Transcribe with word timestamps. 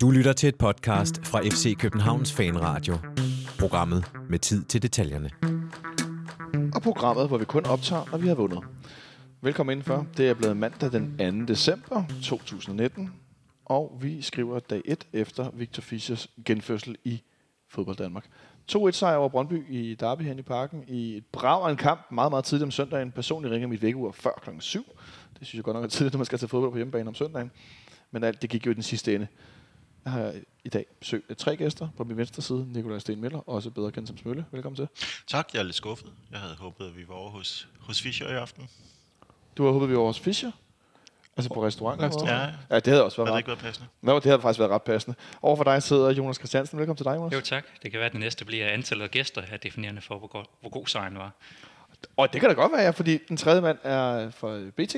Du 0.00 0.10
lytter 0.10 0.32
til 0.32 0.48
et 0.48 0.56
podcast 0.56 1.26
fra 1.26 1.40
FC 1.40 1.76
Københavns 1.78 2.32
Fanradio. 2.32 2.94
Programmet 3.58 4.04
med 4.30 4.38
tid 4.38 4.64
til 4.64 4.82
detaljerne. 4.82 5.30
Og 6.74 6.82
programmet, 6.82 7.28
hvor 7.28 7.38
vi 7.38 7.44
kun 7.44 7.66
optager, 7.66 8.04
når 8.10 8.18
vi 8.18 8.28
har 8.28 8.34
vundet. 8.34 8.58
Velkommen 9.40 9.72
indenfor. 9.72 10.06
Det 10.16 10.28
er 10.28 10.34
blevet 10.34 10.56
mandag 10.56 10.92
den 10.92 11.46
2. 11.46 11.52
december 11.52 12.04
2019. 12.22 13.12
Og 13.64 13.98
vi 14.00 14.22
skriver 14.22 14.58
dag 14.58 14.82
1 14.84 15.06
efter 15.12 15.50
Victor 15.54 15.80
Fischers 15.80 16.28
genfødsel 16.44 16.96
i 17.04 17.22
fodbold 17.70 17.96
Danmark. 17.96 18.24
2-1 18.72 18.90
sejr 18.90 19.16
over 19.16 19.28
Brøndby 19.28 19.64
i 19.68 19.94
Derby 19.94 20.22
hen 20.22 20.38
i 20.38 20.42
parken 20.42 20.84
i 20.88 21.16
et 21.16 21.24
brav 21.32 21.66
af 21.66 21.70
en 21.70 21.76
kamp 21.76 22.00
meget, 22.10 22.32
meget 22.32 22.44
tidligt 22.44 22.64
om 22.64 22.70
søndagen. 22.70 23.12
Personligt 23.12 23.52
ringer 23.52 23.68
mit 23.68 23.82
vækkeur 23.82 24.12
før 24.12 24.40
klokken 24.42 24.60
7. 24.60 24.84
Det 25.38 25.46
synes 25.46 25.54
jeg 25.54 25.64
godt 25.64 25.74
nok 25.74 25.84
er 25.84 25.88
tidligt, 25.88 26.14
når 26.14 26.18
man 26.18 26.26
skal 26.26 26.38
til 26.38 26.48
fodbold 26.48 26.70
på 26.72 26.76
hjemmebane 26.76 27.08
om 27.08 27.14
søndagen. 27.14 27.50
Men 28.10 28.24
alt 28.24 28.42
det 28.42 28.50
gik 28.50 28.66
jo 28.66 28.70
i 28.70 28.74
den 28.74 28.82
sidste 28.82 29.14
ende. 29.14 29.26
Jeg 30.08 30.12
har 30.12 30.32
i 30.64 30.68
dag 30.68 30.84
besøg 31.00 31.24
af 31.28 31.36
tre 31.36 31.56
gæster. 31.56 31.88
På 31.96 32.04
min 32.04 32.16
venstre 32.16 32.42
side, 32.42 32.66
Nikolaj 32.72 32.98
Sten 32.98 33.20
Miller, 33.20 33.48
også 33.48 33.70
bedre 33.70 33.92
kendt 33.92 34.08
som 34.08 34.18
Smølle. 34.18 34.44
Velkommen 34.50 34.76
til. 34.76 34.88
Tak, 35.26 35.48
jeg 35.52 35.58
er 35.58 35.62
lidt 35.62 35.76
skuffet. 35.76 36.12
Jeg 36.30 36.38
havde 36.40 36.54
håbet, 36.54 36.86
at 36.86 36.96
vi 36.96 37.08
var 37.08 37.14
over 37.14 37.30
hos, 37.30 37.68
hos 37.80 38.02
Fischer 38.02 38.28
i 38.28 38.34
aften. 38.34 38.68
Du 39.56 39.64
har 39.64 39.72
håbet, 39.72 39.88
vi 39.88 39.96
var 39.96 40.02
hos 40.02 40.20
Fischer? 40.20 40.50
Altså 41.36 41.54
på? 41.54 41.64
Restaurant. 41.66 42.02
eller 42.02 42.34
Ja. 42.34 42.46
ja, 42.70 42.74
det 42.80 42.86
havde 42.86 43.04
også 43.04 43.16
været 43.16 43.32
ret. 43.34 43.38
ikke 43.38 43.48
været 43.48 43.58
passende? 43.58 43.88
Nå, 44.02 44.14
det 44.14 44.24
havde 44.24 44.40
faktisk 44.40 44.58
været 44.58 44.70
ret 44.70 44.82
passende. 44.82 45.16
Over 45.42 45.56
for 45.56 45.64
dig 45.64 45.82
sidder 45.82 46.10
Jonas 46.10 46.36
Christiansen. 46.36 46.78
Velkommen 46.78 46.96
til 46.96 47.04
dig, 47.04 47.14
Jonas. 47.16 47.32
Jo 47.34 47.40
tak. 47.40 47.64
Det 47.82 47.90
kan 47.90 47.98
være, 47.98 48.06
at 48.06 48.12
det 48.12 48.20
næste 48.20 48.44
bliver 48.44 48.68
antallet 48.68 49.04
af 49.04 49.10
gæster 49.10 49.42
er 49.50 49.56
definerende 49.56 50.00
for, 50.00 50.18
hvor, 50.18 50.28
god, 50.28 50.44
hvor 50.60 50.70
god 50.70 50.86
sejren 50.86 51.18
var. 51.18 51.32
Og 52.16 52.32
det 52.32 52.40
kan 52.40 52.50
da 52.50 52.54
godt 52.54 52.72
være, 52.72 52.80
ja, 52.82 52.90
fordi 52.90 53.18
den 53.28 53.36
tredje 53.36 53.60
mand 53.60 53.78
er 53.82 54.30
fra 54.30 54.60
BT. 54.76 54.96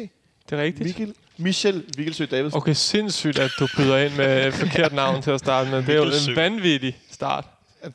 Det 0.50 0.58
er 0.58 0.62
rigtigt. 0.62 0.86
Michael, 0.86 1.14
Michel 1.36 1.84
Vigelsø 1.96 2.26
Davidsen. 2.30 2.56
Okay, 2.56 2.72
sindssygt, 2.72 3.38
at 3.38 3.50
du 3.58 3.68
byder 3.76 3.98
ind 3.98 4.16
med 4.16 4.46
et 4.46 4.54
forkert 4.54 4.92
navn 4.92 5.22
til 5.22 5.30
at 5.30 5.38
starte 5.40 5.70
med. 5.70 5.78
Det 5.82 5.88
er 5.88 5.96
jo 5.96 6.04
en 6.30 6.36
vanvittig 6.36 6.98
start. 7.10 7.44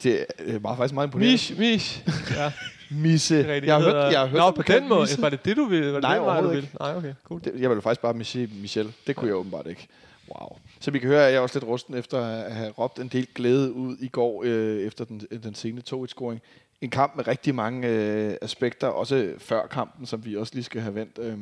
Det 0.04 0.26
er 0.40 0.60
bare 0.60 0.78
faktisk 0.78 0.94
meget 0.94 1.08
imponerende. 1.08 1.32
Mish, 1.34 1.60
Mish. 1.60 2.04
Ja, 2.38 2.52
Misse. 2.92 3.38
det 3.38 3.46
er 3.50 3.54
rigtigt. 3.54 3.66
Jeg 3.68 3.76
har 3.76 3.82
Det 3.82 3.94
hørt, 3.94 4.12
jeg 4.12 4.20
har 4.20 4.28
hørt 4.28 4.38
Nå, 4.40 4.52
på 4.52 4.62
den 4.62 4.90
måde. 4.90 5.00
Misse. 5.02 5.22
Var 5.22 5.30
det 5.30 5.46
det, 5.46 5.58
du 5.58 5.66
ville? 5.66 5.88
Var 5.88 5.94
det 5.94 6.02
Nej, 6.02 6.16
den 6.18 6.26
vej, 6.26 6.42
du 6.42 6.48
ville? 6.48 6.70
Nej, 6.80 6.96
okay, 6.96 7.14
cool. 7.24 7.42
Det, 7.44 7.54
jeg 7.60 7.70
vil 7.70 7.82
faktisk 7.82 8.02
bare 8.02 8.24
sige 8.24 8.50
Michel. 8.62 8.94
Det 9.08 9.16
kunne 9.16 9.28
jeg 9.28 9.36
åbenbart 9.36 9.68
ikke. 9.68 9.88
Wow. 10.30 10.58
Så 10.80 10.92
vi 10.92 11.00
kan 11.00 11.08
høre, 11.10 11.26
at 11.26 11.32
jeg 11.32 11.38
er 11.38 11.42
også 11.42 11.60
lidt 11.60 11.68
rusten 11.70 11.98
efter 11.98 12.22
at 12.22 12.56
have 12.56 12.72
råbt 12.72 13.00
en 13.00 13.08
del 13.08 13.28
glæde 13.36 13.74
ud 13.74 13.98
i 14.00 14.08
går 14.08 14.44
øh, 14.46 14.82
efter 14.82 15.06
den, 15.06 15.22
den 15.44 15.56
sene 15.56 15.82
2-1-scoring. 15.94 16.42
En 16.82 16.90
kamp 16.90 17.16
med 17.16 17.28
rigtig 17.28 17.56
mange 17.56 17.88
øh, 17.88 18.34
aspekter, 18.42 18.88
også 18.88 19.32
før 19.38 19.68
kampen, 19.68 20.06
som 20.06 20.26
vi 20.26 20.36
også 20.38 20.54
lige 20.56 20.64
skal 20.64 20.82
have 20.82 20.96
vendt. 20.96 21.20
Øh. 21.22 21.38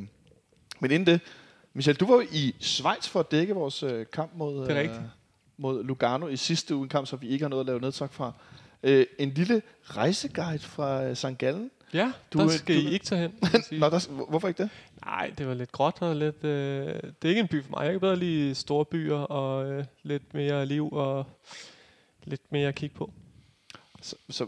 Men 0.83 0.91
inden 0.91 1.07
det, 1.13 1.21
Michel, 1.73 1.95
du 1.95 2.05
var 2.05 2.13
jo 2.15 2.23
i 2.31 2.55
Schweiz 2.59 3.07
for 3.07 3.19
at 3.19 3.31
dække 3.31 3.53
vores 3.53 3.83
øh, 3.83 4.05
kamp 4.13 4.31
mod, 4.35 4.61
Det 4.67 4.77
er 4.77 4.81
rigtigt. 4.81 5.01
mod 5.57 5.83
Lugano 5.83 6.27
i 6.27 6.35
sidste 6.37 6.75
uge, 6.75 6.83
en 6.83 6.89
kamp, 6.89 7.07
som 7.07 7.21
vi 7.21 7.27
ikke 7.27 7.43
har 7.43 7.49
noget 7.49 7.59
at 7.61 7.65
lave 7.67 7.79
nedtryk 7.79 8.11
fra. 8.13 8.31
Øh, 8.83 9.05
en 9.19 9.29
lille 9.29 9.61
rejseguide 9.83 10.59
fra 10.59 11.03
øh, 11.03 11.15
St. 11.15 11.25
Gallen. 11.37 11.71
Ja, 11.93 12.11
Du 12.33 12.37
der 12.39 12.45
er- 12.45 12.49
skal 12.49 12.75
du- 12.75 12.81
I 12.89 12.93
ikke 12.93 13.05
tage 13.05 13.21
hen. 13.21 13.31
Nå, 13.79 13.89
der, 13.89 14.11
hvor- 14.11 14.25
hvorfor 14.29 14.47
ikke 14.47 14.63
det? 14.63 14.69
Nej, 15.05 15.31
det 15.37 15.47
var 15.47 15.53
lidt 15.53 15.71
gråt 15.71 15.97
og 16.01 16.15
lidt... 16.15 16.43
Øh, 16.43 16.49
det 16.87 17.03
er 17.23 17.29
ikke 17.29 17.41
en 17.41 17.47
by 17.47 17.63
for 17.63 17.69
mig. 17.71 17.83
Jeg 17.83 17.91
kan 17.91 17.99
bedre 17.99 18.15
lide 18.15 18.55
store 18.55 18.85
byer 18.85 19.15
og 19.17 19.71
øh, 19.71 19.85
lidt 20.03 20.33
mere 20.33 20.65
liv 20.65 20.89
og 20.91 21.25
lidt 22.23 22.41
mere 22.51 22.67
at 22.67 22.75
kigge 22.75 22.95
på. 22.95 23.13
Så, 24.01 24.15
så 24.29 24.45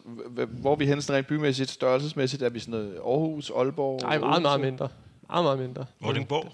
hvor 0.48 0.72
er 0.72 0.76
vi 0.76 0.86
henne 0.86 1.02
sådan 1.02 1.18
rent 1.18 1.28
bymæssigt, 1.28 1.70
størrelsesmæssigt? 1.70 2.42
Er 2.44 2.50
vi 2.50 2.60
sådan 2.60 2.72
noget 2.72 2.94
Aarhus, 2.96 3.50
Aalborg? 3.56 4.02
Nej, 4.02 4.18
meget, 4.18 4.42
meget 4.42 4.60
mindre. 4.62 4.90
Meget, 5.30 5.44
meget 5.44 5.60
mindre. 5.60 5.86
Vordingborg? 6.02 6.52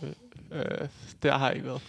Øh, 0.51 0.87
der 1.23 1.37
har 1.37 1.47
jeg 1.47 1.55
ikke 1.55 1.67
været. 1.67 1.81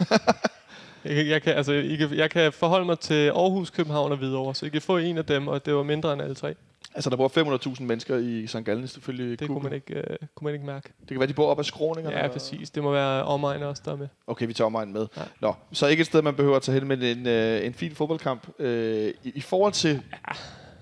jeg, 1.04 1.14
kan, 1.14 1.26
jeg, 1.28 1.42
kan, 1.42 1.54
altså, 1.54 1.72
I 1.72 1.96
kan, 1.96 2.14
jeg 2.14 2.30
kan 2.30 2.52
forholde 2.52 2.86
mig 2.86 2.98
til 2.98 3.28
Aarhus, 3.28 3.70
København 3.70 4.12
og 4.12 4.18
Hvidovre, 4.18 4.54
så 4.54 4.66
I 4.66 4.68
kan 4.68 4.82
få 4.82 4.96
en 4.96 5.18
af 5.18 5.24
dem, 5.24 5.48
og 5.48 5.66
det 5.66 5.74
var 5.74 5.82
mindre 5.82 6.12
end 6.12 6.22
alle 6.22 6.34
tre. 6.34 6.54
Altså, 6.94 7.10
der 7.10 7.16
bor 7.16 7.28
500.000 7.76 7.82
mennesker 7.82 8.16
i 8.16 8.46
St. 8.46 8.56
Gallen, 8.64 8.88
selvfølgelig. 8.88 9.40
Det 9.40 9.46
kunne 9.48 9.62
man 9.62 9.72
ikke, 9.72 9.94
øh, 9.94 10.16
kunne 10.34 10.44
man 10.44 10.54
ikke 10.54 10.66
mærke. 10.66 10.88
Det 11.00 11.08
kan 11.08 11.18
være, 11.18 11.28
de 11.28 11.32
bor 11.34 11.46
op 11.46 11.58
ad 11.58 11.64
skråningerne. 11.64 12.16
Ja, 12.16 12.26
og- 12.26 12.32
præcis. 12.32 12.70
Det 12.70 12.82
må 12.82 12.92
være 12.92 13.24
omegn 13.24 13.62
også, 13.62 13.82
der 13.84 13.92
er 13.92 13.96
med. 13.96 14.08
Okay, 14.26 14.46
vi 14.46 14.52
tager 14.52 14.66
omegnen 14.66 14.92
med. 14.94 15.06
Ja. 15.16 15.22
Nå, 15.40 15.54
så 15.72 15.86
ikke 15.86 16.00
et 16.00 16.06
sted, 16.06 16.22
man 16.22 16.34
behøver 16.34 16.56
at 16.56 16.62
tage 16.62 16.78
hen, 16.78 16.88
men 16.88 17.02
en, 17.02 17.26
øh, 17.26 17.66
en 17.66 17.74
fin 17.74 17.94
fodboldkamp. 17.94 18.48
Øh, 18.58 19.14
i, 19.24 19.32
I 19.34 19.40
forhold 19.40 19.72
til 19.72 20.02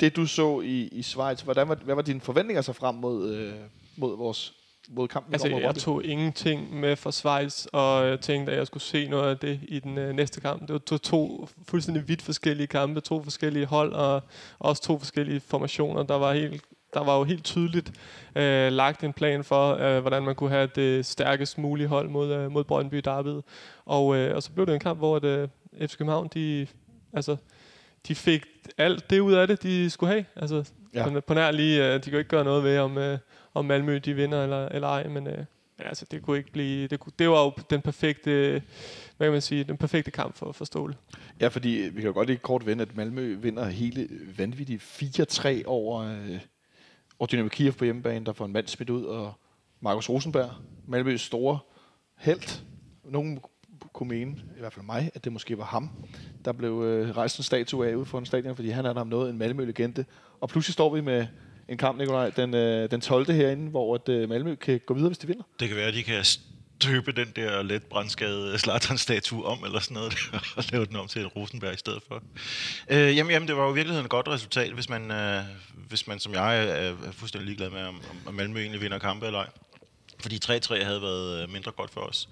det, 0.01 0.17
du 0.17 0.27
så 0.27 0.61
i, 0.61 0.89
i 0.93 1.03
Schweiz, 1.03 1.41
hvordan 1.41 1.69
var, 1.69 1.75
hvad 1.75 1.95
var 1.95 2.03
dine 2.03 2.21
forventninger 2.21 2.63
så 2.63 2.73
frem 2.73 2.95
mod, 2.95 3.31
øh, 3.35 3.53
mod 3.97 4.17
vores 4.17 4.55
mod 4.91 5.09
kampen? 5.09 5.35
Altså, 5.35 5.49
mod 5.49 5.61
jeg 5.61 5.75
tog 5.75 6.05
ingenting 6.05 6.81
med 6.81 6.97
fra 6.97 7.13
Schweiz, 7.13 7.67
og 7.73 8.09
jeg 8.09 8.21
tænkte, 8.21 8.53
at 8.53 8.59
jeg 8.59 8.67
skulle 8.67 8.83
se 8.83 9.09
noget 9.09 9.31
af 9.31 9.39
det 9.39 9.61
i 9.69 9.79
den 9.79 9.99
øh, 9.99 10.13
næste 10.15 10.41
kamp. 10.41 10.61
Det 10.61 10.73
var 10.73 10.79
to, 10.79 10.99
to 10.99 11.49
fuldstændig 11.69 12.09
vidt 12.09 12.23
forskellige 12.23 12.67
kampe, 12.67 13.01
to 13.01 13.23
forskellige 13.23 13.67
hold, 13.67 13.93
og 13.93 14.23
også 14.59 14.83
to 14.83 14.99
forskellige 14.99 15.41
formationer. 15.41 16.03
Der 16.03 16.15
var 16.15 16.33
helt 16.33 16.63
der 16.95 17.05
var 17.05 17.19
jo 17.19 17.25
helt 17.25 17.45
tydeligt 17.45 17.93
øh, 18.37 18.73
lagt 18.73 19.05
en 19.05 19.13
plan 19.13 19.45
for, 19.45 19.75
øh, 19.75 20.01
hvordan 20.01 20.23
man 20.23 20.35
kunne 20.35 20.51
have 20.51 20.69
det 20.75 21.07
stærkest 21.07 21.59
mulige 21.59 21.87
hold 21.87 22.09
mod, 22.09 22.33
øh, 22.33 22.51
mod 22.51 22.65
Brøndby 22.65 22.97
Derby. 22.97 23.43
Og, 23.85 24.17
øh, 24.17 24.37
og 24.37 24.43
så 24.43 24.53
blev 24.53 24.67
det 24.67 24.75
en 24.75 24.81
kamp, 24.81 24.99
hvor 24.99 25.19
det, 25.19 25.51
FC 25.81 25.97
København, 25.97 26.29
de, 26.35 26.67
altså, 27.13 27.37
de 28.09 28.15
fik 28.15 28.45
alt 28.79 29.11
det 29.11 29.21
ud 29.21 29.33
af 29.33 29.47
det, 29.47 29.63
de 29.63 29.91
skulle 29.91 30.13
have. 30.13 30.25
Altså, 30.37 30.65
Ja. 30.95 31.09
på, 31.09 31.21
på 31.21 31.35
nær 31.35 31.51
lige, 31.51 31.95
øh, 31.95 32.05
de 32.05 32.11
jo 32.11 32.19
ikke 32.19 32.29
gøre 32.29 32.45
noget 32.45 32.65
ved, 32.65 32.79
om, 32.79 32.99
øh, 32.99 33.19
om 33.57 33.65
Malmø 33.65 33.99
de 33.99 34.15
vinder 34.15 34.43
eller, 34.43 34.69
eller 34.69 34.89
ej, 34.89 35.09
men, 35.09 35.27
øh, 35.27 35.39
men 35.79 35.87
altså, 35.87 36.07
det 36.11 36.23
kunne 36.23 36.39
ikke 36.39 36.53
blive, 36.53 36.89
det, 36.89 37.01
kunne, 37.01 37.13
det 37.19 37.29
var 37.29 37.45
jo 37.45 37.53
den 37.71 37.83
perfekte, 37.83 38.63
hvad 39.17 39.27
kan 39.27 39.33
man 39.33 39.43
sige, 39.43 39.65
den 39.65 39.77
perfekte 39.77 40.11
kamp 40.11 40.37
for, 40.37 40.53
for 40.53 40.65
Ståle. 40.65 40.95
Ja, 41.41 41.49
fordi 41.49 41.69
vi 41.69 42.01
kan 42.01 42.07
jo 42.07 42.13
godt 42.13 42.31
ikke 42.31 42.43
kort 42.43 42.67
vende, 42.67 42.83
at 42.83 42.97
Malmø 42.97 43.35
vinder 43.35 43.65
hele 43.65 44.09
vanvittigt 44.39 44.83
4-3 44.83 45.63
over, 45.67 46.01
øh, 46.01 46.41
over 47.19 47.27
Dynamo 47.27 47.49
Kiev 47.49 47.73
på 47.73 47.85
hjemmebane, 47.85 48.27
der 48.27 48.33
får 48.33 48.45
en 48.45 48.53
mand 48.53 48.67
smidt 48.67 48.91
ud, 48.91 49.05
og 49.05 49.33
Markus 49.81 50.09
Rosenberg, 50.09 50.51
Malmøs 50.87 51.21
store 51.21 51.59
held. 52.17 52.63
Nogen 53.05 53.41
kunne 53.93 54.09
mene, 54.09 54.31
i 54.57 54.61
hvert 54.61 54.73
fald 54.73 54.87
mig, 54.87 55.11
at 55.15 55.25
det 55.25 55.33
måske 55.33 55.59
var 55.59 55.65
ham, 55.65 55.91
der 56.45 56.53
blev 56.53 56.83
øh, 56.83 57.17
rejst 57.17 57.39
en 57.39 57.45
statue 57.45 57.89
af 57.89 57.95
ude 57.95 58.05
for 58.05 58.19
en 58.19 58.27
stadion, 58.27 58.57
fordi 58.57 58.69
han 58.69 58.87
er 58.87 58.93
der 58.93 59.01
om 59.01 59.07
noget 59.07 59.31
en 59.31 59.39
Malmø-legende. 59.39 60.05
Og 60.41 60.49
pludselig 60.49 60.73
står 60.73 60.95
vi 60.95 61.01
med 61.01 61.27
en 61.69 61.79
kamp, 61.79 61.99
Nikolaj, 61.99 62.31
den, 62.31 62.55
øh, 62.55 62.91
den 62.91 63.01
12. 63.01 63.33
herinde, 63.33 63.71
hvor 63.71 63.95
at, 63.95 64.09
øh, 64.09 64.29
Malmø 64.29 64.55
kan 64.55 64.81
gå 64.87 64.95
videre, 64.95 65.09
hvis 65.09 65.19
de 65.19 65.27
vinder. 65.27 65.43
Det 65.61 65.69
kan 65.69 65.77
være, 65.77 65.89
at 65.89 65.95
de 65.95 66.03
kan 66.03 66.25
støbe 66.25 67.13
den 67.13 67.33
der 67.37 67.63
let 67.63 67.83
brændskade 67.83 68.53
øh, 68.53 68.59
Zlatan-statue 68.59 69.45
om, 69.45 69.65
eller 69.65 69.81
sådan 69.81 69.95
noget, 69.95 70.15
og 70.57 70.65
lave 70.73 70.87
den 70.87 70.97
om 70.97 71.09
til 71.09 71.23
et 71.23 71.37
Rosenberg 71.37 71.75
i 71.75 71.77
stedet 71.77 72.03
for. 72.09 72.23
Øh, 72.91 73.17
jamen, 73.17 73.31
jamen, 73.31 73.49
det 73.49 73.57
var 73.57 73.65
jo 73.65 73.71
i 73.71 73.75
virkeligheden 73.75 74.05
et 74.05 74.11
godt 74.11 74.29
resultat, 74.29 74.73
hvis 74.73 74.89
man, 74.89 75.11
øh, 75.11 75.43
hvis 75.89 76.07
man 76.07 76.19
som 76.19 76.33
jeg 76.33 76.59
er, 76.59 76.63
er 76.63 76.95
fuldstændig 77.13 77.47
ligeglad 77.47 77.71
med, 77.71 77.83
om, 77.83 78.01
om 78.27 78.35
Malmø 78.35 78.61
egentlig 78.61 78.81
vinder 78.81 78.99
kampe 78.99 79.27
eller 79.27 79.39
ej. 79.39 79.49
Fordi 80.21 80.41
3-3 80.45 80.85
havde 80.85 81.03
været 81.03 81.43
øh, 81.43 81.53
mindre 81.53 81.73
godt 81.73 81.91
for 81.91 82.01
os. 82.01 82.29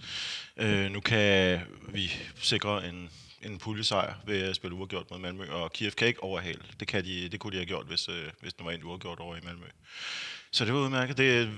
Øh, 0.57 0.91
nu 0.91 1.01
kan 1.01 1.61
vi 1.89 2.13
sikre 2.37 2.89
en, 2.89 3.11
en 3.45 3.59
puljesejr 3.59 4.15
ved 4.27 4.43
at 4.43 4.57
spille 4.57 4.77
uafgjort 4.77 5.11
mod 5.11 5.19
Malmø, 5.19 5.51
og 5.51 5.73
Kiev 5.73 5.91
kan 5.91 6.09
ikke 6.09 6.23
overhale. 6.23 6.61
Det, 6.81 6.89
kan 6.89 7.05
de, 7.05 7.29
det 7.29 7.41
kunne 7.41 7.51
de 7.51 7.57
have 7.57 7.67
gjort, 7.67 7.87
hvis, 7.87 8.09
øh, 8.09 8.25
hvis 8.41 8.53
den 8.55 8.67
var 8.67 8.73
en 8.73 8.85
uafgjort 8.85 9.19
over 9.19 9.37
i 9.37 9.41
Malmø. 9.43 9.67
Så 10.51 10.65
det 10.65 10.75
var 10.75 10.81
udmærket. 10.81 11.19
Det, 11.19 11.51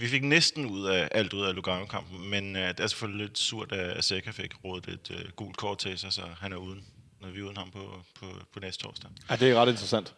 vi 0.00 0.08
fik 0.08 0.24
næsten 0.24 0.66
ud 0.66 0.86
af 0.86 1.08
alt 1.12 1.32
ud 1.32 1.44
af 1.46 1.54
Lugano-kampen, 1.54 2.30
men 2.30 2.56
øh, 2.56 2.68
det 2.68 2.80
er 2.80 2.86
selvfølgelig 2.86 3.26
lidt 3.26 3.38
surt, 3.38 3.72
at 3.72 4.04
Seca 4.04 4.30
fik 4.30 4.52
rådet 4.64 4.88
et 4.88 5.10
øh, 5.10 5.30
gult 5.36 5.56
kort 5.56 5.78
til 5.78 5.98
sig, 5.98 6.12
så 6.12 6.22
han 6.40 6.52
er 6.52 6.56
uden, 6.56 6.84
når 7.20 7.28
vi 7.28 7.40
er 7.40 7.44
uden 7.44 7.56
ham 7.56 7.70
på, 7.70 8.02
på, 8.20 8.26
på 8.52 8.60
næste 8.60 8.82
torsdag. 8.82 9.10
Ja, 9.30 9.36
det 9.36 9.50
er 9.50 9.54
ret 9.54 9.68
interessant. 9.68 10.14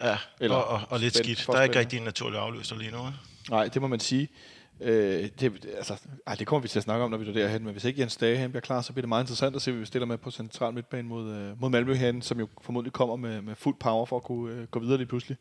Ja, 0.00 0.18
Eller 0.40 0.56
og, 0.56 0.80
og, 0.80 0.86
og 0.88 1.00
lidt 1.00 1.16
skidt. 1.16 1.44
Der 1.46 1.58
er 1.58 1.62
ikke 1.62 1.78
rigtig 1.78 1.96
en 1.96 2.02
naturlig 2.02 2.40
afløser 2.40 2.76
lige 2.76 2.90
nu. 2.90 3.12
Nej, 3.50 3.68
det 3.68 3.82
må 3.82 3.88
man 3.88 4.00
sige. 4.00 4.28
Øh, 4.80 5.28
det, 5.40 5.66
altså, 5.76 6.00
ej, 6.26 6.34
det 6.34 6.46
kommer 6.46 6.62
vi 6.62 6.68
til 6.68 6.78
at 6.78 6.82
snakke 6.82 7.04
om, 7.04 7.10
når 7.10 7.18
vi 7.18 7.28
er 7.28 7.32
derhen, 7.32 7.64
men 7.64 7.72
hvis 7.72 7.84
ikke 7.84 8.00
Jens 8.00 8.16
Dage 8.16 8.36
han 8.36 8.50
bliver 8.50 8.60
klar, 8.60 8.80
så 8.80 8.92
bliver 8.92 9.02
det 9.02 9.08
meget 9.08 9.22
interessant 9.22 9.56
at 9.56 9.62
se, 9.62 9.70
hvad 9.70 9.80
vi 9.80 9.86
stiller 9.86 10.06
med 10.06 10.18
på 10.18 10.30
central 10.30 10.74
midtbane 10.74 11.08
mod, 11.08 11.34
øh, 11.34 11.60
mod 11.60 11.70
Malmø 11.70 11.94
herinde, 11.94 12.22
som 12.22 12.40
jo 12.40 12.48
formodentlig 12.62 12.92
kommer 12.92 13.16
med, 13.16 13.42
med 13.42 13.54
fuld 13.54 13.76
power 13.80 14.06
for 14.06 14.16
at 14.16 14.22
kunne 14.22 14.54
øh, 14.54 14.66
gå 14.66 14.80
videre 14.80 14.96
lige 14.96 15.06
pludselig. 15.06 15.36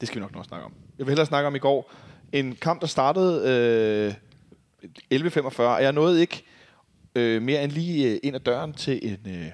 Det 0.00 0.08
skal 0.08 0.18
vi 0.18 0.20
nok 0.20 0.34
nok 0.34 0.44
snakke 0.44 0.66
om. 0.66 0.72
Jeg 0.98 1.06
vil 1.06 1.10
hellere 1.10 1.26
snakke 1.26 1.46
om 1.46 1.54
i 1.54 1.58
går. 1.58 1.92
En 2.32 2.54
kamp, 2.54 2.80
der 2.80 2.86
startede 2.86 4.14
øh, 5.12 5.20
11.45, 5.20 5.62
og 5.62 5.82
jeg 5.82 5.92
nåede 5.92 6.20
ikke 6.20 6.44
øh, 7.14 7.42
mere 7.42 7.64
end 7.64 7.72
lige 7.72 8.12
øh, 8.12 8.18
ind 8.22 8.36
ad 8.36 8.40
døren 8.40 8.72
til 8.72 9.00
en 9.02 9.32
øh, 9.34 9.46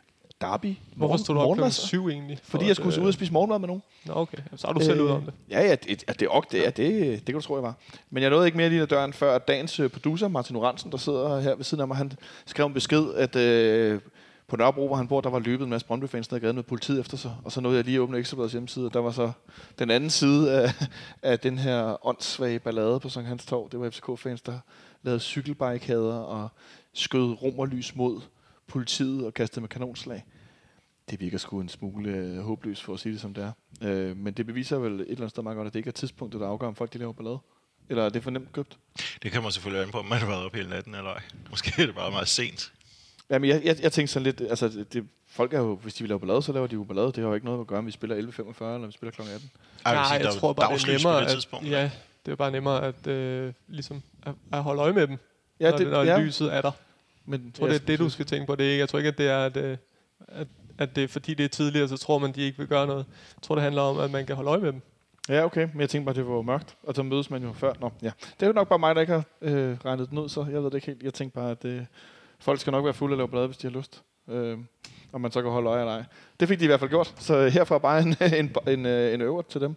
derby. 0.42 0.76
Hvorfor 0.96 1.16
stod 1.16 1.34
du 1.34 1.40
op 1.40 1.54
klokken 1.54 1.72
syv 1.72 2.08
egentlig? 2.08 2.38
For 2.42 2.50
Fordi 2.50 2.66
jeg 2.66 2.76
skulle 2.76 2.96
at, 2.96 3.02
ud 3.02 3.06
og 3.06 3.14
spise 3.14 3.32
morgenmad 3.32 3.58
med 3.58 3.66
nogen. 3.66 3.82
Nå, 4.04 4.12
okay. 4.16 4.38
Så 4.56 4.66
har 4.66 4.74
du 4.74 4.80
selv 4.80 5.00
ud 5.00 5.08
om 5.08 5.22
det. 5.22 5.34
Ja, 5.50 5.60
ja, 5.60 5.74
det, 5.74 6.04
det, 6.08 6.22
er 6.22 6.28
ok, 6.30 6.52
det, 6.52 6.58
ja 6.58 6.70
det, 6.70 6.76
det 7.10 7.26
kan 7.26 7.34
du 7.34 7.40
tro, 7.40 7.54
jeg 7.54 7.62
var. 7.62 7.74
Men 8.10 8.22
jeg 8.22 8.30
nåede 8.30 8.46
ikke 8.46 8.58
mere 8.58 8.68
lige 8.68 8.82
ad 8.82 8.86
døren, 8.86 9.12
før 9.12 9.38
dagens 9.38 9.80
øh, 9.80 9.90
producer, 9.90 10.28
Martin 10.28 10.56
Oransen, 10.56 10.92
der 10.92 10.98
sidder 10.98 11.40
her 11.40 11.54
ved 11.54 11.64
siden 11.64 11.80
af 11.80 11.88
mig, 11.88 11.96
han 11.96 12.12
skrev 12.46 12.66
en 12.66 12.74
besked, 12.74 13.14
at 13.14 13.36
øh, 13.36 14.00
på 14.48 14.56
Nørrebro, 14.56 14.86
hvor 14.86 14.96
han 14.96 15.08
bor, 15.08 15.20
der 15.20 15.30
var 15.30 15.38
løbet 15.38 15.64
en 15.64 15.70
masse 15.70 15.86
Brøndby-fans 15.86 16.30
ned 16.30 16.36
ad 16.36 16.40
gaden 16.40 16.56
med 16.56 16.62
politiet 16.62 17.00
efter 17.00 17.16
sig. 17.16 17.36
Og 17.44 17.52
så 17.52 17.60
nåede 17.60 17.76
jeg 17.76 17.84
lige 17.84 17.94
at 17.94 18.00
åbne 18.00 18.18
Ekstrabladets 18.18 18.52
hjemmeside, 18.52 18.86
og 18.86 18.94
der 18.94 19.00
var 19.00 19.10
så 19.10 19.32
den 19.78 19.90
anden 19.90 20.10
side 20.10 20.62
af, 20.62 20.74
af 21.32 21.38
den 21.38 21.58
her 21.58 22.06
åndssvage 22.06 22.58
ballade 22.58 23.00
på 23.00 23.08
Sankt 23.08 23.28
Hans 23.28 23.46
Torv. 23.46 23.68
Det 23.72 23.80
var 23.80 23.90
FCK-fans, 23.90 24.40
der 24.40 24.58
lavede 25.02 25.20
cykelbarrikader 25.20 26.14
og 26.14 26.48
skød 26.94 27.42
romerlys 27.42 27.96
mod 27.96 28.20
politiet 28.72 29.26
og 29.26 29.34
kastet 29.34 29.62
med 29.62 29.68
kanonslag. 29.68 30.24
Det 31.10 31.20
virker 31.20 31.38
sgu 31.38 31.60
en 31.60 31.68
smule 31.68 32.10
øh, 32.10 32.38
håbløst 32.38 32.82
for 32.82 32.94
at 32.94 33.00
sige 33.00 33.12
det 33.12 33.20
som 33.20 33.34
det 33.34 33.44
er. 33.44 33.52
Øh, 33.88 34.16
men 34.16 34.34
det 34.34 34.46
beviser 34.46 34.78
vel 34.78 34.92
et 34.92 35.00
eller 35.00 35.16
andet 35.16 35.30
sted 35.30 35.42
meget 35.42 35.56
godt, 35.56 35.66
at 35.66 35.72
det 35.72 35.78
ikke 35.78 35.88
er 35.88 35.92
tidspunktet, 35.92 36.40
der 36.40 36.46
afgør, 36.48 36.66
om 36.66 36.74
folk 36.74 36.92
de 36.92 36.98
laver 36.98 37.12
ballade. 37.12 37.38
Eller 37.88 38.04
er 38.04 38.08
det 38.08 38.22
for 38.22 38.30
nemt 38.30 38.52
købt? 38.52 38.78
Det 39.22 39.32
kan 39.32 39.42
man 39.42 39.52
selvfølgelig 39.52 39.84
an 39.86 39.90
på, 39.92 39.98
om 39.98 40.06
man 40.06 40.18
har 40.18 40.26
været 40.26 40.44
op 40.44 40.54
hele 40.54 40.68
natten 40.68 40.94
eller 40.94 41.10
ej. 41.10 41.22
Måske 41.50 41.82
er 41.82 41.86
det 41.86 41.94
bare 41.94 42.10
meget 42.10 42.28
sent. 42.28 42.72
Jamen, 43.30 43.50
jeg, 43.50 43.62
jeg, 43.64 43.76
jeg 43.82 43.92
tænkte 43.92 44.12
sådan 44.12 44.24
lidt, 44.24 44.40
altså, 44.40 44.84
det, 44.92 45.08
folk 45.28 45.52
er 45.54 45.58
jo, 45.58 45.74
hvis 45.74 45.94
de 45.94 46.02
vil 46.02 46.08
lave 46.08 46.20
ballade, 46.20 46.42
så 46.42 46.52
laver 46.52 46.66
de 46.66 46.74
jo 46.74 46.84
ballade. 46.84 47.06
Det 47.06 47.16
har 47.16 47.24
jo 47.28 47.34
ikke 47.34 47.46
noget 47.46 47.60
at 47.60 47.66
gøre, 47.66 47.78
om 47.78 47.86
vi 47.86 47.90
spiller 47.90 48.16
11.45 48.16 48.64
eller 48.64 48.86
vi 48.86 48.92
spiller 48.92 49.10
kl. 49.12 49.20
18. 49.22 49.50
Ej, 49.84 49.94
Nej, 49.94 50.04
sige, 50.18 50.26
jeg 50.26 50.34
tror 50.34 50.52
bare, 50.52 50.74
det 50.74 50.88
er 50.88 50.92
nemmere, 50.92 51.22
at, 51.24 51.28
tidspunkt. 51.32 51.70
ja, 51.70 51.90
det 52.26 52.32
er 52.32 52.36
bare 52.36 52.50
nemmere 52.50 52.82
at, 52.86 53.06
øh, 53.06 53.52
ligesom, 53.68 54.02
at, 54.22 54.34
at 54.52 54.62
holde 54.62 54.82
øje 54.82 54.92
med 54.92 55.06
dem, 55.06 55.18
Ja, 55.60 55.70
når, 55.70 55.76
det, 55.78 55.86
når 55.86 56.02
ja, 56.02 56.20
lyset 56.20 56.54
er 56.54 56.60
der. 56.60 56.70
Men 57.24 57.44
Jeg 57.44 57.54
tror, 57.54 57.66
det 57.66 57.74
er 57.76 57.86
det, 57.86 57.98
du 57.98 58.08
skal 58.08 58.26
tænke 58.26 58.46
på. 58.46 58.54
Det 58.54 58.64
ikke, 58.64 58.78
jeg 58.78 58.88
tror 58.88 58.98
ikke, 58.98 59.08
at 59.08 59.18
det 59.18 59.28
er, 59.28 59.44
at, 59.44 59.56
øh, 59.56 59.76
at, 60.28 60.46
at 60.78 60.96
det 60.96 61.04
er 61.04 61.08
fordi, 61.08 61.34
det 61.34 61.44
er 61.44 61.48
tidligere, 61.48 61.88
så 61.88 61.96
tror 61.96 62.18
man, 62.18 62.32
de 62.32 62.40
ikke 62.40 62.58
vil 62.58 62.66
gøre 62.66 62.86
noget. 62.86 63.06
Jeg 63.36 63.42
tror, 63.42 63.54
det 63.54 63.62
handler 63.62 63.82
om, 63.82 63.98
at 63.98 64.10
man 64.10 64.26
kan 64.26 64.36
holde 64.36 64.50
øje 64.50 64.60
med 64.60 64.72
dem. 64.72 64.82
Ja, 65.28 65.44
okay. 65.44 65.68
Men 65.72 65.80
jeg 65.80 65.90
tænkte 65.90 66.04
bare, 66.04 66.14
det 66.14 66.28
var 66.28 66.42
mørkt, 66.42 66.76
og 66.82 66.94
så 66.94 67.02
mødes 67.02 67.30
man 67.30 67.42
jo 67.42 67.52
før. 67.52 67.72
Nå, 67.80 67.92
ja. 68.02 68.10
Det 68.40 68.42
er 68.42 68.46
jo 68.46 68.52
nok 68.52 68.68
bare 68.68 68.78
mig, 68.78 68.94
der 68.94 69.00
ikke 69.00 69.12
har 69.12 69.24
øh, 69.42 69.76
regnet 69.84 70.10
den 70.10 70.18
ud, 70.18 70.28
så 70.28 70.46
jeg 70.50 70.62
ved 70.62 70.64
det 70.64 70.74
ikke 70.74 70.86
helt. 70.86 71.02
Jeg 71.02 71.14
tænkte 71.14 71.34
bare, 71.34 71.50
at 71.50 71.64
øh, 71.64 71.82
folk 72.38 72.60
skal 72.60 72.70
nok 72.70 72.84
være 72.84 72.94
fulde 72.94 73.14
og 73.14 73.16
lave 73.16 73.28
blade, 73.28 73.46
hvis 73.46 73.56
de 73.56 73.70
har 73.70 73.78
lyst. 73.78 74.02
Øh, 74.28 74.58
og 75.12 75.20
man 75.20 75.32
så 75.32 75.42
kan 75.42 75.50
holde 75.50 75.70
øje 75.70 75.80
eller 75.80 75.92
ej. 75.92 76.04
Det 76.40 76.48
fik 76.48 76.58
de 76.58 76.64
i 76.64 76.66
hvert 76.66 76.80
fald 76.80 76.90
gjort, 76.90 77.14
så 77.18 77.48
herfra 77.48 77.78
bare 77.78 78.02
en, 78.02 78.16
en, 78.40 78.54
en, 78.68 78.86
øh, 78.86 79.14
en 79.14 79.20
øver 79.20 79.42
til 79.42 79.60
dem. 79.60 79.76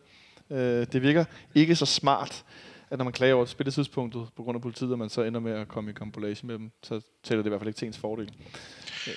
Øh, 0.49 0.87
det 0.91 1.01
virker 1.01 1.25
ikke 1.55 1.75
så 1.75 1.85
smart, 1.85 2.43
at 2.89 2.97
når 2.97 3.03
man 3.03 3.13
klager 3.13 3.35
over 3.35 3.45
spilletidspunktet 3.45 4.27
på 4.37 4.43
grund 4.43 4.55
af 4.55 4.61
politiet, 4.61 4.91
og 4.91 4.99
man 4.99 5.09
så 5.09 5.21
ender 5.23 5.39
med 5.39 5.51
at 5.51 5.67
komme 5.67 5.89
i 5.91 5.93
kompolage 5.93 6.47
med 6.47 6.57
dem, 6.59 6.71
så 6.83 7.01
tæller 7.23 7.43
det 7.43 7.47
i 7.47 7.49
hvert 7.49 7.61
fald 7.61 7.67
ikke 7.67 7.77
til 7.77 7.85
ens 7.87 7.97
fordel. 7.97 8.31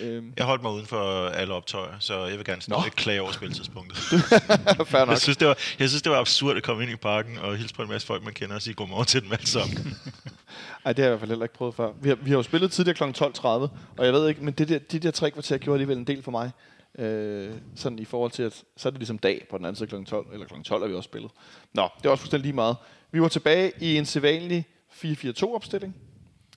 Øh, 0.03 0.23
Jeg 0.37 0.45
holdt 0.47 0.63
mig 0.63 0.73
uden 0.73 0.87
for 0.87 1.29
alle 1.29 1.55
optøjer, 1.55 1.99
så 1.99 2.25
jeg 2.27 2.37
vil 2.37 2.45
gerne 2.45 2.63
Nå. 2.69 2.77
stadig 2.81 2.93
klage 2.93 3.23
over 3.23 3.33
spiltidspunktet. 3.33 3.99
fair 4.93 4.99
nok. 5.01 5.09
jeg, 5.09 5.19
synes, 5.21 5.37
det 5.37 5.49
var, 5.49 5.59
jeg 5.79 5.89
synes, 5.89 6.03
det 6.03 6.13
var 6.13 6.19
absurd 6.21 6.57
at 6.57 6.63
komme 6.63 6.83
ind 6.83 6.93
i 6.93 6.97
parken 6.97 7.39
og 7.39 7.57
hilse 7.57 7.75
på 7.75 7.83
en 7.83 7.89
masse 7.89 8.07
folk, 8.07 8.25
man 8.25 8.33
kender 8.35 8.55
og 8.55 8.63
sige 8.63 8.75
godmorgen 8.75 9.07
til 9.07 9.23
dem 9.23 9.33
alle 9.33 9.47
sammen. 9.47 9.77
Ej, 10.85 10.93
det 10.93 11.05
har 11.05 11.05
jeg 11.05 11.09
i 11.09 11.11
hvert 11.11 11.21
fald 11.21 11.31
heller 11.31 11.45
ikke 11.45 11.55
prøvet 11.55 11.75
før. 11.75 11.93
Vi 12.03 12.09
har, 12.09 12.17
vi 12.17 12.31
har 12.31 12.37
jo 12.37 12.43
spillet 12.43 12.73
tidligere 12.73 12.97
kl. 13.13 13.25
12.30, 13.25 13.47
og 13.47 13.71
jeg 13.99 14.13
ved 14.13 14.29
ikke, 14.29 14.45
men 14.45 14.55
det 14.55 14.69
der, 14.69 14.79
de 14.79 14.99
der 14.99 15.11
tre 15.11 15.31
kvarter 15.31 15.59
gjorde 15.59 15.75
alligevel 15.75 15.99
en 15.99 16.05
del 16.07 16.23
for 16.23 16.31
mig. 16.31 16.51
Øh, 16.99 17.51
sådan 17.77 17.99
i 17.99 18.05
forhold 18.05 18.31
til, 18.31 18.43
at 18.43 18.63
så 18.77 18.89
er 18.89 18.91
det 18.91 18.99
ligesom 19.01 19.19
dag 19.19 19.47
på 19.51 19.59
den 19.59 19.65
anden 19.65 19.77
side 19.77 19.89
kl. 19.89 20.05
12, 20.05 20.27
eller 20.33 20.47
kl. 20.47 20.55
12 20.65 20.83
er 20.83 20.87
vi 20.89 20.95
også 20.95 21.09
spillet. 21.09 21.31
Nå, 21.75 21.89
det 21.99 22.07
er 22.07 22.11
også 22.11 22.23
fuldstændig 22.23 22.45
lige 22.45 22.55
meget. 22.55 22.77
Vi 23.11 23.21
var 23.21 23.29
tilbage 23.29 23.73
i 23.81 23.97
en 23.97 24.05
sædvanlig 24.05 24.67
4-4-2-opstilling, 24.91 25.97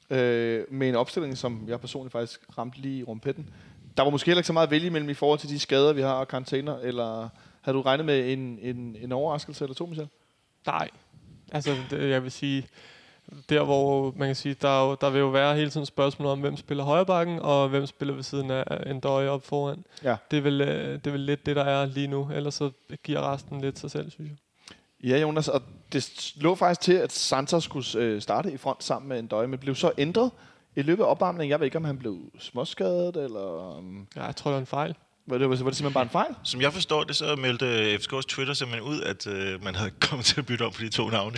øh, 0.09 0.63
med 0.69 0.89
en 0.89 0.95
opstilling, 0.95 1.37
som 1.37 1.63
jeg 1.67 1.79
personligt 1.79 2.11
faktisk 2.11 2.41
ramte 2.57 2.79
lige 2.79 2.99
i 2.99 3.03
rumpetten. 3.03 3.49
Der 3.97 4.03
var 4.03 4.09
måske 4.09 4.25
heller 4.25 4.39
ikke 4.39 4.47
så 4.47 4.53
meget 4.53 4.67
at 4.67 4.71
vælge 4.71 4.87
imellem 4.87 5.09
i 5.09 5.13
forhold 5.13 5.39
til 5.39 5.49
de 5.49 5.59
skader, 5.59 5.93
vi 5.93 6.01
har 6.01 6.13
og 6.13 6.27
karantæner, 6.27 6.77
eller 6.77 7.29
havde 7.61 7.77
du 7.77 7.81
regnet 7.81 8.05
med 8.05 8.33
en, 8.33 8.59
en, 8.61 8.97
en 9.01 9.11
overraskelse 9.11 9.63
eller 9.63 9.75
to, 9.75 9.85
Michel? 9.85 10.07
Nej. 10.65 10.89
Altså, 11.51 11.75
det, 11.89 12.09
jeg 12.09 12.23
vil 12.23 12.31
sige, 12.31 12.67
der 13.49 13.63
hvor 13.63 14.13
man 14.17 14.27
kan 14.27 14.35
sige, 14.35 14.55
der, 14.61 14.69
er 14.69 14.89
jo, 14.89 14.97
der 15.01 15.09
vil 15.09 15.19
jo 15.19 15.27
være 15.27 15.55
hele 15.55 15.69
tiden 15.69 15.85
spørgsmål 15.85 16.27
om, 16.27 16.39
hvem 16.39 16.57
spiller 16.57 16.83
højre 16.83 17.05
bakken, 17.05 17.39
og 17.39 17.69
hvem 17.69 17.85
spiller 17.85 18.13
ved 18.13 18.23
siden 18.23 18.51
af 18.51 18.91
en 18.91 18.99
døje 18.99 19.29
op 19.29 19.45
foran. 19.45 19.85
Ja. 20.03 20.15
Det 20.31 20.37
er, 20.37 20.41
vel, 20.41 20.61
øh, 20.61 20.93
det 20.93 21.07
er 21.07 21.11
vel 21.11 21.19
lidt 21.19 21.45
det, 21.45 21.55
der 21.55 21.63
er 21.63 21.85
lige 21.85 22.07
nu. 22.07 22.29
Ellers 22.33 22.53
så 22.53 22.71
giver 23.03 23.33
resten 23.33 23.61
lidt 23.61 23.79
sig 23.79 23.91
selv, 23.91 24.11
synes 24.11 24.29
jeg. 24.29 24.37
Ja, 25.03 25.17
Jonas, 25.17 25.47
og 25.47 25.61
det 25.93 26.33
lå 26.35 26.55
faktisk 26.55 26.81
til, 26.81 26.93
at 26.93 27.11
Santos 27.11 27.63
skulle 27.63 27.85
øh, 27.95 28.21
starte 28.21 28.51
i 28.53 28.57
front 28.57 28.83
sammen 28.83 29.09
med 29.09 29.19
en 29.19 29.27
døje, 29.27 29.47
men 29.47 29.59
blev 29.59 29.75
så 29.75 29.91
ændret 29.97 30.31
i 30.75 30.81
løbet 30.81 31.03
af 31.03 31.07
opvarmningen. 31.07 31.51
Jeg 31.51 31.59
ved 31.59 31.65
ikke, 31.65 31.77
om 31.77 31.83
han 31.83 31.97
blev 31.97 32.19
småskadet, 32.39 33.15
eller... 33.17 33.77
Um, 33.77 34.07
Ja, 34.15 34.23
jeg 34.23 34.35
tror, 34.35 34.51
det 34.51 34.55
er 34.55 34.59
en 34.59 34.65
fejl. 34.65 34.95
var, 35.25 35.37
det, 35.37 35.49
var 35.49 35.55
det 35.55 35.59
simpelthen 35.59 35.93
bare 35.93 36.03
en 36.03 36.09
fejl? 36.09 36.35
Som 36.43 36.61
jeg 36.61 36.73
forstår 36.73 37.03
det, 37.03 37.15
så 37.15 37.35
meldte 37.35 37.95
FCK's 37.95 38.21
Twitter 38.27 38.53
simpelthen 38.53 38.89
ud, 38.89 39.01
at 39.01 39.27
øh, 39.27 39.63
man 39.63 39.75
havde 39.75 39.91
kommet 40.09 40.25
til 40.25 40.39
at 40.39 40.45
bytte 40.45 40.63
om 40.63 40.71
på 40.71 40.81
de 40.81 40.89
to 40.89 41.09
navne. 41.09 41.37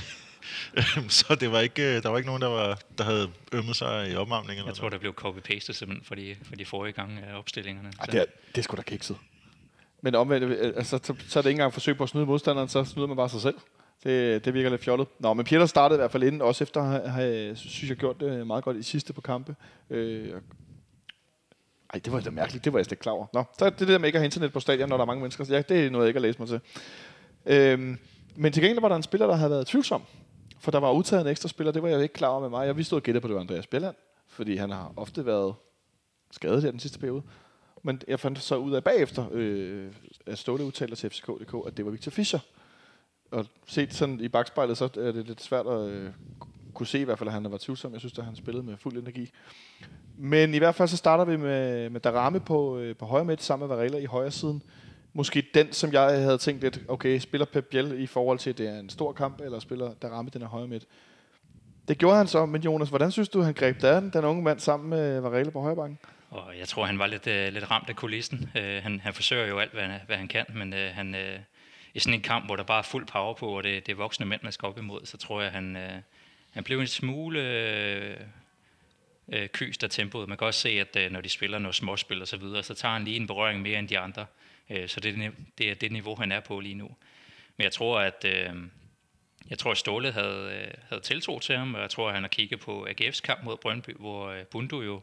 Øhm, 0.77 1.09
så 1.09 1.35
det 1.35 1.51
var 1.51 1.59
ikke, 1.59 1.95
øh, 1.95 2.03
der 2.03 2.09
var 2.09 2.17
ikke 2.17 2.27
nogen, 2.27 2.41
der, 2.41 2.47
var, 2.47 2.79
der 2.97 3.03
havde 3.03 3.29
ømmet 3.51 3.75
sig 3.75 4.11
i 4.11 4.15
opvarmningen. 4.15 4.59
Eller 4.59 4.71
Jeg 4.71 4.75
tror, 4.75 4.89
der 4.89 4.97
blev 4.97 5.13
copy-pastet 5.13 5.73
simpelthen 5.73 6.05
for 6.05 6.15
de, 6.15 6.35
for 6.43 6.55
de 6.55 6.65
forrige 6.65 6.93
gange 6.93 7.21
af 7.21 7.37
opstillingerne. 7.37 7.91
Ej, 7.99 8.05
det 8.05 8.19
er, 8.19 8.25
det 8.47 8.57
er 8.57 8.61
sgu 8.61 8.75
da 8.77 8.81
kikset. 8.81 9.17
Men 10.03 10.15
omvendt, 10.15 10.43
øh, 10.43 10.67
øh, 10.67 10.73
altså, 10.75 10.99
så, 11.03 11.13
så 11.27 11.39
er 11.39 11.41
det 11.41 11.49
ikke 11.49 11.57
engang 11.57 11.73
forsøg 11.73 11.97
på 11.97 12.03
at 12.03 12.09
snyde 12.09 12.25
modstanderen, 12.25 12.69
så 12.69 12.83
snyder 12.83 13.07
man 13.07 13.17
bare 13.17 13.29
sig 13.29 13.41
selv. 13.41 13.55
Det, 14.03 14.45
det 14.45 14.53
virker 14.53 14.69
lidt 14.69 14.83
fjollet. 14.83 15.07
Nå, 15.19 15.33
men 15.33 15.45
Peter 15.45 15.65
startede 15.65 15.97
i 15.97 16.01
hvert 16.01 16.11
fald 16.11 16.23
inden, 16.23 16.41
også 16.41 16.63
efter 16.63 16.81
at 16.81 17.11
have, 17.11 17.55
synes 17.55 17.89
jeg, 17.89 17.97
gjort 17.97 18.19
det 18.19 18.39
øh, 18.39 18.47
meget 18.47 18.63
godt 18.63 18.77
i 18.77 18.83
sidste 18.83 19.13
på 19.13 19.21
kampe. 19.21 19.55
Øh, 19.89 20.29
ej, 21.93 21.99
det 22.05 22.13
var 22.13 22.19
da 22.19 22.29
mærkeligt. 22.29 22.65
Det 22.65 22.73
var 22.73 22.79
jeg 22.79 22.85
slet 22.85 22.91
ikke 22.91 23.01
klar 23.01 23.11
over. 23.11 23.25
Nå, 23.33 23.43
så 23.59 23.65
er 23.65 23.69
det 23.69 23.87
der 23.87 23.97
med 23.97 24.07
ikke 24.07 24.17
at 24.17 24.21
have 24.21 24.25
internet 24.25 24.53
på 24.53 24.59
stadion, 24.59 24.89
når 24.89 24.97
der 24.97 25.01
er 25.01 25.05
mange 25.05 25.21
mennesker. 25.21 25.43
Så 25.43 25.53
ja, 25.53 25.61
det 25.61 25.85
er 25.85 25.89
noget, 25.89 26.05
jeg 26.05 26.09
ikke 26.09 26.19
har 26.19 26.27
læst 26.27 26.39
mig 26.39 26.47
til. 26.47 26.59
Øhm, 27.45 27.97
men 28.35 28.53
til 28.53 28.63
gengæld 28.63 28.81
var 28.81 28.89
der 28.89 28.95
en 28.95 29.03
spiller, 29.03 29.27
der 29.27 29.35
havde 29.35 29.51
været 29.51 29.67
tvivlsom. 29.67 30.01
For 30.59 30.71
der 30.71 30.79
var 30.79 30.91
udtaget 30.91 31.21
en 31.21 31.27
ekstra 31.27 31.49
spiller, 31.49 31.71
det 31.71 31.83
var 31.83 31.89
jeg 31.89 32.01
ikke 32.01 32.13
klar 32.13 32.27
over 32.27 32.41
med 32.41 32.49
mig. 32.49 32.67
Jeg 32.67 32.77
vidste, 32.77 32.93
og 32.93 33.03
gætte 33.03 33.21
på, 33.21 33.27
det 33.27 33.35
var 33.35 33.41
Andreas 33.41 33.67
Bjelland, 33.67 33.95
fordi 34.27 34.55
han 34.55 34.69
har 34.69 34.93
ofte 34.95 35.25
været 35.25 35.55
skadet 36.31 36.63
her 36.63 36.71
den 36.71 36.79
sidste 36.79 36.99
periode. 36.99 37.21
Men 37.83 38.01
jeg 38.07 38.19
fandt 38.19 38.41
så 38.41 38.55
ud 38.55 38.73
af 38.73 38.83
bagefter, 38.83 39.25
øh, 39.31 39.91
at 40.25 40.37
Ståle 40.37 40.63
udtaler 40.63 40.95
til 40.95 41.09
FCK.dk, 41.09 41.67
at 41.67 41.77
det 41.77 41.85
var 41.85 41.91
Victor 41.91 42.11
Fischer. 42.11 42.39
Og 43.31 43.45
set 43.67 43.93
sådan 43.93 44.19
i 44.19 44.27
bagspejlet, 44.27 44.77
så 44.77 44.85
er 44.85 45.11
det 45.11 45.27
lidt 45.27 45.41
svært 45.41 45.67
at 45.67 45.87
øh, 45.89 46.09
kunne 46.73 46.87
se 46.87 46.99
i 46.99 47.03
hvert 47.03 47.17
fald, 47.17 47.29
at 47.29 47.33
han 47.33 47.51
var 47.51 47.57
tvivlsom. 47.57 47.91
Jeg 47.93 47.99
synes, 47.99 48.17
at 48.17 48.25
han 48.25 48.35
spillede 48.35 48.65
med 48.65 48.77
fuld 48.77 48.97
energi. 48.97 49.31
Men 50.17 50.53
i 50.53 50.57
hvert 50.57 50.75
fald 50.75 50.89
så 50.89 50.97
starter 50.97 51.25
vi 51.25 51.37
med, 51.37 51.89
med 51.89 51.99
Darame 51.99 52.39
på, 52.39 52.77
øh, 52.77 52.95
på 52.95 53.05
højre 53.05 53.25
midt, 53.25 53.43
sammen 53.43 53.67
med 53.67 53.75
Varela 53.75 53.97
i 53.97 54.05
højre 54.05 54.31
siden. 54.31 54.63
Måske 55.13 55.43
den, 55.53 55.71
som 55.71 55.93
jeg 55.93 56.21
havde 56.21 56.37
tænkt 56.37 56.61
lidt, 56.61 56.81
okay, 56.87 57.19
spiller 57.19 57.45
Pep 57.45 57.65
Biel 57.65 58.01
i 58.01 58.07
forhold 58.07 58.39
til, 58.39 58.49
at 58.49 58.57
det 58.57 58.67
er 58.67 58.79
en 58.79 58.89
stor 58.89 59.11
kamp, 59.11 59.41
eller 59.41 59.59
spiller 59.59 59.93
Darame 59.93 60.29
den 60.33 60.41
er 60.41 60.47
højre 60.47 60.67
midt. 60.67 60.85
Det 61.87 61.97
gjorde 61.97 62.17
han 62.17 62.27
så, 62.27 62.45
men 62.45 62.61
Jonas, 62.61 62.89
hvordan 62.89 63.11
synes 63.11 63.29
du, 63.29 63.41
han 63.41 63.53
greb 63.53 63.81
den, 63.81 64.09
den 64.13 64.25
unge 64.25 64.43
mand 64.43 64.59
sammen 64.59 64.89
med 64.89 65.19
Varela 65.19 65.49
på 65.49 65.61
højre 65.61 65.75
banken? 65.75 65.99
Og 66.33 66.57
jeg 66.59 66.67
tror, 66.67 66.85
han 66.85 66.99
var 66.99 67.07
lidt, 67.07 67.27
øh, 67.27 67.53
lidt 67.53 67.71
ramt 67.71 67.89
af 67.89 67.95
kulissen. 67.95 68.51
Øh, 68.55 68.83
han, 68.83 68.99
han 68.99 69.13
forsøger 69.13 69.47
jo 69.47 69.59
alt, 69.59 69.71
hvad, 69.71 69.83
han- 69.83 70.01
hvad 70.05 70.17
han 70.17 70.27
kan, 70.27 70.45
men 70.49 70.73
øh, 70.73 70.95
han, 70.95 71.15
øh, 71.15 71.39
i 71.93 71.99
sådan 71.99 72.13
en 72.13 72.21
kamp, 72.21 72.45
hvor 72.45 72.55
der 72.55 72.63
bare 72.63 72.77
er 72.79 72.83
fuld 72.83 73.05
power 73.07 73.33
på, 73.33 73.57
og 73.57 73.63
det, 73.63 73.85
det 73.85 73.91
er 73.91 73.95
voksne 73.95 74.25
mænd, 74.25 74.41
man 74.43 74.51
skal 74.51 74.65
op 74.65 74.77
imod, 74.77 75.05
så 75.05 75.17
tror 75.17 75.41
jeg, 75.41 75.51
han, 75.51 75.75
øh, 75.75 75.91
han 76.51 76.63
blev 76.63 76.79
en 76.79 76.87
smule 76.87 77.39
øh, 77.41 78.17
øh, 79.31 79.47
kyst 79.49 79.83
af 79.83 79.89
tempoet. 79.89 80.27
Man 80.29 80.37
kan 80.37 80.47
også 80.47 80.59
se, 80.59 80.69
at 80.69 80.95
øh, 80.95 81.11
når 81.11 81.21
de 81.21 81.29
spiller 81.29 81.59
noget 81.59 81.75
småspil 81.75 82.21
og 82.21 82.27
så 82.27 82.37
videre, 82.37 82.63
så 82.63 82.73
tager 82.73 82.93
han 82.93 83.05
lige 83.05 83.15
en 83.17 83.27
berøring 83.27 83.61
mere 83.61 83.79
end 83.79 83.87
de 83.87 83.99
andre. 83.99 84.25
Øh, 84.69 84.87
så 84.89 84.99
det, 84.99 85.15
det 85.15 85.33
det 85.57 85.71
er 85.71 85.75
det 85.75 85.91
niveau, 85.91 86.15
han 86.15 86.31
er 86.31 86.39
på 86.39 86.59
lige 86.59 86.75
nu. 86.75 86.95
Men 87.57 87.63
jeg 87.63 87.71
tror, 87.71 87.99
at... 87.99 88.25
Øh, 88.25 88.49
jeg 89.49 89.59
tror, 89.59 89.71
at 89.71 89.77
Ståle 89.77 90.11
havde, 90.11 90.61
øh, 90.67 90.73
havde 90.89 91.01
tiltro 91.01 91.39
til 91.39 91.57
ham, 91.57 91.75
og 91.75 91.81
jeg 91.81 91.89
tror, 91.89 92.07
at 92.07 92.13
han 92.13 92.23
har 92.23 92.27
kigget 92.27 92.59
på 92.59 92.87
AGF's 92.89 93.21
kamp 93.21 93.43
mod 93.43 93.57
Brøndby, 93.57 93.89
hvor 93.99 94.27
øh, 94.27 94.45
Bundu 94.45 94.81
jo 94.81 95.01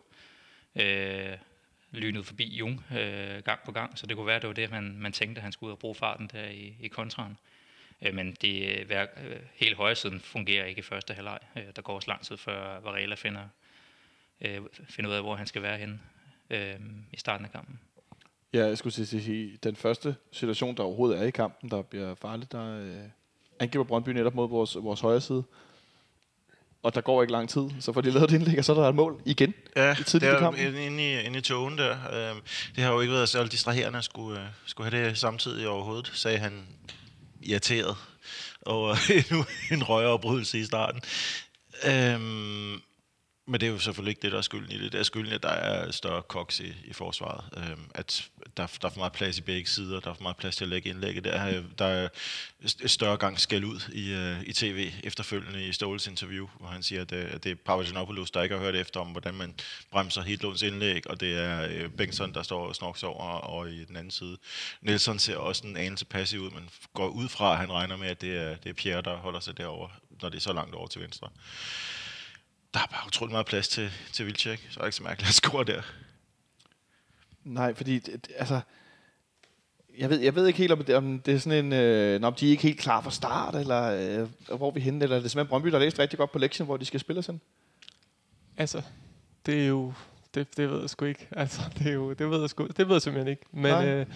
øh, 0.77 1.39
lynet 1.93 2.27
forbi 2.27 2.57
Jung 2.57 2.85
øh, 2.93 3.43
gang 3.43 3.61
på 3.65 3.73
gang, 3.73 3.99
så 3.99 4.07
det 4.07 4.17
kunne 4.17 4.27
være, 4.27 4.37
at 4.37 4.43
det 4.43 4.49
var 4.49 4.55
det, 4.55 4.71
man, 4.71 4.97
man 4.99 5.13
tænkte, 5.13 5.39
at 5.39 5.43
han 5.43 5.53
skulle 5.53 5.69
ud 5.69 5.73
og 5.73 5.79
bruge 5.79 5.95
farten 5.95 6.31
der 6.33 6.45
i, 6.45 6.77
i 6.81 6.89
kontraen. 6.89 7.37
Øh, 8.03 8.15
men 8.15 8.37
det, 8.41 8.79
øh, 8.79 8.87
hver, 8.87 9.07
øh, 9.27 9.37
hele 9.55 9.77
højresiden 9.77 10.21
fungerer 10.21 10.65
ikke 10.65 10.79
i 10.79 10.83
første 10.83 11.15
halvleg. 11.15 11.39
Øh, 11.57 11.63
der 11.77 11.83
går 11.83 11.95
også 11.95 12.11
lang 12.11 12.23
tid, 12.23 12.37
før 12.37 12.81
Varela 12.81 13.15
finder, 13.15 13.49
øh, 14.41 14.61
finder 14.89 15.11
ud 15.11 15.15
af, 15.15 15.23
hvor 15.23 15.37
han 15.37 15.47
skal 15.47 15.63
være 15.63 15.79
henne 15.79 16.01
øh, 16.51 16.81
i 17.13 17.17
starten 17.17 17.47
af 17.47 17.53
kampen. 17.53 17.81
Ja, 18.53 18.67
jeg 18.67 18.79
skulle 18.79 18.93
sige, 18.93 19.57
den 19.63 19.77
første 19.77 20.17
situation, 20.33 20.77
der 20.77 20.83
overhovedet 20.83 21.19
er 21.19 21.23
i 21.23 21.31
kampen, 21.31 21.71
der 21.71 21.83
bliver 21.83 22.15
farligt, 22.15 22.53
der 22.53 22.81
øh, 22.81 23.11
angriber 23.61 23.85
Brøndby 23.85 24.09
netop 24.09 24.35
mod 24.35 24.49
vores, 24.49 24.77
vores 24.77 25.01
højre 25.01 25.21
side. 25.21 25.45
Og 26.83 26.95
der 26.95 27.01
går 27.01 27.23
ikke 27.23 27.33
lang 27.33 27.49
tid, 27.49 27.63
så 27.81 27.93
får 27.93 28.01
de 28.01 28.11
lavet 28.11 28.31
et 28.31 28.35
indlæg, 28.35 28.59
og 28.59 28.65
så 28.65 28.73
er 28.73 28.77
der 28.77 28.89
et 28.89 28.95
mål 28.95 29.21
igen. 29.25 29.55
Ja, 29.77 29.93
I 29.93 29.95
tidligt 30.05 30.33
det 30.33 30.59
i 30.59 30.65
er 30.65 30.87
inde, 30.87 31.13
i, 31.13 31.21
inde 31.21 31.39
i 31.39 31.43
togen 31.43 31.79
der. 31.79 31.97
Øhm, 32.13 32.41
det 32.77 32.85
har 32.85 32.93
jo 32.93 33.01
ikke 33.01 33.13
været 33.13 33.29
så 33.29 33.45
distraherende 33.45 33.99
at 33.99 34.05
skulle, 34.05 34.41
øh, 34.41 34.47
skulle 34.67 34.91
have 34.91 35.09
det 35.09 35.19
samtidig 35.19 35.69
overhovedet, 35.69 36.11
sagde 36.15 36.39
han 36.39 36.67
irriteret 37.43 37.97
over 38.67 38.97
endnu 39.19 39.45
en 39.71 39.83
røgeoprydelse 39.83 40.59
i 40.59 40.65
starten. 40.65 41.01
Øhm, 41.87 42.83
men 43.51 43.61
det 43.61 43.67
er 43.67 43.71
jo 43.71 43.79
selvfølgelig 43.79 44.11
ikke 44.11 44.23
det, 44.23 44.33
der 44.33 44.39
er 44.39 44.43
skylden 44.43 44.73
i 44.73 44.79
det. 44.79 44.93
Det 44.93 44.99
er 44.99 45.03
skylden, 45.03 45.33
at 45.33 45.43
der 45.43 45.49
er 45.49 45.91
større 45.91 46.23
koks 46.23 46.61
i, 46.61 46.73
i 46.85 46.93
forsvaret. 46.93 47.45
Øhm, 47.57 47.91
at 47.95 48.29
der, 48.57 48.67
der 48.83 48.89
er 48.89 48.93
for 48.93 48.99
meget 48.99 49.13
plads 49.13 49.39
i 49.39 49.41
begge 49.41 49.71
sider. 49.71 50.01
Der 50.01 50.11
er 50.11 50.15
for 50.15 50.23
meget 50.23 50.37
plads 50.37 50.57
til 50.57 50.65
at 50.65 50.69
lægge 50.69 50.89
indlægget. 50.91 51.25
Der 51.25 51.33
er, 51.33 51.63
der 51.79 51.85
er 51.85 52.09
et 52.81 52.91
større 52.91 53.17
gang 53.17 53.41
skæld 53.41 53.65
ud 53.65 53.81
i, 53.93 54.15
uh, 54.15 54.43
i 54.49 54.53
tv 54.53 54.91
efterfølgende 55.05 55.67
i 55.67 55.73
Ståles 55.73 56.07
interview, 56.07 56.49
hvor 56.59 56.69
han 56.69 56.83
siger, 56.83 57.03
at, 57.03 57.13
uh, 57.13 57.19
at 57.19 57.45
det 57.45 57.51
er 57.51 57.55
Papagenopoulos, 57.55 58.31
der 58.31 58.43
ikke 58.43 58.55
har 58.55 58.63
hørt 58.63 58.75
efter 58.75 59.01
om, 59.01 59.07
hvordan 59.07 59.35
man 59.35 59.55
bremser 59.91 60.23
Hitlunds 60.23 60.63
indlæg, 60.63 61.11
og 61.11 61.21
det 61.21 61.39
er 61.39 61.85
uh, 61.85 61.91
Bengtsson, 61.91 62.35
der 62.35 62.43
står 62.43 62.67
og 62.67 62.77
snorks 62.77 63.03
over 63.03 63.25
og 63.25 63.71
i 63.71 63.85
den 63.85 63.97
anden 63.97 64.11
side. 64.11 64.37
Nelson 64.81 65.19
ser 65.19 65.37
også 65.37 65.67
en 65.67 65.77
anelse 65.77 66.05
passiv 66.05 66.41
ud, 66.41 66.51
men 66.51 66.69
går 66.95 67.09
ud 67.09 67.29
fra, 67.29 67.53
at 67.53 67.59
han 67.59 67.73
regner 67.73 67.97
med, 67.97 68.09
at 68.09 68.21
det 68.21 68.37
er, 68.37 68.57
det 68.57 68.71
er 68.71 68.75
Pierre, 68.75 69.03
der 69.03 69.17
holder 69.17 69.41
sig 69.41 69.59
derover, 69.59 69.89
når 70.23 70.29
det 70.29 70.37
er 70.37 70.43
så 70.43 70.53
langt 70.53 70.75
over 70.75 70.87
til 70.87 71.01
venstre. 71.01 71.29
Der 72.75 72.81
er 72.81 72.87
bare 72.91 73.07
utrolig 73.07 73.33
meget 73.33 73.47
plads 73.47 73.69
til, 73.69 73.91
til 74.13 74.27
Vilcek, 74.27 74.69
så 74.71 74.81
er 74.81 74.85
det 74.85 74.89
ikke 74.89 74.97
så 74.97 75.03
mærkeligt 75.03 75.29
at 75.29 75.35
score 75.35 75.65
der. 75.65 75.83
Nej, 77.45 77.75
fordi 77.75 77.99
det, 77.99 78.29
altså, 78.37 78.61
jeg 79.99 80.11
ved, 80.11 80.21
jeg 80.21 80.35
ved 80.35 80.47
ikke 80.47 80.59
helt, 80.59 80.73
om 80.73 80.85
det, 80.85 80.97
om 80.97 81.19
det 81.19 81.35
er 81.35 81.39
sådan 81.39 81.65
en, 81.65 81.73
øh, 81.73 82.23
om 82.23 82.35
de 82.35 82.47
er 82.47 82.51
ikke 82.51 82.63
helt 82.63 82.79
klar 82.81 83.01
for 83.01 83.11
start, 83.11 83.55
eller 83.55 83.83
øh, 83.83 84.57
hvor 84.59 84.69
er 84.69 84.73
vi 84.75 84.81
henne, 84.81 85.03
eller 85.03 85.17
er 85.17 85.21
det 85.21 85.31
simpelthen 85.31 85.49
Brøndby, 85.49 85.69
der 85.69 85.79
har 85.79 85.85
læst 85.85 85.99
rigtig 85.99 86.19
godt 86.19 86.33
på 86.33 86.39
lektien, 86.39 86.67
hvor 86.67 86.77
de 86.77 86.85
skal 86.85 87.01
spille 87.01 87.23
sådan? 87.23 87.41
Altså, 88.57 88.83
det 89.47 89.63
er 89.63 89.67
jo... 89.67 89.93
Det, 90.35 90.57
det 90.57 90.71
ved 90.71 90.81
jeg 90.81 90.91
sgu 90.91 91.05
ikke. 91.05 91.29
Altså, 91.31 91.61
det, 91.79 91.87
er 91.87 91.93
jo, 91.93 92.13
det 92.13 92.31
ved 92.31 92.41
jeg 92.41 92.51
sgu, 92.51 92.67
det 92.77 92.89
ved 92.89 92.95
jeg 92.95 93.03
simpelthen 93.03 93.31
ikke. 93.31 93.43
Men 93.53 93.73
Nej. 93.73 93.89
øh, 93.89 94.07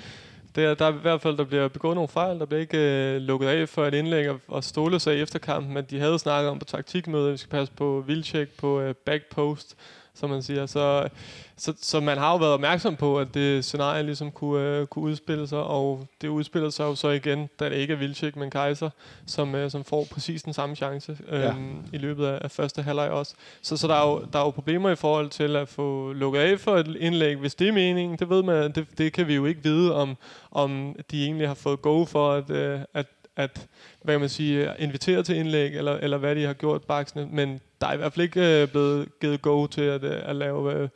det 0.54 0.64
er, 0.64 0.74
der 0.74 0.84
er 0.84 0.92
i 0.92 1.00
hvert 1.02 1.20
fald, 1.20 1.36
der 1.36 1.44
bliver 1.44 1.68
begået 1.68 1.94
nogle 1.94 2.08
fejl. 2.08 2.38
Der 2.38 2.46
bliver 2.46 2.60
ikke 2.60 2.78
øh, 2.78 3.20
lukket 3.20 3.48
af 3.48 3.68
for 3.68 3.86
et 3.86 3.94
indlæg 3.94 4.30
og, 4.30 4.40
og 4.48 4.64
Ståle 4.64 5.00
sig 5.00 5.22
efter 5.22 5.38
kampen, 5.38 5.74
men 5.74 5.84
de 5.84 6.00
havde 6.00 6.18
snakket 6.18 6.50
om 6.50 6.58
på 6.58 6.64
taktikmødet, 6.64 7.26
at 7.26 7.32
vi 7.32 7.36
skal 7.36 7.50
passe 7.50 7.72
på 7.72 8.04
Vilcek, 8.06 8.48
på 8.58 8.80
øh, 8.80 8.94
backpost, 8.94 9.76
som 10.14 10.30
man 10.30 10.42
siger. 10.42 10.66
Så, 10.66 11.08
så, 11.56 11.72
så 11.80 12.00
man 12.00 12.18
har 12.18 12.32
jo 12.32 12.36
været 12.36 12.52
opmærksom 12.52 12.96
på, 12.96 13.18
at 13.18 13.34
det 13.34 13.64
scenarie 13.64 14.02
ligesom 14.02 14.30
kunne, 14.30 14.60
øh, 14.60 14.86
kunne 14.86 15.04
udspille 15.04 15.46
sig, 15.46 15.58
og 15.58 16.06
det 16.20 16.28
udspiller 16.28 16.70
sig 16.70 16.84
jo 16.84 16.94
så 16.94 17.08
igen, 17.08 17.48
da 17.60 17.68
det 17.68 17.76
ikke 17.76 17.92
er 17.92 17.98
Vildtjek, 17.98 18.36
men 18.36 18.50
Kaiser, 18.50 18.90
som, 19.26 19.54
øh, 19.54 19.70
som 19.70 19.84
får 19.84 20.06
præcis 20.10 20.42
den 20.42 20.52
samme 20.52 20.76
chance 20.76 21.18
øh, 21.28 21.40
ja. 21.40 21.54
i 21.92 21.98
løbet 21.98 22.26
af, 22.26 22.38
af 22.40 22.50
første 22.50 22.82
halvleg 22.82 23.10
også. 23.10 23.34
Så, 23.62 23.76
så 23.76 23.88
der, 23.88 23.94
er 23.94 24.10
jo, 24.10 24.24
der 24.32 24.38
er 24.38 24.44
jo 24.44 24.50
problemer 24.50 24.90
i 24.90 24.96
forhold 24.96 25.30
til 25.30 25.56
at 25.56 25.68
få 25.68 26.12
lukket 26.12 26.40
af 26.40 26.60
for 26.60 26.76
et 26.76 26.96
indlæg, 27.00 27.36
hvis 27.36 27.54
det 27.54 27.68
er 27.68 27.72
meningen. 27.72 28.18
Det 28.18 28.30
ved 28.30 28.42
man, 28.42 28.72
det, 28.72 28.86
det 28.98 29.12
kan 29.12 29.28
vi 29.28 29.34
jo 29.34 29.44
ikke 29.44 29.62
vide, 29.62 29.94
om, 29.94 30.16
om 30.50 30.96
de 31.10 31.24
egentlig 31.24 31.48
har 31.48 31.54
fået 31.54 31.82
go 31.82 32.04
for, 32.04 32.32
at, 32.32 32.50
øh, 32.50 32.80
at 32.94 33.06
at 33.36 33.66
hvad 34.02 34.14
kan 34.14 34.20
man 34.20 34.28
sige, 34.28 34.70
invitere 34.78 35.22
til 35.22 35.36
indlæg, 35.36 35.76
eller, 35.76 35.92
eller 35.92 36.18
hvad 36.18 36.36
de 36.36 36.44
har 36.44 36.52
gjort 36.52 36.82
baksene. 36.82 37.26
Men 37.26 37.60
der 37.80 37.86
er 37.86 37.92
i 37.92 37.96
hvert 37.96 38.12
fald 38.12 38.24
ikke 38.24 38.62
øh, 38.62 38.68
blevet 38.68 39.08
givet 39.20 39.42
go 39.42 39.66
til 39.66 39.82
at, 39.82 40.04
øh, 40.04 40.28
at 40.28 40.36
lave 40.36 40.74
øh, 40.74 40.88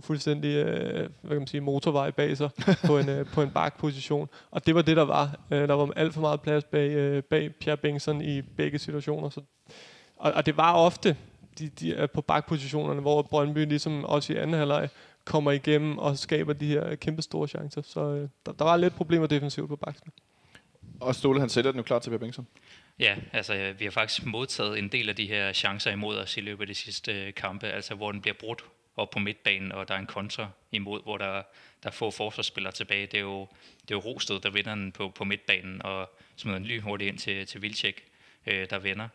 fuldstændig 0.00 0.56
øh, 0.56 1.08
hvad 1.20 1.30
kan 1.30 1.38
man 1.38 1.46
sige, 1.46 1.60
motorvej 1.60 2.10
bag 2.10 2.36
sig 2.36 2.50
på 2.86 2.98
en, 2.98 3.08
øh, 3.08 3.26
på 3.26 3.42
en 3.42 3.50
bakposition. 3.50 4.28
Og 4.50 4.66
det 4.66 4.74
var 4.74 4.82
det, 4.82 4.96
der 4.96 5.04
var. 5.04 5.40
Øh, 5.50 5.68
der 5.68 5.74
var 5.74 5.90
alt 5.96 6.14
for 6.14 6.20
meget 6.20 6.40
plads 6.40 6.64
bag, 6.64 6.90
øh, 6.90 7.22
bag 7.22 7.54
Pierre 7.54 7.76
Bengtsson 7.76 8.22
i 8.22 8.42
begge 8.42 8.78
situationer. 8.78 9.28
Så, 9.28 9.40
og, 10.16 10.32
og 10.32 10.46
det 10.46 10.56
var 10.56 10.74
ofte 10.74 11.16
de, 11.58 11.68
de 11.68 11.94
er 11.94 12.06
på 12.06 12.20
bakpositionerne, 12.20 13.00
hvor 13.00 13.22
Brøndby 13.22 13.68
ligesom 13.68 14.04
også 14.04 14.32
i 14.32 14.36
anden 14.36 14.56
halvleg 14.56 14.88
kommer 15.24 15.50
igennem 15.50 15.98
og 15.98 16.18
skaber 16.18 16.52
de 16.52 16.66
her 16.66 16.94
kæmpe 16.94 17.22
store 17.22 17.48
chancer. 17.48 17.82
Så 17.82 18.00
øh, 18.00 18.28
der, 18.46 18.52
der 18.52 18.64
var 18.64 18.76
lidt 18.76 18.94
problemer 18.94 19.26
defensivt 19.26 19.68
på 19.68 19.76
baksen. 19.76 20.12
Og 21.04 21.14
Ståle, 21.14 21.40
han 21.40 21.48
sætter 21.48 21.70
den 21.70 21.78
jo 21.78 21.82
klar 21.82 21.98
til 21.98 22.10
Per 22.10 22.18
Bengtsson. 22.18 22.46
Ja, 22.98 23.16
altså 23.32 23.74
vi 23.78 23.84
har 23.84 23.92
faktisk 23.92 24.26
modtaget 24.26 24.78
en 24.78 24.88
del 24.88 25.08
af 25.08 25.16
de 25.16 25.26
her 25.26 25.52
chancer 25.52 25.90
imod 25.90 26.16
os 26.16 26.36
i 26.36 26.40
løbet 26.40 26.62
af 26.62 26.66
de 26.66 26.74
sidste 26.74 27.12
øh, 27.12 27.34
kampe, 27.34 27.66
altså 27.66 27.94
hvor 27.94 28.12
den 28.12 28.20
bliver 28.20 28.34
brudt 28.34 28.64
op 28.96 29.10
på 29.10 29.18
midtbanen, 29.18 29.72
og 29.72 29.88
der 29.88 29.94
er 29.94 29.98
en 29.98 30.06
kontra 30.06 30.48
imod, 30.72 31.02
hvor 31.02 31.18
der, 31.18 31.32
der 31.82 31.88
er 31.88 31.90
få 31.90 32.10
forsvarsspillere 32.10 32.72
tilbage. 32.72 33.06
Det 33.06 33.14
er 33.14 33.20
jo, 33.20 33.48
det 33.82 33.90
er 33.90 33.94
jo 33.94 34.00
Rosted, 34.00 34.40
der 34.40 34.50
vinder 34.50 34.74
den 34.74 34.92
på, 34.92 35.08
på 35.08 35.24
midtbanen, 35.24 35.82
og 35.82 36.10
smider 36.36 36.58
den 36.58 36.66
lynhurtigt 36.66 37.08
ind 37.08 37.18
til, 37.18 37.46
til 37.46 37.62
Vilcek, 37.62 38.04
øh, 38.46 38.70
der 38.70 38.78
vinder. 38.78 39.08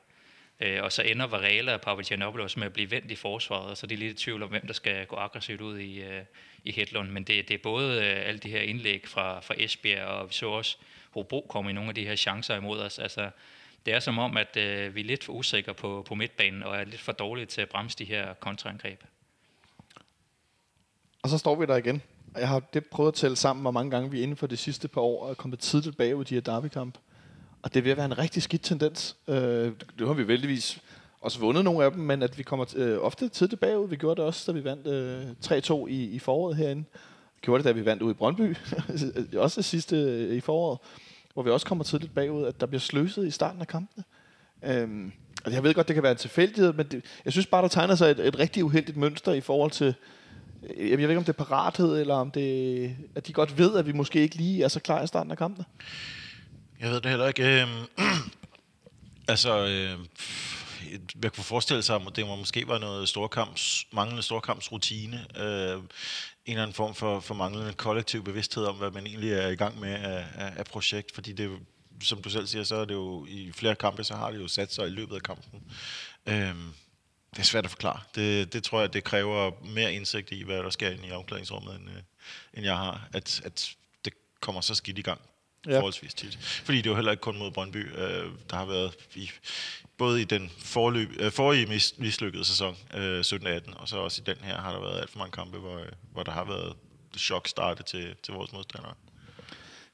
Øh, 0.59 0.83
og 0.83 0.91
så 0.91 1.01
ender 1.01 1.27
Varela 1.27 1.73
og 1.73 1.81
Papagianopoulos 1.81 2.57
med 2.57 2.65
at 2.65 2.73
blive 2.73 2.91
vendt 2.91 3.11
i 3.11 3.15
forsvaret, 3.15 3.69
og 3.69 3.77
så 3.77 3.85
er 3.85 3.87
de 3.87 3.95
lidt 3.95 4.21
i 4.21 4.23
tvivl 4.23 4.43
om, 4.43 4.49
hvem 4.49 4.67
der 4.67 4.73
skal 4.73 5.05
gå 5.05 5.15
aggressivt 5.15 5.61
ud 5.61 5.79
i, 5.79 6.01
øh, 6.01 6.23
i 6.63 6.71
Hedlund. 6.71 7.09
Men 7.09 7.23
det, 7.23 7.47
det 7.47 7.53
er 7.53 7.63
både 7.63 7.97
øh, 7.97 8.27
alle 8.27 8.39
de 8.39 8.49
her 8.49 8.61
indlæg 8.61 9.07
fra, 9.07 9.39
fra 9.39 9.53
Esbjerg, 9.57 10.05
og 10.05 10.29
vi 10.29 10.33
så 10.33 10.49
også 10.49 10.77
Hobro 11.13 11.45
komme 11.49 11.69
i 11.69 11.73
nogle 11.73 11.89
af 11.89 11.95
de 11.95 12.05
her 12.05 12.15
chancer 12.15 12.55
imod 12.55 12.79
os. 12.79 12.99
Altså, 12.99 13.29
det 13.85 13.93
er 13.93 13.99
som 13.99 14.19
om, 14.19 14.37
at 14.37 14.57
øh, 14.57 14.95
vi 14.95 14.99
er 15.01 15.05
lidt 15.05 15.23
for 15.23 15.33
usikre 15.33 15.73
på, 15.73 16.05
på 16.07 16.15
midtbanen, 16.15 16.63
og 16.63 16.75
er 16.75 16.83
lidt 16.83 17.01
for 17.01 17.11
dårlige 17.11 17.45
til 17.45 17.61
at 17.61 17.69
bremse 17.69 17.97
de 17.97 18.05
her 18.05 18.33
kontraangreb. 18.33 19.03
Og 21.23 21.29
så 21.29 21.37
står 21.37 21.55
vi 21.55 21.65
der 21.65 21.75
igen. 21.75 22.01
Og 22.33 22.39
Jeg 22.39 22.49
har 22.49 22.59
det 22.73 22.85
prøvet 22.85 23.07
at 23.07 23.13
tælle 23.13 23.35
sammen, 23.35 23.61
hvor 23.61 23.71
mange 23.71 23.91
gange 23.91 24.11
vi 24.11 24.21
inden 24.21 24.37
for 24.37 24.47
de 24.47 24.57
sidste 24.57 24.87
par 24.87 25.01
år 25.01 25.29
er 25.29 25.33
kommet 25.33 25.59
tidligt 25.59 25.97
bagud 25.97 26.21
i 26.21 26.27
de 26.27 26.33
her 26.33 26.41
derbykamp. 26.41 26.97
Og 27.61 27.73
det 27.73 27.87
at 27.87 27.97
være 27.97 28.05
en 28.05 28.17
rigtig 28.17 28.43
skidt 28.43 28.61
tendens. 28.61 29.15
Øh, 29.27 29.71
nu 29.99 30.05
har 30.05 30.13
vi 30.13 30.27
vældigvis 30.27 30.81
også 31.21 31.39
vundet 31.39 31.63
nogle 31.63 31.85
af 31.85 31.91
dem, 31.91 32.01
men 32.01 32.23
at 32.23 32.37
vi 32.37 32.43
kommer 32.43 32.73
øh, 32.75 32.97
ofte 33.01 33.29
tidligt 33.29 33.61
bagud. 33.61 33.89
Vi 33.89 33.95
gjorde 33.95 34.15
det 34.15 34.25
også, 34.25 34.51
da 34.51 34.57
vi 34.57 34.63
vandt 34.63 34.87
øh, 34.87 35.85
3-2 35.85 35.87
i, 35.87 36.03
i 36.03 36.19
foråret 36.19 36.57
herinde. 36.57 36.83
Gjorde 37.41 37.63
det, 37.63 37.65
da 37.65 37.79
vi 37.79 37.85
vandt 37.85 38.01
ud 38.01 38.11
i 38.11 38.13
Brøndby. 38.13 38.55
også 39.37 39.55
det 39.55 39.65
sidste 39.65 39.95
øh, 39.95 40.35
i 40.35 40.39
foråret, 40.39 40.79
hvor 41.33 41.43
vi 41.43 41.49
også 41.49 41.65
kommer 41.65 41.83
tidligt 41.83 42.15
bagud, 42.15 42.45
at 42.45 42.61
der 42.61 42.65
bliver 42.65 42.79
sløset 42.79 43.27
i 43.27 43.31
starten 43.31 43.61
af 43.61 43.67
kampene. 43.67 44.03
Øhm, 44.63 45.11
og 45.45 45.53
jeg 45.53 45.63
ved 45.63 45.73
godt, 45.73 45.87
det 45.87 45.93
kan 45.93 46.03
være 46.03 46.11
en 46.11 46.17
tilfældighed, 46.17 46.73
men 46.73 46.87
det, 46.87 47.05
jeg 47.25 47.33
synes 47.33 47.47
bare, 47.47 47.61
der 47.61 47.67
tegner 47.67 47.95
sig 47.95 48.11
et, 48.11 48.27
et 48.27 48.39
rigtig 48.39 48.63
uheldigt 48.63 48.97
mønster 48.97 49.33
i 49.33 49.41
forhold 49.41 49.71
til, 49.71 49.95
øh, 50.63 50.89
jeg 50.89 50.97
ved 50.97 51.09
ikke, 51.09 51.17
om 51.17 51.23
det 51.23 51.39
er 51.39 51.43
parathed, 51.45 51.99
eller 51.99 52.15
om 52.15 52.31
det, 52.31 52.95
at 53.15 53.27
de 53.27 53.33
godt 53.33 53.57
ved, 53.57 53.77
at 53.77 53.87
vi 53.87 53.91
måske 53.91 54.21
ikke 54.21 54.35
lige 54.35 54.63
er 54.63 54.67
så 54.67 54.79
klar 54.79 55.03
i 55.03 55.07
starten 55.07 55.31
af 55.31 55.37
kampene. 55.37 55.65
Jeg 56.79 56.89
ved 56.89 57.01
det 57.01 57.09
heller 57.09 57.27
ikke. 57.27 57.61
Øhm, 57.61 57.85
altså, 59.27 59.65
øh, 59.65 59.99
jeg 61.23 61.33
kunne 61.33 61.43
forestille 61.43 61.83
sig, 61.83 61.95
at 61.95 62.15
det 62.15 62.27
måske 62.27 62.67
var 62.67 62.77
noget 62.77 63.09
storkamps, 63.09 63.85
manglende 63.91 64.23
storkampsrutine. 64.23 65.25
Øh, 65.37 65.77
en 66.49 66.53
eller 66.53 66.63
anden 66.63 66.75
form 66.75 66.95
for, 66.95 67.19
for 67.19 67.33
manglende 67.33 67.73
kollektiv 67.73 68.23
bevidsthed 68.23 68.65
om, 68.65 68.75
hvad 68.75 68.91
man 68.91 69.07
egentlig 69.07 69.33
er 69.33 69.47
i 69.47 69.55
gang 69.55 69.79
med 69.79 69.93
af, 69.93 70.25
af, 70.35 70.53
af 70.55 70.65
projekt. 70.65 71.11
Fordi 71.11 71.33
det 71.33 71.59
som 72.01 72.21
du 72.21 72.29
selv 72.29 72.47
siger, 72.47 72.63
så 72.63 72.75
er 72.75 72.85
det 72.85 72.93
jo 72.93 73.25
i 73.29 73.51
flere 73.51 73.75
kampe, 73.75 74.03
så 74.03 74.15
har 74.15 74.31
det 74.31 74.39
jo 74.39 74.47
sat 74.47 74.73
sig 74.73 74.87
i 74.87 74.89
løbet 74.89 75.15
af 75.15 75.23
kampen. 75.23 75.63
Øh, 76.25 76.55
det 77.33 77.39
er 77.39 77.43
svært 77.43 77.65
at 77.65 77.71
forklare. 77.71 77.99
Det, 78.15 78.53
det 78.53 78.63
tror 78.63 78.79
jeg, 78.79 78.93
det 78.93 79.03
kræver 79.03 79.51
mere 79.65 79.93
indsigt 79.93 80.31
i, 80.31 80.43
hvad 80.43 80.57
der 80.57 80.69
sker 80.69 80.89
inde 80.89 81.07
i 81.07 81.11
omklædningsrummet, 81.11 81.75
end, 81.75 81.89
øh, 81.89 81.95
end 82.53 82.65
jeg 82.65 82.77
har. 82.77 83.07
At, 83.13 83.41
at 83.45 83.75
det 84.05 84.13
kommer 84.39 84.61
så 84.61 84.75
skidt 84.75 84.97
i 84.97 85.01
gang 85.01 85.21
ja. 85.67 85.77
forholdsvis 85.77 86.13
tit. 86.13 86.37
Fordi 86.37 86.77
det 86.77 86.85
er 86.85 86.89
jo 86.89 86.95
heller 86.95 87.11
ikke 87.11 87.21
kun 87.21 87.37
mod 87.37 87.51
Brøndby. 87.51 87.97
Øh, 87.97 88.31
der 88.49 88.55
har 88.55 88.65
været 88.65 88.95
i, 89.15 89.31
både 89.99 90.21
i 90.21 90.23
den 90.23 90.51
forløb, 90.57 91.09
øh, 91.19 91.31
forrige 91.31 91.65
mis, 91.65 91.93
mislykkede 91.97 92.45
sæson, 92.45 92.75
øh, 92.97 93.19
17-18, 93.19 93.73
og 93.77 93.87
så 93.87 93.97
også 93.97 94.21
i 94.21 94.31
den 94.31 94.37
her 94.43 94.57
har 94.57 94.73
der 94.73 94.79
været 94.79 94.99
alt 94.99 95.09
for 95.09 95.17
mange 95.17 95.31
kampe, 95.31 95.57
hvor, 95.57 95.77
øh, 95.77 95.85
hvor 96.13 96.23
der 96.23 96.31
har 96.31 96.45
været 96.45 96.73
chok 97.17 97.47
starte 97.47 97.83
til, 97.83 98.15
til 98.23 98.33
vores 98.33 98.53
modstandere. 98.53 98.93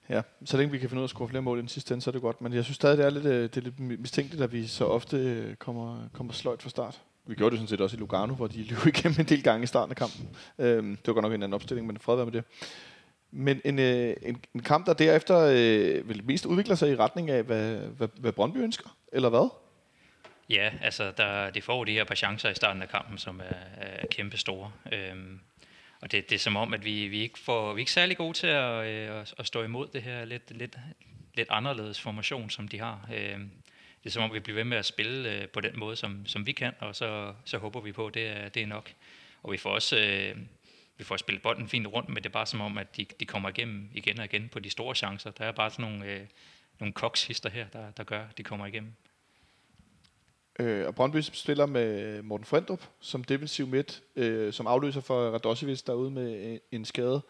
Ja, 0.09 0.21
så 0.45 0.57
længe 0.57 0.71
vi 0.71 0.77
kan 0.77 0.89
finde 0.89 0.99
ud 0.99 1.03
af 1.03 1.07
at 1.07 1.09
score 1.09 1.29
flere 1.29 1.41
mål 1.41 1.57
i 1.57 1.61
den 1.61 1.69
sidste 1.69 1.93
ende, 1.93 2.03
så 2.03 2.09
er 2.09 2.11
det 2.11 2.21
godt. 2.21 2.41
Men 2.41 2.53
jeg 2.53 2.63
synes 2.63 2.75
stadig, 2.75 2.97
det 2.97 3.05
er 3.05 3.09
lidt, 3.09 3.25
øh, 3.25 3.43
det 3.43 3.57
er 3.57 3.61
lidt 3.61 3.79
mistænkeligt, 3.79 4.43
at 4.43 4.53
vi 4.53 4.67
så 4.67 4.85
ofte 4.85 5.17
øh, 5.17 5.55
kommer, 5.55 6.09
kommer 6.13 6.33
sløjt 6.33 6.61
fra 6.61 6.69
start. 6.69 7.01
Vi 7.27 7.35
gjorde 7.35 7.51
det 7.51 7.59
sådan 7.59 7.67
set 7.67 7.81
også 7.81 7.97
i 7.97 7.99
Lugano, 7.99 8.33
hvor 8.33 8.47
de 8.47 8.63
løb 8.69 8.85
igennem 8.85 9.19
en 9.19 9.25
del 9.25 9.43
gange 9.43 9.63
i 9.63 9.67
starten 9.67 9.91
af 9.91 9.97
kampen. 9.97 10.29
Øhm, 10.59 10.95
det 10.95 11.07
var 11.07 11.13
godt 11.13 11.23
nok 11.23 11.33
en 11.33 11.43
anden 11.43 11.53
opstilling, 11.53 11.87
men 11.87 11.97
fred 11.97 12.15
være 12.15 12.25
med 12.25 12.33
det. 12.33 12.43
Men 13.31 13.61
en, 13.65 13.79
øh, 13.79 14.15
en, 14.21 14.37
en 14.53 14.61
kamp, 14.61 14.85
der 14.85 14.93
derefter 14.93 15.37
øh, 15.37 16.09
vel 16.09 16.21
mest 16.25 16.45
udvikler 16.45 16.75
sig 16.75 16.91
i 16.91 16.95
retning 16.95 17.29
af, 17.29 17.43
hvad, 17.43 17.75
hvad, 17.75 18.07
hvad 18.19 18.31
Brøndby 18.31 18.57
ønsker, 18.57 18.97
eller 19.11 19.29
hvad? 19.29 19.49
Ja, 20.49 20.71
altså 20.81 21.11
der, 21.11 21.49
de 21.49 21.61
får 21.61 21.83
de 21.83 21.91
her 21.91 22.03
par 22.03 22.15
chancer 22.15 22.49
i 22.49 22.55
starten 22.55 22.81
af 22.81 22.89
kampen, 22.89 23.17
som 23.17 23.39
er, 23.39 23.83
er 23.83 24.05
kæmpe 24.11 24.37
store. 24.37 24.71
Øhm, 24.91 25.39
og 26.01 26.11
det, 26.11 26.29
det 26.29 26.35
er 26.35 26.39
som 26.39 26.55
om, 26.55 26.73
at 26.73 26.85
vi, 26.85 27.07
vi, 27.07 27.19
ikke 27.19 27.39
får, 27.39 27.73
vi 27.73 27.77
er 27.77 27.81
ikke 27.81 27.91
særlig 27.91 28.17
gode 28.17 28.33
til 28.33 28.47
at, 28.47 28.85
øh, 28.85 29.21
at, 29.21 29.33
at 29.37 29.47
stå 29.47 29.63
imod 29.63 29.87
det 29.87 30.03
her 30.03 30.25
lidt, 30.25 30.57
lidt, 30.57 30.77
lidt 31.33 31.49
anderledes 31.51 32.01
formation, 32.01 32.49
som 32.49 32.67
de 32.67 32.79
har. 32.79 33.09
Øhm, 33.13 33.51
det 34.03 34.09
er 34.09 34.13
som 34.13 34.23
om, 34.23 34.33
vi 34.33 34.39
bliver 34.39 34.55
ved 34.55 34.63
med 34.63 34.77
at 34.77 34.85
spille 34.85 35.31
øh, 35.31 35.47
på 35.47 35.61
den 35.61 35.79
måde, 35.79 35.95
som, 35.95 36.25
som 36.25 36.47
vi 36.47 36.51
kan, 36.51 36.73
og 36.79 36.95
så, 36.95 37.33
så 37.45 37.57
håber 37.57 37.81
vi 37.81 37.91
på, 37.91 38.07
at 38.07 38.13
det 38.13 38.27
er, 38.27 38.49
det 38.49 38.63
er 38.63 38.67
nok. 38.67 38.93
Og 39.43 39.51
vi 39.51 39.57
får 39.57 39.69
også 39.69 39.97
øh, 39.97 40.37
vi 40.97 41.03
får 41.03 41.17
spillet 41.17 41.41
bolden 41.41 41.67
fint 41.67 41.87
rundt, 41.87 42.09
men 42.09 42.17
det 42.17 42.25
er 42.25 42.33
bare 42.33 42.45
som 42.45 42.61
om, 42.61 42.77
at 42.77 42.97
de, 42.97 43.05
de 43.19 43.25
kommer 43.25 43.49
igennem 43.49 43.89
igen 43.93 44.19
og 44.19 44.25
igen 44.25 44.49
på 44.49 44.59
de 44.59 44.69
store 44.69 44.95
chancer. 44.95 45.31
Der 45.31 45.45
er 45.45 45.51
bare 45.51 45.69
sådan 45.69 45.91
nogle, 45.91 46.05
øh, 46.05 46.27
nogle 46.79 46.93
kokshister 46.93 47.49
her, 47.49 47.67
der, 47.67 47.91
der 47.91 48.03
gør, 48.03 48.21
at 48.21 48.37
de 48.37 48.43
kommer 48.43 48.65
igennem. 48.65 48.95
Øh, 50.59 50.87
og 50.87 50.95
Brøndby 50.95 51.21
spiller 51.21 51.65
med 51.65 52.21
Morten 52.21 52.45
Frendrup 52.45 52.81
som 52.99 53.23
defensiv 53.23 53.67
midt, 53.67 54.03
øh, 54.15 54.53
som 54.53 54.67
afløser 54.67 55.01
for 55.01 55.29
Radosevic 55.29 55.81
derude 55.81 56.11
med 56.11 56.59
en 56.71 56.85
skade. 56.85 57.21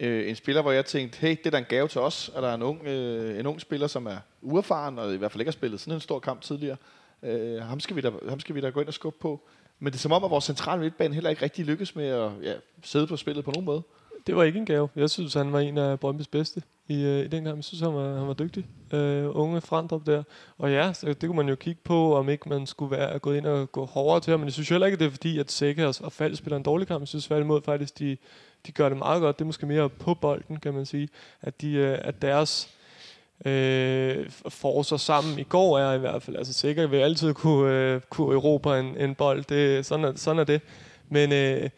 Øh, 0.00 0.28
en 0.28 0.36
spiller, 0.36 0.62
hvor 0.62 0.72
jeg 0.72 0.84
tænkte, 0.84 1.18
hey, 1.18 1.30
det 1.30 1.46
er 1.46 1.50
da 1.50 1.58
en 1.58 1.64
gave 1.68 1.88
til 1.88 2.00
os, 2.00 2.30
at 2.36 2.42
der 2.42 2.48
er 2.48 2.54
en 2.54 2.62
ung, 2.62 2.86
øh, 2.86 3.40
en 3.40 3.46
ung 3.46 3.60
spiller, 3.60 3.86
som 3.86 4.06
er 4.06 4.16
uerfaren, 4.42 4.98
og 4.98 5.14
i 5.14 5.16
hvert 5.16 5.32
fald 5.32 5.40
ikke 5.40 5.48
har 5.48 5.52
spillet 5.52 5.80
sådan 5.80 5.94
en 5.94 6.00
stor 6.00 6.18
kamp 6.18 6.40
tidligere. 6.40 6.76
Øh, 7.22 7.62
ham, 7.62 7.80
skal 7.80 7.96
vi 7.96 8.00
da, 8.00 8.12
ham 8.28 8.40
skal 8.40 8.54
vi 8.54 8.60
da 8.60 8.68
gå 8.68 8.80
ind 8.80 8.88
og 8.88 8.94
skubbe 8.94 9.18
på. 9.18 9.48
Men 9.78 9.92
det 9.92 9.98
er 9.98 10.00
som 10.00 10.12
om, 10.12 10.24
at 10.24 10.30
vores 10.30 10.44
centrale 10.44 10.82
midtbane 10.82 11.14
heller 11.14 11.30
ikke 11.30 11.42
rigtig 11.42 11.64
lykkes 11.64 11.96
med 11.96 12.06
at 12.06 12.30
ja, 12.42 12.54
sidde 12.82 13.06
på 13.06 13.16
spillet 13.16 13.44
på 13.44 13.50
nogen 13.50 13.64
måde. 13.64 13.82
Det 14.26 14.36
var 14.36 14.42
ikke 14.42 14.58
en 14.58 14.66
gave. 14.66 14.88
Jeg 14.96 15.10
synes, 15.10 15.34
han 15.34 15.52
var 15.52 15.60
en 15.60 15.78
af 15.78 16.00
Brøndbys 16.00 16.26
bedste 16.28 16.62
i, 16.88 17.04
øh, 17.04 17.24
i 17.24 17.28
den 17.28 17.44
gang. 17.44 17.56
Jeg 17.56 17.64
synes, 17.64 17.80
han 17.80 17.94
var, 17.94 18.18
han 18.18 18.28
var 18.28 18.34
dygtig. 18.34 18.66
Øh, 18.92 19.36
unge 19.36 19.60
Frandrup 19.60 20.06
der. 20.06 20.22
Og 20.58 20.72
ja, 20.72 20.92
så 20.92 21.06
det 21.06 21.22
kunne 21.22 21.36
man 21.36 21.48
jo 21.48 21.54
kigge 21.54 21.80
på, 21.84 22.16
om 22.16 22.28
ikke 22.28 22.48
man 22.48 22.66
skulle 22.66 22.96
være 22.96 23.18
gået 23.18 23.36
ind 23.36 23.46
og 23.46 23.72
gå 23.72 23.84
hårdere 23.84 24.20
til 24.20 24.30
ham. 24.30 24.40
Men 24.40 24.44
jeg 24.44 24.52
synes 24.52 24.68
heller 24.68 24.86
ikke, 24.86 24.98
det 24.98 25.06
er 25.06 25.10
fordi, 25.10 25.38
at 25.38 25.50
Sække 25.50 25.86
og, 25.86 25.94
og 26.00 26.12
Fald 26.12 26.36
spiller 26.36 26.56
en 26.56 26.62
dårlig 26.62 26.88
kamp. 26.88 27.00
Jeg 27.00 27.08
synes 27.08 27.26
tværtimod 27.26 27.62
faktisk, 27.62 27.98
de, 27.98 28.16
de 28.66 28.72
gør 28.72 28.88
det 28.88 28.98
meget 28.98 29.20
godt. 29.20 29.38
Det 29.38 29.44
er 29.44 29.46
måske 29.46 29.66
mere 29.66 29.88
på 29.88 30.14
bolden, 30.14 30.56
kan 30.56 30.74
man 30.74 30.86
sige. 30.86 31.08
At, 31.42 31.60
de, 31.60 31.72
øh, 31.72 31.98
at 32.00 32.22
deres 32.22 32.70
øh, 33.44 34.30
får 34.48 34.82
sig 34.82 35.00
sammen 35.00 35.38
i 35.38 35.42
går 35.42 35.78
er 35.78 35.94
i 35.94 35.98
hvert 35.98 36.22
fald. 36.22 36.36
Altså 36.36 36.52
sikkert 36.52 36.90
vil 36.90 36.96
altid 36.96 37.34
kunne, 37.34 37.72
øh, 37.72 38.00
kunne 38.10 38.34
erobre 38.34 38.80
en, 38.80 38.96
en 38.96 39.14
bold. 39.14 39.44
Det, 39.44 39.86
sådan, 39.86 40.04
er, 40.04 40.12
sådan 40.16 40.40
er 40.40 40.44
det. 40.44 40.60
Men, 41.08 41.32
øh, 41.32 41.70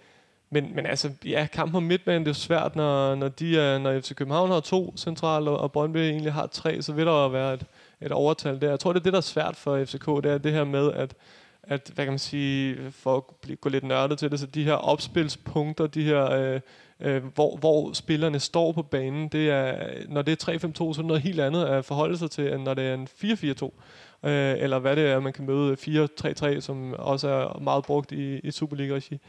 men, 0.50 0.74
men 0.74 0.86
altså, 0.86 1.10
ja, 1.24 1.46
kampen 1.52 1.72
på 1.72 1.80
midtbanen, 1.80 2.24
det 2.24 2.30
er 2.30 2.34
svært, 2.34 2.76
når, 2.76 3.14
når, 3.14 3.28
de 3.28 3.78
når 3.82 4.00
FC 4.00 4.14
København 4.14 4.50
har 4.50 4.60
to 4.60 4.94
centrale, 4.96 5.50
og 5.50 5.72
Brøndby 5.72 5.96
egentlig 5.96 6.32
har 6.32 6.46
tre, 6.46 6.82
så 6.82 6.92
vil 6.92 7.06
der 7.06 7.12
jo 7.12 7.28
være 7.28 7.54
et, 7.54 7.66
et 8.00 8.12
overtal 8.12 8.60
der. 8.60 8.68
Jeg 8.68 8.80
tror, 8.80 8.92
det 8.92 9.00
er 9.00 9.04
det, 9.04 9.12
der 9.12 9.18
er 9.18 9.22
svært 9.22 9.56
for 9.56 9.84
FCK, 9.84 10.06
det 10.06 10.26
er 10.26 10.38
det 10.38 10.52
her 10.52 10.64
med, 10.64 10.92
at, 10.92 11.14
at 11.62 11.90
hvad 11.94 12.04
kan 12.04 12.12
man 12.12 12.18
sige, 12.18 12.76
for 12.90 13.16
at 13.16 13.22
blive, 13.42 13.56
gå 13.56 13.68
lidt 13.68 13.84
nørdet 13.84 14.18
til 14.18 14.30
det, 14.30 14.40
så 14.40 14.46
de 14.46 14.64
her 14.64 14.74
opspilspunkter, 14.74 15.86
de 15.86 16.02
her, 16.02 16.30
øh, 16.30 16.60
øh, 17.00 17.24
hvor, 17.34 17.56
hvor 17.56 17.92
spillerne 17.92 18.40
står 18.40 18.72
på 18.72 18.82
banen, 18.82 19.28
det 19.28 19.50
er, 19.50 19.88
når 20.08 20.22
det 20.22 20.48
er 20.48 20.52
3-5-2, 20.52 20.72
så 20.74 20.84
er 20.84 20.92
det 20.92 21.04
noget 21.04 21.22
helt 21.22 21.40
andet 21.40 21.64
at 21.64 21.84
forholde 21.84 22.18
sig 22.18 22.30
til, 22.30 22.52
end 22.52 22.62
når 22.62 22.74
det 22.74 22.84
er 22.84 22.94
en 22.94 23.08
4-4-2. 23.24 24.28
Øh, 24.28 24.54
eller 24.58 24.78
hvad 24.78 24.96
det 24.96 25.06
er, 25.06 25.20
man 25.20 25.32
kan 25.32 25.46
møde 25.46 25.76
4-3-3, 26.20 26.60
som 26.60 26.94
også 26.98 27.28
er 27.28 27.58
meget 27.60 27.84
brugt 27.84 28.12
i, 28.12 28.38
i 28.38 28.50
Superliga-regi 28.50 29.20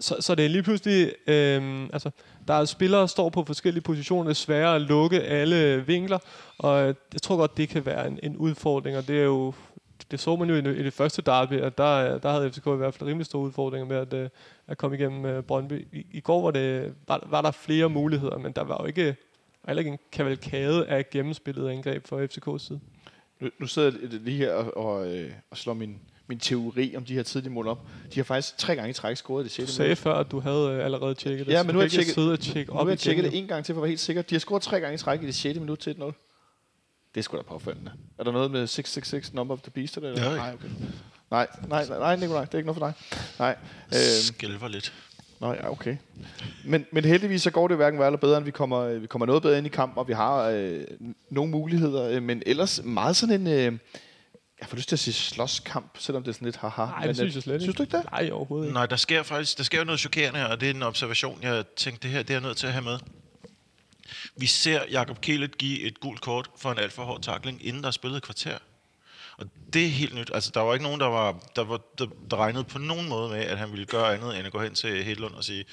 så, 0.00 0.16
så 0.20 0.34
det 0.34 0.44
er 0.44 0.48
lige 0.48 0.62
pludselig, 0.62 1.12
øh, 1.26 1.88
altså, 1.92 2.10
der 2.48 2.54
er 2.54 2.64
spillere, 2.64 3.00
der 3.00 3.06
står 3.06 3.28
på 3.28 3.44
forskellige 3.44 3.82
positioner, 3.82 4.22
det 4.22 4.30
er 4.30 4.34
sværere 4.34 4.74
at 4.74 4.80
lukke 4.80 5.22
alle 5.22 5.86
vinkler, 5.86 6.18
og 6.58 6.88
øh, 6.88 6.94
jeg 7.12 7.22
tror 7.22 7.36
godt, 7.36 7.56
det 7.56 7.68
kan 7.68 7.86
være 7.86 8.06
en, 8.06 8.18
en 8.22 8.36
udfordring, 8.36 8.96
og 8.96 9.08
det 9.08 9.18
er 9.18 9.24
jo, 9.24 9.54
det 10.10 10.20
så 10.20 10.36
man 10.36 10.48
jo 10.48 10.54
i 10.54 10.60
det, 10.60 10.76
i 10.76 10.82
det 10.82 10.92
første 10.92 11.22
derby, 11.22 11.52
at 11.52 11.78
der, 11.78 12.18
der 12.18 12.30
havde 12.30 12.50
FCK 12.50 12.66
i 12.66 12.70
hvert 12.70 12.94
fald 12.94 13.08
rimelig 13.08 13.26
store 13.26 13.42
udfordringer 13.42 13.86
med 13.86 13.96
at, 13.96 14.12
øh, 14.12 14.28
at 14.66 14.78
komme 14.78 14.96
igennem 14.96 15.26
øh, 15.26 15.42
Brøndby. 15.42 15.86
I, 15.92 16.06
I 16.12 16.20
går 16.20 16.42
var, 16.42 16.50
det, 16.50 16.94
var, 17.08 17.26
var 17.30 17.42
der 17.42 17.50
flere 17.50 17.88
muligheder, 17.88 18.38
men 18.38 18.52
der 18.52 18.64
var 18.64 18.76
jo 18.80 18.86
ikke, 18.86 19.16
heller 19.66 19.80
ikke 19.80 19.90
en 19.90 19.98
kavalkade 20.12 20.86
af 20.86 21.10
gennemspillet 21.10 21.68
angreb 21.68 22.06
fra 22.06 22.24
FCK's 22.24 22.58
side. 22.58 22.80
Nu, 23.40 23.50
nu 23.60 23.66
sidder 23.66 23.92
jeg 24.02 24.10
lige 24.20 24.36
her 24.36 24.52
og, 24.52 24.76
og, 24.76 25.08
og 25.50 25.56
slår 25.56 25.74
min 25.74 26.00
min 26.26 26.38
teori 26.38 26.96
om 26.96 27.04
de 27.04 27.14
her 27.14 27.22
tidlige 27.22 27.52
mål 27.52 27.68
op. 27.68 27.78
De 28.14 28.16
har 28.16 28.24
faktisk 28.24 28.58
tre 28.58 28.76
gange 28.76 28.90
i 28.90 28.92
træk 28.92 29.16
scoret 29.16 29.44
det 29.44 29.52
6. 29.52 29.68
Du 29.68 29.74
sagde 29.74 29.96
før, 29.96 30.14
at 30.14 30.30
du 30.30 30.40
havde 30.40 30.70
øh, 30.70 30.84
allerede 30.84 31.14
tjekket 31.14 31.46
det. 31.46 31.52
Ja, 31.52 31.62
men 31.62 31.72
nu 31.72 31.78
har 31.78 31.84
jeg 31.84 31.90
tjekket, 31.90 32.14
sidde 32.14 32.32
og 32.32 32.40
tjekke 32.40 32.72
op 32.72 32.78
nu 32.78 32.84
har 32.84 32.90
jeg 32.90 32.98
tjekket 32.98 33.24
det 33.24 33.38
en 33.38 33.46
gang 33.46 33.64
til, 33.64 33.74
for 33.74 33.80
at 33.80 33.82
være 33.82 33.88
helt 33.88 34.00
sikker. 34.00 34.22
De 34.22 34.34
har 34.34 34.40
scoret 34.40 34.62
tre 34.62 34.80
gange 34.80 34.94
i 34.94 34.98
træk 34.98 35.22
i 35.22 35.26
det 35.26 35.34
6. 35.34 35.58
minut 35.58 35.78
til 35.78 35.90
1-0. 35.90 36.04
Det 37.14 37.20
er 37.20 37.22
sgu 37.22 37.36
da 37.36 37.42
påfaldende. 37.42 37.92
Er 38.18 38.24
der 38.24 38.32
noget 38.32 38.50
med 38.50 38.66
666 38.66 39.34
number 39.34 39.54
of 39.54 39.60
the 39.60 39.70
beast? 39.70 39.96
Eller? 39.96 40.10
Ja, 40.10 40.36
nej, 40.36 40.52
okay. 40.54 40.68
Nej, 41.30 41.46
nej, 41.68 41.86
nej, 41.88 41.98
nej, 41.98 42.16
Nikolaj, 42.16 42.44
det 42.44 42.54
er 42.54 42.58
ikke 42.58 42.66
noget 42.66 42.78
for 42.78 42.86
dig. 42.86 43.18
Nej. 43.38 43.56
Øh, 43.92 44.22
Skælver 44.22 44.68
lidt. 44.68 44.92
Nå 45.40 45.52
ja, 45.52 45.70
okay. 45.70 45.96
Men, 46.64 46.86
men 46.92 47.04
heldigvis 47.04 47.42
så 47.42 47.50
går 47.50 47.68
det 47.68 47.76
hverken 47.76 47.98
værre 47.98 48.08
eller 48.08 48.18
bedre, 48.18 48.36
end 48.36 48.44
vi 48.44 48.50
kommer, 48.50 48.88
vi 48.88 49.06
kommer 49.06 49.26
noget 49.26 49.42
bedre 49.42 49.58
ind 49.58 49.66
i 49.66 49.70
kampen, 49.70 49.98
og 49.98 50.08
vi 50.08 50.12
har 50.12 50.48
øh, 50.48 50.84
nogle 51.30 51.50
muligheder. 51.50 52.08
Øh, 52.08 52.22
men 52.22 52.42
ellers 52.46 52.80
meget 52.84 53.16
sådan 53.16 53.40
en... 53.40 53.46
Øh, 53.46 53.78
jeg 54.64 54.68
får 54.68 54.76
lyst 54.76 54.88
til 54.88 54.96
at 54.96 55.00
sige 55.00 55.14
slåskamp, 55.14 55.96
selvom 55.98 56.22
det 56.22 56.28
er 56.28 56.32
sådan 56.32 56.46
lidt 56.46 56.56
haha. 56.56 56.84
Nej, 56.84 57.06
det 57.06 57.16
synes 57.16 57.34
jeg 57.34 57.42
slet 57.42 57.54
ikke. 57.54 57.62
Synes 57.62 57.76
du 57.76 57.82
ikke 57.82 57.96
det? 57.96 58.04
Nej, 58.10 58.30
overhovedet 58.32 58.66
ikke. 58.66 58.74
Nej, 58.74 58.86
der 58.86 58.96
sker 58.96 59.22
faktisk 59.22 59.58
der 59.58 59.64
sker 59.64 59.78
jo 59.78 59.84
noget 59.84 60.00
chokerende, 60.00 60.50
og 60.50 60.60
det 60.60 60.70
er 60.70 60.74
en 60.74 60.82
observation, 60.82 61.38
jeg 61.42 61.64
tænkte, 61.76 62.02
det 62.02 62.10
her 62.10 62.22
det 62.22 62.30
er 62.30 62.34
jeg 62.34 62.42
nødt 62.42 62.56
til 62.56 62.66
at 62.66 62.72
have 62.72 62.84
med. 62.84 62.98
Vi 64.36 64.46
ser 64.46 64.80
Jakob 64.90 65.20
Kielet 65.20 65.58
give 65.58 65.80
et 65.80 66.00
gult 66.00 66.20
kort 66.20 66.50
for 66.58 66.72
en 66.72 66.78
alt 66.78 66.92
for 66.92 67.04
hård 67.04 67.22
takling, 67.22 67.66
inden 67.66 67.82
der 67.82 67.86
er 67.86 67.92
spillet 67.92 68.16
et 68.16 68.22
kvarter. 68.22 68.58
Og 69.36 69.46
det 69.72 69.84
er 69.84 69.88
helt 69.88 70.14
nyt. 70.14 70.30
Altså, 70.34 70.50
der 70.54 70.60
var 70.60 70.72
ikke 70.72 70.82
nogen, 70.82 71.00
der, 71.00 71.06
var, 71.06 71.42
der, 71.56 71.64
var, 71.64 71.80
der, 71.98 72.06
der 72.30 72.36
regnede 72.36 72.64
på 72.64 72.78
nogen 72.78 73.08
måde 73.08 73.30
med, 73.30 73.40
at 73.40 73.58
han 73.58 73.70
ville 73.70 73.86
gøre 73.86 74.14
andet, 74.14 74.36
end 74.36 74.46
at 74.46 74.52
gå 74.52 74.60
hen 74.60 74.74
til 74.74 75.04
Hedlund 75.04 75.34
og 75.34 75.44
sige, 75.44 75.64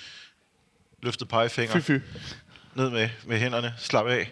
løftet 1.01 1.27
pegefinger, 1.27 1.79
fy, 1.79 1.85
fy. 1.85 1.99
ned 2.75 2.89
med, 2.89 3.09
med 3.25 3.39
hænderne, 3.39 3.73
slap 3.77 4.07
af, 4.07 4.31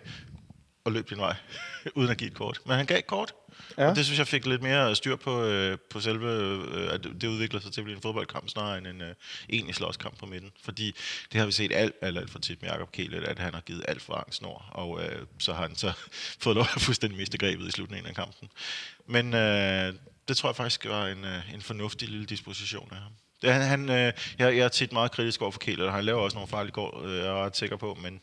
og 0.84 0.92
løb 0.92 1.10
din 1.10 1.18
vej, 1.18 1.36
uden 1.96 2.10
at 2.10 2.18
give 2.18 2.28
et 2.28 2.34
kort. 2.34 2.60
Men 2.66 2.76
han 2.76 2.86
gav 2.86 2.98
et 2.98 3.08
kort, 3.08 3.34
Ja. 3.78 3.90
Og 3.90 3.96
det 3.96 4.06
synes 4.06 4.20
jeg 4.20 4.28
fik 4.28 4.46
lidt 4.46 4.62
mere 4.62 4.96
styr 4.96 5.16
på, 5.16 5.44
øh, 5.44 5.78
på 5.90 6.00
selve, 6.00 6.32
øh, 6.32 6.94
at 6.94 7.04
det 7.04 7.24
udvikler 7.24 7.60
sig 7.60 7.72
til 7.72 7.82
at 7.82 7.86
blive 7.86 7.96
en 7.96 8.02
fodboldkamp, 8.02 8.50
snarere 8.50 8.78
end 8.78 8.88
en 8.88 9.02
øh, 9.02 9.16
egentlig 9.50 9.76
slåskamp 9.76 10.18
på 10.18 10.26
midten. 10.26 10.52
Fordi 10.64 10.96
det 11.32 11.40
har 11.40 11.46
vi 11.46 11.52
set 11.52 11.72
alt, 11.74 11.96
alt, 12.02 12.18
alt 12.18 12.30
for 12.30 12.40
tit 12.40 12.62
med 12.62 12.70
Jacob 12.70 12.92
Kielet, 12.92 13.24
at 13.24 13.40
han 13.40 13.54
har 13.54 13.62
givet 13.62 13.86
alt 13.88 14.02
for 14.02 14.14
lang 14.14 14.34
snor, 14.34 14.66
og 14.72 15.04
øh, 15.04 15.26
så 15.40 15.54
har 15.54 15.62
han 15.62 15.76
så 15.76 15.92
fået 16.44 16.56
lov 16.56 16.66
at 16.76 16.82
fuldstændig 16.82 17.18
miste 17.18 17.38
grebet 17.38 17.68
i 17.68 17.72
slutningen 17.72 18.08
af 18.08 18.16
kampen. 18.16 18.50
Men 19.06 19.34
øh, 19.34 19.94
det 20.28 20.38
tror 20.38 20.50
jeg 20.50 20.56
faktisk 20.56 20.86
var 20.86 21.08
en, 21.08 21.26
øh, 21.26 21.54
en 21.54 21.62
fornuftig 21.62 22.10
lille 22.10 22.26
disposition 22.26 22.90
af 22.92 22.98
ham. 22.98 23.12
Det, 23.42 23.54
han, 23.54 23.62
han, 23.62 23.90
øh, 23.90 24.14
jeg, 24.40 24.58
jeg 24.58 24.58
er 24.58 24.68
tit 24.68 24.92
meget 24.92 25.12
kritisk 25.12 25.42
over 25.42 25.52
for 25.52 25.60
Kieler, 25.60 25.86
og 25.86 25.94
han 25.94 26.06
laver 26.06 26.22
også 26.22 26.36
nogle 26.36 26.48
farlige 26.48 26.72
går, 26.72 27.04
øh, 27.06 27.18
jeg 27.18 27.28
er 27.28 27.46
ret 27.46 27.58
sikker 27.58 27.78
på, 27.78 27.98
men 28.02 28.22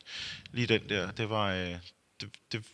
lige 0.52 0.66
den 0.66 0.88
der, 0.88 1.10
det 1.10 1.30
var, 1.30 1.52
øh, 1.52 1.74
det, 2.20 2.28
det, 2.52 2.66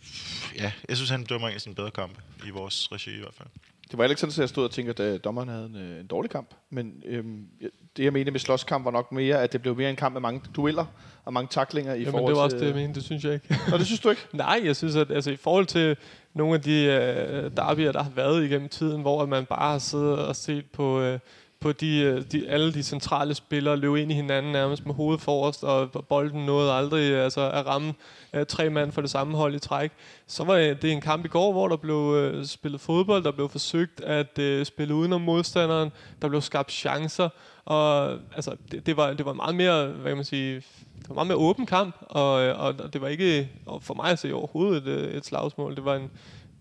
ja, 0.57 0.73
jeg 0.89 0.97
synes, 0.97 1.11
han 1.11 1.25
dømmer 1.25 1.49
en 1.49 1.55
af 1.55 1.61
sine 1.61 1.75
bedre 1.75 1.91
kampe 1.91 2.21
i 2.47 2.51
vores 2.51 2.93
regi 2.93 3.11
i 3.11 3.19
hvert 3.19 3.35
fald. 3.35 3.49
Det 3.91 3.99
var 3.99 4.05
ikke 4.05 4.21
sådan, 4.21 4.31
at 4.31 4.39
jeg 4.39 4.49
stod 4.49 4.65
og 4.65 4.71
tænkte, 4.71 5.05
at 5.05 5.15
øh, 5.15 5.21
dommeren 5.25 5.49
havde 5.49 5.67
en, 5.67 5.77
øh, 5.77 6.01
en 6.01 6.07
dårlig 6.07 6.31
kamp. 6.31 6.55
Men 6.71 7.03
øhm, 7.07 7.47
det, 7.97 8.05
jeg 8.05 8.13
mente 8.13 8.31
med 8.31 8.41
slåskamp, 8.41 8.85
var 8.85 8.91
nok 8.91 9.13
mere, 9.13 9.43
at 9.43 9.53
det 9.53 9.63
blev 9.63 9.77
mere 9.77 9.91
en 9.91 9.97
kamp 9.97 10.13
med 10.13 10.21
mange 10.21 10.43
dueller 10.57 10.87
og 11.25 11.33
mange 11.33 11.49
taklinger 11.51 11.95
i 11.95 11.99
Jamen, 11.99 12.11
forhold 12.11 12.33
det 12.33 12.37
var 12.37 12.43
også 12.43 12.57
til... 12.57 12.67
det, 12.67 12.75
jeg 12.75 12.83
mente. 12.83 12.95
Det 12.95 13.05
synes 13.05 13.25
jeg 13.25 13.35
ikke. 13.35 13.57
Nå, 13.71 13.79
det 13.79 13.87
synes 13.87 14.01
du 14.01 14.11
ikke? 14.11 14.27
Nej, 14.45 14.61
jeg 14.65 14.77
synes, 14.77 14.97
at 14.97 15.11
altså, 15.11 15.31
i 15.31 15.37
forhold 15.37 15.67
til 15.67 15.97
nogle 16.35 16.55
af 16.55 16.63
de 16.63 16.85
øh, 16.85 17.57
derbyer, 17.57 17.93
der 17.93 18.03
har 18.03 18.11
været 18.11 18.45
igennem 18.45 18.69
tiden, 18.69 19.03
hvor 19.03 19.27
man 19.27 19.47
bare 19.47 19.73
har 19.73 19.79
siddet 19.79 20.19
og 20.19 20.37
set 20.37 20.65
på... 20.67 21.01
Øh, 21.01 21.19
på 21.63 21.73
de, 21.73 22.01
øh, 22.01 22.23
de, 22.33 22.49
alle 22.49 22.75
de 22.75 22.83
centrale 22.83 23.35
spillere 23.35 23.77
løb 23.77 23.97
ind 23.97 24.13
i 24.13 24.15
hinanden 24.15 24.53
nærmest 24.53 24.87
med 24.87 24.95
hovedet 24.95 25.21
forrest, 25.21 25.65
og 25.65 25.91
bolden 26.09 26.47
nåede 26.47 26.73
aldrig 26.73 27.13
øh, 27.13 27.25
altså, 27.25 27.51
at 27.51 27.67
ramme 27.67 27.95
uh, 28.37 28.43
tre 28.49 28.71
mand 28.71 28.93
for 28.93 29.01
det 29.01 29.11
samme 29.11 29.37
hold 29.37 29.55
i 29.55 29.59
træk. 29.59 29.93
Så 30.27 30.45
var 30.45 30.57
det 30.57 30.85
en 30.85 31.01
kamp 31.01 31.25
i 31.25 31.29
går, 31.29 31.53
hvor 31.53 31.69
der 31.69 31.77
blev 31.77 31.97
uh, 31.97 32.45
spillet 32.45 32.81
fodbold, 32.81 33.25
der 33.25 33.31
blev 33.31 33.49
forsøgt 33.49 34.01
at 34.01 34.39
uh, 34.39 34.65
spille 34.65 34.95
udenom 34.95 35.21
modstanderen, 35.21 35.93
der 36.23 36.29
blev 36.29 36.41
skabt 36.41 36.73
chancer, 36.73 37.29
og 37.65 38.11
altså, 38.35 38.57
det, 38.71 38.87
det, 38.87 38.97
var, 38.97 39.13
det 39.13 39.27
var 39.27 39.33
meget 39.33 39.55
mere, 39.55 39.87
hvad 39.87 40.11
kan 40.11 40.17
man 40.17 40.25
sige, 40.25 40.55
det 40.99 41.09
var 41.09 41.15
meget 41.15 41.29
mere 41.29 41.39
åben 41.39 41.67
kamp, 41.67 41.97
og, 42.01 42.33
og 42.33 42.93
det 42.93 43.01
var 43.01 43.09
ikke 43.09 43.49
for 43.81 43.95
mig 43.95 44.11
at 44.11 44.19
se 44.19 44.35
overhovedet 44.35 44.87
et, 44.87 45.17
et 45.17 45.27
slagsmål. 45.27 45.77
Det 45.77 45.85
var 45.85 45.95
en, 45.95 46.11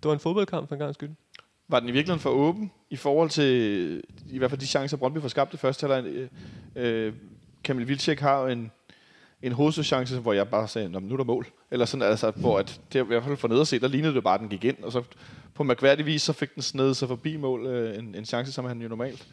det 0.04 0.06
var 0.06 0.14
en 0.14 0.20
fodboldkamp 0.20 0.68
for 0.68 0.76
en 0.76 0.80
gang 0.80 0.94
skyld 0.94 1.10
var 1.72 1.80
den 1.80 1.90
i 1.90 1.92
virkeligheden 1.92 2.20
for 2.20 2.30
åben 2.30 2.72
i 2.90 2.96
forhold 2.96 3.30
til 3.30 4.04
i 4.30 4.38
hvert 4.38 4.50
fald 4.52 4.62
de 4.62 4.68
chancer, 4.68 4.98
Brøndby 4.98 5.20
får 5.20 5.28
skabt 5.28 5.52
det 5.52 5.60
første 5.60 5.88
halvleg. 5.88 6.14
Øh, 6.76 7.08
øh, 7.08 7.14
Kamil 7.64 7.88
Vilcek 7.88 8.20
har 8.20 8.48
en, 8.48 8.72
en 9.42 9.52
hovedstødschance, 9.52 10.20
hvor 10.20 10.34
jeg 10.34 10.48
bare 10.48 10.68
sagde, 10.68 10.90
nu 10.90 11.14
er 11.14 11.18
der 11.18 11.24
mål. 11.24 11.48
Eller 11.72 11.86
sådan, 11.86 12.08
altså, 12.08 12.32
hvor 12.36 12.60
at, 12.60 12.82
det 12.94 13.00
i 13.00 13.04
hvert 13.04 13.24
fald 13.24 13.38
for 13.38 13.48
ned 13.48 13.62
at 13.62 13.68
se, 13.68 13.80
der 13.80 13.88
lignede 13.88 14.14
det 14.14 14.24
bare, 14.24 14.34
at 14.34 14.40
den 14.40 14.50
gik 14.50 14.64
ind. 14.64 14.84
Og 14.84 14.92
så 14.92 15.04
på 15.54 15.64
mærkværdig 15.64 16.06
vis, 16.06 16.22
så 16.22 16.34
fik 16.34 16.56
den 16.56 16.64
sned 16.64 16.94
sig 16.94 17.08
forbi 17.08 17.38
mål. 17.38 17.66
Øh, 17.66 17.98
en, 17.98 18.16
en 18.16 18.26
chance, 18.26 18.52
som 18.52 18.66
han 18.66 18.82
jo 18.82 18.88
normalt 18.88 19.28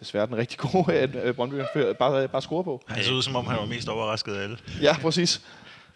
desværre 0.00 0.26
den 0.26 0.36
rigtig 0.36 0.58
gode, 0.58 0.92
at 0.92 1.14
øh, 1.24 1.34
Brøndby 1.34 1.54
bare, 1.98 2.28
bare 2.28 2.42
score 2.42 2.64
på. 2.64 2.82
Han 2.86 3.04
så 3.04 3.12
ud, 3.12 3.22
som 3.22 3.36
om 3.36 3.46
han 3.46 3.58
var 3.58 3.66
mest 3.66 3.88
overrasket 3.88 4.32
af 4.32 4.42
alle. 4.42 4.58
Ja, 4.82 4.96
præcis. 5.02 5.42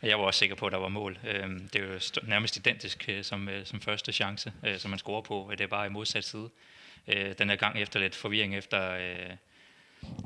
Jeg 0.03 0.19
var 0.19 0.25
også 0.25 0.39
sikker 0.39 0.57
på, 0.57 0.67
at 0.67 0.73
der 0.73 0.79
var 0.79 0.89
mål. 0.89 1.19
Øhm, 1.25 1.69
det 1.69 1.83
er 1.83 1.87
jo 1.87 2.01
nærmest 2.23 2.57
identisk 2.57 3.05
øh, 3.09 3.25
som, 3.25 3.49
øh, 3.49 3.67
som 3.67 3.81
første 3.81 4.13
chance, 4.13 4.53
øh, 4.67 4.79
som 4.79 4.91
man 4.91 4.99
scorer 4.99 5.21
på. 5.21 5.49
Det 5.51 5.61
er 5.61 5.67
bare 5.67 5.87
i 5.87 5.91
modsat 5.91 6.25
side. 6.25 6.51
Den 7.39 7.49
her 7.49 7.57
gang 7.57 7.81
efter 7.81 8.01
lidt 8.01 8.15
forvirring 8.15 8.57
efter, 8.57 8.97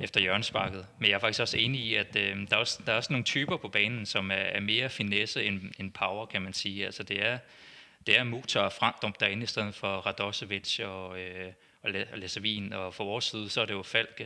efter 0.02 0.20
hjørnesparket. 0.20 0.86
Men 0.98 1.10
jeg 1.10 1.14
er 1.14 1.18
faktisk 1.18 1.40
også 1.40 1.58
enig 1.58 1.80
i, 1.80 1.94
at 1.94 2.14
der, 2.14 2.46
er 2.50 2.56
også, 2.56 2.82
der 2.86 2.92
er 2.92 2.96
også 2.96 3.12
nogle 3.12 3.24
typer 3.24 3.56
på 3.56 3.68
banen, 3.68 4.06
som 4.06 4.30
er, 4.30 4.60
mere 4.60 4.90
finesse 4.90 5.44
end, 5.44 5.60
end 5.78 5.92
power, 5.92 6.26
kan 6.26 6.42
man 6.42 6.52
sige. 6.52 6.86
Altså 6.86 7.02
det 7.02 7.24
er, 7.24 7.38
det 8.06 8.18
er 8.18 8.24
Mukhtar 8.24 8.60
og 8.60 8.72
Frandrup 8.72 9.20
derinde, 9.20 9.42
i 9.42 9.46
stedet 9.46 9.74
for 9.74 9.96
Radosevic 9.96 10.80
og, 10.80 11.08
og 11.82 11.90
Lesavin. 12.14 12.72
Og 12.72 12.94
for 12.94 13.04
vores 13.04 13.24
side, 13.24 13.50
så 13.50 13.60
er 13.60 13.66
det 13.66 13.74
jo 13.74 13.82
Falk 13.82 14.22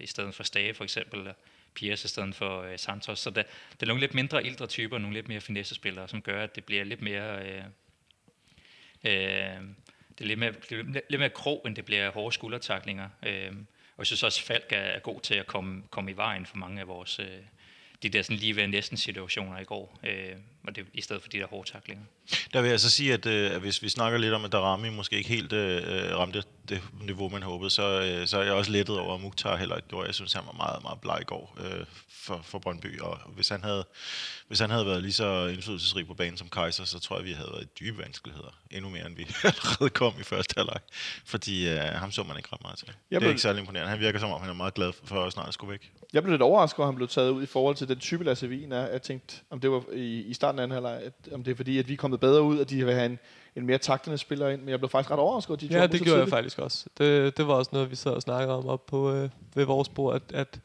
i 0.00 0.06
stedet 0.06 0.34
for 0.34 0.42
Stage 0.42 0.74
for 0.74 0.84
eksempel. 0.84 1.32
Piers 1.74 2.04
i 2.04 2.08
stedet 2.08 2.34
for 2.34 2.62
øh, 2.62 2.78
Santos. 2.78 3.18
Så 3.18 3.30
der, 3.30 3.42
det 3.72 3.82
er 3.82 3.86
nogle 3.86 4.00
lidt 4.00 4.14
mindre 4.14 4.44
ældre 4.44 4.66
typer, 4.66 4.98
nogle 4.98 5.14
lidt 5.14 5.28
mere 5.28 5.40
finesse-spillere, 5.40 6.08
som 6.08 6.22
gør, 6.22 6.42
at 6.42 6.56
det 6.56 6.64
bliver 6.64 6.84
lidt 6.84 7.02
mere... 7.02 7.46
Øh, 7.46 7.62
øh, 9.04 9.60
det 10.18 10.24
er 10.24 10.28
lidt 10.28 10.38
mere, 10.38 10.52
lidt, 10.70 11.00
lidt 11.10 11.20
mere 11.20 11.30
krog, 11.30 11.62
end 11.66 11.76
det 11.76 11.84
bliver 11.84 12.10
hårde 12.10 12.34
skuldertaklinger. 12.34 13.08
Øh, 13.26 13.52
og 13.96 13.98
jeg 13.98 14.06
synes 14.06 14.22
også, 14.22 14.40
at 14.42 14.46
Falk 14.46 14.72
er, 14.72 14.76
er 14.76 14.98
god 14.98 15.20
til 15.20 15.34
at 15.34 15.46
komme, 15.46 15.82
komme 15.90 16.10
i 16.10 16.16
vejen 16.16 16.46
for 16.46 16.56
mange 16.56 16.80
af 16.80 16.88
vores... 16.88 17.18
Øh, 17.18 17.26
de 18.02 18.08
der 18.08 18.22
sådan 18.22 18.36
lige 18.36 18.56
ved 18.56 18.66
næsten 18.66 18.96
situationer 18.96 19.58
i 19.58 19.64
går, 19.64 19.98
øh, 20.04 20.32
og 20.66 20.76
det, 20.76 20.86
i 20.94 21.00
stedet 21.00 21.22
for 21.22 21.28
de 21.28 21.38
der 21.38 21.46
hårde 21.46 21.70
taklinger. 21.70 22.04
Der 22.52 22.62
vil 22.62 22.70
jeg 22.70 22.80
så 22.80 22.90
sige, 22.90 23.12
at, 23.12 23.26
øh, 23.26 23.56
hvis 23.56 23.82
vi 23.82 23.88
snakker 23.88 24.18
lidt 24.18 24.34
om, 24.34 24.44
at 24.44 24.52
Darami 24.52 24.90
måske 24.90 25.16
ikke 25.16 25.28
helt 25.28 25.52
øh, 25.52 25.76
øh 25.76 26.18
ramte 26.18 26.42
det 26.68 26.82
niveau, 27.02 27.28
man 27.28 27.42
håbede, 27.42 27.70
så, 27.70 28.00
øh, 28.00 28.26
så 28.26 28.38
er 28.38 28.42
jeg 28.42 28.52
også 28.52 28.70
lettet 28.70 28.98
over, 28.98 29.14
at 29.14 29.20
Mukhtar 29.20 29.56
heller 29.56 29.76
ikke 29.76 29.88
gjorde. 29.88 30.06
Jeg 30.06 30.14
synes, 30.14 30.32
han 30.32 30.42
var 30.46 30.52
meget, 30.52 30.82
meget 30.82 31.00
bleg 31.00 31.18
i 31.20 31.24
går 31.24 31.56
øh, 31.60 31.84
for, 32.08 32.40
for 32.44 32.58
Brøndby, 32.58 33.00
og 33.00 33.18
hvis 33.34 33.48
han, 33.48 33.64
havde, 33.64 33.84
hvis 34.48 34.60
han 34.60 34.70
havde 34.70 34.86
været 34.86 35.02
lige 35.02 35.12
så 35.12 35.46
indflydelsesrig 35.46 36.06
på 36.06 36.14
banen 36.14 36.36
som 36.36 36.48
Kaiser, 36.48 36.84
så 36.84 36.98
tror 36.98 37.16
jeg, 37.16 37.24
vi 37.24 37.32
havde 37.32 37.48
været 37.52 37.62
i 37.62 37.68
dybe 37.80 37.98
vanskeligheder. 37.98 38.58
Endnu 38.70 38.90
mere, 38.90 39.06
end 39.06 39.16
vi 39.16 39.22
allerede 39.44 39.90
kom 39.90 40.12
i 40.20 40.22
første 40.22 40.54
halvleg. 40.56 40.80
Fordi 41.24 41.68
øh, 41.68 41.78
ham 41.78 42.12
så 42.12 42.22
man 42.22 42.36
ikke 42.36 42.48
ret 42.52 42.62
meget 42.62 42.78
til. 42.78 42.88
Jeg 43.10 43.20
det 43.20 43.26
er 43.26 43.30
ikke 43.30 43.42
særlig 43.42 43.60
imponerende. 43.60 43.90
Han 43.90 44.00
virker 44.00 44.18
som 44.18 44.30
om, 44.30 44.40
han 44.40 44.50
er 44.50 44.54
meget 44.54 44.74
glad 44.74 44.92
for 45.04 45.24
at 45.24 45.32
snart 45.32 45.54
skulle 45.54 45.70
væk. 45.70 45.92
Jeg 46.12 46.22
blev 46.22 46.30
lidt 46.32 46.42
overrasket, 46.42 46.78
at 46.78 46.86
han 46.86 46.94
blev 46.94 47.08
taget 47.08 47.30
ud 47.30 47.42
i 47.42 47.46
forhold 47.46 47.76
til 47.76 47.88
den 47.88 47.98
type 47.98 48.24
Lasse 48.24 48.48
Wien 48.48 48.72
er. 48.72 48.86
Jeg 48.86 49.02
tænkte, 49.02 49.36
om 49.50 49.60
det 49.60 49.70
var 49.70 49.82
i, 49.92 50.20
i 50.20 50.34
starten 50.34 50.58
af 50.58 50.62
anden 50.62 50.74
halvleg, 50.74 51.12
om 51.32 51.44
det 51.44 51.50
er 51.50 51.56
fordi, 51.56 51.78
at 51.78 51.88
vi 51.88 51.92
er 51.92 51.96
kommet 51.96 52.20
bedre 52.20 52.42
ud, 52.42 52.60
at 52.60 52.70
de 52.70 52.84
vil 52.84 52.94
have 52.94 53.06
en, 53.06 53.18
en 53.56 53.66
mere 53.66 53.78
taktende 53.78 54.18
spiller 54.18 54.48
ind. 54.48 54.60
Men 54.60 54.68
jeg 54.68 54.78
blev 54.78 54.88
faktisk 54.90 55.10
ret 55.10 55.18
overrasket, 55.18 55.54
at 55.54 55.60
de 55.60 55.66
Ja, 55.66 55.82
det 55.82 55.90
gjorde 55.90 56.04
tidligt. 56.04 56.20
jeg 56.20 56.28
faktisk 56.28 56.58
også. 56.58 56.86
Det, 56.98 57.36
det 57.36 57.46
var 57.46 57.54
også 57.54 57.70
noget, 57.72 57.90
vi 57.90 57.96
sad 57.96 58.12
og 58.12 58.22
snakkede 58.22 58.58
om 58.58 58.66
op 58.68 58.86
på 58.86 59.12
øh, 59.12 59.30
ved 59.54 59.64
vores 59.64 59.88
bord, 59.88 60.14
at, 60.14 60.22
at 60.34 60.60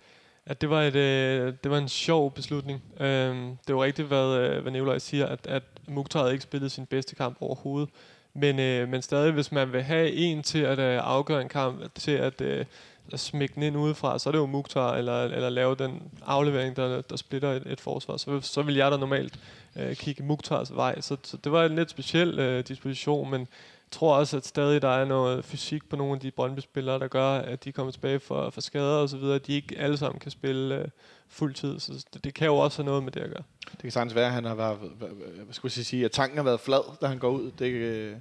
at 0.48 0.62
det 0.62 0.70
var, 0.70 0.82
et, 0.82 0.96
øh, 0.96 1.54
det 1.64 1.72
var 1.72 1.78
en 1.78 1.90
sjov 1.90 2.32
beslutning. 2.34 2.84
Øhm, 3.00 3.58
det 3.68 3.76
var 3.76 3.84
rigtigt, 3.84 4.08
hvad, 4.08 4.38
øh, 4.38 4.62
hvad 4.62 4.72
Nikolaj 4.72 5.00
siger, 5.00 5.26
at, 5.26 5.48
at 5.48 5.64
Mukhtar 5.88 6.20
havde 6.20 6.32
ikke 6.34 6.44
spillet 6.44 6.72
sin 6.72 6.86
bedste 6.86 7.16
kamp 7.16 7.38
overhovedet. 7.42 7.90
Men, 8.34 8.60
øh, 8.60 8.90
men 8.90 9.02
stadig, 9.02 9.32
hvis 9.34 9.52
man 9.52 9.74
vil 9.74 9.82
have 9.84 10.12
en 10.12 10.44
til 10.44 10.60
at 10.60 10.80
øh, 10.80 11.00
afgøre 11.04 11.42
en 11.42 11.50
kamp, 11.50 11.96
til 11.96 12.12
at, 12.12 12.42
øh, 12.42 12.66
at 13.14 13.20
smække 13.20 13.56
den 13.56 13.64
ind 13.64 13.78
udefra, 13.78 14.20
så 14.20 14.30
er 14.30 14.32
det 14.32 14.40
jo 14.40 14.46
Mukhtar, 14.46 14.96
eller, 14.96 15.24
eller 15.24 15.50
lave 15.50 15.76
den 15.76 16.02
aflevering, 16.26 16.76
der, 16.76 17.02
der 17.02 17.16
splitter 17.16 17.52
et, 17.52 17.64
et 17.66 17.82
forsvar. 17.82 18.18
Så, 18.18 18.42
så 18.42 18.62
vil 18.62 18.76
jeg 18.76 18.92
da 18.92 18.98
normalt 18.98 19.40
øh, 19.76 19.96
kigge 19.96 20.24
Mukhtars 20.24 20.76
vej. 20.76 21.02
Så, 21.02 21.18
så 21.24 21.38
det 21.38 21.52
var 21.52 21.66
en 21.66 21.76
lidt 21.76 21.90
speciel 21.90 22.40
øh, 22.40 22.64
disposition, 22.68 23.32
men 23.32 23.42
jeg 23.42 23.92
tror 23.92 24.16
også, 24.16 24.38
at 24.38 24.46
stadig 24.46 24.82
der 24.82 24.90
er 24.90 25.06
noget 25.06 25.46
fysik 25.46 25.90
på 25.90 25.96
nogle 25.96 26.14
af 26.14 26.20
de 26.20 26.32
Brøndby-spillere, 26.32 27.00
der 27.00 27.08
gør, 27.08 27.30
at 27.30 27.64
de 27.64 27.72
kommer 27.72 27.92
tilbage 27.92 28.20
for, 28.20 28.50
for 28.50 28.62
skader 28.62 28.98
og 28.98 29.10
så 29.10 29.18
videre. 29.18 29.36
At 29.36 29.48
de 29.48 29.54
ikke 29.54 29.78
alle 29.78 29.98
sammen 29.98 30.20
kan 30.20 30.32
spille 30.32 30.76
øh, 30.76 30.88
fuldtid. 31.28 31.80
Så 31.80 32.06
det, 32.14 32.24
det 32.24 32.34
kan 32.34 32.48
jo 32.48 32.58
også 32.58 32.78
have 32.78 32.86
noget 32.86 33.04
med 33.04 33.12
det 33.12 33.22
at 33.22 33.30
gøre. 33.30 33.44
Det 33.72 33.82
kan 33.82 33.92
sagtens 33.92 34.16
være, 34.16 34.26
at 34.26 34.32
han 34.32 34.46
har 34.46 34.56
været, 34.56 34.78
hvad, 34.78 35.08
hvad 35.08 35.54
skulle 35.54 35.74
jeg 35.78 35.86
sige, 35.86 36.06
at 36.06 36.12
tanken 36.12 36.38
har 36.38 36.44
været 36.44 36.60
flad, 36.60 36.98
da 37.02 37.08
han 37.08 37.18
går 37.18 37.30
ud. 37.30 37.52
Det, 37.60 37.66
øh, 37.66 38.10
det 38.10 38.20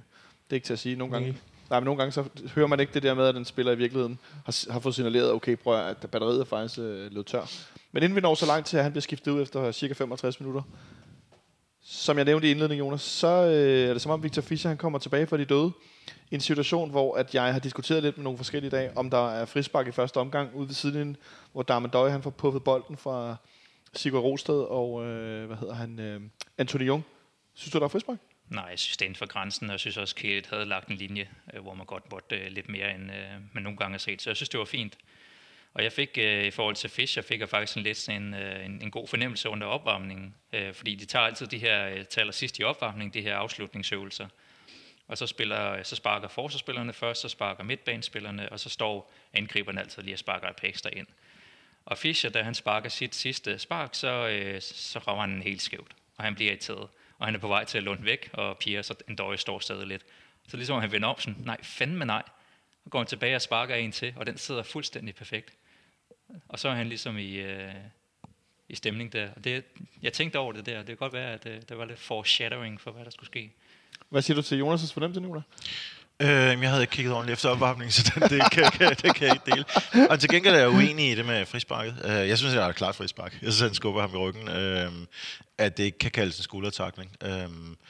er 0.49 0.53
ikke 0.53 0.65
til 0.65 0.73
at 0.73 0.79
sige. 0.79 0.95
Nogle 0.95 1.13
gange, 1.13 1.37
Nej. 1.69 1.79
men 1.79 1.85
nogle 1.85 1.97
gange 1.97 2.11
så 2.11 2.23
hører 2.55 2.67
man 2.67 2.79
ikke 2.79 2.93
det 2.93 3.03
der 3.03 3.13
med, 3.13 3.27
at 3.27 3.35
den 3.35 3.45
spiller 3.45 3.71
i 3.71 3.75
virkeligheden 3.75 4.19
har, 4.45 4.71
har 4.71 4.79
fået 4.79 4.95
signaleret, 4.95 5.31
okay, 5.31 5.55
prøv 5.55 5.79
at, 5.79 5.97
at 6.03 6.11
batteriet 6.11 6.39
er 6.39 6.45
faktisk 6.45 6.79
øh, 6.79 7.11
løbet 7.11 7.25
tør. 7.25 7.51
Men 7.91 8.03
inden 8.03 8.15
vi 8.15 8.21
når 8.21 8.35
så 8.35 8.45
langt 8.45 8.67
til, 8.67 8.77
at 8.77 8.83
han 8.83 8.91
bliver 8.91 9.01
skiftet 9.01 9.31
ud 9.31 9.41
efter 9.41 9.71
cirka 9.71 9.93
65 9.93 10.39
minutter, 10.39 10.61
som 11.83 12.17
jeg 12.17 12.25
nævnte 12.25 12.47
i 12.47 12.51
indledningen, 12.51 12.85
Jonas, 12.85 13.01
så 13.01 13.27
øh, 13.27 13.89
er 13.89 13.93
det 13.93 14.01
som 14.01 14.11
om 14.11 14.23
Victor 14.23 14.41
Fischer 14.41 14.69
han 14.69 14.77
kommer 14.77 14.99
tilbage 14.99 15.27
fra 15.27 15.37
de 15.37 15.45
døde. 15.45 15.71
I 16.31 16.35
en 16.35 16.41
situation, 16.41 16.89
hvor 16.89 17.15
at 17.15 17.35
jeg 17.35 17.53
har 17.53 17.59
diskuteret 17.59 18.03
lidt 18.03 18.17
med 18.17 18.23
nogle 18.23 18.37
forskellige 18.37 18.71
dage, 18.71 18.97
om 18.97 19.09
der 19.09 19.29
er 19.29 19.45
frispark 19.45 19.87
i 19.87 19.91
første 19.91 20.17
omgang 20.17 20.55
ude 20.55 20.67
ved 20.67 20.75
siden, 20.75 21.17
hvor 21.51 21.63
Darmen 21.63 21.91
Døje 21.91 22.11
han 22.11 22.23
får 22.23 22.29
puffet 22.29 22.63
bolden 22.63 22.97
fra 22.97 23.35
Sigurd 23.93 24.23
Rosted 24.23 24.55
og, 24.55 25.05
øh, 25.05 25.47
hvad 25.47 25.57
hedder 25.57 25.73
han, 25.73 25.99
øh, 25.99 26.21
Anthony 26.57 26.87
Jung. 26.87 27.05
Synes 27.53 27.71
du, 27.71 27.77
der 27.79 27.85
er 27.85 27.89
frispark? 27.89 28.17
Nej, 28.49 28.65
jeg 28.65 28.79
synes, 28.79 28.97
det 28.97 29.05
er 29.05 29.07
inden 29.07 29.17
for 29.17 29.25
grænsen, 29.25 29.67
og 29.67 29.71
jeg 29.71 29.79
synes 29.79 29.97
også, 29.97 30.15
at 30.23 30.47
havde 30.47 30.65
lagt 30.65 30.87
en 30.87 30.95
linje, 30.95 31.29
øh, 31.53 31.61
hvor 31.61 31.73
man 31.73 31.85
godt 31.85 32.11
måtte 32.11 32.35
øh, 32.35 32.51
lidt 32.51 32.69
mere, 32.69 32.95
end 32.95 33.11
øh, 33.11 33.31
man 33.53 33.63
nogle 33.63 33.77
gange 33.77 33.93
har 33.93 33.97
set. 33.99 34.21
Så 34.21 34.29
jeg 34.29 34.35
synes, 34.35 34.49
det 34.49 34.59
var 34.59 34.65
fint. 34.65 34.97
Og 35.73 35.83
jeg 35.83 35.91
fik, 35.91 36.17
øh, 36.17 36.45
i 36.45 36.51
forhold 36.51 36.75
til 36.75 36.89
Fischer, 36.89 37.21
fik 37.21 37.39
jeg 37.39 37.49
faktisk 37.49 37.77
en 37.77 37.83
lidt 37.83 37.97
sådan 37.97 38.23
en, 38.23 38.33
øh, 38.33 38.65
en, 38.65 38.81
en 38.81 38.91
god 38.91 39.07
fornemmelse 39.07 39.49
under 39.49 39.67
opvarmningen. 39.67 40.35
Øh, 40.53 40.73
fordi 40.73 40.95
de 40.95 41.05
tager 41.05 41.25
altid 41.25 41.47
de 41.47 41.57
her, 41.57 41.87
øh, 41.87 42.05
taler 42.05 42.31
sidst 42.31 42.59
i 42.59 42.63
opvarmningen, 42.63 43.13
de 43.13 43.21
her 43.21 43.35
afslutningsøvelser. 43.35 44.27
Og 45.07 45.17
så, 45.17 45.27
spiller, 45.27 45.83
så 45.83 45.95
sparker 45.95 46.27
forsvarsspillerne 46.27 46.93
først, 46.93 47.21
så 47.21 47.29
sparker 47.29 47.63
midtbanespillerne, 47.63 48.51
og 48.51 48.59
så 48.59 48.69
står 48.69 49.13
angriberne 49.33 49.79
altid 49.79 50.03
lige 50.03 50.15
og 50.15 50.19
sparker 50.19 50.47
et 50.47 50.55
par 50.55 50.67
ekstra 50.67 50.89
ind. 50.93 51.07
Og 51.85 51.97
Fischer, 51.97 52.29
da 52.29 52.41
han 52.41 52.55
sparker 52.55 52.89
sit 52.89 53.15
sidste 53.15 53.59
spark, 53.59 53.95
så, 53.95 54.27
øh, 54.27 54.61
så 54.61 54.99
rammer 54.99 55.21
han 55.21 55.41
helt 55.41 55.61
skævt, 55.61 55.95
og 56.17 56.23
han 56.23 56.35
bliver 56.35 56.51
irriteret. 56.51 56.89
Og 57.17 57.27
han 57.27 57.35
er 57.35 57.39
på 57.39 57.47
vej 57.47 57.63
til 57.63 57.77
at 57.77 57.83
låne 57.83 58.05
væk, 58.05 58.29
og 58.33 58.57
Pierre 58.57 58.83
så 58.83 58.95
en 59.07 59.15
døje 59.15 59.37
står 59.37 59.59
stadig 59.59 59.87
lidt. 59.87 60.05
Så 60.47 60.57
ligesom 60.57 60.81
han 60.81 60.91
vender 60.91 61.07
om 61.07 61.19
sådan, 61.19 61.35
nej, 61.45 61.63
fandme 61.63 62.05
nej. 62.05 62.23
Og 62.85 62.91
går 62.91 62.99
han 62.99 63.07
tilbage 63.07 63.35
og 63.35 63.41
sparker 63.41 63.75
en 63.75 63.91
til, 63.91 64.13
og 64.15 64.25
den 64.25 64.37
sidder 64.37 64.63
fuldstændig 64.63 65.15
perfekt. 65.15 65.53
Og 66.47 66.59
så 66.59 66.69
er 66.69 66.73
han 66.73 66.87
ligesom 66.87 67.17
i, 67.17 67.35
øh, 67.35 67.73
i 68.69 68.75
stemning 68.75 69.13
der. 69.13 69.29
Og 69.35 69.43
det, 69.43 69.63
jeg 70.01 70.13
tænkte 70.13 70.37
over 70.37 70.53
det 70.53 70.65
der. 70.65 70.77
Det 70.77 70.87
kan 70.87 70.97
godt 70.97 71.13
være, 71.13 71.31
at 71.31 71.45
øh, 71.45 71.61
der 71.69 71.75
var 71.75 71.85
lidt 71.85 71.99
foreshadowing 71.99 72.81
for, 72.81 72.91
hvad 72.91 73.05
der 73.05 73.11
skulle 73.11 73.27
ske. 73.27 73.51
Hvad 74.09 74.21
siger 74.21 74.35
du 74.35 74.41
til 74.41 74.61
Jonas' 74.61 74.93
fornemmelse, 74.93 75.21
Nicolai? 75.21 75.41
Øh, 76.19 76.29
jeg 76.61 76.69
havde 76.69 76.81
ikke 76.83 76.91
kigget 76.91 77.13
ordentligt 77.13 77.33
efter 77.37 77.49
opvarmningen, 77.49 77.91
så 77.91 78.11
den, 78.15 78.21
det, 78.29 78.51
kan, 78.51 78.63
kan, 78.71 78.89
det 78.89 79.15
kan 79.15 79.27
jeg 79.27 79.35
ikke 79.35 79.51
dele. 79.51 79.65
Og 80.09 80.19
til 80.19 80.29
gengæld 80.29 80.55
er 80.55 80.59
jeg 80.59 80.69
uenig 80.69 81.11
i 81.11 81.15
det 81.15 81.25
med 81.25 81.45
frisparket. 81.45 81.95
Øh, 82.05 82.11
jeg 82.29 82.37
synes, 82.37 82.53
det 82.53 82.63
er 82.63 82.67
et 82.67 82.75
klart 82.75 82.95
frispark. 82.95 83.31
Jeg 83.41 83.53
synes, 83.53 83.59
han 83.59 83.73
skubber 83.73 84.01
ham 84.01 84.09
i 84.13 84.17
ryggen. 84.17 84.49
Øh, 84.49 84.91
at 85.57 85.77
det 85.77 85.83
ikke 85.83 85.97
kan 85.97 86.11
kaldes 86.11 86.37
en 86.37 86.43
skuldertakling. 86.43 87.11
Øh, 87.23 87.29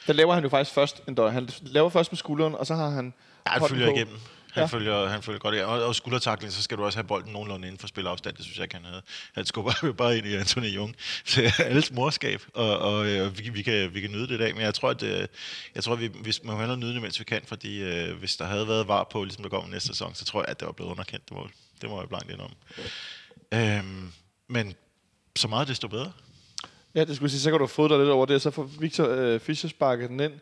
Der 0.06 0.12
laver 0.12 0.34
han 0.34 0.42
jo 0.42 0.48
faktisk 0.48 0.74
først 0.74 1.02
en 1.08 1.14
døj. 1.14 1.30
Han 1.30 1.48
laver 1.62 1.90
først 1.90 2.12
med 2.12 2.16
skulderen, 2.16 2.54
og 2.54 2.66
så 2.66 2.74
har 2.74 2.90
han 2.90 3.14
ja, 3.46 3.50
han 3.52 3.60
på. 3.60 3.74
igennem. 3.74 4.16
Han, 4.56 4.62
Ja. 4.62 4.66
ja. 4.72 4.78
følger, 4.78 5.08
han 5.08 5.22
følger 5.22 5.38
godt 5.38 5.54
af. 5.54 5.64
Og, 5.64 5.84
og 5.84 5.94
skuldertakling, 5.94 6.52
så 6.52 6.62
skal 6.62 6.76
du 6.76 6.84
også 6.84 6.98
have 6.98 7.06
bolden 7.06 7.32
nogenlunde 7.32 7.66
inden 7.68 7.78
for 7.78 7.86
spilafstand. 7.86 8.36
Det 8.36 8.44
synes 8.44 8.56
jeg 8.58 8.64
ikke, 8.64 8.74
han 8.74 8.84
havde. 8.84 9.02
Han 9.34 9.46
skubber 9.46 9.72
jo 9.82 9.92
bare 10.02 10.18
ind 10.18 10.26
i 10.26 10.34
Anthony 10.34 10.66
Jung. 10.74 10.96
Så 11.24 11.52
alles 11.58 11.92
morskab, 11.92 12.42
og, 12.54 12.78
og 12.78 13.06
øh, 13.06 13.38
vi, 13.38 13.48
vi, 13.48 13.62
kan, 13.62 13.94
vi 13.94 14.00
kan 14.00 14.10
nyde 14.10 14.28
det 14.28 14.34
i 14.34 14.38
dag. 14.38 14.54
Men 14.54 14.62
jeg 14.62 14.74
tror, 14.74 14.90
at, 14.90 15.02
øh, 15.02 15.26
jeg 15.74 15.84
tror, 15.84 15.92
at 15.92 16.00
vi, 16.00 16.10
hvis 16.22 16.44
man 16.44 16.56
hellere 16.56 16.76
nyde 16.78 16.94
det, 16.94 17.02
mens 17.02 17.18
vi 17.20 17.24
kan, 17.24 17.42
fordi 17.46 17.82
øh, 17.82 18.16
hvis 18.18 18.36
der 18.36 18.44
havde 18.44 18.68
været 18.68 18.88
var 18.88 19.08
på, 19.12 19.24
ligesom 19.24 19.42
der 19.42 19.50
kommer 19.50 19.70
næste 19.70 19.88
sæson, 19.88 20.14
så 20.14 20.24
tror 20.24 20.40
jeg, 20.40 20.48
at 20.48 20.60
det 20.60 20.66
var 20.66 20.72
blevet 20.72 20.90
underkendt. 20.90 21.28
Det 21.28 21.36
må, 21.36 21.48
det 21.82 21.90
må 21.90 22.00
jeg 22.00 22.08
blankt 22.08 22.30
indrømme. 22.30 22.56
Øhm, 23.54 24.12
men 24.48 24.74
så 25.36 25.48
meget 25.48 25.68
desto 25.68 25.88
bedre. 25.88 26.12
Ja, 26.94 27.04
det 27.04 27.16
skulle 27.16 27.30
sige, 27.30 27.40
så 27.40 27.50
kan 27.50 27.58
du 27.60 27.66
få 27.66 27.88
dig 27.88 27.98
lidt 27.98 28.08
over 28.10 28.26
det, 28.26 28.34
og 28.34 28.40
så 28.40 28.50
får 28.50 28.62
Victor 28.62 29.08
øh, 29.08 29.40
Fischer 29.40 29.68
sparket 29.70 30.10
den 30.10 30.20
ind. 30.20 30.32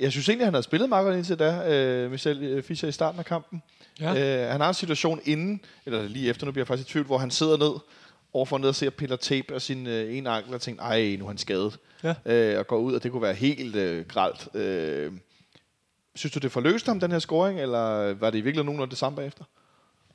Jeg 0.00 0.12
synes 0.12 0.28
egentlig, 0.28 0.46
han 0.46 0.54
havde 0.54 0.62
spillet 0.62 0.88
meget 0.88 1.04
godt 1.04 1.16
indtil 1.16 1.38
da, 1.38 1.74
øh, 1.74 2.10
Michel 2.10 2.42
øh, 2.42 2.62
Fischer 2.62 2.88
i 2.88 2.92
starten 2.92 3.18
af 3.18 3.24
kampen. 3.24 3.62
Ja. 4.00 4.44
Øh, 4.44 4.50
han 4.52 4.60
har 4.60 4.68
en 4.68 4.74
situation 4.74 5.20
inden, 5.24 5.60
eller 5.86 6.08
lige 6.08 6.30
efter, 6.30 6.46
nu 6.46 6.52
bliver 6.52 6.62
jeg 6.62 6.66
faktisk 6.66 6.88
i 6.88 6.92
tvivl, 6.92 7.06
hvor 7.06 7.18
han 7.18 7.30
sidder 7.30 7.56
ned 7.56 7.80
overfor 8.32 8.58
ned 8.58 8.68
og 8.68 8.74
ser 8.74 8.90
piller 8.90 9.16
tape 9.16 9.54
af 9.54 9.62
sin 9.62 9.86
øh, 9.86 10.16
ene 10.16 10.30
ankel 10.30 10.54
og 10.54 10.60
tænker, 10.60 10.82
ej, 10.82 11.16
nu 11.18 11.24
er 11.24 11.28
han 11.28 11.38
skadet. 11.38 11.78
Ja. 12.04 12.14
Øh, 12.26 12.58
og 12.58 12.66
går 12.66 12.78
ud, 12.78 12.94
og 12.94 13.02
det 13.02 13.12
kunne 13.12 13.22
være 13.22 13.34
helt 13.34 13.76
øh, 13.76 14.06
gralt. 14.06 14.48
Øh, 14.54 15.12
synes 16.14 16.32
du, 16.32 16.38
det 16.38 16.52
forløste 16.52 16.88
ham, 16.88 17.00
den 17.00 17.12
her 17.12 17.18
scoring, 17.18 17.60
eller 17.60 18.14
var 18.14 18.30
det 18.30 18.38
i 18.38 18.40
virkeligheden 18.40 18.66
nogenlunde 18.66 18.90
det 18.90 18.98
samme 18.98 19.16
bagefter? 19.16 19.44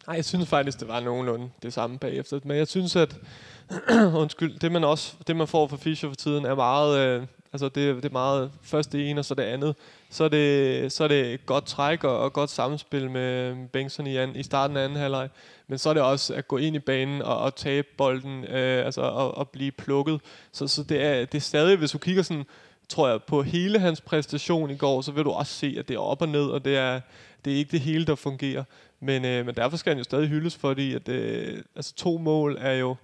Nej, 0.08 0.16
jeg 0.16 0.26
synes 0.26 0.50
faktisk, 0.50 0.80
det 0.80 0.88
var 0.88 1.00
nogenlunde 1.00 1.50
det 1.64 1.74
samme 1.74 2.00
bagefter. 2.00 2.40
Men 2.44 2.58
jeg 2.58 2.68
synes, 2.68 2.96
at 2.96 3.16
undskyld, 4.22 4.60
det 4.60 4.72
man 4.72 4.84
også 4.84 5.14
det 5.28 5.36
man 5.36 5.48
får 5.48 5.68
fra 5.68 5.78
Fischer 5.78 6.10
for 6.10 6.16
tiden 6.16 6.46
er 6.46 6.56
meget 6.56 7.00
øh, 7.00 7.28
altså 7.54 7.70
det, 7.70 7.96
det 7.96 8.06
er 8.06 8.10
meget 8.10 8.52
først 8.62 8.92
det 8.92 9.10
ene 9.10 9.22
og 9.22 9.26
så 9.26 9.36
det 9.36 9.44
andet. 9.44 9.76
Så 10.10 10.24
er 10.24 10.28
det 10.28 10.92
så 10.92 11.04
er 11.04 11.08
det 11.08 11.46
godt 11.46 11.66
træk 11.66 12.04
og, 12.04 12.20
og 12.20 12.34
godt 12.34 12.50
samspil 12.50 13.12
med 13.12 13.56
Bengtsson 13.68 14.08
i, 14.08 14.18
an, 14.18 14.36
i 14.36 14.44
starten 14.44 14.78
af 14.78 14.84
anden 14.84 14.98
halvleg. 14.98 15.30
Men 15.68 15.78
så 15.78 15.90
er 15.90 15.94
det 15.94 16.04
også 16.04 16.34
at 16.34 16.48
gå 16.48 16.58
ind 16.58 16.76
i 16.76 16.80
banen 16.80 17.22
og, 17.22 17.38
og 17.38 17.56
tabe 17.56 17.88
bolden, 17.98 18.44
øh, 18.44 18.86
altså 18.86 19.02
og, 19.02 19.38
og 19.38 19.50
blive 19.50 19.72
plukket. 19.72 20.22
Så, 20.52 20.68
så 20.68 20.84
det, 20.84 21.02
er, 21.02 21.26
det 21.26 21.36
er 21.36 21.42
stadig, 21.42 21.78
hvis 21.78 21.92
du 21.92 21.98
kigger 21.98 22.24
sådan, 22.24 22.46
tror 22.90 23.08
jeg, 23.10 23.24
på 23.24 23.42
hele 23.42 23.80
hans 23.80 24.02
præstation 24.02 24.70
i 24.70 24.78
går, 24.78 25.02
så 25.02 25.12
vil 25.12 25.24
du 25.24 25.32
også 25.32 25.54
se, 25.54 25.76
at 25.80 25.88
det 25.88 25.96
er 25.96 26.00
op 26.00 26.22
og 26.22 26.30
ned, 26.30 26.46
og 26.46 26.66
det 26.66 26.78
er, 26.78 27.02
det 27.46 27.54
er 27.54 27.58
ikke 27.58 27.72
det 27.72 27.80
hele, 27.80 28.06
der 28.06 28.16
fungerer. 28.16 28.64
Men, 29.00 29.26
øh, 29.26 29.46
men 29.46 29.56
derfor 29.56 29.78
skal 29.78 29.90
han 29.90 29.98
jo 29.98 30.04
stadig 30.04 30.28
hyldes, 30.28 30.56
fordi 30.56 30.94
at, 30.94 31.10
øh, 31.10 31.64
altså 31.76 31.94
to 31.96 32.18
mål 32.18 32.58
er 32.60 32.74
jo... 32.74 32.96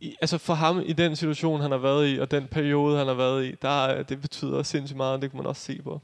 I, 0.00 0.16
altså 0.20 0.38
for 0.38 0.54
ham 0.54 0.82
i 0.86 0.92
den 0.92 1.16
situation, 1.16 1.60
han 1.60 1.70
har 1.70 1.78
været 1.78 2.14
i, 2.14 2.18
og 2.18 2.30
den 2.30 2.46
periode, 2.46 2.98
han 2.98 3.06
har 3.06 3.14
været 3.14 3.46
i, 3.46 3.54
der, 3.62 3.98
øh, 3.98 4.04
det 4.08 4.20
betyder 4.20 4.62
sindssygt 4.62 4.96
meget, 4.96 5.14
og 5.14 5.22
det 5.22 5.30
kan 5.30 5.36
man 5.36 5.46
også 5.46 5.62
se 5.62 5.82
på. 5.82 6.00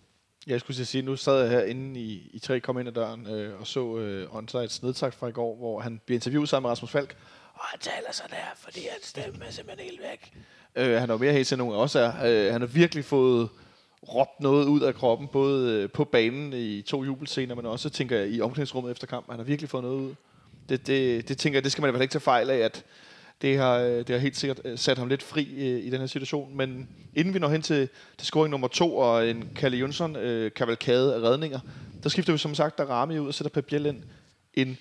Jeg 0.46 0.60
skulle 0.60 0.80
at 0.80 0.86
sige, 0.86 1.02
nu 1.02 1.16
sad 1.16 1.40
jeg 1.40 1.50
herinde 1.50 2.00
i, 2.00 2.30
i 2.32 2.38
tre, 2.38 2.60
kom 2.60 2.78
ind 2.78 2.88
ad 2.88 2.92
døren 2.92 3.26
øh, 3.26 3.60
og 3.60 3.66
så 3.66 3.98
øh, 3.98 4.36
Onsides 4.36 4.82
nedtagt 4.82 5.14
fra 5.14 5.26
i 5.28 5.32
går, 5.32 5.56
hvor 5.56 5.80
han 5.80 6.00
bliver 6.06 6.16
interviewet 6.16 6.48
sammen 6.48 6.68
med 6.68 6.70
Rasmus 6.70 6.90
Falk. 6.90 7.16
Og 7.54 7.60
han 7.64 7.80
taler 7.80 8.12
så 8.12 8.22
der, 8.30 8.36
fordi 8.56 8.80
hans 8.92 9.06
stemme 9.06 9.44
er 9.44 9.50
simpelthen 9.50 9.88
helt 9.88 10.00
væk. 10.00 10.32
Øh, 10.76 11.00
han 11.00 11.10
er 11.10 11.14
jo 11.14 11.18
mere 11.18 11.32
helt 11.32 11.48
til 11.48 11.58
nogen 11.58 11.74
også 11.74 11.98
er. 11.98 12.12
Øh, 12.46 12.52
han 12.52 12.60
har 12.60 12.68
virkelig 12.68 13.04
fået 13.04 13.48
råbt 14.14 14.40
noget 14.40 14.66
ud 14.66 14.80
af 14.80 14.94
kroppen, 14.94 15.28
både 15.28 15.72
øh, 15.72 15.90
på 15.90 16.04
banen 16.04 16.52
i 16.52 16.82
to 16.82 17.04
jubelscener, 17.04 17.54
men 17.54 17.66
også, 17.66 17.90
tænker 17.90 18.18
jeg, 18.18 18.28
i 18.28 18.40
omklædningsrummet 18.40 18.90
efter 18.90 19.06
kamp. 19.06 19.30
Han 19.30 19.38
har 19.38 19.44
virkelig 19.44 19.70
fået 19.70 19.84
noget 19.84 20.00
ud. 20.00 20.14
Det, 20.68 20.86
det, 20.86 21.28
det 21.28 21.38
tænker 21.38 21.56
jeg, 21.56 21.64
det 21.64 21.72
skal 21.72 21.82
man 21.82 21.88
i 21.88 21.90
hvert 21.90 21.98
fald 21.98 22.04
ikke 22.04 22.12
tage 22.12 22.20
fejl 22.20 22.50
af, 22.50 22.58
at 22.58 22.84
det 23.42 23.58
har, 23.58 23.78
øh, 23.78 23.98
det 23.98 24.08
har 24.08 24.18
helt 24.18 24.36
sikkert 24.36 24.60
øh, 24.64 24.78
sat 24.78 24.98
ham 24.98 25.08
lidt 25.08 25.22
fri 25.22 25.54
øh, 25.56 25.86
i 25.86 25.90
den 25.90 26.00
her 26.00 26.06
situation. 26.06 26.56
Men 26.56 26.88
inden 27.14 27.34
vi 27.34 27.38
når 27.38 27.48
hen 27.48 27.62
til, 27.62 27.88
til 28.18 28.26
scoring 28.26 28.50
nummer 28.50 28.68
to 28.68 28.96
og 28.96 29.28
en 29.28 29.48
Kalle 29.56 29.76
Jønsson 29.76 30.16
øh, 30.16 30.52
kavalkade 30.52 31.14
af 31.14 31.20
redninger, 31.20 31.60
der 32.02 32.08
skifter 32.08 32.32
vi 32.32 32.38
som 32.38 32.54
sagt 32.54 32.78
Darami 32.78 33.18
ud 33.18 33.28
og 33.28 33.34
sætter 33.34 33.60
Pep 33.60 33.72
ind. 33.72 34.02
En 34.54 34.78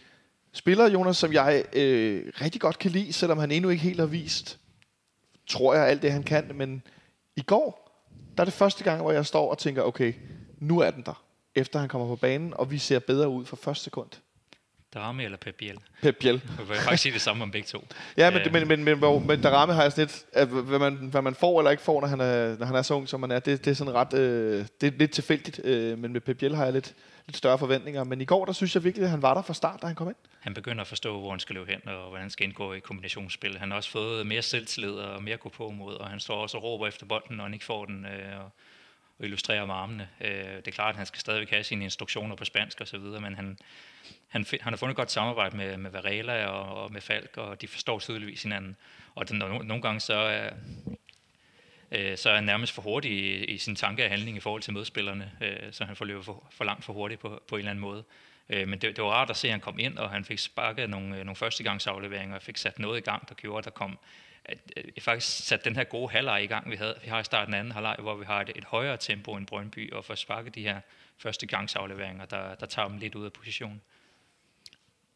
spiller, 0.53 0.89
Jonas, 0.89 1.17
som 1.17 1.33
jeg 1.33 1.63
øh, 1.73 2.31
rigtig 2.41 2.61
godt 2.61 2.79
kan 2.79 2.91
lide, 2.91 3.13
selvom 3.13 3.37
han 3.37 3.51
endnu 3.51 3.69
ikke 3.69 3.83
helt 3.83 3.99
har 3.99 4.07
vist, 4.07 4.59
tror 5.47 5.73
jeg, 5.75 5.87
alt 5.87 6.01
det 6.01 6.11
han 6.11 6.23
kan. 6.23 6.51
Men 6.55 6.83
i 7.35 7.41
går, 7.41 7.83
der 8.37 8.43
er 8.43 8.45
det 8.45 8.53
første 8.53 8.83
gang, 8.83 9.01
hvor 9.01 9.11
jeg 9.11 9.25
står 9.25 9.51
og 9.51 9.57
tænker, 9.57 9.81
okay, 9.81 10.13
nu 10.59 10.79
er 10.79 10.91
den 10.91 11.03
der. 11.05 11.23
Efter 11.55 11.79
han 11.79 11.89
kommer 11.89 12.07
på 12.07 12.15
banen, 12.15 12.53
og 12.53 12.71
vi 12.71 12.77
ser 12.77 12.99
bedre 12.99 13.29
ud 13.29 13.45
fra 13.45 13.57
første 13.61 13.83
sekund. 13.83 14.09
Darami 14.93 15.23
eller 15.25 15.37
Pep 15.37 15.55
Biel. 15.55 15.77
Pep 16.01 16.15
Biel. 16.19 16.41
Jeg 16.59 16.67
vil 16.69 16.77
faktisk 16.77 17.03
sige 17.03 17.13
det 17.13 17.21
samme 17.21 17.43
om 17.43 17.51
begge 17.51 17.67
to. 17.67 17.87
Ja, 18.17 18.29
men, 18.31 18.41
Øh, 18.41 18.53
men, 18.53 18.67
men, 18.67 18.83
men, 18.83 18.99
men, 18.99 19.27
men 19.27 19.41
Darame 19.41 19.73
har 19.73 19.81
jeg 19.81 19.91
sådan 19.91 20.01
lidt, 20.05 20.25
at 20.33 20.47
hvad 20.47 20.79
man, 20.79 20.95
hvad 20.95 21.21
man 21.21 21.35
får 21.35 21.59
eller 21.59 21.71
ikke 21.71 21.83
får, 21.83 22.01
når 22.01 22.07
han 22.07 22.19
er, 22.21 22.57
når 22.57 22.65
han 22.65 22.75
er 22.75 22.81
så 22.81 22.93
ung, 22.93 23.09
som 23.09 23.23
han 23.23 23.31
er, 23.31 23.39
det, 23.39 23.65
det 23.65 23.71
er 23.71 23.75
sådan 23.75 23.93
ret, 23.93 24.13
øh, 24.13 24.65
det 24.81 24.93
er 24.93 24.97
lidt 24.97 25.11
tilfældigt, 25.11 25.61
øh, 25.63 25.97
men 25.97 26.13
med 26.13 26.21
Pep 26.21 26.37
Biel 26.37 26.55
har 26.55 26.63
jeg 26.63 26.73
lidt, 26.73 26.93
lidt 27.27 27.37
større 27.37 27.57
forventninger. 27.59 28.03
Men 28.03 28.21
i 28.21 28.25
går, 28.25 28.45
der 28.45 28.53
synes 28.53 28.75
jeg 28.75 28.83
virkelig, 28.83 29.03
at 29.03 29.09
han 29.11 29.21
var 29.21 29.33
der 29.33 29.41
fra 29.41 29.53
start, 29.53 29.81
da 29.81 29.87
han 29.87 29.95
kom 29.95 30.07
ind. 30.07 30.15
Han 30.39 30.53
begynder 30.53 30.81
at 30.81 30.87
forstå, 30.87 31.19
hvor 31.19 31.29
han 31.29 31.39
skal 31.39 31.55
løbe 31.55 31.71
hen, 31.71 31.87
og 31.87 32.01
hvordan 32.07 32.21
han 32.21 32.29
skal 32.29 32.45
indgå 32.47 32.73
i 32.73 32.79
kombinationsspil. 32.79 33.57
Han 33.57 33.69
har 33.71 33.77
også 33.77 33.89
fået 33.91 34.27
mere 34.27 34.41
selvtillid 34.41 34.91
og 34.91 35.23
mere 35.23 35.37
gå 35.37 35.49
på 35.49 35.69
mod, 35.69 35.93
og 35.95 36.07
han 36.09 36.19
står 36.19 36.35
også 36.35 36.57
og 36.57 36.63
råber 36.63 36.87
efter 36.87 37.05
bolden, 37.05 37.37
når 37.37 37.43
han 37.43 37.53
ikke 37.53 37.65
får 37.65 37.85
den. 37.85 38.05
øh, 38.05 38.39
Og, 38.39 38.51
at 39.23 39.27
illustrere 39.27 39.67
med 39.67 39.75
armene. 39.75 40.09
Øh, 40.21 40.55
det 40.55 40.67
er 40.67 40.71
klart, 40.71 40.89
at 40.89 40.97
han 40.97 41.05
skal 41.05 41.19
stadigvæk 41.19 41.49
have 41.49 41.63
sine 41.63 41.83
instruktioner 41.83 42.35
på 42.35 42.45
spansk 42.45 42.81
og 42.81 42.87
så 42.87 42.97
videre, 42.97 43.21
men 43.21 43.35
han, 43.35 43.57
han, 44.27 44.45
han 44.61 44.73
har 44.73 44.77
fundet 44.77 44.93
et 44.93 44.97
godt 44.97 45.11
samarbejde 45.11 45.57
med, 45.57 45.77
med 45.77 45.91
Varela 45.91 46.45
og, 46.45 46.83
og 46.83 46.91
med 46.91 47.01
Falk, 47.01 47.37
og 47.37 47.61
de 47.61 47.67
forstår 47.67 47.99
tydeligvis 47.99 48.43
hinanden. 48.43 48.75
Og 49.15 49.29
den, 49.29 49.37
nogle, 49.37 49.67
nogle 49.67 49.81
gange 49.81 49.99
så 49.99 50.13
er, 50.13 50.49
øh, 51.91 52.17
så 52.17 52.29
er 52.29 52.35
han 52.35 52.43
nærmest 52.43 52.73
for 52.73 52.81
hurtig 52.81 53.11
i, 53.11 53.45
i 53.45 53.57
sin 53.57 53.75
tanke 53.75 54.03
og 54.05 54.09
handling 54.09 54.37
i 54.37 54.39
forhold 54.39 54.61
til 54.61 54.73
medspillerne, 54.73 55.31
øh, 55.41 55.71
så 55.71 55.85
han 55.85 55.95
får 55.95 56.05
løbet 56.05 56.25
for, 56.25 56.47
for 56.51 56.63
langt 56.63 56.85
for 56.85 56.93
hurtigt 56.93 57.21
på, 57.21 57.43
på 57.47 57.55
en 57.55 57.59
eller 57.59 57.71
anden 57.71 57.81
måde. 57.81 58.03
Øh, 58.49 58.67
men 58.67 58.79
det, 58.79 58.95
det 58.95 59.03
var 59.03 59.09
rart 59.09 59.29
at 59.29 59.37
se, 59.37 59.47
at 59.47 59.51
han 59.51 59.61
kom 59.61 59.79
ind, 59.79 59.97
og 59.97 60.09
han 60.09 60.25
fik 60.25 60.39
sparket 60.39 60.89
nogle, 60.89 61.17
øh, 61.17 61.25
nogle 61.25 61.35
førstegangsafleveringer, 61.35 62.35
og 62.35 62.41
fik 62.41 62.57
sat 62.57 62.79
noget 62.79 62.97
i 62.97 63.01
gang, 63.01 63.29
der 63.29 63.35
gjorde, 63.35 63.57
at 63.57 63.65
der 63.65 63.71
kom 63.71 63.99
at, 64.45 64.57
at 64.77 64.85
øh, 64.85 65.01
faktisk 65.01 65.47
sat 65.47 65.65
den 65.65 65.75
her 65.75 65.83
gode 65.83 66.11
halvleg 66.11 66.43
i 66.43 66.47
gang, 66.47 66.71
vi, 66.71 66.75
havde. 66.75 66.95
vi 67.03 67.09
har 67.09 67.19
i 67.19 67.23
starten 67.23 67.53
af 67.53 67.59
anden 67.59 67.73
halvleg, 67.73 67.95
hvor 67.99 68.15
vi 68.15 68.25
har 68.25 68.41
et, 68.41 68.51
et 68.55 68.63
højere 68.63 68.97
tempo 68.97 69.35
end 69.35 69.47
Brøndby, 69.47 69.93
og 69.93 70.05
får 70.05 70.15
sparket 70.15 70.55
de 70.55 70.61
her 70.61 70.79
førstegangsafleveringer, 71.17 72.25
der, 72.25 72.55
der 72.55 72.65
tager 72.65 72.87
dem 72.87 72.97
lidt 72.97 73.15
ud 73.15 73.25
af 73.25 73.33
position. 73.33 73.81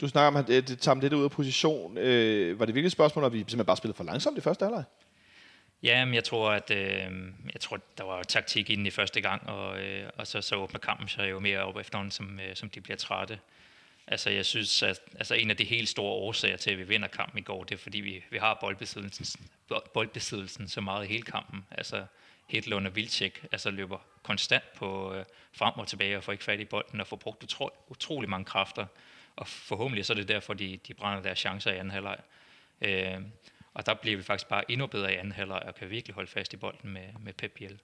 Du 0.01 0.07
snakker 0.07 0.27
om, 0.27 0.35
at 0.35 0.47
det 0.47 0.79
tager 0.79 0.93
dem 0.93 1.01
lidt 1.01 1.13
ud 1.13 1.23
af 1.23 1.31
position. 1.31 1.97
Øh, 1.97 2.59
var 2.59 2.65
det 2.65 2.75
virkelig 2.75 2.87
et 2.87 2.91
spørgsmål, 2.91 3.25
at 3.25 3.33
vi 3.33 3.37
simpelthen 3.37 3.65
bare 3.65 3.77
spillede 3.77 3.97
for 3.97 4.03
langsomt 4.03 4.37
i 4.37 4.41
første 4.41 4.65
halvleg? 4.65 4.83
Ja, 5.83 6.05
men 6.05 6.13
jeg 6.13 6.23
tror, 6.23 6.51
at 6.51 6.71
øh, 6.71 7.11
jeg 7.53 7.61
tror, 7.61 7.79
der 7.97 8.03
var 8.03 8.23
taktik 8.23 8.69
i 8.69 8.75
den 8.75 8.85
i 8.85 8.89
første 8.89 9.21
gang, 9.21 9.49
og, 9.49 9.79
øh, 9.79 10.09
og 10.17 10.27
så, 10.27 10.41
så 10.41 10.55
åbner 10.55 10.79
kampen 10.79 11.07
sig 11.07 11.29
jo 11.29 11.39
mere 11.39 11.59
op 11.59 11.77
efterhånden, 11.77 12.11
som, 12.11 12.39
øh, 12.39 12.55
som 12.55 12.69
de 12.69 12.81
bliver 12.81 12.97
trætte. 12.97 13.39
Altså, 14.07 14.29
jeg 14.29 14.45
synes, 14.45 14.83
at 14.83 14.99
altså, 15.15 15.35
en 15.35 15.49
af 15.49 15.57
de 15.57 15.63
helt 15.63 15.89
store 15.89 16.11
årsager 16.11 16.57
til, 16.57 16.71
at 16.71 16.77
vi 16.77 16.83
vinder 16.83 17.07
kampen 17.07 17.39
i 17.39 17.41
går, 17.41 17.63
det 17.63 17.75
er, 17.75 17.79
fordi 17.79 17.99
vi, 17.99 18.23
vi 18.29 18.37
har 18.37 18.57
boldbesiddelsen, 18.61 19.49
boldbesiddelsen 19.93 20.67
så 20.67 20.81
meget 20.81 21.05
i 21.05 21.07
hele 21.07 21.23
kampen. 21.23 21.65
Altså, 21.71 22.05
Hedlund 22.47 22.87
og 22.87 22.95
Vilcek 22.95 23.45
altså, 23.51 23.71
løber 23.71 23.97
konstant 24.23 24.73
på 24.75 25.13
øh, 25.13 25.25
frem 25.53 25.73
og 25.75 25.87
tilbage 25.87 26.17
og 26.17 26.23
får 26.23 26.31
ikke 26.31 26.43
fat 26.43 26.59
i 26.59 26.65
bolden 26.65 27.01
og 27.01 27.07
får 27.07 27.17
brugt 27.17 27.43
utro, 27.43 27.69
utrolig 27.87 28.29
mange 28.29 28.45
kræfter. 28.45 28.85
Og 29.35 29.47
forhåbentlig 29.47 30.05
så 30.05 30.13
er 30.13 30.15
det 30.15 30.27
derfor, 30.27 30.53
de, 30.53 30.79
de 30.87 30.93
brænder 30.93 31.23
deres 31.23 31.39
chancer 31.39 31.71
i 31.71 31.77
anden 31.77 31.91
halvleg. 31.91 32.17
Øh, 32.81 33.21
og 33.73 33.85
der 33.85 33.93
bliver 33.93 34.17
vi 34.17 34.23
faktisk 34.23 34.47
bare 34.47 34.71
endnu 34.71 34.87
bedre 34.87 35.13
i 35.13 35.15
anden 35.15 35.31
halvleg 35.31 35.63
og 35.65 35.75
kan 35.75 35.89
virkelig 35.89 36.15
holde 36.15 36.31
fast 36.31 36.53
i 36.53 36.57
bolden 36.57 36.93
med, 36.93 37.07
med 37.19 37.33
Pep 37.33 37.51
Biel. 37.51 37.79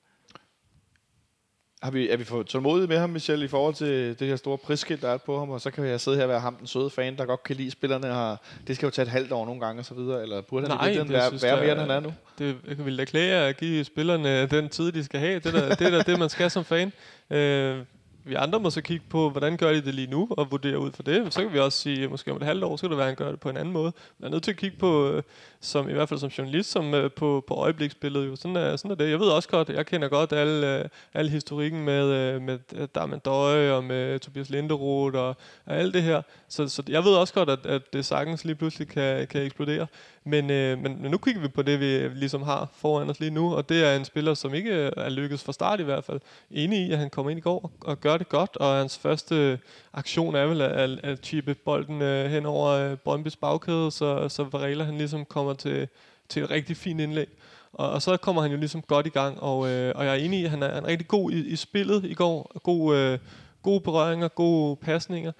Har 1.83 1.91
vi, 1.91 2.09
er 2.09 2.17
vi 2.17 2.23
fået 2.23 2.47
tålmodige 2.47 2.87
med 2.87 2.97
ham, 2.97 3.09
Michel, 3.09 3.43
i 3.43 3.47
forhold 3.47 3.73
til 3.73 4.19
det 4.19 4.27
her 4.27 4.35
store 4.35 4.57
prisskilt, 4.57 5.01
der 5.01 5.09
er 5.09 5.17
på 5.17 5.39
ham, 5.39 5.49
og 5.49 5.61
så 5.61 5.71
kan 5.71 5.85
jeg 5.85 6.01
sidde 6.01 6.17
her 6.17 6.23
og 6.23 6.29
være 6.29 6.39
ham, 6.39 6.55
den 6.55 6.67
søde 6.67 6.89
fan, 6.89 7.17
der 7.17 7.25
godt 7.25 7.43
kan 7.43 7.55
lide 7.55 7.71
spillerne. 7.71 8.07
Har, 8.07 8.41
det 8.67 8.75
skal 8.75 8.85
jo 8.85 8.89
tage 8.89 9.03
et 9.03 9.11
halvt 9.11 9.31
år 9.31 9.45
nogle 9.45 9.61
gange 9.61 9.81
og 9.81 9.85
så 9.85 9.93
videre, 9.93 10.21
eller 10.21 10.41
burde 10.41 10.67
han 10.67 10.77
Nej, 10.77 10.89
i 10.89 11.09
være, 11.09 11.27
synes, 11.27 11.43
være 11.43 11.61
mere, 11.61 11.71
end 11.71 11.79
han 11.79 11.91
er 11.91 11.99
nu? 11.99 12.13
Det 12.39 12.55
jeg 12.67 12.85
vil 12.85 12.97
da 12.97 13.05
klæde 13.05 13.35
at 13.35 13.57
give 13.57 13.83
spillerne 13.83 14.45
den 14.45 14.69
tid, 14.69 14.91
de 14.91 15.03
skal 15.03 15.19
have. 15.19 15.39
Det 15.39 15.45
er 15.45 15.51
da 15.51 15.69
det, 15.69 15.81
er 15.81 15.89
da 15.89 16.11
det 16.11 16.19
man 16.19 16.29
skal 16.29 16.51
som 16.51 16.65
fan. 16.65 16.93
Øh, 17.29 17.77
vi 18.25 18.33
andre 18.33 18.59
må 18.59 18.69
så 18.69 18.81
kigge 18.81 19.05
på, 19.09 19.29
hvordan 19.29 19.57
gør 19.57 19.73
de 19.73 19.81
det 19.81 19.93
lige 19.93 20.07
nu, 20.07 20.27
og 20.31 20.51
vurdere 20.51 20.79
ud 20.79 20.91
fra 20.91 21.03
det. 21.05 21.33
Så 21.33 21.41
kan 21.41 21.53
vi 21.53 21.59
også 21.59 21.77
sige, 21.77 22.03
at 22.03 22.09
måske 22.09 22.31
om 22.31 22.37
et 22.37 22.43
halvt 22.43 22.63
år, 22.63 22.75
så 22.75 22.81
kan 22.81 22.89
det 22.89 22.97
være, 22.97 23.07
at 23.07 23.09
han 23.09 23.25
gør 23.25 23.31
det 23.31 23.39
på 23.39 23.49
en 23.49 23.57
anden 23.57 23.73
måde. 23.73 23.93
Man 24.19 24.27
er 24.27 24.31
nødt 24.31 24.43
til 24.43 24.51
at 24.51 24.57
kigge 24.57 24.77
på, 24.77 25.09
øh, 25.09 25.23
som, 25.61 25.89
i 25.89 25.93
hvert 25.93 26.09
fald 26.09 26.19
som 26.19 26.29
journalist, 26.29 26.71
som 26.71 26.93
øh, 26.93 27.11
på, 27.11 27.43
på 27.47 27.53
øjebliksbilledet. 27.53 28.27
Jo. 28.27 28.35
Sådan, 28.35 28.55
er, 28.55 28.75
sådan 28.75 28.91
er 28.91 28.95
det. 28.95 29.09
Jeg 29.09 29.19
ved 29.19 29.27
også 29.27 29.49
godt, 29.49 29.69
jeg 29.69 29.85
kender 29.85 30.07
godt 30.07 30.31
al, 30.31 30.47
alle 30.47 30.89
al 31.13 31.29
historikken 31.29 31.85
med, 31.85 32.39
med 32.39 32.87
Darman 32.87 33.19
Døje 33.19 33.71
og 33.71 33.83
med 33.83 34.19
Tobias 34.19 34.49
Linderoth 34.49 35.17
og, 35.17 35.35
og 35.65 35.77
alt 35.77 35.93
det 35.93 36.03
her. 36.03 36.21
Så, 36.47 36.67
så 36.67 36.83
jeg 36.87 37.03
ved 37.03 37.11
også 37.11 37.33
godt, 37.33 37.49
at, 37.49 37.65
at 37.65 37.93
det 37.93 38.05
sagtens 38.05 38.45
lige 38.45 38.55
pludselig 38.55 38.87
kan, 38.87 39.27
kan 39.27 39.41
eksplodere. 39.41 39.87
Men, 40.25 40.49
øh, 40.49 40.77
men, 40.77 41.01
men 41.01 41.11
nu 41.11 41.17
kigger 41.17 41.41
vi 41.41 41.47
på 41.47 41.61
det, 41.61 41.79
øh, 41.79 42.13
vi 42.13 42.19
ligesom 42.19 42.41
har 42.41 42.69
foran 42.75 43.09
os 43.09 43.19
lige 43.19 43.31
nu, 43.31 43.55
og 43.55 43.69
det 43.69 43.85
er 43.85 43.95
en 43.95 44.05
spiller, 44.05 44.33
som 44.33 44.53
ikke 44.53 44.71
øh, 44.71 44.91
er 44.97 45.09
lykkedes 45.09 45.43
fra 45.43 45.53
start 45.53 45.79
i 45.79 45.83
hvert 45.83 46.03
fald. 46.03 46.19
Enig 46.51 46.79
i, 46.87 46.91
at 46.91 46.97
han 46.97 47.09
kommer 47.09 47.29
ind 47.29 47.37
i 47.37 47.41
går 47.41 47.59
og, 47.63 47.71
og 47.81 48.01
gør 48.01 48.17
det 48.17 48.29
godt, 48.29 48.57
og 48.57 48.75
hans 48.75 48.97
første 48.97 49.35
øh, 49.35 49.57
aktion 49.93 50.35
er 50.35 50.45
vel 50.45 50.61
at, 50.61 50.71
at, 50.71 50.99
at 51.03 51.19
chippe 51.25 51.53
bolden 51.53 52.01
øh, 52.01 52.31
hen 52.31 52.45
over 52.45 52.69
øh, 52.69 52.97
Brøndbys 52.97 53.35
bagkæde, 53.35 53.91
så, 53.91 54.29
så 54.29 54.43
Varela 54.43 54.83
han 54.83 54.97
ligesom 54.97 55.25
kommer 55.25 55.53
til, 55.53 55.87
til 56.29 56.43
et 56.43 56.49
rigtig 56.49 56.77
fint 56.77 57.01
indlæg. 57.01 57.27
Og, 57.73 57.89
og 57.89 58.01
så 58.01 58.17
kommer 58.17 58.41
han 58.41 58.51
jo 58.51 58.57
ligesom 58.57 58.81
godt 58.81 59.05
i 59.05 59.09
gang, 59.09 59.39
og, 59.39 59.69
øh, 59.69 59.91
og 59.95 60.05
jeg 60.05 60.11
er 60.11 60.19
enig 60.25 60.39
i, 60.39 60.43
at 60.43 60.49
han 60.49 60.63
er, 60.63 60.73
han 60.73 60.83
er 60.83 60.87
rigtig 60.87 61.07
god 61.07 61.31
i, 61.31 61.47
i 61.47 61.55
spillet 61.55 62.05
i 62.05 62.13
går. 62.13 62.51
God, 62.63 62.95
øh, 62.95 63.19
gode 63.63 63.81
berøringer, 63.81 64.27
gode 64.27 64.75
pasninger. 64.75 65.31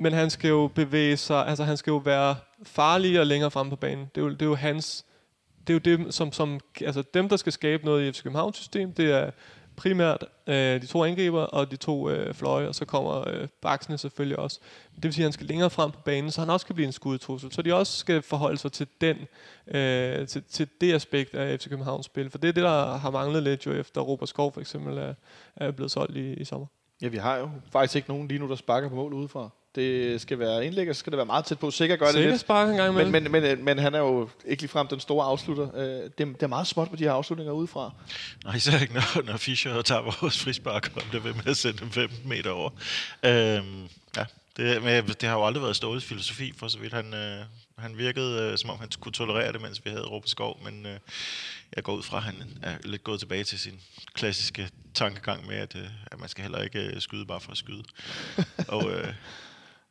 Men 0.00 0.12
han 0.12 0.30
skal 0.30 0.48
jo 0.48 0.70
bevæge 0.74 1.16
sig, 1.16 1.46
altså 1.46 1.64
han 1.64 1.76
skal 1.76 1.90
jo 1.90 1.96
være 1.96 2.36
farligere 2.62 3.24
længere 3.24 3.50
frem 3.50 3.70
på 3.70 3.76
banen. 3.76 4.06
Det 4.14 4.20
er 4.20 4.24
jo, 4.24 4.30
det 4.30 4.42
er 4.42 4.46
jo 4.46 4.54
hans, 4.54 5.04
det 5.66 5.70
er 5.70 5.74
jo 5.74 5.96
det, 5.96 6.14
som, 6.14 6.32
som, 6.32 6.60
altså 6.80 7.02
dem, 7.14 7.28
der 7.28 7.36
skal 7.36 7.52
skabe 7.52 7.84
noget 7.84 8.08
i 8.08 8.12
FC 8.12 8.22
Københavns 8.22 8.56
system, 8.56 8.92
det 8.92 9.12
er 9.12 9.30
primært 9.76 10.24
øh, 10.46 10.82
de 10.82 10.86
to 10.86 11.04
angriber 11.04 11.42
og 11.42 11.70
de 11.70 11.76
to 11.76 12.10
øh, 12.10 12.34
fløje, 12.34 12.68
og 12.68 12.74
så 12.74 12.84
kommer 12.84 13.28
øh, 13.28 13.48
baksene 13.62 13.98
selvfølgelig 13.98 14.38
også. 14.38 14.60
Det 14.94 15.04
vil 15.04 15.12
sige, 15.12 15.22
at 15.22 15.26
han 15.26 15.32
skal 15.32 15.46
længere 15.46 15.70
frem 15.70 15.90
på 15.90 16.00
banen, 16.04 16.30
så 16.30 16.40
han 16.40 16.50
også 16.50 16.66
kan 16.66 16.74
blive 16.74 16.86
en 16.86 16.92
skudtrussel. 16.92 17.52
Så 17.52 17.62
de 17.62 17.74
også 17.74 17.98
skal 17.98 18.22
forholde 18.22 18.58
sig 18.58 18.72
til 18.72 18.86
den, 19.00 19.16
øh, 19.66 20.26
til, 20.26 20.42
til 20.42 20.68
det 20.80 20.94
aspekt 20.94 21.34
af 21.34 21.60
FC 21.60 21.68
Københavns 21.68 22.06
spil. 22.06 22.30
For 22.30 22.38
det 22.38 22.48
er 22.48 22.52
det, 22.52 22.62
der 22.62 22.96
har 22.96 23.10
manglet 23.10 23.42
lidt 23.42 23.66
jo 23.66 23.72
efter 23.72 24.00
Robert 24.00 24.28
Skov 24.28 24.52
for 24.52 24.60
eksempel 24.60 24.98
er, 24.98 25.14
er 25.56 25.70
blevet 25.70 25.90
solgt 25.90 26.16
i, 26.16 26.34
i 26.34 26.44
sommer. 26.44 26.66
Ja, 27.02 27.08
vi 27.08 27.16
har 27.16 27.36
jo 27.36 27.50
faktisk 27.72 27.96
ikke 27.96 28.08
nogen 28.08 28.28
lige 28.28 28.38
nu, 28.38 28.48
der 28.48 28.56
sparker 28.56 28.88
på 28.88 28.94
mål 28.94 29.12
udefra. 29.12 29.50
Det 29.74 30.20
skal 30.20 30.38
være 30.38 30.66
indlæg, 30.66 30.88
og 30.88 30.94
så 30.94 30.98
skal 30.98 31.10
det 31.10 31.16
være 31.16 31.26
meget 31.26 31.44
tæt 31.44 31.58
på. 31.58 31.70
Sikkert 31.70 31.98
gør 31.98 32.06
det 32.06 32.14
Sikkert 32.14 32.32
lidt. 32.32 32.40
sparker 32.40 32.70
en 32.72 32.76
gang 32.78 32.94
Men, 32.94 33.06
imellem. 33.06 33.32
men, 33.32 33.42
men, 33.42 33.64
men 33.64 33.78
han 33.78 33.94
er 33.94 33.98
jo 33.98 34.28
ikke 34.46 34.62
ligefrem 34.62 34.86
den 34.86 35.00
store 35.00 35.24
afslutter. 35.26 35.68
Øh, 35.74 35.84
det, 35.84 36.18
det 36.18 36.42
er 36.42 36.46
meget 36.46 36.66
småt 36.66 36.90
med 36.90 36.98
de 36.98 37.04
her 37.04 37.12
afslutninger 37.12 37.52
udefra. 37.52 37.92
Nej, 38.44 38.54
især 38.54 38.78
ikke, 38.80 38.94
når, 38.94 39.22
når 39.22 39.36
Fischer 39.36 39.82
tager 39.82 40.02
vores 40.20 40.42
frispark, 40.42 40.92
og 40.96 41.02
bliver 41.08 41.22
ved 41.22 41.34
med 41.34 41.46
at 41.46 41.56
sende 41.56 41.78
dem 41.78 41.90
15 41.90 42.28
meter 42.28 42.50
over. 42.50 42.70
Øhm, 43.22 43.88
ja, 44.16 44.24
det, 44.56 44.82
men 44.82 45.06
det 45.08 45.22
har 45.28 45.36
jo 45.36 45.46
aldrig 45.46 45.62
været 45.62 45.76
Ståles 45.76 46.04
filosofi, 46.04 46.52
for 46.56 46.68
så 46.68 46.78
vidt. 46.78 46.92
Han, 46.92 47.14
øh, 47.14 47.44
han 47.78 47.98
virkede, 47.98 48.42
øh, 48.52 48.58
som 48.58 48.70
om 48.70 48.78
han 48.78 48.88
kunne 49.00 49.12
tolerere 49.12 49.52
det, 49.52 49.60
mens 49.62 49.84
vi 49.84 49.90
havde 49.90 50.06
Robert 50.06 50.30
Skov, 50.30 50.60
men 50.64 50.86
øh, 50.86 50.98
jeg 51.76 51.84
går 51.84 51.92
ud 51.94 52.02
fra, 52.02 52.16
at 52.16 52.22
han 52.22 52.34
er 52.62 52.76
lidt 52.84 53.04
gået 53.04 53.20
tilbage 53.20 53.44
til 53.44 53.58
sin 53.58 53.80
klassiske 54.14 54.68
tankegang 54.94 55.46
med, 55.46 55.56
at, 55.56 55.76
øh, 55.76 55.86
at 56.12 56.20
man 56.20 56.28
skal 56.28 56.42
heller 56.42 56.62
ikke 56.62 56.78
øh, 56.80 57.00
skyde 57.00 57.26
bare 57.26 57.40
for 57.40 57.52
at 57.52 57.58
skyde. 57.58 57.82
og, 58.68 58.90
øh, 58.90 59.12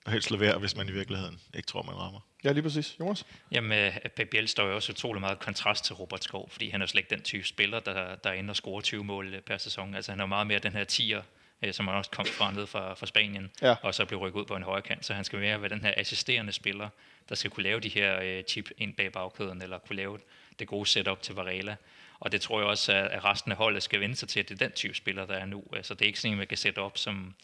og 0.05 0.11
helst 0.11 0.31
lade 0.31 0.41
være, 0.41 0.57
hvis 0.59 0.75
man 0.75 0.89
i 0.89 0.91
virkeligheden 0.91 1.39
ikke 1.55 1.65
tror, 1.65 1.81
man 1.81 1.95
rammer. 1.95 2.19
Ja, 2.43 2.51
lige 2.51 2.63
præcis. 2.63 2.95
Jonas? 2.99 3.25
Jamen, 3.51 3.79
øh, 3.79 3.97
Pep 4.15 4.27
Biel 4.29 4.47
står 4.47 4.67
jo 4.67 4.75
også 4.75 4.91
utrolig 4.91 5.21
meget 5.21 5.35
i 5.35 5.39
kontrast 5.41 5.85
til 5.85 5.95
Robert 5.95 6.23
Skov, 6.23 6.49
fordi 6.49 6.69
han 6.69 6.81
er 6.81 6.85
slet 6.85 6.99
ikke 6.99 7.15
den 7.15 7.21
type 7.23 7.47
spiller, 7.47 7.79
der, 7.79 8.15
der 8.15 8.29
er 8.29 8.33
inde 8.33 8.51
og 8.51 8.55
score 8.55 8.81
20 8.81 9.03
mål 9.03 9.33
øh, 9.33 9.41
per 9.41 9.57
sæson. 9.57 9.95
Altså, 9.95 10.11
han 10.11 10.19
er 10.19 10.25
meget 10.25 10.47
mere 10.47 10.59
den 10.59 10.71
her 10.71 10.83
tier, 10.83 11.21
øh, 11.61 11.73
som 11.73 11.87
han 11.87 11.97
også 11.97 12.11
kom 12.11 12.25
fra 12.25 12.51
ned 12.51 12.67
fra, 12.67 12.93
fra 12.93 13.05
Spanien, 13.05 13.51
Ja. 13.61 13.75
og 13.83 13.95
så 13.95 14.05
blev 14.05 14.19
rykket 14.19 14.39
ud 14.39 14.45
på 14.45 14.55
en 14.55 14.63
højre 14.63 14.81
kant. 14.81 15.05
Så 15.05 15.13
han 15.13 15.23
skal 15.23 15.39
mere 15.39 15.61
være 15.61 15.69
den 15.69 15.81
her 15.81 15.93
assisterende 15.97 16.51
spiller, 16.51 16.89
der 17.29 17.35
skal 17.35 17.51
kunne 17.51 17.63
lave 17.63 17.79
de 17.79 17.89
her 17.89 18.19
øh, 18.23 18.43
chip 18.43 18.69
ind 18.77 18.93
bag 18.95 19.11
bagkæden, 19.11 19.61
eller 19.61 19.79
kunne 19.79 19.95
lave 19.95 20.19
det 20.59 20.67
gode 20.67 20.85
setup 20.85 21.21
til 21.21 21.35
Varela. 21.35 21.75
Og 22.19 22.31
det 22.31 22.41
tror 22.41 22.59
jeg 22.59 22.67
også, 22.67 22.93
at 22.93 23.05
at 23.07 23.25
resten 23.25 23.51
af 23.51 23.57
holdet 23.57 23.83
skal 23.83 23.99
vende 23.99 24.15
sig 24.15 24.29
til, 24.29 24.39
at 24.39 24.49
det 24.49 24.61
er 24.61 24.65
den 24.67 24.71
type 24.75 24.95
spiller, 24.95 25.25
der 25.25 25.33
er 25.33 25.45
nu. 25.45 25.63
Altså, 25.75 25.93
det 25.93 26.01
er 26.01 26.05
ikke 26.07 26.19
sådan 26.19 26.31
en, 26.33 26.37
man 26.37 26.47
kan 26.47 26.57
sætte 26.57 26.79
op, 26.79 26.97
som, 26.97 27.35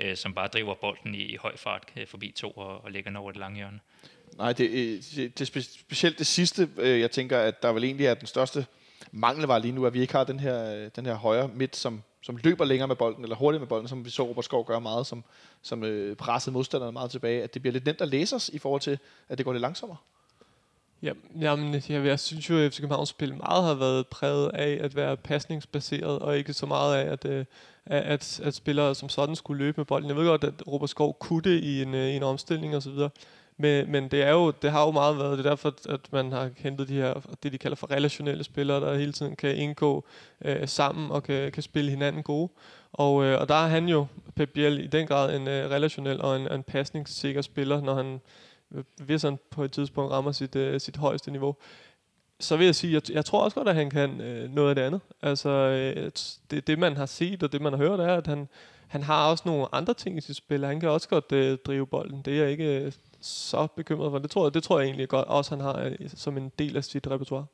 øh, 0.00 0.16
som 0.16 0.34
bare 0.34 0.48
driver 0.48 0.74
bolden 0.74 1.14
i, 1.14 1.22
i 1.22 1.36
høj 1.36 1.56
fart 1.56 1.82
øh, 1.96 2.06
forbi 2.06 2.32
to 2.36 2.50
og, 2.50 2.84
og 2.84 2.90
lægger 2.90 3.10
den 3.10 3.16
over 3.16 3.30
det 3.30 3.40
lange 3.40 3.56
hjørne. 3.56 3.80
Nej, 4.36 4.52
det, 4.52 4.70
øh, 4.70 5.02
det, 5.16 5.38
det 5.38 5.56
spe- 5.56 5.80
specielt 5.80 6.18
det 6.18 6.26
sidste, 6.26 6.68
øh, 6.76 7.00
jeg 7.00 7.10
tænker, 7.10 7.38
at 7.38 7.62
der 7.62 7.72
vel 7.72 7.84
egentlig 7.84 8.06
er 8.06 8.14
den 8.14 8.26
største 8.26 8.66
mangelvare 9.12 9.60
lige 9.60 9.72
nu, 9.72 9.86
at 9.86 9.94
vi 9.94 10.00
ikke 10.00 10.12
har 10.12 10.24
den 10.24 10.40
her, 10.40 10.74
øh, 10.74 10.90
den 10.96 11.06
her 11.06 11.14
højre 11.14 11.48
midt, 11.48 11.76
som, 11.76 12.02
som 12.22 12.36
løber 12.36 12.64
længere 12.64 12.88
med 12.88 12.96
bolden, 12.96 13.22
eller 13.22 13.36
hurtigt 13.36 13.60
med 13.60 13.68
bolden, 13.68 13.88
som 13.88 14.04
vi 14.04 14.10
så 14.10 14.22
Robert 14.22 14.44
Skov 14.44 14.66
gøre 14.66 14.80
meget, 14.80 15.06
som, 15.06 15.24
som 15.62 15.84
øh, 15.84 16.16
pressede 16.16 16.52
modstanderne 16.52 16.92
meget 16.92 17.10
tilbage, 17.10 17.42
at 17.42 17.54
det 17.54 17.62
bliver 17.62 17.72
lidt 17.72 17.86
nemt 17.86 18.00
at 18.00 18.08
læse 18.08 18.36
os 18.36 18.48
i 18.48 18.58
forhold 18.58 18.80
til, 18.80 18.98
at 19.28 19.38
det 19.38 19.44
går 19.44 19.52
lidt 19.52 19.60
langsommere. 19.60 19.98
Ja, 21.02 21.12
jamen, 21.40 21.74
jeg, 21.88 22.04
jeg 22.06 22.20
synes 22.20 22.50
jo, 22.50 22.58
at 22.58 22.72
FC 22.72 22.80
Københavns 22.80 23.08
spil 23.08 23.34
meget 23.36 23.64
har 23.64 23.74
været 23.74 24.06
præget 24.06 24.50
af 24.54 24.78
at 24.80 24.96
være 24.96 25.16
pasningsbaseret, 25.16 26.18
og 26.18 26.38
ikke 26.38 26.52
så 26.52 26.66
meget 26.66 26.96
af, 26.96 27.12
at, 27.12 27.24
øh, 27.24 27.44
at, 27.86 28.40
at 28.44 28.54
spillere 28.54 28.94
som 28.94 29.08
sådan 29.08 29.36
skulle 29.36 29.64
løbe 29.64 29.80
med 29.80 29.84
bolden. 29.84 30.08
Jeg 30.08 30.16
ved 30.16 30.26
godt, 30.26 30.44
at 30.44 30.66
Robert 30.66 30.90
Skov 30.90 31.16
kunne 31.20 31.42
det 31.42 31.62
i 31.62 31.82
en, 31.82 31.94
øh, 31.94 32.08
i 32.08 32.16
en 32.16 32.22
omstilling 32.22 32.76
og 32.76 32.82
så 32.82 32.90
videre. 32.90 33.10
Men, 33.56 33.92
men 33.92 34.08
det, 34.08 34.22
er 34.22 34.30
jo, 34.30 34.50
det 34.50 34.70
har 34.70 34.84
jo 34.84 34.90
meget 34.90 35.18
været, 35.18 35.38
det 35.38 35.46
er 35.46 35.50
derfor, 35.50 35.74
at 35.88 36.12
man 36.12 36.32
har 36.32 36.50
hentet 36.56 36.88
de 36.88 36.94
her, 36.94 37.14
det 37.42 37.52
de 37.52 37.58
kalder 37.58 37.76
for 37.76 37.90
relationelle 37.90 38.44
spillere, 38.44 38.80
der 38.80 38.98
hele 38.98 39.12
tiden 39.12 39.36
kan 39.36 39.56
indgå 39.56 40.04
øh, 40.44 40.68
sammen 40.68 41.10
og 41.10 41.22
kan, 41.22 41.52
kan 41.52 41.62
spille 41.62 41.90
hinanden 41.90 42.22
gode. 42.22 42.50
Og, 42.92 43.24
øh, 43.24 43.40
og 43.40 43.48
der 43.48 43.54
er 43.54 43.68
han 43.68 43.88
jo, 43.88 44.06
Pep 44.36 44.50
Biel, 44.50 44.84
i 44.84 44.86
den 44.86 45.06
grad 45.06 45.36
en 45.36 45.48
øh, 45.48 45.70
relationel 45.70 46.20
og 46.20 46.36
en, 46.36 46.52
en 46.52 46.62
pasningssikker 46.62 47.42
spiller, 47.42 47.80
når 47.80 47.94
han 47.94 48.20
hvis 48.96 49.22
han 49.22 49.38
på 49.50 49.64
et 49.64 49.72
tidspunkt 49.72 50.12
rammer 50.12 50.32
sit, 50.32 50.56
øh, 50.56 50.80
sit 50.80 50.96
højeste 50.96 51.30
niveau. 51.30 51.56
Så 52.40 52.56
vil 52.56 52.64
jeg 52.64 52.74
sige, 52.74 52.92
jeg, 52.92 53.10
jeg 53.10 53.24
tror 53.24 53.44
også 53.44 53.54
godt, 53.54 53.68
at 53.68 53.74
han 53.74 53.90
kan 53.90 54.20
øh, 54.20 54.50
noget 54.50 54.68
af 54.68 54.74
det 54.74 54.82
andet. 54.82 55.00
Altså, 55.22 55.48
øh, 55.48 56.10
det, 56.50 56.66
det 56.66 56.78
man 56.78 56.96
har 56.96 57.06
set, 57.06 57.42
og 57.42 57.52
det 57.52 57.60
man 57.60 57.72
har 57.72 57.78
hørt, 57.78 58.00
er, 58.00 58.14
at 58.14 58.26
han, 58.26 58.48
han 58.88 59.02
har 59.02 59.30
også 59.30 59.42
nogle 59.46 59.66
andre 59.72 59.94
ting 59.94 60.18
i 60.18 60.20
sit 60.20 60.36
spil. 60.36 60.64
Han 60.64 60.80
kan 60.80 60.88
også 60.88 61.08
godt 61.08 61.32
øh, 61.32 61.58
drive 61.66 61.86
bolden. 61.86 62.22
Det 62.22 62.38
er 62.38 62.42
jeg 62.42 62.50
ikke 62.50 62.80
øh, 62.80 62.92
så 63.20 63.66
bekymret 63.66 64.10
for. 64.10 64.18
Det 64.18 64.30
tror 64.30 64.46
jeg, 64.46 64.54
det 64.54 64.62
tror 64.62 64.78
jeg 64.78 64.86
egentlig 64.86 65.08
godt 65.08 65.28
også, 65.28 65.50
han 65.56 65.60
har 65.60 65.78
øh, 65.78 66.10
som 66.16 66.36
en 66.36 66.52
del 66.58 66.76
af 66.76 66.84
sit 66.84 67.06
repertoire. 67.06 67.46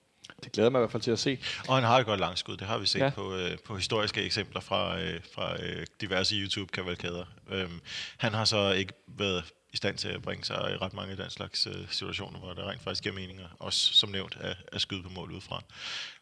Det 0.44 0.52
glæder 0.52 0.70
mig 0.70 0.78
i 0.78 0.80
hvert 0.80 0.90
fald 0.90 1.02
til 1.02 1.10
at 1.10 1.18
se. 1.18 1.38
Og 1.68 1.74
han 1.74 1.84
har 1.84 1.98
et 1.98 2.06
godt 2.06 2.20
langskud, 2.20 2.56
det 2.56 2.66
har 2.66 2.78
vi 2.78 2.86
set 2.86 2.98
ja. 2.98 3.04
Ja. 3.04 3.10
på, 3.10 3.34
øh, 3.34 3.58
på 3.66 3.76
historiske 3.76 4.22
eksempler 4.22 4.60
fra, 4.60 5.00
øh, 5.00 5.20
fra 5.34 5.62
øh, 5.62 5.86
diverse 6.00 6.34
YouTube-kavalkader. 6.34 7.24
Øhm, 7.50 7.80
han 8.16 8.34
har 8.34 8.44
så 8.44 8.72
ikke 8.72 8.92
været 9.06 9.44
i 9.74 9.76
stand 9.76 9.98
til 9.98 10.08
at 10.08 10.22
bringe 10.22 10.44
sig 10.44 10.56
i 10.56 10.76
ret 10.76 10.92
mange 10.92 11.10
af 11.10 11.16
den 11.16 11.30
slags 11.30 11.66
øh, 11.66 11.88
situationer, 11.90 12.38
hvor 12.38 12.52
der 12.52 12.70
rent 12.70 12.82
faktisk 12.82 13.02
giver 13.02 13.14
meninger, 13.14 13.48
også 13.58 13.92
som 13.92 14.10
nævnt, 14.10 14.36
at, 14.40 14.56
at 14.72 14.80
skyde 14.80 15.02
på 15.02 15.08
mål 15.08 15.32
udefra. 15.32 15.62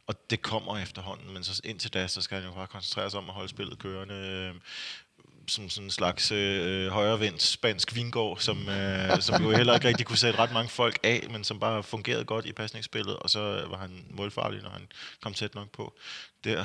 Og 0.06 0.30
det 0.30 0.42
kommer 0.42 0.78
efterhånden, 0.78 1.34
men 1.34 1.44
så 1.44 1.60
indtil 1.64 1.92
da, 1.92 2.06
så 2.06 2.20
skal 2.20 2.38
han 2.38 2.48
jo 2.48 2.54
bare 2.54 2.66
koncentrere 2.66 3.10
sig 3.10 3.18
om 3.18 3.28
at 3.28 3.34
holde 3.34 3.48
spillet 3.48 3.78
kørende. 3.78 4.14
Øh, 4.14 4.54
som 5.46 5.70
sådan 5.70 5.86
en 5.86 5.90
slags 5.90 6.32
øh, 6.32 6.88
højrevendt 6.88 7.42
spansk 7.42 7.94
vingård, 7.94 8.38
som, 8.38 8.68
øh, 8.68 9.20
som 9.20 9.42
jo 9.42 9.50
heller 9.50 9.74
ikke 9.74 9.88
rigtig 9.88 10.06
kunne 10.06 10.18
sætte 10.18 10.38
ret 10.38 10.52
mange 10.52 10.68
folk 10.68 10.98
af, 11.02 11.26
men 11.30 11.44
som 11.44 11.60
bare 11.60 11.82
fungerede 11.82 12.24
godt 12.24 12.46
i 12.46 12.52
pasningsspillet, 12.52 13.16
og 13.16 13.30
så 13.30 13.66
var 13.70 13.76
han 13.76 14.04
målfarlig, 14.10 14.62
når 14.62 14.70
han 14.70 14.88
kom 15.20 15.34
tæt 15.34 15.54
nok 15.54 15.70
på 15.70 15.94
der. 16.44 16.64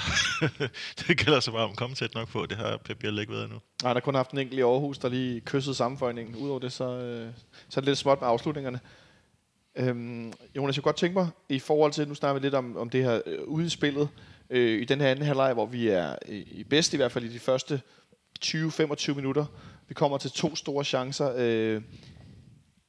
det 1.08 1.18
gælder 1.18 1.40
så 1.40 1.52
bare 1.52 1.64
om 1.64 1.72
at 1.72 1.78
komme 1.78 1.96
tæt 1.96 2.14
nok 2.16 2.28
på, 2.28 2.46
det 2.46 2.58
har 2.58 2.78
Pep 2.78 2.98
Biel 3.00 3.20
ikke 3.20 3.34
været 3.34 3.50
nu. 3.50 3.56
Nej, 3.84 3.94
der 3.94 4.00
har 4.00 4.06
kun 4.06 4.16
haft 4.16 4.32
en 4.32 4.38
enkelt 4.38 4.60
i 4.60 4.62
Aarhus, 4.62 4.98
der 4.98 5.10
lige 5.10 5.42
kyssede 5.42 5.76
sammenføjningen. 5.76 6.36
Udover 6.36 6.60
det, 6.60 6.72
så, 6.72 6.84
øh, 6.84 7.28
så 7.70 7.80
er 7.80 7.82
det 7.82 7.88
lidt 7.88 7.98
småt 7.98 8.22
med 8.22 8.30
afslutningerne. 8.30 8.80
Øhm, 9.76 10.34
Jonas, 10.56 10.76
jeg 10.76 10.84
kunne 10.84 10.90
godt 10.90 10.96
tænke 10.96 11.14
mig, 11.14 11.28
i 11.50 11.60
forhold 11.60 11.92
til, 11.92 12.08
nu 12.08 12.16
snakker 12.16 12.40
vi 12.40 12.46
lidt 12.46 12.56
om, 12.56 12.78
om 12.78 12.90
det 12.90 13.04
her 13.04 13.22
øh, 13.26 13.44
ude 13.44 13.66
i 13.66 13.70
spillet, 13.70 14.10
øh, 14.50 14.82
i 14.82 14.86
den 14.86 15.02
her 15.02 15.08
anden 15.08 15.26
halvleg, 15.26 15.54
hvor 15.54 15.66
vi 15.66 15.88
er 15.88 16.16
i, 16.28 16.38
i 16.38 16.64
bedst 16.64 16.94
i 16.94 16.98
hvert 16.98 17.12
fald 17.12 17.26
i 17.26 17.34
de 17.34 17.40
første 17.40 17.82
20-25 18.46 19.14
minutter. 19.14 19.46
Vi 19.88 19.94
kommer 19.94 20.18
til 20.18 20.32
to 20.32 20.56
store 20.56 20.84
chancer. 20.84 21.34
Øh, 21.38 21.82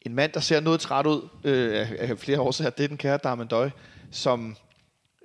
en 0.02 0.14
mand, 0.14 0.32
der 0.32 0.40
ser 0.40 0.60
noget 0.60 0.80
træt 0.80 1.06
ud 1.06 1.28
øh, 1.44 1.80
af, 1.80 1.96
af 1.98 2.18
flere 2.18 2.40
årsager, 2.40 2.70
det 2.70 2.84
er 2.84 2.88
den 2.88 2.96
kære 2.96 3.18
Darmendøj, 3.18 3.70
som 4.10 4.56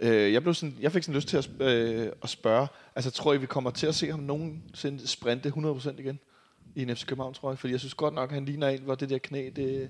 øh, 0.01 0.33
jeg, 0.33 0.41
blev 0.41 0.53
sådan, 0.53 0.77
jeg 0.79 0.91
fik 0.91 1.03
sådan 1.03 1.15
lyst 1.15 1.27
til 1.27 1.37
at, 1.37 1.49
øh, 1.59 2.11
at 2.23 2.29
spørge, 2.29 2.67
altså 2.95 3.11
tror 3.11 3.33
I, 3.33 3.37
vi 3.37 3.45
kommer 3.45 3.71
til 3.71 3.87
at 3.87 3.95
se 3.95 4.11
ham 4.11 4.19
nogensinde 4.19 5.07
sprinte 5.07 5.49
100% 5.49 5.99
igen 5.99 6.19
i 6.75 6.81
en 6.81 6.95
FC 6.95 7.05
København, 7.05 7.33
tror 7.33 7.51
jeg? 7.51 7.59
Fordi 7.59 7.71
jeg 7.71 7.79
synes 7.79 7.93
godt 7.93 8.13
nok, 8.13 8.29
at 8.29 8.33
han 8.33 8.45
ligner 8.45 8.67
en, 8.67 8.81
hvor 8.81 8.95
det 8.95 9.09
der 9.09 9.17
knæ, 9.17 9.49
det, 9.55 9.89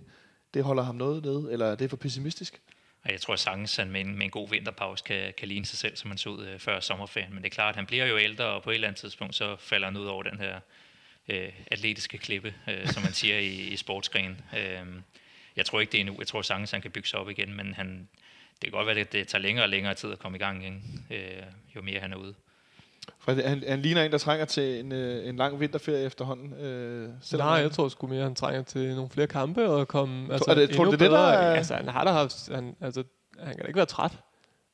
det 0.54 0.64
holder 0.64 0.84
ham 0.84 0.96
noget 0.96 1.24
nede, 1.24 1.48
eller 1.52 1.76
det 1.76 1.86
er 1.86 1.90
for 1.90 1.98
pessimistisk? 1.98 2.62
Jeg 3.10 3.22
tror 3.22 3.36
sagtens, 3.36 3.76
han 3.76 3.92
med 3.92 4.02
en, 4.02 4.16
med 4.18 4.26
en 4.26 4.32
god 4.32 4.50
vinterpause 4.50 5.04
kan, 5.04 5.34
kan 5.38 5.48
ligne 5.48 5.66
sig 5.66 5.78
selv, 5.78 5.96
som 5.96 6.10
han 6.12 6.18
så 6.18 6.30
ud 6.30 6.46
øh, 6.46 6.60
før 6.60 6.80
sommerferien. 6.80 7.34
Men 7.34 7.44
det 7.44 7.50
er 7.50 7.54
klart, 7.54 7.70
at 7.70 7.76
han 7.76 7.86
bliver 7.86 8.06
jo 8.06 8.18
ældre, 8.18 8.46
og 8.46 8.64
på 8.64 8.70
et 8.70 8.74
eller 8.74 8.88
andet 8.88 9.00
tidspunkt, 9.00 9.36
så 9.36 9.56
falder 9.60 9.88
han 9.88 9.98
ud 9.98 10.06
over 10.06 10.24
den 10.24 10.40
her 10.40 10.60
øh, 11.30 11.52
atletiske 11.72 12.18
klippe, 12.18 12.54
øh, 12.70 12.88
som 12.88 13.04
man 13.04 13.14
siger 13.14 13.40
i, 13.40 13.56
i 13.56 13.76
sportsgren. 13.76 14.42
Øh, 14.58 14.86
jeg 15.56 15.66
tror 15.66 15.80
ikke, 15.80 15.92
det 15.92 15.98
er 15.98 16.02
endnu. 16.02 16.16
Jeg 16.20 16.28
tror 16.28 16.42
sagtens, 16.42 16.72
han 16.72 16.82
kan 16.82 16.92
bygge 16.92 17.08
sig 17.08 17.20
op 17.20 17.30
igen, 17.30 17.54
men 17.54 17.74
han, 17.74 18.10
det 18.64 18.72
kan 18.72 18.78
godt 18.78 18.88
være, 18.88 19.00
at 19.00 19.12
det, 19.14 19.28
tager 19.28 19.42
længere 19.42 19.66
og 19.66 19.70
længere 19.70 19.94
tid 19.94 20.12
at 20.12 20.20
komme 20.20 20.38
i 20.38 20.40
gang 20.40 20.64
igen, 20.64 21.06
øh, 21.12 21.18
jo 21.76 21.82
mere 21.82 22.00
han 22.00 22.14
er 22.14 22.18
ude. 22.18 22.34
For 23.20 23.32
han, 23.32 23.64
han 23.68 23.80
ligner 23.82 24.04
en, 24.04 24.12
der 24.12 24.18
trænger 24.18 24.46
til 24.46 24.80
en, 24.80 24.92
øh, 24.92 25.28
en 25.30 25.36
lang 25.36 25.60
vinterferie 25.60 26.04
efterhånden. 26.06 26.54
Øh, 26.54 27.10
selvom 27.22 27.48
Nej, 27.48 27.56
han- 27.56 27.64
jeg 27.64 27.72
tror 27.72 27.88
sgu 27.90 28.08
mere, 28.08 28.24
han 28.24 28.36
trænger 28.36 28.62
til 28.64 28.96
nogle 28.96 29.10
flere 29.10 29.28
kampe 29.28 29.70
og 29.70 29.88
komme 29.88 30.34
altså, 30.34 30.52
er 30.52 30.56
det- 30.56 30.70
tror 30.70 30.84
du, 30.84 30.92
endnu 30.92 31.06
det 31.06 31.06
er 31.06 31.10
det, 31.10 31.12
der 31.12 31.32
bedre. 31.32 31.34
er- 31.44 31.56
Altså, 31.56 31.76
han 31.76 31.88
har 31.88 32.04
da 32.04 32.12
haft... 32.12 32.50
Han, 32.56 32.76
altså, 32.82 33.04
han 33.40 33.48
kan 33.48 33.60
da 33.62 33.68
ikke 33.68 33.78
være 33.78 33.86
træt. 33.86 34.12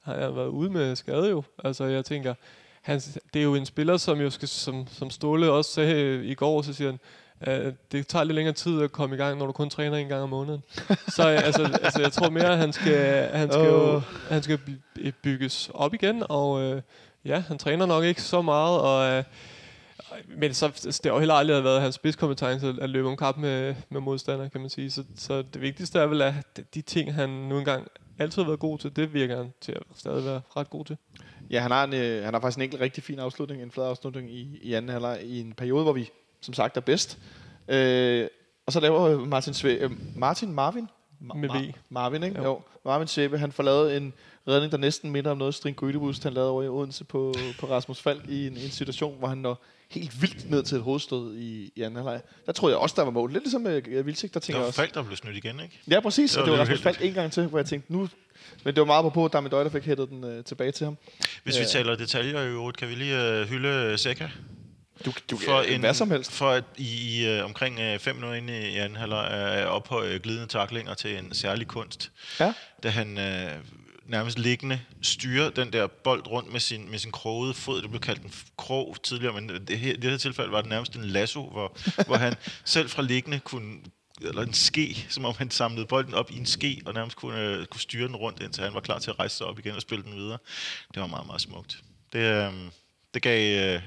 Han 0.03 0.19
har 0.19 0.31
været 0.31 0.47
ude 0.47 0.69
med 0.69 0.95
skade 0.95 1.29
jo. 1.29 1.43
Altså, 1.63 1.83
jeg 1.85 2.05
tænker... 2.05 2.33
Han, 2.81 2.99
det 3.33 3.39
er 3.39 3.43
jo 3.43 3.55
en 3.55 3.65
spiller, 3.65 3.97
som 3.97 4.21
jo 4.21 4.29
skal, 4.29 4.47
som, 4.47 4.87
som 4.87 5.09
Ståle 5.09 5.51
også 5.51 5.71
sagde 5.71 6.25
i 6.25 6.35
går, 6.35 6.61
så 6.61 6.73
siger 6.73 6.89
han, 6.91 6.99
Uh, 7.47 7.73
det 7.91 8.07
tager 8.07 8.23
lidt 8.23 8.35
længere 8.35 8.55
tid 8.55 8.81
at 8.81 8.91
komme 8.91 9.15
i 9.15 9.17
gang, 9.17 9.37
når 9.37 9.45
du 9.45 9.51
kun 9.51 9.69
træner 9.69 9.97
en 9.97 10.07
gang 10.07 10.23
om 10.23 10.29
måneden. 10.29 10.63
så 11.07 11.31
øh, 11.31 11.45
altså, 11.45 11.63
altså, 11.83 12.01
jeg 12.01 12.11
tror 12.11 12.29
mere, 12.29 12.51
at 12.51 12.57
han 12.57 12.73
skal, 12.73 13.29
han 13.33 13.51
skal, 13.51 13.65
jo, 13.65 13.95
Åh. 13.95 14.01
han 14.29 14.43
skal 14.43 14.57
by- 14.57 15.13
bygges 15.23 15.69
op 15.73 15.93
igen, 15.93 16.23
og 16.29 16.51
uh, 16.51 16.81
ja, 17.25 17.43
han 17.47 17.57
træner 17.57 17.85
nok 17.85 18.03
ikke 18.03 18.21
så 18.21 18.41
meget, 18.41 18.79
og 18.79 19.17
uh, 19.17 19.23
men 20.27 20.53
så, 20.53 20.67
det 20.67 21.05
har 21.05 21.13
jo 21.13 21.19
heller 21.19 21.33
aldrig 21.33 21.63
været 21.63 21.81
hans 21.81 21.95
spidskompetence 21.95 22.75
at 22.81 22.89
løbe 22.89 23.07
om 23.07 23.17
kamp 23.17 23.37
med, 23.37 23.75
med 23.89 24.01
modstandere, 24.01 24.49
kan 24.49 24.61
man 24.61 24.69
sige. 24.69 24.91
Så, 24.91 25.03
så 25.15 25.41
det 25.41 25.61
vigtigste 25.61 25.99
er 25.99 26.05
vel, 26.05 26.21
at 26.21 26.59
de 26.73 26.81
ting, 26.81 27.13
han 27.13 27.29
nu 27.29 27.57
engang 27.57 27.87
altid 28.19 28.41
har 28.41 28.49
været 28.49 28.59
god 28.59 28.79
til, 28.79 28.95
det 28.95 29.13
virker 29.13 29.37
han 29.37 29.53
til 29.61 29.71
at 29.71 29.83
stadig 29.95 30.25
være 30.25 30.41
ret 30.57 30.69
god 30.69 30.85
til. 30.85 30.97
Ja, 31.49 31.59
han 31.59 31.71
har, 31.71 31.83
en, 31.83 31.93
øh, 31.93 32.23
han 32.23 32.33
har 32.33 32.41
faktisk 32.41 32.57
en 32.57 32.63
enkelt 32.63 32.81
rigtig 32.81 33.03
fin 33.03 33.19
afslutning, 33.19 33.61
en 33.61 33.71
flad 33.71 33.85
afslutning 33.85 34.31
i, 34.31 34.59
i 34.61 34.73
anden 34.73 34.91
halvleg, 34.91 35.19
i 35.23 35.39
en 35.39 35.53
periode, 35.53 35.83
hvor 35.83 35.93
vi 35.93 36.09
som 36.41 36.53
sagt 36.53 36.77
er 36.77 36.81
bedst. 36.81 37.17
Øh, 37.67 38.27
og 38.65 38.73
så 38.73 38.79
laver 38.79 39.25
Martin, 39.25 39.53
Sve, 39.53 39.73
øh, 39.73 39.91
Martin 40.15 40.51
Marvin? 40.53 40.87
Ma- 41.21 41.37
Med 41.37 41.49
V. 41.49 41.73
Marvin, 41.89 42.23
ikke? 42.23 42.37
Jo. 42.37 42.43
Jo. 42.43 42.61
Marvin 42.85 43.07
Svebe, 43.07 43.37
han 43.37 43.51
får 43.51 43.63
lavet 43.63 43.97
en 43.97 44.13
redning, 44.47 44.71
der 44.71 44.77
næsten 44.77 45.11
minder 45.11 45.31
om 45.31 45.37
noget, 45.37 45.55
String 45.55 45.75
Gødebust, 45.77 46.23
han 46.23 46.33
lavede 46.33 46.51
over 46.51 46.63
i 46.63 46.67
Odense 46.67 47.03
på, 47.03 47.33
på 47.59 47.65
Rasmus 47.69 48.01
Falk 48.01 48.27
i 48.29 48.47
en, 48.47 48.53
en 48.57 48.69
situation, 48.71 49.19
hvor 49.19 49.27
han 49.27 49.37
når 49.37 49.63
helt 49.89 50.21
vildt 50.21 50.49
ned 50.49 50.63
til 50.63 50.75
et 50.77 50.83
hovedstød 50.83 51.35
i, 51.35 51.71
i 51.75 51.81
anden 51.81 51.95
halvleg. 51.95 52.21
Der 52.45 52.51
troede 52.51 52.73
jeg 52.75 52.81
også, 52.81 52.95
der 52.97 53.03
var 53.03 53.11
mål. 53.11 53.31
Lidt 53.33 53.43
ligesom 53.43 53.61
med 53.61 53.87
uh, 53.99 54.05
Vildsigt, 54.05 54.33
der 54.33 54.39
Det 54.39 54.45
tænker 54.45 54.57
jeg 54.57 54.61
var 54.61 54.67
også. 54.67 54.79
Falk, 54.81 54.93
der 54.93 55.03
blev 55.03 55.17
snydt 55.17 55.37
igen, 55.37 55.59
ikke? 55.59 55.79
Ja, 55.89 55.99
præcis. 55.99 56.31
Det 56.31 56.37
Og 56.37 56.41
var 56.41 56.51
det 56.51 56.57
var 56.59 56.63
Rasmus. 56.65 56.81
Falk 56.81 57.01
en 57.01 57.13
gang 57.13 57.31
til, 57.31 57.45
hvor 57.47 57.59
jeg 57.59 57.65
tænkte, 57.65 57.93
nu... 57.93 58.07
Men 58.63 58.73
det 58.75 58.79
var 58.81 58.85
meget 58.85 59.13
på, 59.13 59.25
at 59.25 59.33
der 59.33 59.39
med 59.41 59.49
Døj, 59.49 59.63
der 59.63 59.69
fik 59.69 59.83
hættet 59.85 60.09
den 60.09 60.23
uh, 60.23 60.43
tilbage 60.43 60.71
til 60.71 60.85
ham. 60.85 60.97
Hvis 61.43 61.55
vi 61.55 61.61
Ja. 61.61 61.67
taler 61.67 61.95
detaljer 61.95 62.41
i 62.41 62.47
øvrigt, 62.47 62.77
kan 62.77 62.89
vi 62.89 62.95
lige 62.95 63.41
uh, 63.41 63.47
hylde 63.47 63.97
Seca? 63.97 64.29
Du, 65.05 65.13
du 65.31 65.37
for 65.37 65.61
en, 65.61 65.79
hvad 65.79 65.93
som 65.93 66.11
helst. 66.11 66.31
For 66.31 66.49
at 66.49 66.63
i, 66.77 67.21
i 67.21 67.39
uh, 67.39 67.45
omkring 67.45 67.79
uh, 67.79 67.99
fem 67.99 68.15
minutter 68.15 68.37
inde 68.37 68.71
i 68.71 68.77
anden 68.77 68.95
halvleg 68.95 69.63
uh, 69.65 69.71
ophøje 69.71 70.19
glidende 70.19 70.47
taklinger 70.47 70.93
til 70.93 71.17
en 71.17 71.33
særlig 71.33 71.67
kunst. 71.67 72.11
Ja. 72.39 72.53
Da 72.83 72.89
han 72.89 73.17
uh, 73.17 73.65
nærmest 74.05 74.39
liggende 74.39 74.79
styrer 75.01 75.49
den 75.49 75.73
der 75.73 75.87
bold 75.87 76.27
rundt 76.27 76.51
med 76.51 76.59
sin, 76.59 76.91
med 76.91 76.99
sin 76.99 77.11
krogede 77.11 77.53
fod. 77.53 77.81
Det 77.81 77.89
blev 77.89 78.01
kaldt 78.01 78.21
en 78.21 78.33
krog 78.57 78.95
tidligere, 79.03 79.33
men 79.33 79.49
det 79.67 79.79
her, 79.79 79.93
i 79.93 79.95
det 79.95 80.11
her 80.11 80.17
tilfælde 80.17 80.51
var 80.51 80.61
det 80.61 80.69
nærmest 80.69 80.95
en 80.95 81.05
lasso, 81.05 81.49
hvor, 81.49 81.77
hvor 82.07 82.15
han 82.15 82.35
selv 82.65 82.89
fra 82.89 83.01
liggende 83.01 83.39
kunne 83.39 83.79
eller 84.21 84.41
en 84.41 84.53
ske, 84.53 85.05
som 85.09 85.25
om 85.25 85.35
han 85.37 85.51
samlede 85.51 85.85
bolden 85.85 86.13
op 86.13 86.31
i 86.31 86.37
en 86.37 86.45
ske, 86.45 86.81
og 86.85 86.93
nærmest 86.93 87.17
kunne, 87.17 87.41
øh, 87.41 87.65
kunne 87.65 87.81
styre 87.81 88.07
den 88.07 88.15
rundt, 88.15 88.41
indtil 88.43 88.63
han 88.63 88.73
var 88.73 88.79
klar 88.79 88.99
til 88.99 89.09
at 89.09 89.19
rejse 89.19 89.37
sig 89.37 89.47
op 89.47 89.59
igen 89.59 89.75
og 89.75 89.81
spille 89.81 90.03
den 90.03 90.15
videre. 90.15 90.37
Det 90.93 91.01
var 91.01 91.07
meget, 91.07 91.27
meget 91.27 91.41
smukt. 91.41 91.77
Det, 92.13 92.19
øh, 92.19 92.53
det, 93.13 93.21
gav, 93.21 93.75
øh, 93.75 93.81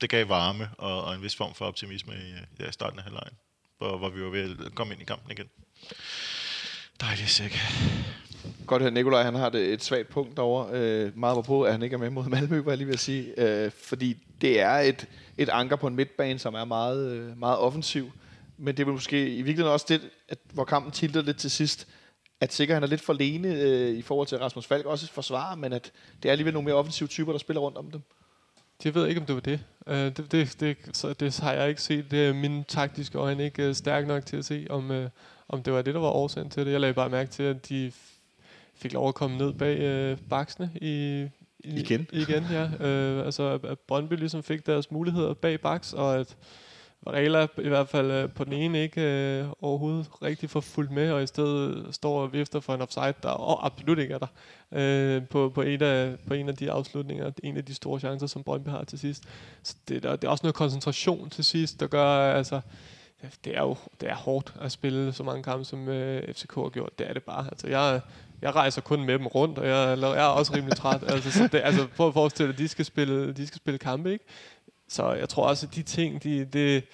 det 0.00 0.10
gav 0.10 0.28
varme 0.28 0.70
og, 0.78 1.04
og 1.04 1.14
en 1.14 1.22
vis 1.22 1.36
form 1.36 1.54
for 1.54 1.64
optimisme 1.64 2.12
i 2.12 2.16
øh, 2.16 2.66
ja, 2.66 2.70
starten 2.70 2.98
af 2.98 3.04
halvlejen, 3.04 3.34
hvor, 3.78 3.98
hvor 3.98 4.08
vi 4.08 4.22
var 4.22 4.30
ved 4.30 4.56
at 4.66 4.74
komme 4.74 4.92
ind 4.92 5.02
i 5.02 5.04
kampen 5.04 5.30
igen. 5.30 5.46
Dejligt 7.00 7.30
sikkert. 7.30 7.72
Godt 8.66 8.82
her, 8.82 8.90
Nikolaj 8.90 9.22
han 9.22 9.34
har 9.34 9.48
det 9.48 9.72
et 9.72 9.84
svagt 9.84 10.08
punkt 10.08 10.36
derovre. 10.36 10.70
Øh, 10.72 11.18
meget 11.18 11.44
på, 11.44 11.62
at 11.62 11.72
han 11.72 11.82
ikke 11.82 11.94
er 11.94 11.98
med 11.98 12.10
mod 12.10 12.24
Malmø, 12.24 12.60
var 12.60 12.70
jeg 12.70 12.78
lige 12.78 12.86
ved 12.86 12.94
at 12.94 13.00
sige. 13.00 13.40
Øh, 13.40 13.70
fordi 13.70 14.16
det 14.40 14.60
er 14.60 14.74
et, 14.74 15.06
et 15.36 15.48
anker 15.48 15.76
på 15.76 15.86
en 15.86 15.96
midtbane, 15.96 16.38
som 16.38 16.54
er 16.54 16.64
meget, 16.64 17.12
øh, 17.12 17.38
meget 17.38 17.58
offensiv. 17.58 18.10
Men 18.56 18.76
det 18.76 18.88
er 18.88 18.92
måske 18.92 19.28
i 19.28 19.42
virkeligheden 19.42 19.72
også 19.72 19.86
det, 19.88 20.10
at, 20.28 20.38
hvor 20.52 20.64
kampen 20.64 20.92
tilter 20.92 21.22
lidt 21.22 21.38
til 21.38 21.50
sidst, 21.50 21.88
at 22.40 22.52
sikkert 22.52 22.76
han 22.76 22.82
er 22.82 22.86
lidt 22.86 23.00
for 23.00 23.12
alene 23.12 23.48
øh, 23.48 23.98
i 23.98 24.02
forhold 24.02 24.28
til 24.28 24.38
Rasmus 24.38 24.66
Falk, 24.66 24.86
også 24.86 25.12
forsvar, 25.12 25.54
men 25.54 25.72
at 25.72 25.92
det 26.22 26.28
er 26.28 26.32
alligevel 26.32 26.54
nogle 26.54 26.64
mere 26.64 26.74
offensive 26.74 27.08
typer, 27.08 27.32
der 27.32 27.38
spiller 27.38 27.60
rundt 27.60 27.78
om 27.78 27.90
dem. 27.90 28.02
Jeg 28.84 28.94
ved 28.94 29.06
ikke, 29.06 29.20
om 29.20 29.26
det 29.26 29.34
var 29.34 29.40
det. 29.40 29.60
Uh, 29.86 29.94
det, 29.94 30.32
det, 30.32 30.56
det, 30.60 30.76
så 30.92 31.12
det 31.12 31.38
har 31.38 31.52
jeg 31.52 31.68
ikke 31.68 31.82
set. 31.82 32.10
Det 32.10 32.28
er 32.28 32.32
min 32.32 32.64
taktiske 32.64 33.18
øjne 33.18 33.44
ikke 33.44 33.68
uh, 33.68 33.74
stærk 33.74 34.06
nok 34.06 34.26
til 34.26 34.36
at 34.36 34.44
se, 34.44 34.66
om, 34.70 34.90
uh, 34.90 35.04
om 35.48 35.62
det 35.62 35.72
var 35.72 35.82
det, 35.82 35.94
der 35.94 36.00
var 36.00 36.08
årsagen 36.10 36.50
til 36.50 36.66
det. 36.66 36.72
Jeg 36.72 36.80
lagde 36.80 36.94
bare 36.94 37.08
mærke 37.08 37.30
til, 37.30 37.42
at 37.42 37.68
de 37.68 37.92
fik 38.74 38.92
lov 38.92 39.08
at 39.08 39.14
komme 39.14 39.38
ned 39.38 39.52
bag 39.52 40.12
uh, 40.12 40.18
baksene 40.28 40.70
i, 40.74 41.26
i, 41.58 41.80
Igen. 41.80 42.06
Igen, 42.12 42.44
ja. 42.50 42.64
Uh, 42.64 43.24
altså, 43.26 43.58
at 43.64 43.78
Brøndby 43.78 44.12
ligesom 44.12 44.42
fik 44.42 44.66
deres 44.66 44.90
muligheder 44.90 45.34
bag 45.34 45.60
baks, 45.60 45.92
og 45.92 46.16
at 46.20 46.36
Varela 47.08 47.46
i 47.58 47.68
hvert 47.68 47.88
fald 47.88 48.10
øh, 48.10 48.30
på 48.30 48.44
den 48.44 48.52
ene 48.52 48.82
ikke 48.82 49.00
øh, 49.00 49.46
overhovedet 49.62 50.06
rigtig 50.22 50.50
får 50.50 50.60
fuldt 50.60 50.90
med, 50.90 51.10
og 51.12 51.22
i 51.22 51.26
stedet 51.26 51.94
står 51.94 52.22
og 52.22 52.32
vifter 52.32 52.60
for 52.60 52.74
en 52.74 52.80
offside, 52.80 53.14
der 53.22 53.50
oh, 53.50 53.66
absolut 53.66 53.98
ikke 53.98 54.14
er 54.14 54.18
der 54.18 54.26
øh, 54.72 55.28
på, 55.28 55.48
på, 55.54 55.62
en 55.62 55.82
af, 55.82 56.14
på 56.26 56.34
en 56.34 56.48
af 56.48 56.56
de 56.56 56.70
afslutninger, 56.70 57.30
en 57.42 57.56
af 57.56 57.64
de 57.64 57.74
store 57.74 58.00
chancer, 58.00 58.26
som 58.26 58.42
Brøndby 58.42 58.68
har 58.68 58.84
til 58.84 58.98
sidst. 58.98 59.22
Så 59.62 59.74
det, 59.88 60.02
der, 60.02 60.16
det 60.16 60.24
er 60.24 60.30
også 60.30 60.44
noget 60.44 60.54
koncentration 60.54 61.30
til 61.30 61.44
sidst, 61.44 61.80
der 61.80 61.86
gør, 61.86 62.32
altså, 62.32 62.60
det 63.44 63.56
er 63.56 63.60
jo 63.60 63.76
det 64.00 64.10
er 64.10 64.14
hårdt 64.14 64.54
at 64.60 64.72
spille 64.72 65.12
så 65.12 65.22
mange 65.22 65.42
kampe, 65.42 65.64
som 65.64 65.88
øh, 65.88 66.34
FCK 66.34 66.54
har 66.54 66.68
gjort. 66.68 66.98
Det 66.98 67.08
er 67.08 67.12
det 67.12 67.22
bare. 67.22 67.44
Altså, 67.44 67.66
jeg, 67.68 68.00
jeg 68.42 68.54
rejser 68.54 68.80
kun 68.80 69.04
med 69.04 69.18
dem 69.18 69.26
rundt, 69.26 69.58
og 69.58 69.66
jeg, 69.66 69.98
jeg 70.00 70.18
er 70.18 70.24
også 70.24 70.54
rimelig 70.54 70.76
træt. 70.76 71.02
altså, 71.06 71.30
så 71.30 71.48
det, 71.52 71.60
altså, 71.64 71.86
prøv 71.96 72.08
at 72.08 72.14
forestille 72.14 72.48
dig, 72.48 72.54
at 72.54 72.58
de 72.58 72.68
skal 72.68 72.84
spille, 72.84 73.32
de 73.32 73.46
skal 73.46 73.56
spille 73.56 73.78
kampe, 73.78 74.12
ikke? 74.12 74.24
Så 74.88 75.12
jeg 75.12 75.28
tror 75.28 75.48
også, 75.48 75.66
at 75.66 75.74
de 75.74 75.82
ting, 75.82 76.22
de, 76.22 76.44
det, 76.44 76.84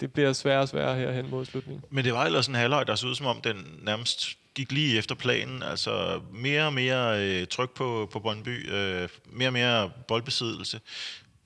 det 0.00 0.12
bliver 0.12 0.32
sværere 0.32 0.60
og 0.60 0.68
sværere 0.68 0.96
her 0.96 1.12
hen 1.12 1.30
mod 1.30 1.44
slutningen. 1.44 1.84
Men 1.90 2.04
det 2.04 2.12
var 2.12 2.24
ellers 2.24 2.46
en 2.46 2.54
halvøj, 2.54 2.84
der 2.84 2.94
så 2.94 3.06
ud 3.06 3.14
som 3.14 3.26
om, 3.26 3.40
den 3.40 3.80
nærmest 3.82 4.38
gik 4.54 4.72
lige 4.72 4.98
efter 4.98 5.14
planen. 5.14 5.62
Altså 5.62 6.20
mere 6.32 6.66
og 6.66 6.72
mere 6.72 7.20
øh, 7.20 7.46
tryk 7.46 7.70
på, 7.70 8.08
på 8.12 8.20
Brøndby, 8.20 8.72
øh, 8.72 9.08
mere 9.26 9.48
og 9.48 9.52
mere 9.52 9.90
boldbesiddelse 10.08 10.80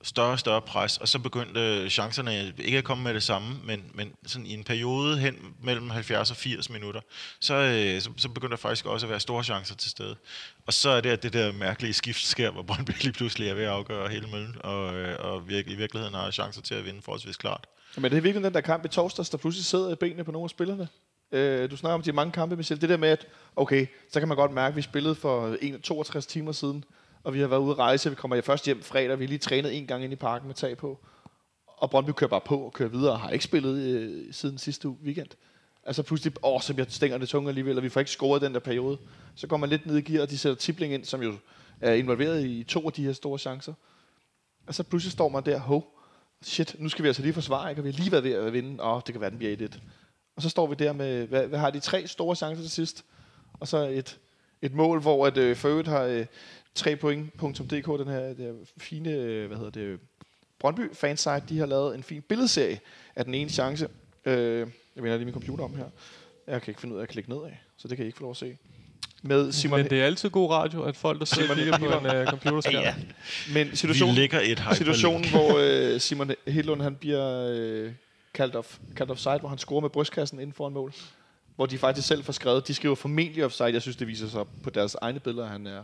større 0.03 0.31
og 0.31 0.39
større 0.39 0.61
pres, 0.61 0.97
og 0.97 1.07
så 1.07 1.19
begyndte 1.19 1.89
chancerne 1.89 2.53
ikke 2.57 2.77
at 2.77 2.83
komme 2.83 3.03
med 3.03 3.13
det 3.13 3.23
samme, 3.23 3.55
men, 3.63 3.91
men 3.93 4.13
sådan 4.25 4.45
i 4.45 4.53
en 4.53 4.63
periode 4.63 5.17
hen 5.17 5.35
mellem 5.63 5.89
70 5.89 6.31
og 6.31 6.37
80 6.37 6.69
minutter, 6.69 7.01
så, 7.39 7.53
øh, 7.53 8.01
så, 8.01 8.09
så 8.17 8.29
begyndte 8.29 8.51
der 8.51 8.61
faktisk 8.61 8.85
også 8.85 9.05
at 9.05 9.09
være 9.09 9.19
store 9.19 9.43
chancer 9.43 9.75
til 9.75 9.91
stede. 9.91 10.15
Og 10.65 10.73
så 10.73 10.89
er 10.89 11.01
det, 11.01 11.09
at 11.09 11.23
det 11.23 11.33
der 11.33 11.51
mærkelige 11.51 11.93
skift 11.93 12.25
sker, 12.25 12.51
hvor 12.51 12.61
Brøndby 12.61 12.91
lige 13.01 13.13
pludselig 13.13 13.49
er 13.49 13.53
ved 13.53 13.63
at 13.63 13.69
afgøre 13.69 14.09
hele 14.09 14.27
møllen, 14.27 14.55
og, 14.59 14.93
øh, 14.93 15.15
og 15.19 15.49
virke, 15.49 15.71
i 15.71 15.75
virkeligheden 15.75 16.15
har 16.15 16.31
chancer 16.31 16.61
til 16.61 16.75
at 16.75 16.85
vinde 16.85 17.01
forholdsvis 17.01 17.37
klart. 17.37 17.67
Men 17.95 18.11
det 18.11 18.17
er 18.17 18.21
virkelig 18.21 18.43
den 18.45 18.53
der 18.53 18.61
kamp 18.61 18.85
i 18.85 18.87
torsdags, 18.87 19.29
der 19.29 19.37
pludselig 19.37 19.65
sidder 19.65 19.91
i 19.91 19.95
benene 19.95 20.23
på 20.23 20.31
nogle 20.31 20.45
af 20.45 20.49
spillerne. 20.49 20.87
Øh, 21.31 21.71
du 21.71 21.77
snakker 21.77 21.93
om 21.93 22.01
de 22.01 22.11
mange 22.11 22.31
kampe, 22.31 22.55
Michel. 22.55 22.81
Det 22.81 22.89
der 22.89 22.97
med, 22.97 23.09
at 23.09 23.27
okay, 23.55 23.87
så 24.11 24.19
kan 24.19 24.27
man 24.27 24.37
godt 24.37 24.51
mærke, 24.51 24.71
at 24.71 24.75
vi 24.75 24.81
spillede 24.81 25.15
for 25.15 25.57
62 25.83 26.25
timer 26.25 26.51
siden, 26.51 26.83
og 27.23 27.33
vi 27.33 27.39
har 27.39 27.47
været 27.47 27.59
ude 27.59 27.71
at 27.71 27.79
rejse. 27.79 28.09
Vi 28.09 28.15
kommer 28.15 28.41
først 28.41 28.65
hjem 28.65 28.83
fredag. 28.83 29.19
Vi 29.19 29.25
har 29.25 29.29
lige 29.29 29.39
trænet 29.39 29.77
en 29.77 29.87
gang 29.87 30.03
ind 30.03 30.13
i 30.13 30.15
parken 30.15 30.47
med 30.47 30.55
tag 30.55 30.77
på. 30.77 30.99
Og 31.65 31.89
Brøndby 31.89 32.11
kører 32.11 32.29
bare 32.29 32.41
på 32.41 32.57
og 32.59 32.73
kører 32.73 32.89
videre 32.89 33.11
og 33.11 33.19
har 33.19 33.29
ikke 33.29 33.45
spillet 33.45 33.77
øh, 33.77 34.33
siden 34.33 34.57
sidste 34.57 34.89
weekend. 34.89 35.29
Altså 35.83 36.03
pludselig, 36.03 36.33
åh, 36.43 36.61
så 36.61 36.73
bliver 36.73 36.89
stænger 36.89 37.17
det 37.17 37.29
tunge 37.29 37.49
alligevel, 37.49 37.77
og 37.77 37.83
vi 37.83 37.89
får 37.89 37.99
ikke 37.99 38.11
scoret 38.11 38.41
den 38.41 38.53
der 38.53 38.59
periode. 38.59 38.97
Så 39.35 39.47
går 39.47 39.57
man 39.57 39.69
lidt 39.69 39.85
ned 39.85 39.97
i 39.97 40.01
gear, 40.01 40.21
og 40.21 40.29
de 40.29 40.37
sætter 40.37 40.55
Tibling 40.55 40.93
ind, 40.93 41.05
som 41.05 41.23
jo 41.23 41.33
er 41.81 41.93
involveret 41.93 42.45
i 42.45 42.63
to 42.63 42.85
af 42.85 42.93
de 42.93 43.03
her 43.03 43.13
store 43.13 43.39
chancer. 43.39 43.73
Og 44.67 44.75
så 44.75 44.83
pludselig 44.83 45.11
står 45.11 45.29
man 45.29 45.45
der, 45.45 45.59
ho, 45.59 45.81
shit, 46.41 46.75
nu 46.79 46.89
skal 46.89 47.03
vi 47.03 47.07
altså 47.07 47.21
lige 47.21 47.33
forsvare, 47.33 47.69
ikke? 47.69 47.81
og 47.81 47.85
vi 47.85 47.91
har 47.91 47.97
lige 47.97 48.11
været 48.11 48.23
ved 48.23 48.33
at 48.33 48.53
vinde, 48.53 48.83
og 48.83 49.07
det 49.07 49.13
kan 49.13 49.21
være, 49.21 49.29
den 49.29 49.37
bliver 49.37 49.53
1 49.53 49.81
Og 50.35 50.41
så 50.41 50.49
står 50.49 50.67
vi 50.67 50.75
der 50.75 50.93
med, 50.93 51.27
hvad, 51.27 51.47
hvad 51.47 51.59
har 51.59 51.69
de 51.69 51.79
tre 51.79 52.07
store 52.07 52.35
chancer 52.35 52.63
til 52.63 52.71
sidst? 52.71 53.05
Og 53.53 53.67
så 53.67 53.77
et, 53.77 54.19
et 54.61 54.73
mål, 54.73 55.01
hvor 55.01 55.27
at, 55.27 55.37
øh, 55.37 55.85
har 55.85 56.03
øh, 56.03 56.25
3point.dk, 56.81 57.99
den 57.99 58.07
her 58.07 58.19
det 58.19 58.37
her 58.37 58.53
fine, 58.77 59.11
øh, 59.11 59.47
hvad 59.47 59.57
hedder 59.57 59.71
det, 59.71 59.99
Brøndby 60.59 60.81
fansite, 60.93 61.43
de 61.49 61.59
har 61.59 61.65
lavet 61.65 61.95
en 61.95 62.03
fin 62.03 62.21
billedserie 62.21 62.79
af 63.15 63.25
den 63.25 63.33
ene 63.33 63.49
chance. 63.49 63.87
Øh, 64.25 64.67
jeg 64.95 65.03
vender 65.03 65.17
lige 65.17 65.25
min 65.25 65.33
computer 65.33 65.63
om 65.63 65.75
her. 65.75 65.85
Jeg 66.47 66.61
kan 66.61 66.71
ikke 66.71 66.81
finde 66.81 66.95
ud 66.95 66.99
af 66.99 67.03
at 67.03 67.09
klikke 67.09 67.29
nedad, 67.29 67.51
så 67.77 67.87
det 67.87 67.97
kan 67.97 68.05
I 68.05 68.07
ikke 68.07 68.17
få 68.17 68.23
lov 68.23 68.31
at 68.31 68.37
se. 68.37 68.57
Med 69.21 69.51
Simon 69.51 69.79
Men 69.79 69.89
det 69.89 70.01
er 70.01 70.05
altid 70.05 70.29
god 70.29 70.49
radio, 70.51 70.83
at 70.83 70.95
folk, 70.95 71.19
der 71.19 71.25
sidder 71.25 71.49
og 71.49 71.55
kigger 71.55 71.77
på 71.77 71.85
en 71.85 72.17
uh, 72.21 72.25
computerskærm. 72.25 72.83
Ja, 72.83 72.95
Men 73.53 73.71
vi 73.71 73.75
situation, 73.75 74.13
ligger 74.13 74.39
et 74.39 74.63
situationen, 74.73 75.29
hvor 75.29 75.57
øh, 75.57 75.99
Simon 75.99 76.31
Hedlund 76.47 76.81
han 76.81 76.95
bliver 76.95 77.49
øh, 77.51 77.91
kaldt, 78.33 78.55
off, 78.55 78.77
kaldt 78.95 79.11
offside, 79.11 79.39
hvor 79.39 79.49
han 79.49 79.57
scorer 79.57 79.81
med 79.81 79.89
brystkassen 79.89 80.39
inden 80.39 80.53
for 80.53 80.67
en 80.67 80.73
mål. 80.73 80.93
Hvor 81.55 81.65
de 81.65 81.77
faktisk 81.77 82.07
selv 82.07 82.23
får 82.23 82.33
skrevet, 82.33 82.67
de 82.67 82.73
skriver 82.73 82.95
formentlig 82.95 83.45
offside. 83.45 83.73
Jeg 83.73 83.81
synes, 83.81 83.97
det 83.97 84.07
viser 84.07 84.27
sig 84.27 84.45
på 84.63 84.69
deres 84.69 84.95
egne 85.01 85.19
billeder, 85.19 85.45
at 85.45 85.51
han 85.51 85.67
er 85.67 85.83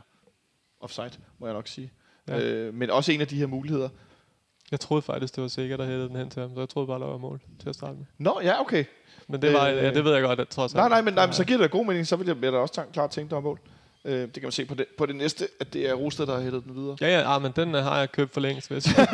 offside, 0.85 1.11
må 1.39 1.47
jeg 1.47 1.53
nok 1.53 1.67
sige. 1.67 1.91
Ja. 2.27 2.39
Øh, 2.39 2.73
men 2.73 2.89
også 2.89 3.11
en 3.11 3.21
af 3.21 3.27
de 3.27 3.35
her 3.35 3.47
muligheder. 3.47 3.89
Jeg 4.71 4.79
troede 4.79 5.01
faktisk, 5.01 5.35
det 5.35 5.41
var 5.41 5.47
sikkert, 5.47 5.79
der 5.79 5.85
hættede 5.85 6.07
den 6.07 6.15
hen 6.15 6.29
til 6.29 6.41
ham, 6.41 6.53
så 6.53 6.59
jeg 6.59 6.69
troede 6.69 6.87
bare, 6.87 6.99
der 6.99 7.05
var 7.05 7.17
mål 7.17 7.41
til 7.59 7.69
at 7.69 7.75
starte 7.75 7.93
med. 7.93 8.05
Nå, 8.17 8.39
ja, 8.43 8.61
okay. 8.61 8.85
Men 9.27 9.41
det, 9.41 9.53
var, 9.53 9.69
Øh, 9.69 9.75
ja, 9.75 9.93
det 9.93 10.03
ved 10.03 10.13
jeg 10.13 10.21
godt, 10.21 10.39
at 10.39 10.47
trods 10.47 10.73
alt. 10.73 10.77
Nej, 10.77 10.89
nej, 10.89 11.01
men, 11.01 11.13
nej, 11.13 11.25
men 11.25 11.33
så 11.33 11.45
giver 11.45 11.57
det 11.59 11.71
da 11.71 11.77
god 11.77 11.85
mening, 11.85 12.07
så 12.07 12.15
vil 12.15 12.27
jeg, 12.27 12.37
jeg 12.41 12.51
da 12.51 12.57
også 12.57 12.83
klart 12.93 13.09
tænke 13.09 13.29
dig 13.29 13.37
om 13.37 13.43
mål. 13.43 13.59
Øh, 14.05 14.21
det 14.21 14.33
kan 14.33 14.43
man 14.43 14.51
se 14.51 14.65
på 14.65 14.75
det, 14.75 14.85
på 14.97 15.05
det 15.05 15.15
næste, 15.15 15.47
at 15.59 15.73
det 15.73 15.89
er 15.89 15.93
Rosted, 15.93 16.25
der 16.25 16.35
har 16.35 16.41
hættet 16.41 16.63
den 16.63 16.75
videre. 16.75 16.97
Ja, 17.01 17.07
ja, 17.07 17.35
ah, 17.35 17.41
men 17.41 17.51
den 17.55 17.75
uh, 17.75 17.81
har 17.81 17.99
jeg 17.99 18.11
købt 18.11 18.33
for 18.33 18.41
længst, 18.41 18.71
hvis 18.71 18.97
jeg 18.97 19.07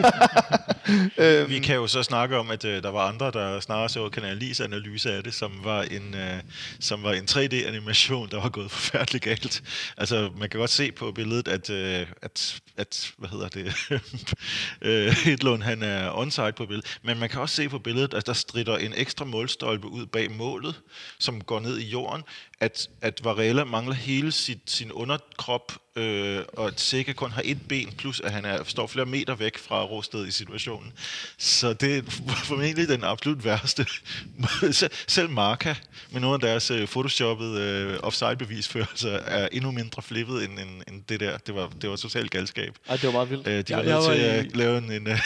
Øh, 1.17 1.49
Vi 1.53 1.59
kan 1.59 1.75
jo 1.75 1.87
så 1.87 2.03
snakke 2.03 2.37
om, 2.37 2.51
at 2.51 2.65
øh, 2.65 2.83
der 2.83 2.89
var 2.89 3.07
andre, 3.07 3.31
der 3.31 3.59
snarere 3.59 3.89
så 3.89 4.09
Kanal 4.09 4.37
Lis 4.37 4.59
analyse 4.59 5.11
af 5.11 5.23
det, 5.23 5.33
som 5.33 5.51
var 5.63 5.81
en, 5.81 6.15
øh, 6.15 6.41
som 6.79 7.03
var 7.03 7.13
en 7.13 7.23
3D-animation, 7.31 8.29
der 8.29 8.41
var 8.41 8.49
gået 8.49 8.71
forfærdeligt 8.71 9.23
galt. 9.23 9.63
Altså, 9.97 10.29
man 10.37 10.49
kan 10.49 10.59
godt 10.59 10.69
se 10.69 10.91
på 10.91 11.11
billedet, 11.11 11.47
at, 11.47 11.69
øh, 11.69 12.07
at, 12.21 12.61
at 12.77 13.11
hvad 13.17 13.29
hedder 13.29 13.47
det, 13.47 13.73
øh, 14.87 15.07
Hedlund, 15.07 15.63
han 15.63 15.83
er 15.83 16.17
onside 16.17 16.51
på 16.51 16.65
billedet, 16.65 16.99
men 17.03 17.19
man 17.19 17.29
kan 17.29 17.41
også 17.41 17.55
se 17.55 17.69
på 17.69 17.79
billedet, 17.79 18.13
at 18.13 18.27
der 18.27 18.33
strider 18.33 18.77
en 18.77 18.93
ekstra 18.97 19.25
målstolpe 19.25 19.87
ud 19.87 20.05
bag 20.05 20.31
målet, 20.31 20.75
som 21.19 21.41
går 21.41 21.59
ned 21.59 21.77
i 21.77 21.85
jorden, 21.85 22.23
at, 22.59 22.89
at 23.01 23.23
Varela 23.23 23.63
mangler 23.63 23.95
hele 23.95 24.31
sit, 24.31 24.71
sin 24.81 24.91
underkrop, 24.91 25.79
øh, 25.95 26.39
og 26.53 26.67
at 26.67 26.79
Sikke 26.79 27.13
kun 27.13 27.31
har 27.31 27.41
et 27.45 27.57
ben, 27.69 27.91
plus 27.97 28.19
at 28.19 28.31
han 28.31 28.45
er, 28.45 28.63
står 28.63 28.87
flere 28.87 29.05
meter 29.05 29.35
væk 29.35 29.57
fra 29.57 29.83
Rosted 29.83 30.27
i 30.27 30.31
situationen. 30.31 30.93
Så 31.37 31.73
det 31.73 31.97
er 31.97 32.01
formentlig 32.49 32.87
den 32.87 33.03
absolut 33.03 33.45
værste. 33.45 33.85
Selv- 35.07 35.29
Marca, 35.29 35.75
med 36.11 36.21
nogle 36.21 36.33
af 36.33 36.39
deres 36.39 36.71
øh, 36.71 36.87
photoshoppede 36.87 37.61
øh, 37.61 37.99
offside-bevisførelser, 38.03 39.11
er 39.11 39.47
endnu 39.51 39.71
mindre 39.71 40.01
flippet 40.01 40.43
end, 40.43 40.59
end, 40.59 40.69
end 40.87 41.03
det 41.09 41.19
der. 41.19 41.37
Det 41.37 41.55
var, 41.55 41.69
det 41.81 41.89
var 41.89 41.95
totalt 41.95 42.31
galskab. 42.31 42.75
ej, 42.89 42.95
det 42.95 43.03
var 43.05 43.11
meget 43.11 43.29
vildt. 43.29 43.47
Øh, 43.47 43.53
de 43.53 43.63
Ja, 43.69 43.75
var 43.75 43.83
nødt 43.83 43.95
var 43.95 44.13
til 44.13 44.21
i- 44.21 44.23
at 44.25 44.55
lave 44.55 44.77
en, 44.77 44.91
en 44.91 45.07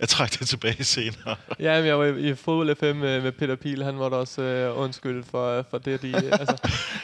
at 0.00 0.08
trække 0.08 0.36
det 0.40 0.48
tilbage 0.48 0.84
senere. 0.84 1.36
Ja, 1.60 1.76
men 1.78 1.86
jeg 1.86 1.98
var 1.98 2.04
i, 2.04 2.30
i 2.30 2.34
fodbold 2.34 2.76
FM 2.76 2.98
med, 2.98 3.20
med 3.20 3.32
Peter 3.32 3.56
Pil. 3.56 3.84
Han 3.84 3.98
var 3.98 4.08
da 4.08 4.16
også 4.16 4.42
øh, 4.42 4.78
undskyldt 4.78 5.26
for, 5.30 5.66
for 5.70 5.78
det. 5.78 6.02
De, 6.02 6.14
altså, 6.16 6.56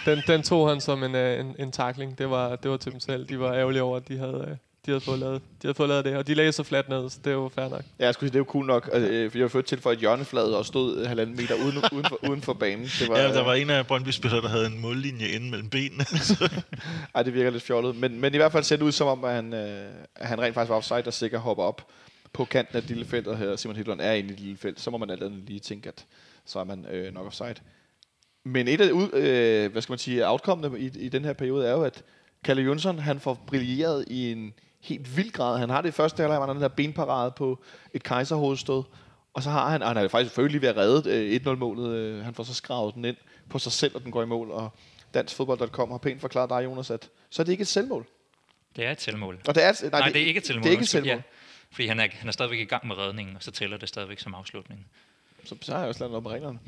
den, 0.07 0.23
den 0.27 0.43
tog 0.43 0.69
han 0.69 0.81
som 0.81 1.03
en, 1.05 1.15
øh, 1.15 1.41
en, 1.41 1.55
en 1.59 1.73
takling. 1.73 2.19
Det 2.19 2.31
var, 2.31 2.57
det 2.65 2.71
var 2.71 2.77
til 2.77 2.93
dem 2.93 3.01
selv. 3.01 3.27
De 3.29 3.41
var 3.41 3.55
ærgerlige 3.55 3.83
over, 3.83 3.97
at 3.97 4.09
de 4.09 4.19
havde, 4.19 4.45
øh, 4.49 4.57
de 4.87 4.91
havde, 4.91 5.01
fået, 5.01 5.19
lavet, 5.19 5.43
de 5.43 5.67
havde 5.67 5.75
fået 5.75 5.89
lavet 5.89 6.05
det. 6.05 6.17
Og 6.17 6.27
de 6.27 6.35
lagde 6.35 6.53
sig 6.53 6.67
fladt 6.67 6.89
ned, 6.89 7.11
så 7.11 7.19
det 7.25 7.37
var 7.37 7.49
fair 7.49 7.69
nok. 7.69 7.83
Ja, 7.99 8.05
jeg 8.05 8.15
skulle 8.15 8.29
sige, 8.29 8.33
det 8.33 8.37
er 8.37 8.47
jo 8.47 8.53
cool 8.53 8.67
nok. 8.67 8.91
Øh, 8.93 9.31
for 9.31 9.39
jeg 9.39 9.43
var 9.43 9.49
født 9.49 9.67
til 9.67 9.81
for 9.81 9.93
et 9.93 9.99
hjørneflade 9.99 10.59
og 10.59 10.67
stod 10.67 11.07
halvanden 11.07 11.37
meter 11.37 11.55
uden, 11.55 11.77
uden, 11.97 12.05
for, 12.09 12.29
uden 12.29 12.43
for 12.43 12.53
banen. 12.53 12.85
Det 12.85 13.09
var, 13.09 13.19
Ja, 13.19 13.33
der 13.33 13.45
var 13.45 13.55
en 13.55 13.71
af 13.71 13.87
Brøndby-spillere, 13.87 14.43
der 14.43 14.49
havde 14.49 14.67
en 14.67 14.81
mållinje 14.81 15.27
inde 15.27 15.51
mellem 15.51 15.71
benene. 15.71 16.05
Ej, 17.15 17.23
det 17.23 17.35
virker 17.35 17.51
lidt 17.51 17.63
fjollet. 17.63 17.97
Men, 17.97 18.21
men 18.21 18.35
i 18.35 18.37
hvert 18.37 18.53
fald 18.53 18.65
ser 18.65 18.77
det 18.77 18.85
ud 18.85 18.93
som 18.93 19.07
om, 19.07 19.25
at 19.25 19.35
han, 19.35 19.55
øh, 19.55 19.89
han 20.17 20.41
rent 20.41 20.55
faktisk 20.55 20.71
var 20.71 20.77
offside 20.77 21.03
og 21.07 21.13
sikkert 21.13 21.41
hopper 21.41 21.65
op 21.65 21.87
på 22.33 22.45
kanten 22.45 22.77
af 22.77 22.83
det 22.83 22.91
lille 22.91 23.05
felt, 23.05 23.27
og 23.27 23.39
her 23.39 23.57
Simon 23.57 23.77
Hedlund 23.77 24.01
er 24.01 24.13
inde 24.13 24.29
i 24.29 24.33
det 24.33 24.41
lille 24.41 24.57
felt. 24.57 24.81
Så 24.81 24.91
må 24.91 24.99
man 24.99 25.11
alt 25.11 25.23
andet 25.23 25.43
lige 25.47 25.61
tænke, 25.61 25.89
at 25.89 26.05
så 26.45 26.59
er 26.59 26.65
man 26.65 26.87
øh, 26.91 27.15
nok 27.15 27.27
offside. 27.27 27.55
Men 28.45 28.69
et 28.69 28.81
af 28.81 28.91
ud, 28.91 29.13
øh, 29.13 29.73
hvad 29.73 29.83
skal 29.83 29.93
man 29.93 29.99
sige, 29.99 30.29
outcomene 30.29 30.81
i, 30.81 30.91
i 30.99 31.09
den 31.09 31.25
her 31.25 31.33
periode 31.33 31.67
er 31.67 31.73
jo, 31.73 31.83
at 31.83 32.03
Kalle 32.45 32.63
Jønsson, 32.63 32.99
han 32.99 33.21
får 33.21 33.45
brilleret 33.47 34.05
i 34.09 34.33
en 34.33 34.55
helt 34.81 35.17
vild 35.17 35.33
grad. 35.33 35.59
Han 35.59 35.71
har 35.71 35.81
det 35.81 35.89
i 35.89 35.93
første 35.93 36.21
halvleg, 36.21 36.39
han 36.39 36.49
har 36.49 36.53
den 36.53 36.63
der 36.63 36.69
benparade 36.69 37.31
på 37.31 37.63
et 37.95 38.03
kejserhovedstød. 38.03 38.83
Og 39.35 39.43
så 39.43 39.51
har 39.51 39.71
han, 39.71 39.83
og 39.83 39.89
han 39.89 39.97
er 39.97 40.09
faktisk 40.09 40.31
selvfølgelig 40.31 40.63
ved 40.63 40.69
at 40.69 40.77
redde 40.77 41.11
øh, 41.11 41.41
1-0-målet. 41.47 41.97
Øh, 41.97 42.25
han 42.25 42.35
får 42.35 42.43
så 42.45 42.55
skravet 42.55 42.95
den 42.95 43.05
ind 43.05 43.17
på 43.51 43.59
sig 43.59 43.73
selv, 43.73 43.95
og 43.95 44.03
den 44.03 44.11
går 44.11 44.23
i 44.23 44.27
mål. 44.27 44.51
Og 44.51 44.71
danskfodbold.com 45.15 45.91
har 45.91 45.99
pænt 45.99 46.21
forklaret 46.21 46.51
dig, 46.51 46.65
Jonas, 46.65 46.91
at 46.91 47.09
så 47.31 47.43
er 47.43 47.45
det 47.45 47.53
ikke 47.53 47.63
et 47.63 47.69
selvmål. 47.69 48.07
Det 48.77 48.85
er 48.85 48.91
et 48.91 49.01
selvmål. 49.01 49.41
Og 49.49 49.55
det 49.55 49.65
er, 49.65 49.91
nej, 49.91 50.01
Nej, 50.01 50.09
det 50.09 50.23
er 50.23 50.27
ikke 50.27 50.39
et 50.39 50.47
selvmål. 50.47 50.63
Det 50.63 50.69
er 50.69 50.73
ikke 50.73 50.83
et 50.83 50.89
selvmål. 50.89 51.09
Ja, 51.09 51.23
fordi 51.71 51.89
han 51.89 52.01
er, 52.01 52.07
han 52.13 52.29
er 52.29 52.33
stadigvæk 52.33 52.59
i 52.59 52.65
gang 52.65 52.87
med 52.87 52.99
redningen, 52.99 53.37
og 53.37 53.43
så 53.43 53.51
tæller 53.51 53.77
det 53.77 53.89
stadigvæk 53.89 54.19
som 54.19 54.35
afslutning. 54.35 54.87
Så, 55.45 55.57
så 55.61 55.73
har 55.73 55.79
jeg 55.79 55.89
også 55.89 56.01
lavet 56.01 56.11
noget 56.11 56.23
med 56.23 56.31
reglerne. 56.31 56.59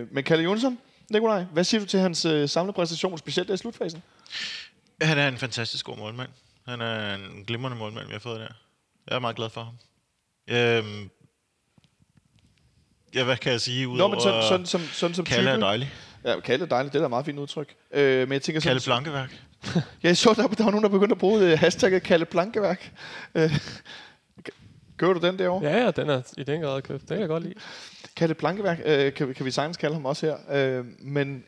Øh, 0.00 0.14
men 0.14 0.24
Kalle 0.24 0.44
Jonsson, 0.44 0.78
Nikolaj, 1.10 1.42
hvad 1.42 1.64
siger 1.64 1.80
du 1.80 1.86
til 1.86 2.00
hans 2.00 2.24
øh, 2.24 2.48
samlede 2.48 2.72
præstation, 2.72 3.18
specielt 3.18 3.50
i 3.50 3.56
slutfasen? 3.56 4.02
Han 5.02 5.18
er 5.18 5.28
en 5.28 5.36
fantastisk 5.38 5.84
god 5.86 5.96
målmand. 5.96 6.28
Han 6.68 6.80
er 6.80 7.14
en 7.14 7.44
glimrende 7.46 7.76
målmand, 7.78 8.06
vi 8.06 8.12
har 8.12 8.18
fået 8.20 8.40
der. 8.40 8.48
Jeg 9.08 9.14
er 9.16 9.18
meget 9.20 9.36
glad 9.36 9.50
for 9.50 9.60
ham. 9.64 9.74
Øhm, 10.50 11.10
ja, 13.14 13.24
hvad 13.24 13.36
kan 13.36 13.52
jeg 13.52 13.60
sige? 13.60 13.86
Nå, 13.86 13.92
Udover 13.92 14.10
men 14.10 14.20
sådan, 14.20 14.42
sådan, 14.42 14.66
sådan, 14.66 14.86
sådan 14.86 15.14
som 15.14 15.24
Kalle 15.24 15.50
er 15.50 15.54
type. 15.54 15.64
dejlig. 15.66 15.92
Ja, 16.24 16.40
Kalle 16.40 16.64
er 16.64 16.68
dejligt, 16.68 16.92
det 16.92 16.98
er 16.98 17.02
da 17.02 17.06
et 17.06 17.10
meget 17.10 17.26
fint 17.26 17.38
udtryk. 17.38 17.74
Øh, 17.90 18.28
men 18.28 18.32
jeg 18.32 18.42
tænker 18.42 18.60
sådan, 18.60 18.70
Kalle 18.80 18.84
Blankeværk. 18.84 19.42
Jeg 20.02 20.16
så, 20.16 20.34
der, 20.36 20.48
der 20.48 20.64
var 20.64 20.70
nogen, 20.70 20.82
der 20.84 20.90
begyndte 20.90 21.12
at 21.14 21.18
bruge 21.18 21.52
øh, 21.52 21.58
hashtagget 21.58 22.02
Kalle 22.02 22.26
Plankeværk. 22.26 22.92
Øh, 23.34 23.50
gør 24.96 25.12
du 25.12 25.20
den 25.26 25.38
derovre? 25.38 25.66
Ja, 25.70 25.84
ja, 25.84 25.90
den 25.90 26.10
er 26.10 26.22
i 26.36 26.42
den 26.42 26.60
grad 26.60 26.82
købt. 26.82 27.00
Det 27.00 27.08
kan 27.08 27.20
jeg 27.20 27.28
godt 27.28 27.42
lide. 27.42 27.54
Kalle 28.16 28.34
Plankeværk, 28.34 28.78
øh, 28.84 29.12
kan, 29.14 29.28
vi- 29.28 29.34
kan 29.34 29.46
vi 29.46 29.50
sagtens 29.50 29.76
kalde 29.76 29.94
ham 29.94 30.04
også 30.06 30.26
her. 30.26 30.36
Øh, 30.78 30.84
men 30.98 31.44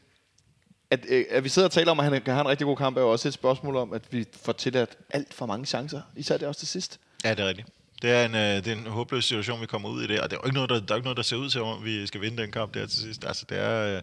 at, 0.90 1.06
øh, 1.08 1.24
at 1.30 1.44
vi 1.44 1.48
sidder 1.48 1.68
og 1.68 1.72
taler 1.72 1.90
om, 1.90 2.00
at 2.00 2.04
han 2.04 2.22
kan 2.22 2.34
have 2.34 2.40
en 2.40 2.48
rigtig 2.48 2.64
god 2.64 2.76
kamp, 2.76 2.96
er 2.96 3.00
jo 3.00 3.10
også 3.10 3.28
et 3.28 3.34
spørgsmål 3.34 3.76
om, 3.76 3.92
at 3.92 4.02
vi 4.10 4.26
får 4.42 4.52
tilladt 4.52 4.98
alt 5.10 5.34
for 5.34 5.46
mange 5.46 5.66
chancer. 5.66 6.00
Især 6.16 6.36
det 6.36 6.48
også 6.48 6.58
til 6.58 6.68
sidst. 6.68 7.00
Ja, 7.24 7.30
det 7.30 7.40
er 7.40 7.48
rigtigt. 7.48 7.68
Det 8.02 8.10
er, 8.10 8.24
en, 8.24 8.34
øh, 8.34 8.40
det 8.40 8.66
er 8.66 8.72
en 8.72 8.86
håbløs 8.86 9.24
situation, 9.24 9.60
vi 9.60 9.66
kommer 9.66 9.88
ud 9.88 10.02
i 10.02 10.06
det, 10.06 10.20
og 10.20 10.30
det 10.30 10.36
er 10.36 10.40
jo 10.42 10.46
ikke 10.46 10.54
noget, 10.54 10.70
der, 10.70 10.80
der, 10.80 10.94
er 10.94 10.96
ikke 10.96 11.04
noget, 11.04 11.16
der 11.16 11.22
ser 11.22 11.36
ud 11.36 11.50
til, 11.50 11.62
om 11.62 11.84
vi 11.84 12.06
skal 12.06 12.20
vinde 12.20 12.42
den 12.42 12.52
kamp 12.52 12.74
der 12.74 12.86
til 12.86 12.98
sidst. 12.98 13.24
Altså, 13.24 13.44
det 13.48 13.58
er... 13.58 13.96
Øh, 13.96 14.02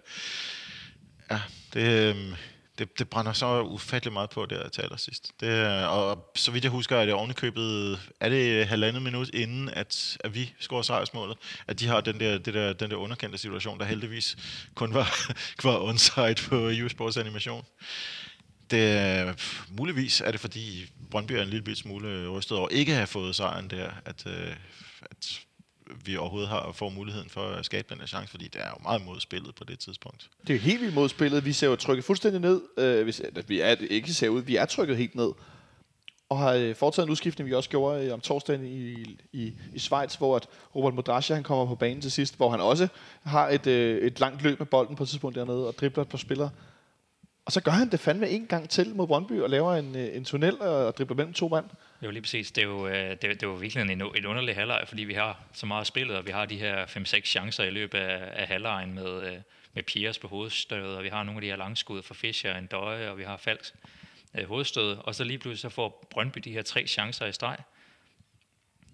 ja, 1.32 1.40
det, 1.74 2.16
øh, 2.16 2.16
det, 2.78 3.00
det 3.00 3.10
brænder 3.10 3.34
så 3.34 3.62
ufattelig 3.62 4.14
meget 4.14 4.30
på 4.30 4.46
der 4.46 4.70
til 4.70 4.82
allersidst. 4.82 5.32
Det, 5.40 5.86
og 5.86 6.32
så 6.36 6.52
vidt 6.52 6.64
jeg 6.64 6.72
husker, 6.72 6.98
er 6.98 7.06
det 7.06 7.14
ovenikøbet, 7.14 8.00
er 8.20 8.30
det 8.30 8.68
halvandet 8.68 9.02
minut 9.02 9.30
inden, 9.30 9.70
at, 9.70 10.18
at 10.20 10.36
vi 10.36 10.54
scorer 10.60 10.82
sejrsmålet, 10.82 11.38
at 11.68 11.80
de 11.80 11.88
har 11.88 12.02
den 12.02 12.20
der, 12.20 12.38
det 12.38 12.54
der, 12.54 12.74
den 12.74 12.92
der 12.92 12.98
underkendte 12.98 13.38
situation, 13.38 13.80
der 13.80 13.86
heldigvis 13.86 14.38
kun 14.76 14.94
var, 14.94 15.34
var 15.64 15.80
onside 15.80 16.36
på 16.50 16.70
U-Sports 16.70 17.20
animation. 17.20 17.66
Det, 18.72 19.40
muligvis 19.70 20.22
er 20.22 20.32
det, 20.32 20.40
fordi 20.40 20.92
Brøndby 21.12 21.32
er 21.32 21.42
en 21.42 21.50
lille 21.50 21.76
smule 21.76 22.30
rystet 22.30 22.58
over 22.58 22.70
ikke 22.70 22.92
at 22.92 22.98
have 22.98 23.08
fået 23.08 23.36
sejren 23.36 23.70
der, 23.70 23.92
at, 24.06 24.24
øh, 24.28 24.56
at 25.02 25.47
vi 26.06 26.18
overhovedet 26.18 26.50
har 26.50 26.72
får 26.72 26.90
muligheden 26.90 27.30
for 27.30 27.42
at 27.42 27.66
skabe 27.66 27.88
den 27.90 28.00
her 28.00 28.08
chance, 28.08 28.32
fordi 28.32 28.48
det 28.48 28.62
er 28.62 28.70
jo 28.70 28.84
meget 28.84 29.06
modspillet 29.06 29.56
på 29.56 29.64
det 29.64 29.80
tidspunkt. 29.80 30.30
Det 30.42 30.50
er 30.50 30.54
jo 30.54 30.62
helt 30.62 30.82
vildt 30.82 30.96
modspillet. 30.96 31.46
Vi 31.46 31.54
ser 31.54 31.68
jo 31.68 31.76
trykket 31.76 32.06
fuldstændig 32.06 32.42
ned. 32.42 32.62
Øh, 32.78 33.04
hvis, 33.04 33.22
vi 33.48 33.60
er, 33.60 33.76
ikke 33.90 34.14
ser 34.14 34.30
ud, 34.30 34.42
vi 34.42 34.56
er 34.56 34.66
trykket 34.66 34.98
helt 34.98 35.16
ned. 35.16 35.32
og 36.30 36.38
har 36.38 36.54
øh, 36.54 36.76
foretaget 36.76 37.06
en 37.06 37.12
udskiftning, 37.12 37.50
vi 37.50 37.56
også 37.56 37.70
gjorde 37.70 38.06
øh, 38.06 38.14
om 38.14 38.22
torsdagen 38.22 38.66
i, 38.66 39.06
i, 39.34 39.54
i 39.74 39.80
Schweiz, 39.80 40.16
hvor 40.16 40.36
at 40.36 40.48
Robert 40.76 40.94
Modrasja, 40.94 41.36
han 41.36 41.44
kommer 41.44 41.66
på 41.66 41.76
banen 41.76 42.02
til 42.02 42.12
sidst, 42.12 42.38
hvor 42.38 42.50
han 42.50 42.62
også 42.62 42.88
har 43.24 43.50
et, 43.50 43.68
øh, 43.68 44.02
et 44.02 44.20
langt 44.20 44.44
løb 44.44 44.60
med 44.60 44.68
bolden 44.68 44.96
på 44.96 45.04
et 45.04 45.10
tidspunkt 45.10 45.36
dernede, 45.36 45.68
og 45.68 45.78
dribler 45.78 46.04
et 46.04 46.10
par 46.10 46.18
spillere. 46.18 46.50
Og 47.46 47.52
så 47.52 47.62
gør 47.62 47.72
han 47.72 47.92
det 47.92 48.00
fandme 48.00 48.30
en 48.30 48.48
gang 48.48 48.70
til 48.70 48.96
mod 48.96 49.08
Brøndby, 49.08 49.42
og 49.42 49.50
laver 49.50 49.74
en, 49.74 49.96
øh, 49.96 50.16
en 50.16 50.26
tunnel 50.26 50.62
og 50.62 50.98
dribler 50.98 51.16
mellem 51.16 51.34
to 51.34 51.48
mand. 51.48 51.66
Jo, 52.04 52.12
lige 52.12 52.22
præcis. 52.22 52.52
Det 52.52 52.62
er 52.62 52.66
jo, 52.66 52.88
øh, 52.88 53.10
det, 53.10 53.22
det 53.22 53.44
er 53.44 53.48
jo 53.48 53.54
virkelig 53.54 53.82
en, 53.82 54.02
en 54.02 54.26
underlig 54.26 54.56
halvleg, 54.56 54.84
fordi 54.88 55.04
vi 55.04 55.14
har 55.14 55.40
så 55.54 55.66
meget 55.66 55.88
spillet, 55.88 56.18
og 56.18 56.26
vi 56.26 56.32
har 56.32 56.46
de 56.46 56.58
her 56.58 56.86
5-6 56.86 57.22
chancer 57.22 57.64
i 57.64 57.70
løbet 57.70 57.98
af, 57.98 58.42
af 58.42 58.48
halvlejen 58.48 58.94
med, 58.94 59.24
øh, 59.24 59.38
med 59.74 59.84
Piers 59.84 60.20
på 60.20 60.28
hovedstødet, 60.28 60.98
og 60.98 61.04
vi 61.04 61.10
har 61.10 61.24
nogle 61.24 61.38
af 61.38 61.42
de 61.42 61.48
her 61.48 61.56
langskud 61.56 62.04
fra 62.04 62.16
Fischer, 62.16 62.58
en 62.58 62.68
døje, 62.68 63.10
og 63.10 63.18
vi 63.18 63.24
har 63.24 63.38
Falks 63.38 63.74
øh, 64.38 64.48
hovedstød, 64.48 64.98
og 64.98 65.16
så 65.16 65.24
lige 65.24 65.40
pludselig 65.40 65.72
så 65.72 65.76
får 65.76 66.08
Brøndby 66.10 66.40
de 66.40 66.52
her 66.52 66.62
tre 66.62 66.88
chancer 66.88 67.26
i 67.26 67.32
streg. 67.32 67.58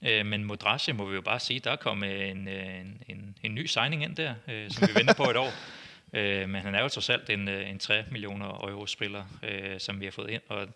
Øh, 0.01 0.25
men 0.25 0.43
Modrasje 0.43 0.93
må 0.93 1.05
vi 1.05 1.15
jo 1.15 1.21
bare 1.21 1.39
sige, 1.39 1.59
der 1.59 1.71
er 1.71 1.75
kommet 1.75 2.09
øh, 2.09 2.29
en, 2.29 2.47
en, 2.47 3.03
en, 3.07 3.35
en 3.43 3.55
ny 3.55 3.65
signing 3.65 4.03
ind 4.03 4.15
der, 4.15 4.35
øh, 4.47 4.71
som 4.71 4.87
vi 4.87 4.95
venter 4.95 5.13
på 5.13 5.23
et 5.23 5.37
år. 5.37 5.51
Øh, 6.13 6.49
men 6.49 6.61
han 6.61 6.75
er 6.75 6.81
jo 6.81 6.87
trods 6.87 7.09
alt 7.09 7.29
en, 7.29 7.47
en 7.47 7.79
3 7.79 8.03
millioner 8.11 8.45
euro 8.45 8.87
spiller, 8.87 9.25
øh, 9.43 9.79
som 9.79 9.99
vi 9.99 10.05
har 10.05 10.11
fået 10.11 10.29
ind, 10.29 10.41
og 10.47 10.67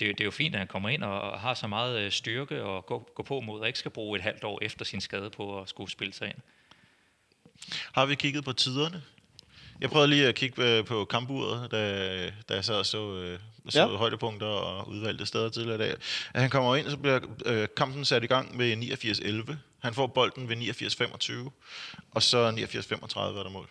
det, 0.00 0.04
er 0.04 0.08
jo- 0.08 0.12
det 0.12 0.20
er 0.20 0.24
jo 0.24 0.30
fint, 0.30 0.54
at 0.54 0.58
han 0.58 0.68
kommer 0.68 0.88
ind 0.88 1.02
og, 1.04 1.40
har 1.40 1.54
så 1.54 1.66
meget 1.66 1.98
øh, 2.00 2.10
styrke 2.12 2.62
og 2.62 2.86
gå, 2.86 3.10
gå 3.14 3.22
på 3.22 3.40
mod, 3.40 3.60
og 3.60 3.66
ikke 3.66 3.78
skal 3.78 3.90
bruge 3.90 4.16
et 4.18 4.22
halvt 4.22 4.44
år 4.44 4.58
efter 4.62 4.84
sin 4.84 5.00
skade 5.00 5.30
på 5.30 5.60
at 5.60 5.68
skulle 5.68 5.90
spille 5.90 6.14
sig 6.14 6.26
ind. 6.28 6.36
Har 7.92 8.06
vi 8.06 8.14
kigget 8.14 8.44
på 8.44 8.52
tiderne? 8.52 9.02
Jeg 9.80 9.90
prøvede 9.90 10.08
lige 10.10 10.26
at 10.28 10.34
kigge 10.34 10.64
øh, 10.78 10.84
på 10.84 11.04
kampuret, 11.04 11.70
da, 11.70 12.26
da 12.48 12.54
jeg 12.54 12.64
sad 12.64 12.74
og 12.74 12.86
så, 12.86 13.12
øh, 13.14 13.38
så 13.68 13.80
Ja. 13.80 13.86
højdepunkter 13.96 14.46
og 14.46 14.88
udvalgte 14.88 15.26
steder 15.26 15.48
tidligere 15.48 15.74
i 15.74 15.78
dag. 15.78 15.94
At 16.34 16.40
han 16.40 16.50
kommer 16.50 16.76
ind, 16.76 16.90
så 16.90 16.96
bliver 16.96 17.20
øh, 17.46 17.68
kampen 17.76 18.04
sat 18.04 18.24
i 18.24 18.26
gang 18.26 18.58
ved 18.58 18.76
89-11. 19.52 19.56
Han 19.78 19.94
får 19.94 20.06
bolden 20.06 20.48
ved 20.48 20.56
89-25, 20.56 21.50
og 22.10 22.22
så 22.22 22.50
89-35 22.50 23.18
er 23.38 23.42
der 23.42 23.50
mål. 23.50 23.68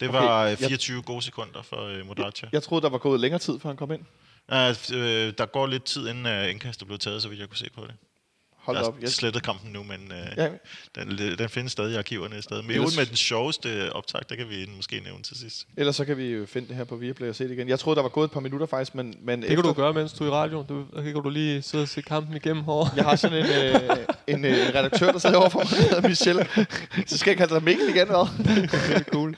Det 0.00 0.08
Okay, 0.08 0.18
var 0.18 0.44
øh, 0.44 0.50
jeg- 0.50 0.58
24 0.58 1.02
gode 1.02 1.22
sekunder 1.22 1.62
for 1.62 1.82
øh, 1.86 2.06
Modracha. 2.06 2.46
Jeg 2.52 2.62
troede, 2.62 2.82
der 2.82 2.88
var 2.88 2.98
gået 2.98 3.20
længere 3.20 3.38
tid, 3.38 3.60
før 3.60 3.68
han 3.68 3.76
kom 3.76 3.92
ind. 3.92 4.04
Ja. 4.50 4.70
Øh, 4.92 5.32
der 5.38 5.46
går 5.46 5.66
lidt 5.66 5.84
tid, 5.84 6.08
inden 6.08 6.26
øh, 6.26 6.50
indkastet 6.50 6.86
blev 6.86 6.98
taget, 6.98 7.22
så 7.22 7.28
vidt 7.28 7.40
jeg 7.40 7.48
kunne 7.48 7.58
se 7.58 7.70
på 7.74 7.80
det. 7.86 7.94
Hold 8.58 8.76
jeg 8.76 8.86
op. 8.86 8.94
har 8.94 9.00
Jeg, 9.00 9.08
slettet 9.10 9.42
kampen 9.42 9.72
nu, 9.72 9.82
men 9.82 10.12
øh, 10.12 10.26
ja, 10.36 10.48
den, 10.94 11.18
den 11.38 11.48
findes 11.48 11.72
stadig 11.72 11.92
i 11.92 11.96
arkiverne 11.96 12.36
et 12.36 12.44
sted. 12.44 12.62
Men 12.62 12.76
Ellers- 12.76 12.96
med 12.98 13.06
den 13.06 13.16
sjoveste 13.16 13.92
optag, 13.92 14.20
der 14.28 14.36
kan 14.36 14.48
vi 14.48 14.68
måske 14.76 15.00
nævne 15.04 15.22
til 15.22 15.36
sidst. 15.38 15.66
ellers 15.76 15.96
så 15.96 16.04
kan 16.04 16.16
vi 16.16 16.24
jo 16.24 16.46
finde 16.46 16.68
det 16.68 16.76
her 16.76 16.84
på 16.84 16.96
Viaplay 16.96 17.28
og 17.28 17.34
se 17.34 17.44
det 17.44 17.50
igen. 17.50 17.68
Jeg 17.68 17.78
troede, 17.78 17.96
der 17.96 18.02
var 18.02 18.08
gået 18.08 18.24
et 18.24 18.30
par 18.30 18.40
minutter 18.40 18.66
faktisk, 18.66 18.94
men, 18.94 19.14
men 19.22 19.40
Det 19.42 19.48
kan 19.48 19.62
du 19.62 19.72
gøre, 19.72 19.92
mens 19.92 20.12
du 20.12 20.24
er 20.24 20.28
i 20.28 20.30
radio. 20.30 20.64
Du, 20.68 20.84
kan 21.02 21.14
du 21.14 21.30
lige 21.30 21.62
sidde 21.62 21.82
og 21.82 21.88
se 21.88 22.02
kampen 22.02 22.36
igennem 22.36 22.62
hårdt. 22.64 22.90
Jeg 22.96 23.04
har 23.04 23.16
sådan 23.16 23.38
en, 23.44 23.50
øh, 23.74 23.80
en, 24.34 24.44
øh, 24.44 24.52
redaktør, 24.74 25.12
der 25.12 25.18
sidder 25.18 25.36
overfor 25.36 25.58
mig, 25.58 25.68
der 25.70 25.76
hedder 25.76 26.08
Michelle. 26.08 26.46
Så 27.06 27.18
skal 27.18 27.30
jeg 27.30 27.38
kalde 27.38 27.54
dig 27.54 27.64
Mikkel 27.64 27.88
igen, 27.88 28.06
hvad? 28.06 28.28
Det 28.88 28.96
er 28.96 29.02
cool. 29.02 29.36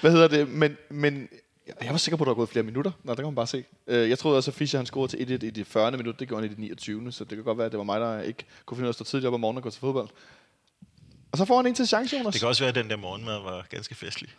Hvad 0.00 0.10
hedder 0.10 0.28
det? 0.28 0.48
Men, 0.48 0.76
men 0.90 1.28
jeg 1.82 1.90
var 1.90 1.96
sikker 1.96 2.16
på, 2.16 2.24
at 2.24 2.26
der 2.26 2.30
var 2.30 2.34
gået 2.34 2.48
flere 2.48 2.62
minutter. 2.62 2.90
Nå, 3.04 3.10
der 3.12 3.16
kan 3.16 3.24
man 3.24 3.34
bare 3.34 3.46
se. 3.46 3.64
Øh, 3.86 4.10
Jeg 4.10 4.18
troede 4.18 4.36
også, 4.36 4.50
at 4.50 4.54
Fischer 4.54 4.78
han 4.78 4.86
scorede 4.86 5.16
til 5.26 5.36
1-1 5.42 5.46
i 5.46 5.50
det 5.50 5.66
40. 5.66 5.90
minut. 5.90 6.20
Det 6.20 6.28
gjorde 6.28 6.42
han 6.42 6.50
i 6.50 6.54
det 6.54 6.58
29. 6.58 7.12
Så 7.12 7.24
det 7.24 7.36
kan 7.36 7.44
godt 7.44 7.58
være, 7.58 7.66
at 7.66 7.72
det 7.72 7.78
var 7.78 7.84
mig, 7.84 8.00
der 8.00 8.20
ikke 8.20 8.44
kunne 8.66 8.76
finde 8.76 8.84
ud 8.84 8.88
af 8.88 8.92
at 8.92 8.94
stå 8.94 9.04
tidligt 9.04 9.26
op 9.28 9.34
om 9.34 9.40
morgenen 9.40 9.56
og 9.56 9.62
gå 9.62 9.70
til 9.70 9.80
fodbold. 9.80 10.08
Og 11.32 11.38
så 11.38 11.44
får 11.44 11.56
han 11.56 11.66
en 11.66 11.74
til 11.74 11.86
chance, 11.88 12.16
Jonas. 12.16 12.32
Det 12.32 12.40
kan 12.40 12.48
også 12.48 12.62
være, 12.62 12.68
at 12.68 12.74
den 12.74 12.90
der 12.90 12.96
morgenmad 12.96 13.42
var 13.42 13.66
ganske 13.70 13.94
festlig. 13.94 14.30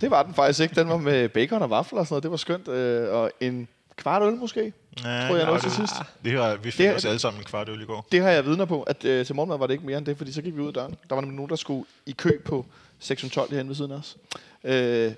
Det 0.00 0.10
var 0.10 0.22
den 0.22 0.34
faktisk 0.34 0.60
ikke. 0.60 0.74
Den 0.74 0.88
var 0.88 0.96
med 0.96 1.28
bacon 1.28 1.62
og 1.62 1.70
vafler 1.70 2.00
og 2.00 2.06
sådan 2.06 2.12
noget. 2.14 2.22
Det 2.22 2.30
var 2.30 2.36
skønt. 2.36 2.68
Øh, 2.68 3.08
Og 3.14 3.30
en 3.40 3.68
kvart 3.96 4.22
øl 4.22 4.32
måske, 4.34 4.60
Ja, 4.60 5.02
tror 5.02 5.08
jeg 5.10 5.28
nej, 5.28 5.44
nåede 5.44 5.60
til 5.60 5.68
det- 5.70 5.76
sidst. 5.76 5.92
Vi, 6.22 6.30
har, 6.30 6.56
vi 6.56 6.70
fik 6.70 6.86
Det 6.86 6.94
os 6.96 7.04
alle 7.04 7.18
sammen 7.18 7.40
en 7.40 7.44
kvart 7.44 7.68
øl 7.68 7.82
i 7.82 7.84
går. 7.84 8.06
Det 8.12 8.20
har 8.22 8.30
jeg 8.30 8.44
vidner 8.44 8.64
på, 8.64 8.82
at 8.82 9.04
øh, 9.04 9.26
til 9.26 9.34
morgenmad 9.34 9.58
var 9.58 9.66
det 9.66 9.74
ikke 9.74 9.86
mere 9.86 9.98
end 9.98 10.06
det, 10.06 10.16
fordi 10.16 10.32
så 10.32 10.42
gik 10.42 10.56
vi 10.56 10.60
ud 10.60 10.66
af 10.68 10.74
døren. 10.74 10.96
Der 11.08 11.14
var 11.14 11.20
nemlig 11.22 11.36
nogen, 11.36 11.50
der 11.50 11.56
skulle 11.56 11.84
i 12.06 12.12
kø 12.12 12.30
på 12.44 12.66
612 12.98 13.50
herinde 13.52 13.68
ved 13.68 13.76
siden 13.76 13.90
af 13.92 13.96
os. 13.96 14.16
Øh, 14.64 15.12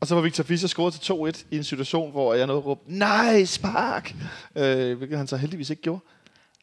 og 0.00 0.06
så 0.06 0.14
var 0.14 0.22
Victor 0.22 0.44
Fischer 0.44 0.68
scoret 0.68 0.94
til 0.94 1.12
2-1 1.12 1.46
i 1.50 1.56
en 1.56 1.64
situation, 1.64 2.10
hvor 2.10 2.34
jeg 2.34 2.46
nåede 2.46 2.58
at 2.58 2.66
råbe, 2.66 2.80
nej, 2.86 3.44
spark! 3.44 4.14
Øh, 4.56 4.98
hvilket 4.98 5.18
han 5.18 5.26
så 5.26 5.36
heldigvis 5.36 5.70
ikke 5.70 5.82
gjorde. 5.82 6.00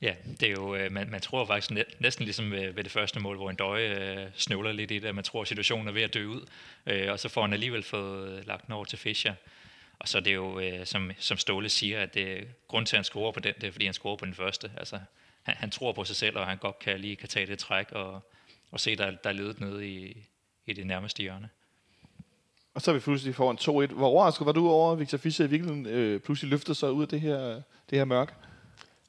Ja, 0.01 0.13
det 0.39 0.47
er 0.47 0.51
jo, 0.51 0.75
øh, 0.75 0.91
man, 0.91 1.09
man 1.09 1.21
tror 1.21 1.45
faktisk 1.45 1.71
næ- 1.71 1.83
næsten 1.99 2.25
ligesom 2.25 2.51
ved, 2.51 2.73
ved 2.73 2.83
det 2.83 2.91
første 2.91 3.19
mål, 3.19 3.35
hvor 3.35 3.49
en 3.49 3.55
døje 3.55 3.87
øh, 3.87 4.27
snøvler 4.35 4.71
lidt 4.71 4.91
i 4.91 4.99
det, 4.99 5.07
at 5.07 5.15
man 5.15 5.23
tror, 5.23 5.41
at 5.41 5.47
situationen 5.47 5.87
er 5.87 5.91
ved 5.91 6.01
at 6.01 6.13
dø 6.13 6.25
ud, 6.25 6.45
øh, 6.85 7.11
og 7.11 7.19
så 7.19 7.29
får 7.29 7.41
han 7.41 7.53
alligevel 7.53 7.83
fået 7.83 8.29
øh, 8.29 8.47
lagt 8.47 8.65
den 8.65 8.73
over 8.73 8.85
til 8.85 8.99
Fischer. 8.99 9.33
Og 9.99 10.07
så 10.07 10.17
er 10.17 10.21
det 10.21 10.33
jo, 10.33 10.59
øh, 10.59 10.85
som, 10.85 11.11
som 11.19 11.37
Ståle 11.37 11.69
siger, 11.69 12.01
at 12.01 12.17
øh, 12.17 12.25
det, 12.25 12.47
grund 12.67 12.85
til, 12.85 12.95
at 12.95 12.97
han 12.97 13.03
scorer 13.03 13.31
på 13.31 13.39
den, 13.39 13.53
det 13.61 13.67
er, 13.67 13.71
fordi 13.71 13.85
han 13.85 13.93
scorer 13.93 14.15
på 14.15 14.25
den 14.25 14.33
første. 14.33 14.71
Altså, 14.77 14.99
han, 15.43 15.55
han 15.55 15.71
tror 15.71 15.91
på 15.91 16.03
sig 16.03 16.15
selv, 16.15 16.37
og 16.37 16.47
han 16.47 16.57
godt 16.57 16.79
kan 16.79 16.99
lige 16.99 17.15
kan 17.15 17.29
tage 17.29 17.45
det 17.45 17.59
træk 17.59 17.91
og, 17.91 18.31
og 18.71 18.79
se, 18.79 18.95
der, 18.95 19.11
der 19.11 19.29
er 19.29 19.33
ledet 19.33 19.59
nede 19.59 19.87
i, 19.89 20.27
i 20.65 20.73
det 20.73 20.87
nærmeste 20.87 21.21
hjørne. 21.21 21.49
Og 22.75 22.81
så 22.81 22.91
er 22.91 22.95
vi 22.95 22.99
pludselig 22.99 23.35
foran 23.35 23.57
2-1. 23.89 23.93
Hvor 23.93 24.07
overrasket 24.07 24.45
var 24.45 24.51
du 24.51 24.69
over, 24.69 24.91
at 24.91 24.99
Victor 24.99 25.17
Fischer 25.17 25.45
i 25.45 25.49
virkeligheden 25.49 25.85
øh, 25.85 26.19
pludselig 26.19 26.49
løftede 26.51 26.75
sig 26.75 26.91
ud 26.91 27.01
af 27.01 27.07
det 27.07 27.21
her, 27.21 27.37
det 27.89 27.97
her 27.97 28.05
mørke? 28.05 28.33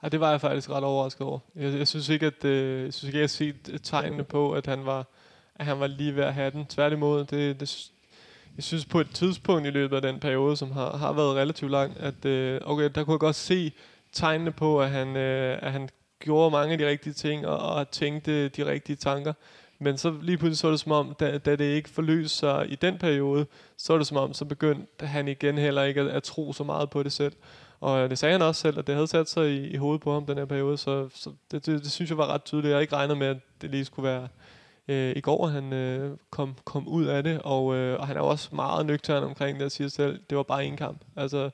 Ja, 0.02 0.08
det 0.08 0.20
var 0.20 0.30
jeg 0.30 0.40
faktisk 0.40 0.70
ret 0.70 0.84
overrasket 0.84 1.26
over. 1.26 1.38
Jeg, 1.56 1.78
jeg 1.78 1.88
synes 1.88 2.08
ikke, 2.08 2.26
at 2.26 2.44
øh, 2.44 2.84
jeg 2.84 2.94
synes 2.94 3.08
ikke, 3.08 3.18
jeg 3.18 3.22
har 3.22 3.28
set 3.28 3.70
øh, 3.72 3.78
tegnene 3.82 4.24
på, 4.24 4.52
at 4.52 4.66
han 4.66 4.86
var, 4.86 5.06
at 5.54 5.66
han 5.66 5.80
var 5.80 5.86
lige 5.86 6.16
ved 6.16 6.24
at 6.24 6.34
have 6.34 6.50
den. 6.50 6.66
Tværtimod, 6.66 7.24
det, 7.24 7.60
det, 7.60 7.90
jeg 8.56 8.64
synes 8.64 8.84
på 8.84 9.00
et 9.00 9.10
tidspunkt 9.14 9.66
i 9.66 9.70
løbet 9.70 9.96
af 9.96 10.02
den 10.02 10.20
periode, 10.20 10.56
som 10.56 10.70
har, 10.70 10.96
har 10.96 11.12
været 11.12 11.36
relativt 11.36 11.70
lang, 11.70 11.96
at 12.00 12.24
øh, 12.24 12.60
okay, 12.64 12.90
der 12.94 13.04
kunne 13.04 13.12
jeg 13.12 13.20
godt 13.20 13.36
se 13.36 13.72
tegnene 14.12 14.52
på, 14.52 14.80
at 14.80 14.90
han, 14.90 15.16
øh, 15.16 15.58
at 15.62 15.72
han 15.72 15.88
gjorde 16.18 16.50
mange 16.50 16.72
af 16.72 16.78
de 16.78 16.88
rigtige 16.88 17.12
ting 17.12 17.46
og, 17.46 17.58
og 17.58 17.90
tænkte 17.90 18.48
de 18.48 18.66
rigtige 18.66 18.96
tanker. 18.96 19.32
Men 19.78 19.98
så 19.98 20.14
lige 20.22 20.38
pludselig 20.38 20.58
så 20.58 20.66
er 20.66 20.70
det 20.70 20.80
som 20.80 20.92
om, 20.92 21.14
da, 21.20 21.38
da 21.38 21.56
det 21.56 21.64
ikke 21.64 21.88
forløste 21.88 22.38
sig 22.38 22.72
i 22.72 22.74
den 22.74 22.98
periode, 22.98 23.46
så 23.76 23.92
er 23.92 23.98
det 23.98 24.06
som 24.06 24.16
om, 24.16 24.32
så 24.32 24.44
begyndte 24.44 25.06
han 25.06 25.28
igen 25.28 25.58
heller 25.58 25.82
ikke 25.82 26.00
at, 26.00 26.06
at 26.06 26.22
tro 26.22 26.52
så 26.52 26.64
meget 26.64 26.90
på 26.90 27.02
det 27.02 27.12
selv. 27.12 27.32
Og 27.80 27.98
øh, 27.98 28.10
det 28.10 28.18
sagde 28.18 28.32
han 28.32 28.42
også 28.42 28.60
selv, 28.60 28.78
at 28.78 28.86
det 28.86 28.94
havde 28.94 29.06
sat 29.06 29.28
sig 29.28 29.50
i, 29.50 29.66
i 29.66 29.76
hovedet 29.76 30.00
på 30.00 30.12
ham, 30.12 30.26
den 30.26 30.38
her 30.38 30.44
periode, 30.44 30.78
så, 30.78 31.08
så 31.14 31.30
det, 31.50 31.66
det, 31.66 31.82
det 31.82 31.92
synes 31.92 32.10
jeg 32.10 32.18
var 32.18 32.26
ret 32.26 32.44
tydeligt. 32.44 32.68
Jeg 32.68 32.76
har 32.76 32.80
ikke 32.80 32.96
regnet 32.96 33.18
med, 33.18 33.26
at 33.26 33.36
det 33.62 33.70
lige 33.70 33.84
skulle 33.84 34.08
være 34.08 34.28
øh, 34.88 35.12
i 35.16 35.20
går, 35.20 35.46
han 35.46 35.72
øh, 35.72 36.16
kom, 36.30 36.54
kom 36.64 36.88
ud 36.88 37.04
af 37.04 37.22
det, 37.22 37.40
og, 37.44 37.74
øh, 37.74 38.00
og 38.00 38.06
han 38.06 38.16
er 38.16 38.20
jo 38.20 38.26
også 38.26 38.48
meget 38.54 38.86
nøgtern 38.86 39.24
omkring 39.24 39.58
det, 39.58 39.64
og 39.64 39.72
siger 39.72 39.88
selv, 39.88 40.20
det 40.30 40.36
var 40.36 40.42
bare 40.42 40.64
en 40.64 40.76
kamp. 40.76 41.04
Altså, 41.16 41.50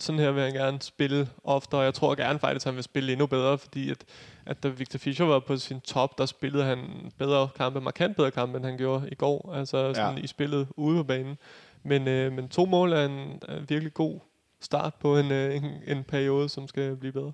sådan 0.00 0.18
her 0.18 0.30
vil 0.30 0.42
han 0.42 0.52
gerne 0.52 0.82
spille 0.82 1.28
ofte, 1.44 1.74
og 1.74 1.84
jeg 1.84 1.94
tror 1.94 2.14
gerne 2.14 2.38
faktisk, 2.38 2.66
at 2.66 2.70
han 2.70 2.76
vil 2.76 2.84
spille 2.84 3.12
endnu 3.12 3.26
bedre, 3.26 3.58
fordi 3.58 3.90
at, 3.90 4.04
at 4.46 4.62
da 4.62 4.68
Victor 4.68 4.98
Fischer 4.98 5.26
var 5.26 5.38
på 5.38 5.56
sin 5.56 5.80
top, 5.80 6.18
der 6.18 6.26
spillede 6.26 6.64
han 6.64 6.78
bedre 7.18 7.48
kampe, 7.56 7.80
markant 7.80 8.16
bedre 8.16 8.30
kampe, 8.30 8.56
end 8.56 8.64
han 8.64 8.76
gjorde 8.78 9.08
i 9.12 9.14
går, 9.14 9.52
altså 9.54 9.94
sådan 9.94 10.18
Ja. 10.18 10.24
i 10.24 10.26
spillet 10.26 10.68
ude 10.76 10.96
på 10.98 11.02
banen. 11.04 11.38
Men, 11.82 12.08
øh, 12.08 12.32
men 12.32 12.48
to 12.48 12.64
mål 12.64 12.92
er 12.92 13.04
en, 13.04 13.42
er 13.48 13.56
en 13.58 13.66
virkelig 13.68 13.94
god 13.94 14.20
start 14.60 14.94
på 14.94 15.18
en, 15.18 15.30
øh, 15.32 15.56
en, 15.56 15.64
en 15.86 16.04
periode, 16.04 16.48
som 16.48 16.68
skal 16.68 16.96
blive 16.96 17.12
bedre. 17.12 17.32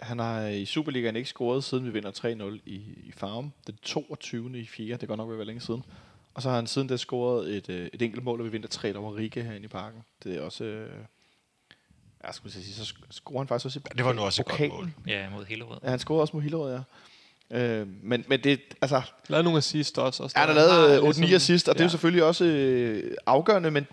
Han 0.00 0.18
har 0.18 0.46
i 0.46 0.64
Superligaen 0.64 1.16
ikke 1.16 1.28
scoret, 1.28 1.64
siden 1.64 1.84
vi 1.84 1.90
vinder 1.90 2.10
3-0 2.10 2.60
i, 2.66 2.74
i 3.04 3.12
Farum. 3.16 3.52
Den 3.66 3.76
22. 3.82 4.58
i 4.58 4.66
4. 4.66 4.96
Det 4.96 5.08
går 5.08 5.16
nok 5.16 5.28
ved 5.28 5.34
at 5.34 5.38
være 5.38 5.46
længe 5.46 5.60
siden. 5.60 5.84
Og 6.34 6.42
så 6.42 6.48
har 6.48 6.56
han 6.56 6.66
siden 6.66 6.88
da 6.88 6.96
scoret 6.96 7.56
et, 7.56 7.68
øh, 7.68 7.88
et 7.92 8.02
enkelt 8.02 8.24
mål, 8.24 8.40
og 8.40 8.44
vi 8.46 8.50
vinder 8.50 8.68
3 8.68 8.96
over 8.96 9.16
Riga 9.16 9.42
herinde 9.42 9.64
i 9.64 9.68
parken. 9.68 10.00
Det 10.24 10.36
er 10.36 10.40
også... 10.40 10.64
Øh, 10.64 10.90
jeg 12.26 12.34
skulle 12.34 12.52
sige, 12.52 12.74
så 12.74 12.94
scorer 13.10 13.38
han 13.38 13.48
faktisk 13.48 13.66
også 13.66 13.78
i 13.78 13.96
Det 13.96 14.04
var 14.04 14.12
nu 14.12 14.22
også 14.22 14.42
et 14.42 14.58
godt 14.58 14.72
mål. 14.72 14.90
Ja, 15.06 15.30
mod 15.30 15.44
Hillerød. 15.44 15.78
Ja, 15.84 15.90
han 15.90 15.98
scorede 15.98 16.22
også 16.22 16.36
mod 16.36 16.42
Hillerød, 16.42 16.72
ja. 16.72 16.80
Øh, 17.50 17.86
men, 18.02 18.24
men 18.28 18.40
det, 18.44 18.60
altså, 18.82 19.02
Lavet 19.28 19.44
nogle 19.44 19.58
assist 19.58 19.98
også. 19.98 20.22
Og 20.22 20.30
Ja, 20.36 20.52
lavet 20.52 21.02
øh, 21.02 21.08
8-9 21.30 21.34
assist, 21.34 21.68
og 21.68 21.74
det 21.74 21.80
er 21.80 21.84
jo 21.84 21.88
selvfølgelig 21.90 22.24
også 22.24 22.44
øh, 22.44 23.16
afgørende, 23.26 23.70
men 23.70 23.86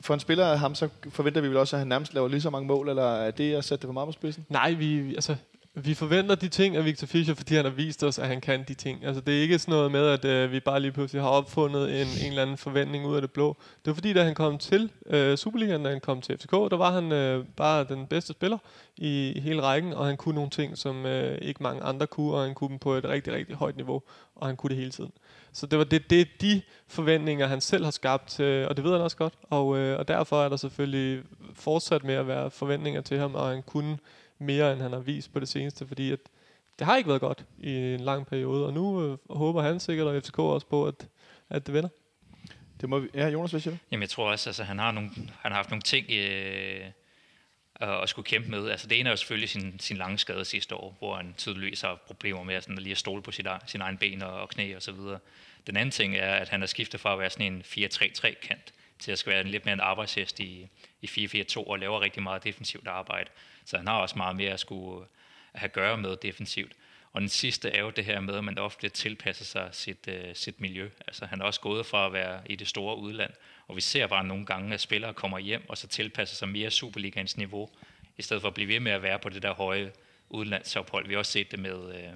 for 0.00 0.14
en 0.14 0.20
spiller 0.20 0.46
af 0.46 0.58
ham, 0.58 0.74
så 0.74 0.88
forventer 1.10 1.40
vi 1.40 1.48
vel 1.48 1.56
også, 1.56 1.76
at 1.76 1.80
han 1.80 1.88
nærmest 1.88 2.14
laver 2.14 2.28
lige 2.28 2.40
så 2.40 2.50
mange 2.50 2.66
mål, 2.66 2.88
eller 2.88 3.04
er 3.16 3.30
det 3.30 3.54
at 3.54 3.64
sætte 3.64 3.82
det 3.82 3.88
for 3.88 3.92
meget 3.92 4.06
på 4.08 4.12
spidsen? 4.12 4.46
Nej, 4.48 4.70
vi- 4.72 5.14
altså, 5.14 5.36
vi 5.76 5.94
forventer 5.94 6.34
de 6.34 6.48
ting 6.48 6.76
af 6.76 6.84
Victor 6.84 7.06
Fischer, 7.06 7.34
fordi 7.34 7.54
han 7.54 7.64
har 7.64 7.72
vist 7.72 8.04
os, 8.04 8.18
at 8.18 8.28
han 8.28 8.40
kan 8.40 8.64
de 8.68 8.74
ting. 8.74 9.04
Altså, 9.04 9.20
det 9.20 9.38
er 9.38 9.42
ikke 9.42 9.58
sådan 9.58 9.72
noget 9.72 9.92
med, 9.92 10.06
at 10.08 10.24
øh, 10.24 10.52
vi 10.52 10.60
bare 10.60 10.80
lige 10.80 10.92
pludselig 10.92 11.22
har 11.22 11.28
opfundet 11.28 12.00
en, 12.00 12.06
en 12.06 12.28
eller 12.28 12.42
anden 12.42 12.56
forventning 12.56 13.06
ud 13.06 13.14
af 13.14 13.20
det 13.20 13.30
blå. 13.30 13.56
Det 13.84 13.86
var 13.86 13.94
fordi, 13.94 14.12
da 14.12 14.24
han 14.24 14.34
kom 14.34 14.58
til 14.58 14.90
øh, 15.06 15.36
Superligaen, 15.36 15.82
da 15.82 15.90
han 15.90 16.00
kom 16.00 16.20
til 16.20 16.38
FCK, 16.38 16.50
der 16.50 16.76
var 16.76 16.92
han 16.92 17.12
øh, 17.12 17.44
bare 17.56 17.84
den 17.84 18.06
bedste 18.06 18.32
spiller 18.32 18.58
i, 18.96 19.32
i 19.36 19.40
hele 19.40 19.62
rækken, 19.62 19.92
og 19.92 20.06
han 20.06 20.16
kunne 20.16 20.34
nogle 20.34 20.50
ting, 20.50 20.78
som 20.78 21.06
øh, 21.06 21.38
ikke 21.42 21.62
mange 21.62 21.82
andre 21.82 22.06
kunne, 22.06 22.34
og 22.34 22.42
han 22.42 22.54
kunne 22.54 22.70
dem 22.70 22.78
på 22.78 22.94
et 22.94 23.04
rigtig, 23.04 23.32
rigtig 23.32 23.56
højt 23.56 23.76
niveau, 23.76 24.02
og 24.34 24.46
han 24.46 24.56
kunne 24.56 24.70
det 24.70 24.78
hele 24.78 24.90
tiden. 24.90 25.12
Så 25.52 25.66
det 25.66 25.78
var 25.78 25.84
det, 25.84 26.10
det 26.10 26.28
de 26.40 26.62
forventninger, 26.88 27.46
han 27.46 27.60
selv 27.60 27.84
har 27.84 27.90
skabt, 27.90 28.40
øh, 28.40 28.66
og 28.68 28.76
det 28.76 28.84
ved 28.84 28.92
han 28.92 29.00
også 29.00 29.16
godt. 29.16 29.34
Og, 29.50 29.78
øh, 29.78 29.98
og 29.98 30.08
derfor 30.08 30.44
er 30.44 30.48
der 30.48 30.56
selvfølgelig 30.56 31.22
fortsat 31.54 32.04
med 32.04 32.14
at 32.14 32.26
være 32.28 32.50
forventninger 32.50 33.00
til 33.00 33.18
ham, 33.18 33.34
og 33.34 33.48
han 33.48 33.62
kunne 33.62 33.98
mere, 34.38 34.72
end 34.72 34.82
han 34.82 34.92
har 34.92 34.98
vist 34.98 35.32
på 35.32 35.40
det 35.40 35.48
seneste, 35.48 35.86
fordi 35.86 36.12
at 36.12 36.20
det 36.78 36.86
har 36.86 36.96
ikke 36.96 37.08
været 37.08 37.20
godt 37.20 37.44
i 37.58 37.70
en 37.70 38.00
lang 38.00 38.26
periode, 38.26 38.66
og 38.66 38.72
nu 38.72 39.02
øh, 39.02 39.18
håber 39.30 39.62
han 39.62 39.80
sikkert, 39.80 40.06
og 40.06 40.22
FCK 40.22 40.38
også 40.38 40.66
på, 40.66 40.86
at, 40.86 41.08
at 41.50 41.66
det 41.66 41.74
vender. 41.74 41.90
Det 42.80 42.88
må 42.88 42.98
vi, 42.98 43.08
ja, 43.14 43.28
Jonas, 43.28 43.50
hvad 43.50 43.60
siger 43.60 43.74
du? 43.74 43.78
Jamen, 43.90 44.02
jeg 44.02 44.10
tror 44.10 44.30
også, 44.30 44.50
altså, 44.50 44.64
han 44.64 44.78
har, 44.78 44.90
nogle, 44.90 45.10
han 45.16 45.52
har 45.52 45.54
haft 45.54 45.70
nogle 45.70 45.82
ting, 45.82 46.10
øh, 46.10 46.90
og 47.80 48.08
skulle 48.08 48.26
kæmpe 48.26 48.50
med. 48.50 48.70
Altså 48.70 48.86
det 48.86 49.00
ene 49.00 49.08
er 49.08 49.12
jo 49.12 49.16
selvfølgelig 49.16 49.48
sin, 49.48 49.80
sin 49.80 49.96
lange 49.96 50.18
skade 50.18 50.44
sidste 50.44 50.74
år, 50.74 50.96
hvor 50.98 51.16
han 51.16 51.34
tydeligvis 51.36 51.80
har 51.80 52.02
problemer 52.06 52.42
med 52.42 52.60
sådan, 52.60 52.76
at 52.76 52.82
lige 52.82 52.92
at 52.92 52.98
stole 52.98 53.22
på 53.22 53.32
sit, 53.32 53.46
sin 53.66 53.80
egen 53.80 53.98
ben 53.98 54.22
og, 54.22 54.32
og 54.40 54.48
knæ 54.48 54.76
og 54.76 54.82
så 54.82 54.92
videre. 54.92 55.18
Den 55.66 55.76
anden 55.76 55.90
ting 55.90 56.16
er, 56.16 56.34
at 56.34 56.48
han 56.48 56.60
har 56.60 56.66
skiftet 56.66 57.00
fra 57.00 57.12
at 57.12 57.18
være 57.18 57.30
sådan 57.30 57.52
en 57.52 57.62
4-3-3 57.66 58.46
kant 58.46 58.74
til 58.98 59.12
at 59.12 59.18
skal 59.18 59.32
være 59.32 59.44
lidt 59.44 59.64
mere 59.64 59.72
en 59.72 59.80
arbejdshest 59.80 60.40
i, 60.40 60.68
i 61.02 61.06
4-4-2 61.06 61.56
og 61.56 61.78
laver 61.78 62.00
rigtig 62.00 62.22
meget 62.22 62.44
defensivt 62.44 62.88
arbejde. 62.88 63.30
Så 63.64 63.76
han 63.76 63.86
har 63.86 63.94
også 63.94 64.16
meget 64.16 64.36
mere 64.36 64.52
at 64.52 64.60
skulle 64.60 65.00
øh, 65.00 65.06
at 65.54 65.60
have 65.60 65.68
gøre 65.68 65.96
med 65.96 66.16
defensivt. 66.16 66.72
Og 67.12 67.20
den 67.20 67.28
sidste 67.28 67.70
er 67.70 67.80
jo 67.80 67.90
det 67.90 68.04
her 68.04 68.20
med, 68.20 68.34
at 68.34 68.44
man 68.44 68.58
ofte 68.58 68.88
tilpasser 68.88 69.44
sig 69.44 69.68
sit, 69.72 70.08
øh, 70.08 70.34
sit 70.34 70.60
miljø. 70.60 70.90
Altså 71.06 71.26
han 71.26 71.40
er 71.40 71.44
også 71.44 71.60
gået 71.60 71.86
fra 71.86 72.06
at 72.06 72.12
være 72.12 72.40
i 72.46 72.56
det 72.56 72.68
store 72.68 72.98
udland, 72.98 73.30
og 73.68 73.76
vi 73.76 73.80
ser 73.80 74.06
bare 74.06 74.24
nogle 74.24 74.46
gange, 74.46 74.74
at 74.74 74.80
spillere 74.80 75.14
kommer 75.14 75.38
hjem 75.38 75.64
og 75.68 75.78
så 75.78 75.86
tilpasser 75.86 76.36
sig 76.36 76.48
mere 76.48 76.70
Superligaens 76.70 77.36
niveau, 77.36 77.70
i 78.16 78.22
stedet 78.22 78.40
for 78.40 78.48
at 78.48 78.54
blive 78.54 78.68
ved 78.68 78.80
med 78.80 78.92
at 78.92 79.02
være 79.02 79.18
på 79.18 79.28
det 79.28 79.42
der 79.42 79.54
høje 79.54 79.92
udlandsophold. 80.28 81.06
Vi 81.06 81.12
har 81.12 81.18
også 81.18 81.32
set 81.32 81.50
det 81.50 81.58
med, 81.58 81.94
øh, 81.94 82.12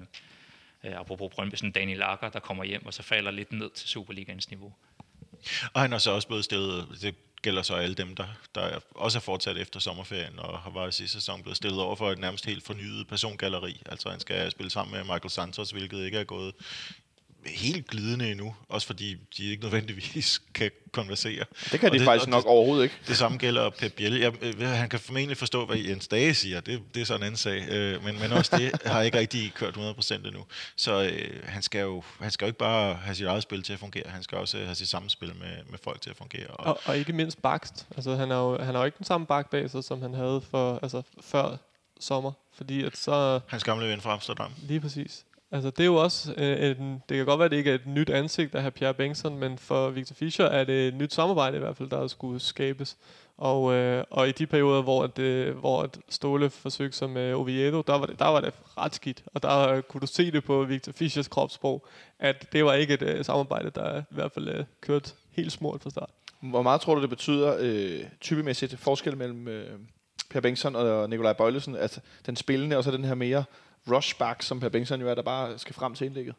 øh 0.83 0.99
apropos 0.99 1.31
Brøndby, 1.31 1.55
sådan 1.55 1.71
Daniel 1.71 2.01
Akker, 2.01 2.29
der 2.29 2.39
kommer 2.39 2.63
hjem 2.63 2.85
og 2.85 2.93
så 2.93 3.03
falder 3.03 3.31
lidt 3.31 3.51
ned 3.51 3.69
til 3.69 3.89
Superligaens 3.89 4.49
niveau. 4.49 4.73
Og 5.73 5.81
han 5.81 5.91
har 5.91 5.99
så 5.99 6.11
også 6.11 6.27
både 6.27 6.43
stillet, 6.43 6.87
det 7.01 7.15
gælder 7.41 7.61
så 7.61 7.75
alle 7.75 7.95
dem, 7.95 8.15
der, 8.15 8.27
der 8.55 8.79
også 8.95 9.17
er 9.17 9.21
fortsat 9.21 9.57
efter 9.57 9.79
sommerferien, 9.79 10.39
og 10.39 10.59
har 10.59 10.69
været 10.69 10.89
i 10.89 10.91
sidste 10.91 11.19
sæson 11.19 11.41
blevet 11.41 11.57
stillet 11.57 11.81
over 11.81 11.95
for 11.95 12.11
et 12.11 12.19
nærmest 12.19 12.45
helt 12.45 12.65
fornyet 12.65 13.07
persongalleri. 13.07 13.81
Altså 13.85 14.09
han 14.09 14.19
skal 14.19 14.51
spille 14.51 14.69
sammen 14.69 14.91
med 14.97 15.03
Michael 15.03 15.29
Santos, 15.29 15.71
hvilket 15.71 16.05
ikke 16.05 16.17
er 16.17 16.23
gået 16.23 16.53
helt 17.45 17.87
glidende 17.87 18.31
endnu, 18.31 18.55
også 18.69 18.87
fordi 18.87 19.17
de 19.37 19.45
ikke 19.45 19.63
nødvendigvis 19.63 20.41
kan 20.53 20.71
konversere. 20.91 21.45
Det 21.71 21.79
kan 21.79 21.89
og 21.89 21.99
de 21.99 22.05
faktisk 22.05 22.29
nok 22.29 22.43
det, 22.43 22.51
overhovedet 22.51 22.83
ikke. 22.83 22.95
Det 23.07 23.17
samme 23.17 23.37
gælder 23.37 23.69
Pep 23.69 23.93
Biel. 23.93 24.19
Jeg, 24.19 24.33
øh, 24.43 24.61
han 24.61 24.89
kan 24.89 24.99
formentlig 24.99 25.37
forstå, 25.37 25.65
hvad 25.65 25.77
Jens 25.77 26.07
Dage 26.07 26.33
siger. 26.33 26.59
Det, 26.59 26.81
det 26.93 27.01
er 27.01 27.05
sådan 27.05 27.21
en 27.21 27.25
anden 27.25 27.37
sag. 27.37 27.69
Øh, 27.69 28.03
men, 28.03 28.19
men 28.19 28.31
også 28.31 28.57
det 28.57 28.81
har 28.91 29.01
ikke 29.01 29.19
rigtig 29.19 29.53
kørt 29.55 29.77
100% 29.77 30.15
endnu. 30.15 30.45
Så 30.75 31.03
øh, 31.03 31.43
han, 31.43 31.61
skal 31.61 31.81
jo, 31.81 32.03
han 32.19 32.31
skal 32.31 32.45
jo 32.45 32.47
ikke 32.47 32.59
bare 32.59 32.93
have 32.93 33.15
sit 33.15 33.25
eget 33.25 33.43
spil 33.43 33.63
til 33.63 33.73
at 33.73 33.79
fungere. 33.79 34.03
Han 34.07 34.23
skal 34.23 34.37
også 34.37 34.57
have 34.57 34.75
sit 34.75 34.89
samspil 34.89 35.35
med, 35.35 35.63
med 35.69 35.79
folk 35.83 36.01
til 36.01 36.09
at 36.09 36.15
fungere. 36.15 36.47
Og, 36.47 36.65
og, 36.65 36.79
og 36.85 36.97
ikke 36.97 37.13
mindst 37.13 37.41
bakst. 37.41 37.87
Altså, 37.95 38.15
han 38.15 38.29
har 38.29 38.37
jo, 38.37 38.57
han 38.57 38.75
har 38.75 38.81
jo 38.81 38.85
ikke 38.85 38.97
den 38.97 39.05
samme 39.05 39.27
bakbase, 39.27 39.81
som 39.81 40.01
han 40.01 40.13
havde 40.13 40.41
for, 40.51 40.79
altså, 40.81 41.01
før 41.21 41.57
sommer. 41.99 42.31
Fordi 42.53 42.83
at 42.83 42.97
så... 42.97 43.39
Hans 43.47 43.63
gamle 43.63 43.87
ven 43.87 44.01
fra 44.01 44.13
Amsterdam. 44.13 44.51
Lige 44.61 44.79
præcis. 44.79 45.25
Altså, 45.51 45.69
det 45.69 45.79
er 45.79 45.85
jo 45.85 45.95
også 45.95 46.33
øh, 46.37 46.69
en, 46.69 47.03
det 47.09 47.17
kan 47.17 47.25
godt 47.25 47.39
være, 47.39 47.45
at 47.45 47.51
det 47.51 47.57
ikke 47.57 47.71
er 47.71 47.75
et 47.75 47.87
nyt 47.87 48.09
ansigt 48.09 48.55
af 48.55 48.73
Pierre 48.73 48.93
Bengtsson, 48.93 49.39
men 49.39 49.57
for 49.57 49.89
Victor 49.89 50.13
Fischer 50.13 50.45
er 50.45 50.63
det 50.63 50.87
et 50.87 50.93
nyt 50.93 51.13
samarbejde 51.13 51.57
i 51.57 51.59
hvert 51.59 51.77
fald, 51.77 51.89
der 51.89 52.07
skulle 52.07 52.39
skabes. 52.39 52.97
Og, 53.37 53.73
øh, 53.73 54.03
og 54.09 54.29
i 54.29 54.31
de 54.31 54.47
perioder, 54.47 54.81
hvor, 54.81 55.07
det, 55.07 55.23
øh, 55.23 55.57
hvor 55.57 55.81
at 55.81 55.99
Ståle 56.09 56.49
forsøgte 56.49 56.97
som 56.97 57.09
med 57.09 57.33
Oviedo, 57.33 57.81
der 57.81 57.97
var, 57.97 58.05
det, 58.05 58.19
der 58.19 58.27
var 58.27 58.41
det 58.41 58.53
ret 58.77 58.95
skidt. 58.95 59.23
Og 59.33 59.43
der 59.43 59.69
øh, 59.69 59.81
kunne 59.81 60.01
du 60.01 60.07
se 60.07 60.31
det 60.31 60.43
på 60.43 60.63
Victor 60.63 60.91
Fischers 60.91 61.27
kropssprog, 61.27 61.85
at 62.19 62.53
det 62.53 62.65
var 62.65 62.73
ikke 62.73 62.93
et 62.93 63.01
øh, 63.01 63.25
samarbejde, 63.25 63.69
der 63.69 63.99
i 63.99 64.03
hvert 64.09 64.31
fald 64.31 64.47
øh, 64.47 64.63
kørte 64.81 65.11
helt 65.31 65.51
smurt 65.51 65.83
fra 65.83 65.89
start. 65.89 66.09
Hvor 66.41 66.61
meget 66.61 66.81
tror 66.81 66.95
du, 66.95 67.01
det 67.01 67.09
betyder 67.09 67.55
øh, 67.59 67.99
typemæssigt 68.21 68.79
forskel 68.79 69.17
mellem 69.17 69.47
øh, 69.47 69.79
Per 70.29 70.39
Bengtsson 70.39 70.75
og 70.75 71.09
Nikolaj 71.09 71.33
Bøjlesen? 71.33 71.75
Altså 71.75 71.99
den 72.25 72.35
spillende, 72.35 72.77
og 72.77 72.83
så 72.83 72.91
den 72.91 73.05
her 73.05 73.15
mere 73.15 73.43
rushback, 73.91 74.41
som 74.41 74.59
Per 74.59 74.69
Bengtsson 74.69 75.01
jo 75.01 75.09
er, 75.09 75.15
der 75.15 75.21
bare 75.21 75.57
skal 75.57 75.75
frem 75.75 75.95
til 75.95 76.05
indlægget? 76.05 76.35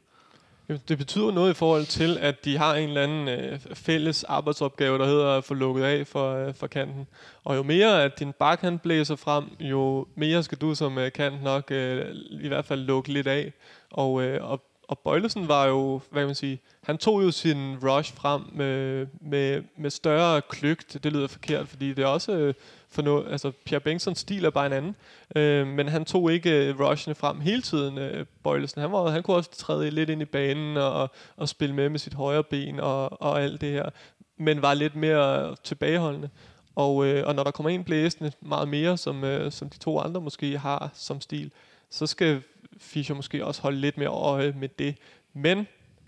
Det 0.89 0.99
betyder 0.99 1.31
noget 1.31 1.51
i 1.51 1.55
forhold 1.55 1.87
til, 1.87 2.19
at 2.21 2.45
de 2.45 2.59
har 2.59 2.75
en 2.75 2.89
eller 2.89 3.03
anden 3.03 3.29
øh, 3.29 3.59
fælles 3.75 4.25
arbejdsopgave, 4.25 4.99
der 4.99 5.07
hedder 5.07 5.37
at 5.39 5.45
få 5.45 5.55
lukket 5.55 5.83
af 5.83 6.07
for, 6.07 6.35
øh, 6.35 6.55
for 6.55 6.67
kanten. 6.67 7.07
Og 7.45 7.57
jo 7.57 7.63
mere 7.63 8.05
at 8.05 8.19
din 8.19 8.33
bak 8.33 8.61
han 8.61 8.79
blæser 8.79 9.17
frem, 9.17 9.45
jo 9.61 10.07
mere 10.15 10.43
skal 10.43 10.59
du 10.59 10.75
som 10.75 10.99
øh, 10.99 11.13
kant 11.13 11.43
nok 11.43 11.71
øh, 11.71 12.07
i 12.31 12.49
hvert 12.49 12.65
fald 12.65 12.81
lukke 12.81 13.13
lidt 13.13 13.27
af. 13.27 13.53
Og, 13.91 14.23
øh, 14.23 14.51
og, 14.51 14.63
og 14.91 14.99
Bøjlesen 14.99 15.49
var 15.49 15.67
jo, 15.67 16.01
hvad 16.11 16.23
kan 16.23 16.29
man 16.29 16.35
sige, 16.35 16.61
han 16.83 16.99
tog 16.99 17.23
jo 17.23 17.31
sin 17.31 17.77
rush 17.83 18.15
frem 18.15 18.43
med, 18.53 19.07
med, 19.21 19.63
med 19.77 19.91
større 19.91 20.43
kløgt. 20.43 20.99
Det 21.05 21.13
lyder 21.13 21.27
forkert, 21.29 21.69
fordi 21.69 21.89
det 21.89 22.03
er 22.03 22.07
også... 22.07 22.33
Øh, 22.33 22.55
for 22.89 23.03
no, 23.03 23.23
altså 23.23 23.53
Pierre 23.65 23.81
Bengtsons 23.81 24.19
stil 24.19 24.45
er 24.45 24.51
bare 24.51 24.67
en 24.67 24.73
anden. 24.73 24.97
Øh, 25.37 25.67
men 25.67 25.89
han 25.89 26.05
tog 26.05 26.33
ikke 26.33 26.67
øh, 26.67 26.81
rushene 26.81 27.15
frem 27.15 27.41
hele 27.41 27.63
tiden, 27.63 27.99
øh, 27.99 28.27
Bøjlesen. 28.45 28.81
Han, 28.81 28.93
var, 28.93 29.11
han 29.11 29.23
kunne 29.23 29.37
også 29.37 29.51
træde 29.51 29.91
lidt 29.91 30.11
ind 30.11 30.23
i 30.23 30.25
banen 30.25 30.77
og, 30.77 31.11
og 31.37 31.49
spille 31.49 31.75
med 31.75 31.89
med 31.89 31.99
sit 31.99 32.15
højre 32.15 32.45
ben 32.45 32.81
og, 32.81 33.23
og 33.23 33.43
alt 33.43 33.61
det 33.61 33.73
her. 33.73 33.91
Men 34.37 34.63
var 34.63 34.75
lidt 34.75 34.97
mere 34.97 35.57
tilbageholdende. 35.65 36.29
Og, 36.77 37.07
øh, 37.07 37.27
og 37.27 37.35
når 37.35 37.45
der 37.45 37.51
kommer 37.51 37.71
en 37.71 37.85
blæsende 37.85 38.33
meget 38.41 38.69
mere, 38.69 38.97
som, 38.97 39.25
øh, 39.25 39.53
som 39.53 39.69
de 39.69 39.79
to 39.79 39.99
andre 40.01 40.21
måske 40.21 40.59
har 40.59 40.91
som 40.95 41.21
stil, 41.21 41.51
så 41.91 42.07
skal 42.07 42.43
Fischer 42.79 43.15
måske 43.15 43.45
også 43.45 43.63
holde 43.63 43.81
lidt 43.81 43.99
mere 43.99 44.09
øje 44.09 44.53
med 44.53 44.69
det. 44.69 44.97
Men 45.33 45.67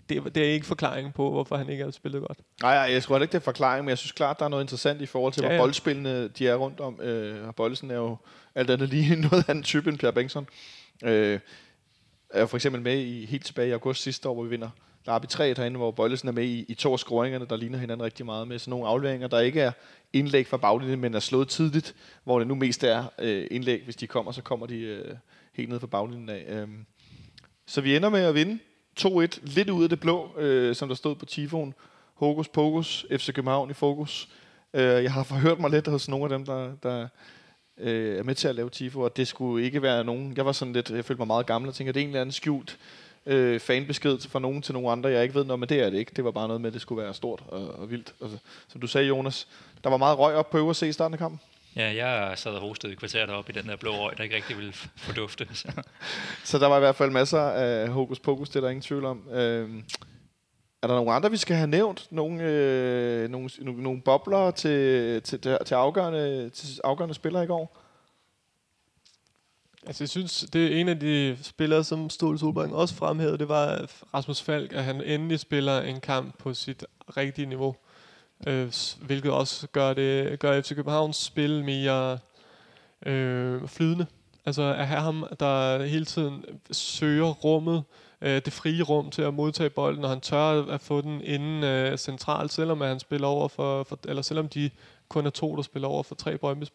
det, 0.09 0.35
det 0.35 0.43
er 0.43 0.51
ikke 0.53 0.65
forklaring 0.65 1.13
på, 1.13 1.31
hvorfor 1.31 1.57
han 1.57 1.69
ikke 1.69 1.83
har 1.83 1.91
spillet 1.91 2.21
godt. 2.21 2.37
Nej, 2.61 2.71
jeg 2.71 3.03
tror 3.03 3.19
ikke, 3.19 3.31
det 3.31 3.37
er 3.37 3.43
forklaring, 3.43 3.85
men 3.85 3.89
jeg 3.89 3.97
synes 3.97 4.11
klart, 4.11 4.39
der 4.39 4.45
er 4.45 4.49
noget 4.49 4.63
interessant 4.63 5.01
i 5.01 5.05
forhold 5.05 5.33
til, 5.33 5.41
ja, 5.41 5.47
hvor 5.47 5.55
ja. 5.55 5.61
boldspillene 5.61 6.27
de 6.27 6.47
er 6.47 6.55
rundt 6.55 6.79
om. 6.79 7.01
Øh, 7.01 7.53
Bøjlesen 7.53 7.91
er 7.91 7.95
jo 7.95 8.17
alt 8.55 8.69
andet 8.69 8.89
lige 8.89 9.15
noget 9.29 9.49
anden 9.49 9.63
type 9.63 9.89
end 9.89 9.99
Pierre 9.99 10.13
Bengtsson. 10.13 10.47
Øh, 11.03 11.39
er 12.29 12.45
for 12.45 12.57
eksempel 12.57 12.81
med 12.81 12.99
i 12.99 13.25
helt 13.25 13.45
tilbage 13.45 13.69
i 13.69 13.71
august 13.71 14.01
sidste 14.01 14.29
år, 14.29 14.33
hvor 14.33 14.43
vi 14.43 14.49
vinder 14.49 14.69
Derby 15.05 15.25
3 15.25 15.53
derinde, 15.53 15.77
hvor 15.77 15.91
Bøjlesen 15.91 16.27
er 16.27 16.31
med 16.31 16.43
i, 16.43 16.65
i 16.67 16.73
to 16.73 16.93
af 16.93 16.99
scoringerne, 16.99 17.45
der 17.49 17.57
ligner 17.57 17.77
hinanden 17.77 18.05
rigtig 18.05 18.25
meget 18.25 18.47
med 18.47 18.59
sådan 18.59 18.69
nogle 18.69 18.87
afleveringer, 18.87 19.27
der 19.27 19.39
ikke 19.39 19.61
er 19.61 19.71
indlæg 20.13 20.47
fra 20.47 20.57
baglinjen, 20.57 20.99
men 20.99 21.13
er 21.13 21.19
slået 21.19 21.47
tidligt, 21.47 21.95
hvor 22.23 22.39
det 22.39 22.47
nu 22.47 22.55
mest 22.55 22.83
er 22.83 23.05
øh, 23.19 23.47
indlæg. 23.51 23.81
Hvis 23.83 23.95
de 23.95 24.07
kommer, 24.07 24.31
så 24.31 24.41
kommer 24.41 24.65
de 24.65 24.79
øh, 24.79 25.15
helt 25.53 25.69
ned 25.69 25.79
fra 25.79 25.87
baglinjen 25.87 26.29
af. 26.29 26.45
Øh. 26.49 26.67
Så 27.65 27.81
vi 27.81 27.95
ender 27.95 28.09
med 28.09 28.19
at 28.19 28.35
vinde 28.35 28.59
2-1, 28.99 29.39
lidt 29.41 29.69
ud 29.69 29.83
af 29.83 29.89
det 29.89 29.99
blå, 29.99 30.37
øh, 30.37 30.75
som 30.75 30.87
der 30.87 30.95
stod 30.95 31.15
på 31.15 31.25
Tifon. 31.25 31.73
Hokus 32.13 32.47
Pokus, 32.47 33.05
FC 33.11 33.33
København 33.33 33.69
i 33.69 33.73
fokus. 33.73 34.29
Øh, 34.73 34.81
jeg 34.81 35.13
har 35.13 35.23
forhørt 35.23 35.59
mig 35.59 35.69
lidt 35.69 35.87
hos 35.87 36.09
nogle 36.09 36.25
af 36.25 36.29
dem, 36.29 36.45
der, 36.45 36.75
der 36.83 37.07
øh, 37.77 38.17
er 38.19 38.23
med 38.23 38.35
til 38.35 38.47
at 38.47 38.55
lave 38.55 38.69
Tifo, 38.69 39.01
og 39.01 39.17
det 39.17 39.27
skulle 39.27 39.65
ikke 39.65 39.81
være 39.81 40.03
nogen... 40.03 40.33
Jeg 40.37 40.45
var 40.45 40.51
sådan 40.51 40.73
lidt... 40.73 40.89
Jeg 40.89 41.05
følte 41.05 41.19
mig 41.19 41.27
meget 41.27 41.45
gammel 41.45 41.69
og 41.69 41.75
tænkte, 41.75 41.89
at 41.89 41.95
det 41.95 42.01
er 42.01 42.03
en 42.03 42.09
eller 42.09 42.21
anden 42.21 42.33
skjult 42.33 42.79
øh, 43.25 43.59
fanbesked 43.59 44.19
fra 44.19 44.39
nogen 44.39 44.61
til 44.61 44.73
nogen 44.73 44.91
andre, 44.91 45.09
jeg 45.09 45.23
ikke 45.23 45.35
ved 45.35 45.43
noget, 45.43 45.59
men 45.59 45.69
det 45.69 45.79
er 45.79 45.89
det 45.89 45.97
ikke. 45.97 46.11
Det 46.15 46.23
var 46.23 46.31
bare 46.31 46.47
noget 46.47 46.61
med, 46.61 46.69
at 46.69 46.73
det 46.73 46.81
skulle 46.81 47.03
være 47.03 47.13
stort 47.13 47.43
og, 47.47 47.67
og 47.67 47.91
vildt. 47.91 48.13
Altså, 48.21 48.37
som 48.67 48.81
du 48.81 48.87
sagde, 48.87 49.07
Jonas, 49.07 49.47
der 49.83 49.89
var 49.89 49.97
meget 49.97 50.19
røg 50.19 50.35
op 50.35 50.49
på 50.49 50.57
øverse 50.57 50.87
i 50.87 50.91
starten 50.91 51.13
af 51.13 51.19
kampen. 51.19 51.39
Ja, 51.75 52.05
jeg 52.05 52.37
sad 52.37 52.51
og 52.51 52.61
hostede 52.61 52.93
i 52.93 52.95
kvarteret 52.95 53.29
deroppe 53.29 53.51
i 53.51 53.55
den 53.55 53.69
der 53.69 53.75
blå 53.75 53.91
røg, 53.91 54.17
der 54.17 54.23
ikke 54.23 54.35
rigtig 54.35 54.57
ville 54.57 54.73
fordufte. 54.73 55.47
Så. 55.53 55.83
så 56.43 56.59
der 56.59 56.67
var 56.67 56.77
i 56.77 56.79
hvert 56.79 56.95
fald 56.95 57.11
masser 57.11 57.41
af 57.41 57.89
hokus 57.89 58.19
pokus, 58.19 58.49
det 58.49 58.55
er 58.55 58.61
der 58.61 58.69
ingen 58.69 58.81
tvivl 58.81 59.05
om. 59.05 59.29
Øh, 59.31 59.69
er 60.81 60.87
der 60.87 60.95
nogle 60.95 61.13
andre, 61.13 61.31
vi 61.31 61.37
skal 61.37 61.55
have 61.55 61.67
nævnt? 61.67 62.07
Nogle, 62.11 62.43
øh, 62.43 63.29
nogle, 63.29 63.49
nogle, 63.59 63.83
nogle 63.83 64.01
bobler 64.01 64.51
til, 64.51 65.21
til, 65.21 65.39
til, 65.65 65.75
afgørende, 65.75 66.49
til 66.49 66.81
afgørende 66.83 67.15
spillere 67.15 67.43
i 67.43 67.47
går? 67.47 67.77
Altså, 69.87 70.03
jeg 70.03 70.09
synes, 70.09 70.45
det 70.53 70.65
er 70.65 70.81
en 70.81 70.89
af 70.89 70.99
de 70.99 71.37
spillere, 71.41 71.83
som 71.83 72.09
Ståle 72.09 72.39
Solberg 72.39 72.71
også 72.71 72.95
fremhævede, 72.95 73.37
det 73.37 73.49
var 73.49 73.85
Rasmus 74.13 74.41
Falk, 74.41 74.73
at 74.73 74.83
han 74.83 75.01
endelig 75.01 75.39
spiller 75.39 75.81
en 75.81 75.99
kamp 75.99 76.37
på 76.37 76.53
sit 76.53 76.85
rigtige 77.17 77.45
niveau 77.45 77.75
øh, 78.47 78.73
hvilket 79.01 79.31
også 79.31 79.67
gør, 79.67 79.93
det, 79.93 80.39
gør 80.39 80.61
FC 80.61 80.75
Københavns 80.75 81.17
spil 81.17 81.63
mere 81.63 82.19
øh, 83.05 83.67
flydende. 83.67 84.05
Altså 84.45 84.61
at 84.61 84.87
have 84.87 85.01
ham, 85.01 85.25
der 85.39 85.83
hele 85.83 86.05
tiden 86.05 86.45
søger 86.71 87.29
rummet, 87.29 87.83
øh, 88.21 88.41
det 88.45 88.53
frie 88.53 88.83
rum 88.83 89.09
til 89.09 89.21
at 89.21 89.33
modtage 89.33 89.69
bolden, 89.69 90.03
og 90.03 90.09
han 90.09 90.21
tør 90.21 90.65
at 90.65 90.81
få 90.81 91.01
den 91.01 91.21
inden 91.21 91.63
øh, 91.63 91.97
centralt, 91.97 92.51
selvom 92.51 92.81
han 92.81 92.99
spiller 92.99 93.27
over 93.27 93.47
for, 93.47 93.83
for, 93.83 93.99
eller 94.07 94.21
selvom 94.21 94.49
de 94.49 94.69
kun 95.09 95.25
er 95.25 95.29
to, 95.29 95.55
der 95.55 95.61
spiller 95.61 95.87
over 95.87 96.03
for 96.03 96.15
tre 96.15 96.37
brøndby 96.37 96.65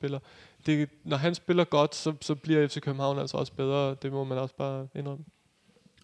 Det, 0.67 0.89
når 1.05 1.17
han 1.17 1.35
spiller 1.35 1.65
godt, 1.65 1.95
så, 1.95 2.15
så 2.21 2.35
bliver 2.35 2.69
FC 2.69 2.81
København 2.81 3.19
altså 3.19 3.37
også 3.37 3.53
bedre. 3.53 3.95
Det 4.03 4.13
må 4.13 4.25
man 4.25 4.39
også 4.39 4.55
bare 4.55 4.87
indrømme. 4.95 5.25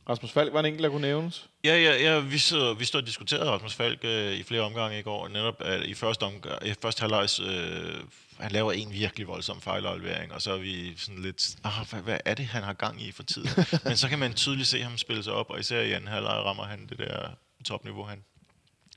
Rasmus 0.09 0.33
Falk 0.33 0.53
var 0.53 0.61
en 0.61 0.67
enkelt, 0.67 0.83
der 0.83 0.91
kunne 0.91 1.01
nævnes. 1.01 1.49
Ja, 1.65 1.77
ja, 1.77 2.03
ja 2.03 2.21
vi, 2.21 2.39
så, 2.39 2.75
vi 2.75 2.85
stod 2.85 3.01
og 3.01 3.07
diskuterede 3.07 3.51
Rasmus 3.51 3.75
Falk 3.75 4.05
øh, 4.05 4.33
i 4.33 4.43
flere 4.43 4.61
omgange 4.61 4.99
i 4.99 5.03
går. 5.03 5.29
Netop 5.29 5.63
at 5.63 5.83
i 5.83 5.95
første, 5.95 6.23
omgang, 6.23 6.67
i 6.67 6.75
første 6.83 7.01
halvlejs, 7.01 7.41
øh, 7.41 7.95
han 8.39 8.53
laver 8.53 8.73
en 8.73 8.93
virkelig 8.93 9.27
voldsom 9.27 9.61
fejlaflevering, 9.61 10.33
og 10.33 10.43
så 10.43 10.53
er 10.53 10.59
vi 10.59 10.97
sådan 10.97 11.23
lidt, 11.23 11.57
ah, 11.65 11.89
hvad, 11.91 12.01
hvad 12.01 12.19
er 12.25 12.35
det, 12.35 12.47
han 12.47 12.63
har 12.63 12.73
gang 12.73 13.03
i 13.03 13.13
for 13.13 13.23
tiden? 13.23 13.49
Men 13.85 13.97
så 13.97 14.09
kan 14.09 14.19
man 14.19 14.35
tydeligt 14.35 14.69
se 14.69 14.83
ham 14.83 14.99
spille 14.99 15.23
sig 15.23 15.33
op, 15.33 15.51
og 15.51 15.61
især 15.61 15.81
i 15.81 15.93
anden 15.93 16.09
halvleg 16.09 16.33
rammer 16.33 16.65
han 16.65 16.87
det 16.87 16.99
der 16.99 17.29
topniveau, 17.65 18.05
han, 18.05 18.25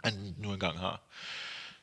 han 0.04 0.36
nu 0.38 0.54
engang 0.54 0.80
har. 0.80 1.02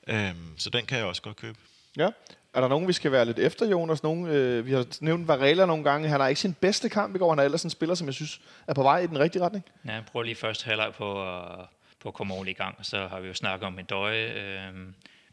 Øhm, 0.06 0.58
så 0.58 0.70
den 0.70 0.86
kan 0.86 0.98
jeg 0.98 1.06
også 1.06 1.22
godt 1.22 1.36
købe. 1.36 1.58
Ja. 1.96 2.08
Er 2.54 2.60
der 2.60 2.68
nogen, 2.68 2.88
vi 2.88 2.92
skal 2.92 3.12
være 3.12 3.24
lidt 3.24 3.38
efter, 3.38 3.66
Jonas? 3.66 4.02
Nogen, 4.02 4.26
øh, 4.26 4.66
vi 4.66 4.72
har 4.72 4.86
nævnt 5.00 5.28
Varela 5.28 5.66
nogle 5.66 5.84
gange. 5.84 6.08
Han 6.08 6.20
har 6.20 6.28
ikke 6.28 6.40
sin 6.40 6.54
bedste 6.54 6.88
kamp 6.88 7.14
i 7.16 7.18
går. 7.18 7.30
Han 7.30 7.38
er 7.38 7.42
ellers 7.42 7.62
en 7.62 7.70
spiller, 7.70 7.94
som 7.94 8.06
jeg 8.06 8.14
synes 8.14 8.40
er 8.66 8.74
på 8.74 8.82
vej 8.82 8.98
i 8.98 9.06
den 9.06 9.18
rigtige 9.18 9.42
retning. 9.42 9.64
Ja, 9.86 9.92
jeg 9.92 10.04
prøver 10.12 10.24
lige 10.24 10.34
først 10.34 10.64
halvleg 10.64 10.92
på, 10.94 11.22
uh, 11.22 11.64
på 12.00 12.08
at 12.08 12.14
komme 12.14 12.34
ordentligt 12.34 12.58
i 12.58 12.62
gang. 12.62 12.76
Så 12.82 13.06
har 13.06 13.20
vi 13.20 13.28
jo 13.28 13.34
snakket 13.34 13.66
om 13.66 13.78
en 13.78 13.84
døje. 13.84 14.24
Øh, 14.24 14.72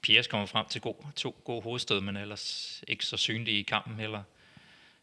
Piers 0.02 0.28
kommer 0.28 0.48
frem 0.48 0.66
til 0.70 0.82
god, 0.82 0.96
to 1.16 1.36
gode 1.44 1.62
hovedstød, 1.62 2.02
men 2.02 2.18
ellers 2.18 2.84
ikke 2.88 3.06
så 3.06 3.18
synlig 3.18 3.60
i 3.60 3.62
kampen 3.62 4.00
heller. 4.00 4.24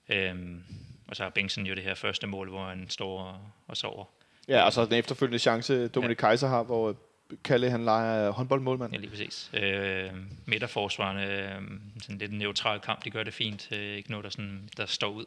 Øhm, 0.09 0.63
og 1.09 1.17
så 1.17 1.23
har 1.23 1.31
Bengtsen 1.31 1.67
jo 1.67 1.75
det 1.75 1.83
her 1.83 1.95
første 1.95 2.27
mål, 2.27 2.49
hvor 2.49 2.65
han 2.65 2.87
står 2.91 3.21
og, 3.21 3.39
og 3.69 3.77
sover. 3.77 4.05
Ja, 4.49 4.65
altså 4.65 4.85
den 4.85 4.93
efterfølgende 4.93 5.39
chance, 5.39 5.89
Dominik 5.89 6.23
ja. 6.23 6.29
Kaiser 6.29 6.49
har, 6.49 6.63
hvor 6.63 6.97
Kalle 7.45 7.71
han 7.71 7.85
leger 7.85 8.31
håndboldmålmand. 8.31 8.93
Ja, 8.93 8.99
lige 8.99 9.11
præcis. 9.11 9.51
Øh, 9.55 10.11
midterforsvarende, 10.47 11.23
øh, 11.23 11.63
sådan 12.03 12.19
lidt 12.19 12.33
en 12.33 12.39
neutral 12.39 12.81
kamp, 12.81 13.05
de 13.05 13.11
gør 13.11 13.23
det 13.23 13.35
fint. 13.35 13.69
Øh, 13.73 13.97
ikke 13.97 14.11
noget, 14.11 14.25
der, 14.25 14.31
sådan, 14.31 14.69
der 14.77 14.87
står 14.87 15.09
ud. 15.09 15.25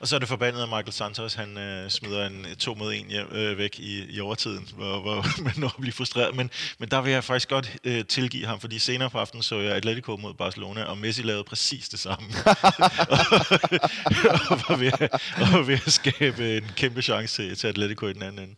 Og 0.00 0.08
så 0.08 0.14
er 0.14 0.18
det 0.18 0.28
forbandet, 0.28 0.62
at 0.62 0.68
Michael 0.68 0.92
Santos 0.92 1.34
han 1.34 1.58
øh, 1.58 1.90
smider 1.90 2.26
en 2.26 2.46
to 2.58 2.74
mod 2.74 2.92
en 2.92 3.06
hjem, 3.06 3.26
øh, 3.32 3.58
væk 3.58 3.78
i, 3.78 4.14
i 4.16 4.20
overtiden, 4.20 4.68
hvor, 4.76 5.00
hvor 5.00 5.26
man 5.44 5.52
når 5.56 5.68
at 5.68 5.80
blive 5.80 5.92
frustreret. 5.92 6.36
Men, 6.36 6.50
men 6.78 6.88
der 6.88 7.00
vil 7.00 7.12
jeg 7.12 7.24
faktisk 7.24 7.48
godt 7.48 7.76
øh, 7.84 8.04
tilgive 8.04 8.46
ham, 8.46 8.60
fordi 8.60 8.78
senere 8.78 9.10
på 9.10 9.18
aftenen 9.18 9.42
så 9.42 9.60
jeg 9.60 9.76
Atletico 9.76 10.16
mod 10.16 10.34
Barcelona, 10.34 10.84
og 10.84 10.98
Messi 10.98 11.22
lavede 11.22 11.44
præcis 11.44 11.88
det 11.88 11.98
samme. 11.98 12.28
og, 12.46 13.18
og, 14.50 14.60
var 14.68 14.76
ved, 14.76 14.92
og 15.36 15.52
var 15.52 15.62
ved 15.62 15.78
at 15.86 15.92
skabe 15.92 16.56
en 16.56 16.70
kæmpe 16.76 17.02
chance 17.02 17.42
til, 17.42 17.56
til 17.56 17.66
Atletico 17.66 18.06
i 18.06 18.12
den 18.12 18.22
anden 18.22 18.44
ende. 18.44 18.54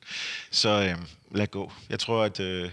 Så 0.50 0.68
øh, 0.68 0.96
lad 1.36 1.46
gå. 1.46 1.72
Jeg 1.90 1.98
tror, 2.00 2.22
at... 2.22 2.40
Øh, 2.40 2.70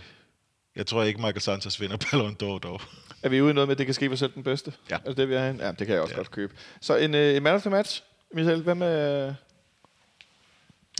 jeg 0.75 0.87
tror 0.87 1.03
ikke, 1.03 1.19
Michael 1.19 1.41
Santos 1.41 1.81
vinder 1.81 1.97
Ballon 2.11 2.31
d'Or 2.43 2.59
dog. 2.59 2.81
Er 3.23 3.29
vi 3.29 3.41
ude 3.41 3.51
i 3.51 3.53
noget 3.53 3.67
med, 3.67 3.71
at 3.75 3.77
det 3.77 3.85
kan 3.87 3.93
ske 3.93 4.09
for 4.09 4.15
selv 4.15 4.31
den 4.33 4.43
bedste? 4.43 4.73
Ja. 4.89 4.95
Altså 4.95 5.13
det, 5.13 5.29
vi 5.29 5.33
er 5.33 5.43
Ja, 5.45 5.71
det 5.71 5.77
kan 5.87 5.89
jeg 5.89 6.01
også 6.01 6.13
ja. 6.13 6.17
godt 6.17 6.31
købe. 6.31 6.53
Så 6.81 6.95
en, 6.95 7.15
øh, 7.15 7.35
en 7.35 7.43
man 7.43 7.55
of 7.55 7.61
the 7.61 7.69
match. 7.69 8.03
Michael, 8.33 8.61
hvad 8.61 8.75
med... 8.75 9.33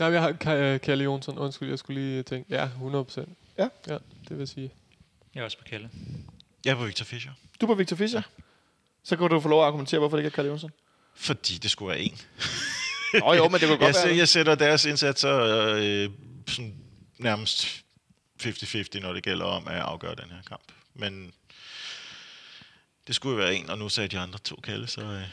Nej, 0.00 0.08
jeg 0.08 0.22
har 0.22 0.32
Ka- 0.32 0.78
Kalle 0.78 1.04
Jonsson. 1.04 1.38
Undskyld, 1.38 1.68
jeg 1.68 1.78
skulle 1.78 2.00
lige 2.00 2.22
tænke. 2.22 2.54
Ja, 2.54 2.64
100 2.64 3.04
procent. 3.04 3.28
Ja. 3.58 3.68
Ja, 3.88 3.98
det 4.28 4.38
vil 4.38 4.48
sige. 4.48 4.70
Jeg 5.34 5.40
er 5.40 5.44
også 5.44 5.58
på 5.58 5.64
Kalle. 5.70 5.90
Jeg 6.64 6.70
er 6.70 6.76
på 6.76 6.84
Victor 6.84 7.04
Fischer. 7.04 7.32
Du 7.60 7.66
er 7.66 7.70
på 7.70 7.74
Victor 7.74 7.96
Fischer? 7.96 8.22
Ja. 8.38 8.42
Så 9.04 9.16
kan 9.16 9.28
du 9.28 9.40
få 9.40 9.48
lov 9.48 9.60
at 9.60 9.66
argumentere, 9.66 9.98
hvorfor 10.00 10.16
det 10.16 10.24
ikke 10.24 10.32
er 10.34 10.36
Kalle 10.36 10.48
Jonsson. 10.50 10.70
Fordi 11.14 11.54
det 11.54 11.70
skulle 11.70 11.88
være 11.88 12.00
en. 12.00 12.18
Nå 13.20 13.32
jo, 13.34 13.48
men 13.48 13.60
det 13.60 13.68
kunne 13.68 13.78
godt 13.86 13.96
jeg, 13.96 14.04
være... 14.08 14.16
jeg 14.16 14.28
sætter 14.28 14.54
deres 14.54 14.84
indsatser 14.84 15.38
øh, 15.76 16.10
sådan 16.48 16.74
nærmest 17.18 17.84
50-50, 18.42 19.00
når 19.00 19.12
det 19.12 19.22
gælder 19.22 19.44
om 19.44 19.68
at 19.68 19.80
afgøre 19.80 20.14
den 20.14 20.30
her 20.30 20.42
kamp. 20.48 20.62
Men 20.94 21.32
det 23.06 23.14
skulle 23.14 23.36
jo 23.36 23.42
være 23.42 23.54
en, 23.54 23.70
og 23.70 23.78
nu 23.78 23.88
sagde 23.88 24.08
de 24.08 24.18
andre 24.18 24.38
to 24.38 24.56
kalde, 24.56 24.86
så... 24.86 25.00
Øh, 25.00 25.28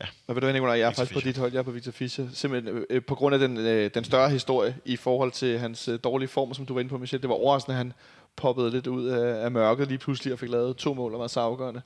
Ja. 0.00 0.06
Og 0.26 0.34
ved 0.34 0.40
du 0.40 0.46
hvad, 0.46 0.52
Nicolaj, 0.52 0.78
jeg 0.78 0.84
er 0.84 0.88
Victor 0.88 1.00
faktisk 1.00 1.14
på 1.14 1.20
Fischer. 1.20 1.32
dit 1.32 1.38
hold, 1.40 1.52
jeg 1.52 1.58
er 1.58 1.62
på 1.62 1.70
Victor 1.70 1.92
Fischer. 1.92 2.26
Simpelthen 2.32 2.84
øh, 2.90 3.04
på 3.04 3.14
grund 3.14 3.34
af 3.34 3.38
den, 3.38 3.56
øh, 3.56 3.90
den 3.94 4.04
større 4.04 4.30
historie 4.30 4.76
i 4.84 4.96
forhold 4.96 5.32
til 5.32 5.58
hans 5.58 5.88
øh, 5.88 5.98
dårlige 6.04 6.28
form, 6.28 6.54
som 6.54 6.66
du 6.66 6.74
var 6.74 6.80
inde 6.80 6.90
på, 6.90 6.98
Michel. 6.98 7.22
Det 7.22 7.28
var 7.28 7.34
overraskende, 7.34 7.74
at 7.74 7.78
han 7.78 7.92
poppede 8.36 8.70
lidt 8.70 8.86
ud 8.86 9.06
af, 9.06 9.44
af 9.44 9.50
mørket 9.50 9.88
lige 9.88 9.98
pludselig 9.98 10.32
og 10.32 10.38
fik 10.38 10.50
lavet 10.50 10.76
to 10.76 10.94
mål 10.94 11.14
og 11.14 11.20
var 11.20 11.26
så 11.26 11.40
afgørende. 11.40 11.82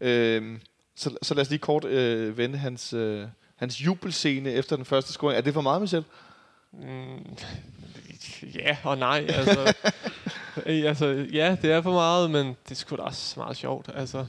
Øh, 0.00 0.58
så, 0.96 1.16
så 1.22 1.34
lad 1.34 1.42
os 1.42 1.50
lige 1.50 1.58
kort 1.58 1.84
øh, 1.84 2.38
vende 2.38 2.58
hans, 2.58 2.92
øh, 2.92 3.26
hans 3.56 3.80
jubelscene 3.80 4.52
efter 4.52 4.76
den 4.76 4.84
første 4.84 5.12
scoring. 5.12 5.36
Er 5.36 5.40
det 5.40 5.54
for 5.54 5.60
meget, 5.60 5.80
Michel? 5.80 6.04
Mm, 6.72 7.36
ja 8.58 8.76
og 8.82 8.98
nej. 8.98 9.26
Altså, 9.28 9.74
altså, 10.88 11.26
ja, 11.32 11.56
det 11.62 11.72
er 11.72 11.82
for 11.82 11.92
meget, 11.92 12.30
men 12.30 12.46
det 12.46 12.70
er 12.70 12.74
sgu 12.74 12.96
da 12.96 13.02
også 13.02 13.40
meget 13.40 13.56
sjovt. 13.56 13.90
Altså, 13.94 14.26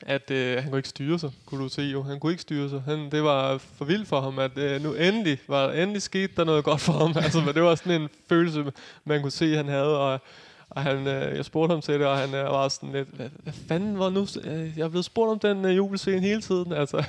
at 0.00 0.30
øh, 0.30 0.62
han 0.62 0.70
kunne 0.70 0.78
ikke 0.78 0.88
styre 0.88 1.18
sig, 1.18 1.30
kunne 1.46 1.64
du 1.64 1.68
se 1.68 1.82
jo. 1.82 2.02
Han 2.02 2.20
kunne 2.20 2.32
ikke 2.32 2.42
styre 2.42 2.68
sig. 2.68 2.82
Han, 2.86 3.10
det 3.10 3.22
var 3.22 3.58
for 3.58 3.84
vildt 3.84 4.08
for 4.08 4.20
ham, 4.20 4.38
at 4.38 4.58
øh, 4.58 4.82
nu 4.82 4.94
endelig, 4.94 5.38
var, 5.48 5.72
endelig 5.72 6.02
skete 6.02 6.32
der 6.36 6.44
noget 6.44 6.64
godt 6.64 6.80
for 6.80 6.92
ham. 6.92 7.14
altså, 7.24 7.40
men 7.40 7.54
det 7.54 7.62
var 7.62 7.74
sådan 7.74 8.02
en 8.02 8.08
følelse, 8.28 8.72
man 9.04 9.22
kunne 9.22 9.30
se, 9.30 9.56
han 9.56 9.68
havde. 9.68 9.98
Og, 9.98 10.20
og 10.76 10.82
han, 10.82 11.06
øh, 11.06 11.36
jeg 11.36 11.44
spurgte 11.44 11.72
ham 11.72 11.80
til 11.80 11.94
det, 11.94 12.06
og 12.06 12.18
han 12.18 12.34
øh, 12.34 12.44
var 12.44 12.68
sådan 12.68 12.92
lidt, 12.92 13.08
hvad, 13.08 13.28
hvad 13.42 13.52
fanden 13.52 13.98
var 13.98 14.10
nu? 14.10 14.26
Øh, 14.44 14.78
jeg 14.78 14.84
er 14.84 14.88
blevet 14.88 15.04
spurgt 15.04 15.30
om 15.30 15.38
den 15.38 15.64
øh, 15.64 15.76
jubelscene 15.76 16.20
hele 16.20 16.40
tiden. 16.40 16.72
Altså, 16.82 17.04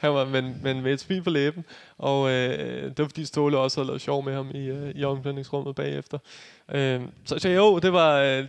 han 0.00 0.12
var, 0.12 0.24
men, 0.24 0.56
men 0.62 0.82
med 0.82 0.92
et 0.92 1.00
smil 1.00 1.22
på 1.22 1.30
læben. 1.30 1.64
Og 1.98 2.30
øh, 2.30 2.84
det 2.84 2.98
var 2.98 3.04
fordi 3.04 3.24
Ståle 3.24 3.58
også 3.58 3.80
havde 3.80 3.86
lavet 3.86 4.00
sjov 4.00 4.24
med 4.24 4.34
ham 4.34 4.50
i, 4.54 4.68
øh, 4.68 4.90
i 4.94 5.04
omklædningsrummet 5.04 5.74
bagefter. 5.74 6.18
Øh, 6.70 7.00
så, 7.24 7.38
så 7.38 7.48
jo, 7.48 7.78
det 7.78 7.92
var... 7.92 8.20
Øh, 8.20 8.44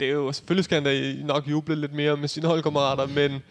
det 0.00 0.08
er 0.08 0.12
jo, 0.12 0.32
selvfølgelig 0.32 0.64
skal 0.64 0.74
han 0.74 0.84
da 0.84 1.24
nok 1.24 1.50
juble 1.50 1.76
lidt 1.76 1.92
mere 1.92 2.16
med 2.16 2.28
sine 2.28 2.46
holdkammerater, 2.46 3.06
men 3.06 3.42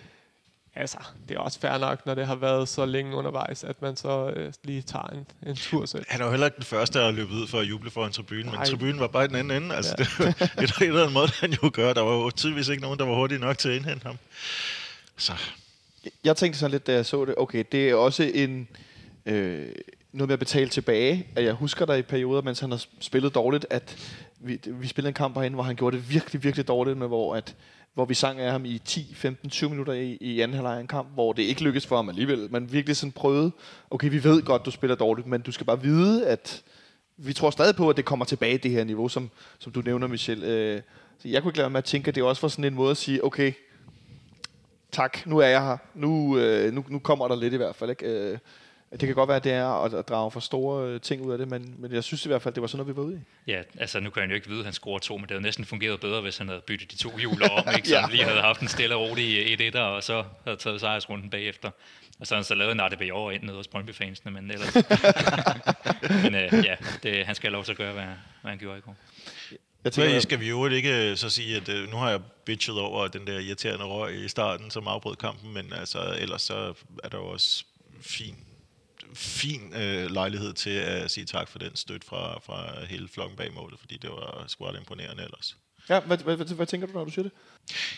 altså, 0.76 0.98
det 1.30 1.36
er 1.36 1.40
også 1.40 1.60
fair 1.60 1.78
nok, 1.78 2.06
når 2.06 2.16
det 2.16 2.28
har 2.28 2.36
været 2.36 2.70
så 2.70 2.86
længe 2.86 3.16
undervejs, 3.16 3.64
at 3.64 3.82
man 3.82 3.96
så 3.96 4.30
øh, 4.36 4.54
lige 4.64 4.82
tager 4.82 5.08
en, 5.08 5.26
en 5.50 5.56
tur 5.56 5.86
selv. 5.86 6.06
Han 6.10 6.22
er 6.22 6.26
jo 6.26 6.32
heller 6.32 6.46
ikke 6.48 6.56
den 6.56 6.64
første, 6.66 7.00
der 7.00 7.06
har 7.06 7.12
løbet 7.12 7.34
ud 7.34 7.48
for 7.48 7.60
at 7.60 7.66
juble 7.70 7.92
for 7.92 8.06
en 8.06 8.12
tribune, 8.12 8.44
men 8.44 8.54
Nej. 8.54 8.66
tribunen 8.66 9.00
var 9.00 9.08
bare 9.08 9.26
i 9.26 9.28
den 9.28 9.36
anden 9.36 9.64
ende. 9.64 9.76
Altså, 9.76 9.96
Ja. 10.00 10.04
det, 10.04 10.20
var- 10.20 10.82
et 10.82 10.88
eller 10.88 11.02
andet 11.02 11.14
måde, 11.14 11.28
han 11.40 11.52
jo 11.64 11.72
gør. 11.74 11.94
Der 11.94 12.02
var 12.02 12.12
jo 12.14 12.32
tydeligvis 12.32 12.68
ikke 12.68 12.82
nogen, 12.84 13.00
der 13.00 13.06
var 13.06 13.16
hurtige 13.16 13.40
nok 13.40 13.58
til 13.58 13.70
at 13.70 13.76
indhente 13.76 14.06
ham. 14.06 14.18
Så 15.18 15.34
Jeg 16.24 16.38
tænkte 16.38 16.60
sådan 16.60 16.72
lidt, 16.72 16.88
da 16.88 16.94
jeg 16.94 17.06
så 17.06 17.26
det, 17.26 17.36
okay, 17.38 17.64
det 17.72 17.90
er 17.90 17.96
også 17.96 18.24
en... 18.34 18.68
Øh, 19.26 19.70
noget 20.14 20.28
med 20.28 20.34
at 20.34 20.40
betale 20.40 20.70
tilbage. 20.70 21.28
At 21.36 21.44
jeg 21.44 21.54
husker 21.54 21.86
der 21.86 21.94
i 21.96 22.02
perioder, 22.02 22.42
mens 22.42 22.60
han 22.60 22.72
har 22.72 22.84
spillet 23.00 23.36
dårligt, 23.36 23.66
at 23.70 23.98
vi, 24.40 24.60
vi 24.66 24.88
spillede 24.88 25.08
en 25.10 25.14
kamp 25.14 25.36
herinde, 25.36 25.56
hvor 25.56 25.64
han 25.64 25.76
gjorde 25.76 25.98
det 25.98 26.10
virkelig, 26.10 26.44
virkelig 26.44 26.68
dårligt, 26.68 26.98
med 26.98 27.08
hvor, 27.08 27.36
at, 27.36 27.56
hvor 27.94 28.06
vi 28.06 28.14
sang 28.14 28.40
af 28.40 28.52
ham 28.52 28.66
i 28.66 28.78
10, 28.78 29.14
15, 29.16 29.50
20 29.50 29.70
minutter 29.70 29.94
i, 29.94 30.18
i 30.22 30.42
anden 30.42 30.56
halvleg 30.56 30.80
en 30.80 30.88
kamp, 30.88 31.14
hvor 31.14 31.34
det 31.34 31.44
ikke 31.44 31.64
lykkedes 31.64 31.88
for 31.88 31.96
ham 31.96 32.10
alligevel. 32.10 32.48
Man 32.52 32.72
virkelig 32.72 32.98
sådan 32.98 33.12
prøvede, 33.12 33.52
okay, 33.90 34.10
vi 34.10 34.24
ved 34.24 34.42
godt, 34.42 34.66
du 34.66 34.72
spiller 34.72 34.96
dårligt, 34.96 35.28
men 35.28 35.42
du 35.42 35.52
skal 35.52 35.66
bare 35.66 35.82
vide, 35.82 36.28
at 36.28 36.64
vi 37.18 37.34
tror 37.34 37.50
stadig 37.50 37.76
på, 37.76 37.90
at 37.90 37.98
det 37.98 38.06
kommer 38.06 38.26
tilbage 38.26 38.58
det 38.58 38.72
her 38.72 38.84
niveau, 38.84 39.10
som, 39.10 39.30
som 39.60 39.72
du 39.72 39.82
nævner, 39.82 40.08
Michel. 40.08 40.44
Øh, 40.44 40.82
så 41.20 41.28
jeg 41.28 41.42
kunne 41.42 41.50
ikke 41.50 41.58
lade 41.58 41.70
mig 41.70 41.78
at 41.78 41.86
tænke, 41.86 42.08
at 42.08 42.16
det 42.16 42.24
også 42.24 42.42
var 42.42 42.50
sådan 42.50 42.66
en 42.66 42.74
måde 42.74 42.92
at 42.92 42.98
sige, 42.98 43.26
okay, 43.26 43.54
tak, 44.92 45.28
nu 45.28 45.38
er 45.38 45.48
jeg 45.48 45.66
her. 45.66 45.78
Nu, 45.94 46.38
øh, 46.38 46.74
nu, 46.74 46.86
nu 46.88 47.00
kommer 47.00 47.28
der 47.28 47.36
lidt 47.36 47.54
i 47.54 47.58
hvert 47.58 47.76
fald. 47.76 47.90
Ikke? 47.90 48.06
Øh, 48.06 48.38
det 48.92 49.00
kan 49.00 49.16
godt 49.16 49.28
være, 49.28 49.38
at 49.38 49.44
det 49.44 49.52
er 49.52 49.84
at, 49.84 49.94
at 49.94 50.10
drage 50.10 50.32
for 50.32 50.40
store 50.40 50.88
øh, 50.88 51.02
ting 51.02 51.22
ud 51.22 51.32
af 51.32 51.38
det, 51.38 51.48
men, 51.48 51.76
men 51.78 51.92
jeg 51.94 52.04
synes 52.04 52.26
i 52.26 52.30
hvert 52.30 52.42
fald, 52.42 52.54
det 52.54 52.62
var 52.62 52.68
sådan 52.68 52.86
noget, 52.86 52.96
vi 52.96 53.02
var 53.02 53.08
ude 53.08 53.16
i. 53.16 53.52
Ja, 53.52 53.62
altså 53.80 54.00
nu 54.00 54.10
kan 54.10 54.22
han 54.22 54.30
jo 54.30 54.36
ikke 54.36 54.48
vide, 54.48 54.60
at 54.60 54.66
han 54.66 54.74
scorer 54.74 55.00
to, 55.00 55.18
men 55.18 55.22
det 55.24 55.32
havde 55.32 55.42
næsten 55.44 55.66
fungeret 55.66 56.00
bedre, 56.00 56.22
hvis 56.22 56.38
han 56.38 56.48
havde 56.48 56.62
byttet 56.68 56.92
de 56.92 56.98
to 56.98 57.18
hjuler 57.18 57.50
om, 57.50 57.64
ikke? 57.76 57.88
Så 57.88 57.96
Ja. 57.96 58.02
han 58.02 58.10
lige 58.12 58.24
havde 58.24 58.42
haft 58.42 58.62
en 58.62 58.68
stille 58.68 58.96
og 58.96 59.02
rolig 59.10 59.54
1 59.54 59.62
1 59.62 59.76
og 59.76 60.04
så 60.04 60.24
havde 60.46 60.58
taget 60.58 60.80
sejrsrunden 60.80 61.30
bagefter. 61.30 61.72
Og 62.20 62.28
så 62.28 62.34
har 62.36 62.38
han 62.40 62.44
så 62.44 62.56
lavet 62.56 62.72
en 62.72 62.82
RDB 62.82 63.02
over 63.14 63.32
ind 63.32 63.44
nede 63.44 63.56
hos 63.58 63.68
Brøndby-fansene, 63.68 64.32
men 64.32 64.52
ellers... 64.52 64.76
men 66.24 66.36
øh, 66.36 66.66
ja, 66.66 66.76
det, 67.04 67.26
han 67.26 67.36
skal 67.36 67.48
have 67.50 67.54
lov 67.54 67.64
til 67.64 67.72
at 67.72 67.78
gøre, 67.78 67.94
hvad, 67.94 68.04
hvad 68.42 68.52
han 68.52 68.58
gjorde 68.60 68.78
i 68.78 68.82
går. 68.82 68.96
Jeg 69.84 69.94
tænker, 69.94 70.20
skal 70.20 70.40
vi 70.40 70.50
jo 70.50 70.66
ikke 70.68 71.10
øh, 71.12 71.18
så 71.18 71.30
sige, 71.30 71.58
at 71.58 71.70
øh, 71.70 71.90
nu 71.90 71.98
har 71.98 72.10
jeg 72.10 72.20
bitchet 72.46 72.80
over 72.80 73.08
den 73.08 73.28
der 73.28 73.40
irriterende 73.40 73.86
røg 73.86 74.16
i 74.26 74.28
starten, 74.28 74.72
som 74.72 74.88
afbrød 74.88 75.16
kampen, 75.16 75.54
men 75.54 75.74
altså, 75.74 76.16
ellers 76.20 76.42
så 76.42 76.74
er 77.04 77.10
der 77.10 77.18
jo 77.18 77.26
også 77.26 77.66
fin, 78.02 78.36
fin 79.14 79.74
øh, 79.76 80.12
lejlighed 80.12 80.54
til 80.54 80.70
at 80.70 81.12
sige 81.12 81.26
tak 81.26 81.48
for 81.48 81.60
den 81.60 81.76
støtte 81.76 82.08
fra, 82.08 82.40
fra 82.40 82.86
hele 82.86 83.08
flokken 83.08 83.38
bag 83.38 83.54
målet, 83.54 83.80
fordi 83.80 83.98
det 83.98 84.10
var 84.10 84.44
sgu 84.48 84.66
ret 84.66 84.78
imponerende 84.78 85.24
ellers. 85.24 85.58
ja, 85.90 86.00
hvad, 86.00 86.18
hvad, 86.18 86.36
hvad, 86.36 86.46
hvad, 86.46 86.66
tænker 86.66 86.88
du, 86.88 86.94
når 86.94 87.06
du 87.06 87.12
siger 87.12 87.24
det? 87.24 87.32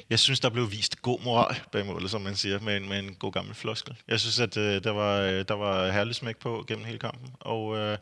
Jeg 0.10 0.20
synes, 0.20 0.40
der 0.40 0.50
blev 0.50 0.72
vist 0.72 1.02
god 1.02 1.20
moral 1.22 1.56
bag 1.72 1.86
målet, 1.86 2.12
som 2.12 2.22
man 2.22 2.36
siger, 2.36 2.60
med 2.60 2.78
en, 2.78 2.90
med 2.90 3.00
en 3.00 3.16
god 3.16 3.32
gammel 3.32 3.56
floskel. 3.56 3.96
Jeg 4.08 4.20
synes, 4.20 4.40
at 4.40 4.58
øh, 4.58 4.84
der, 4.84 4.92
var, 4.92 5.20
øh, 5.20 5.46
der 5.48 5.54
var 5.54 5.92
herlig 5.92 6.16
smæk 6.16 6.38
på 6.38 6.66
gennem 6.68 6.86
hele 6.86 7.00
kampen, 7.00 7.30
og 7.40 7.78
øh, 7.78 7.98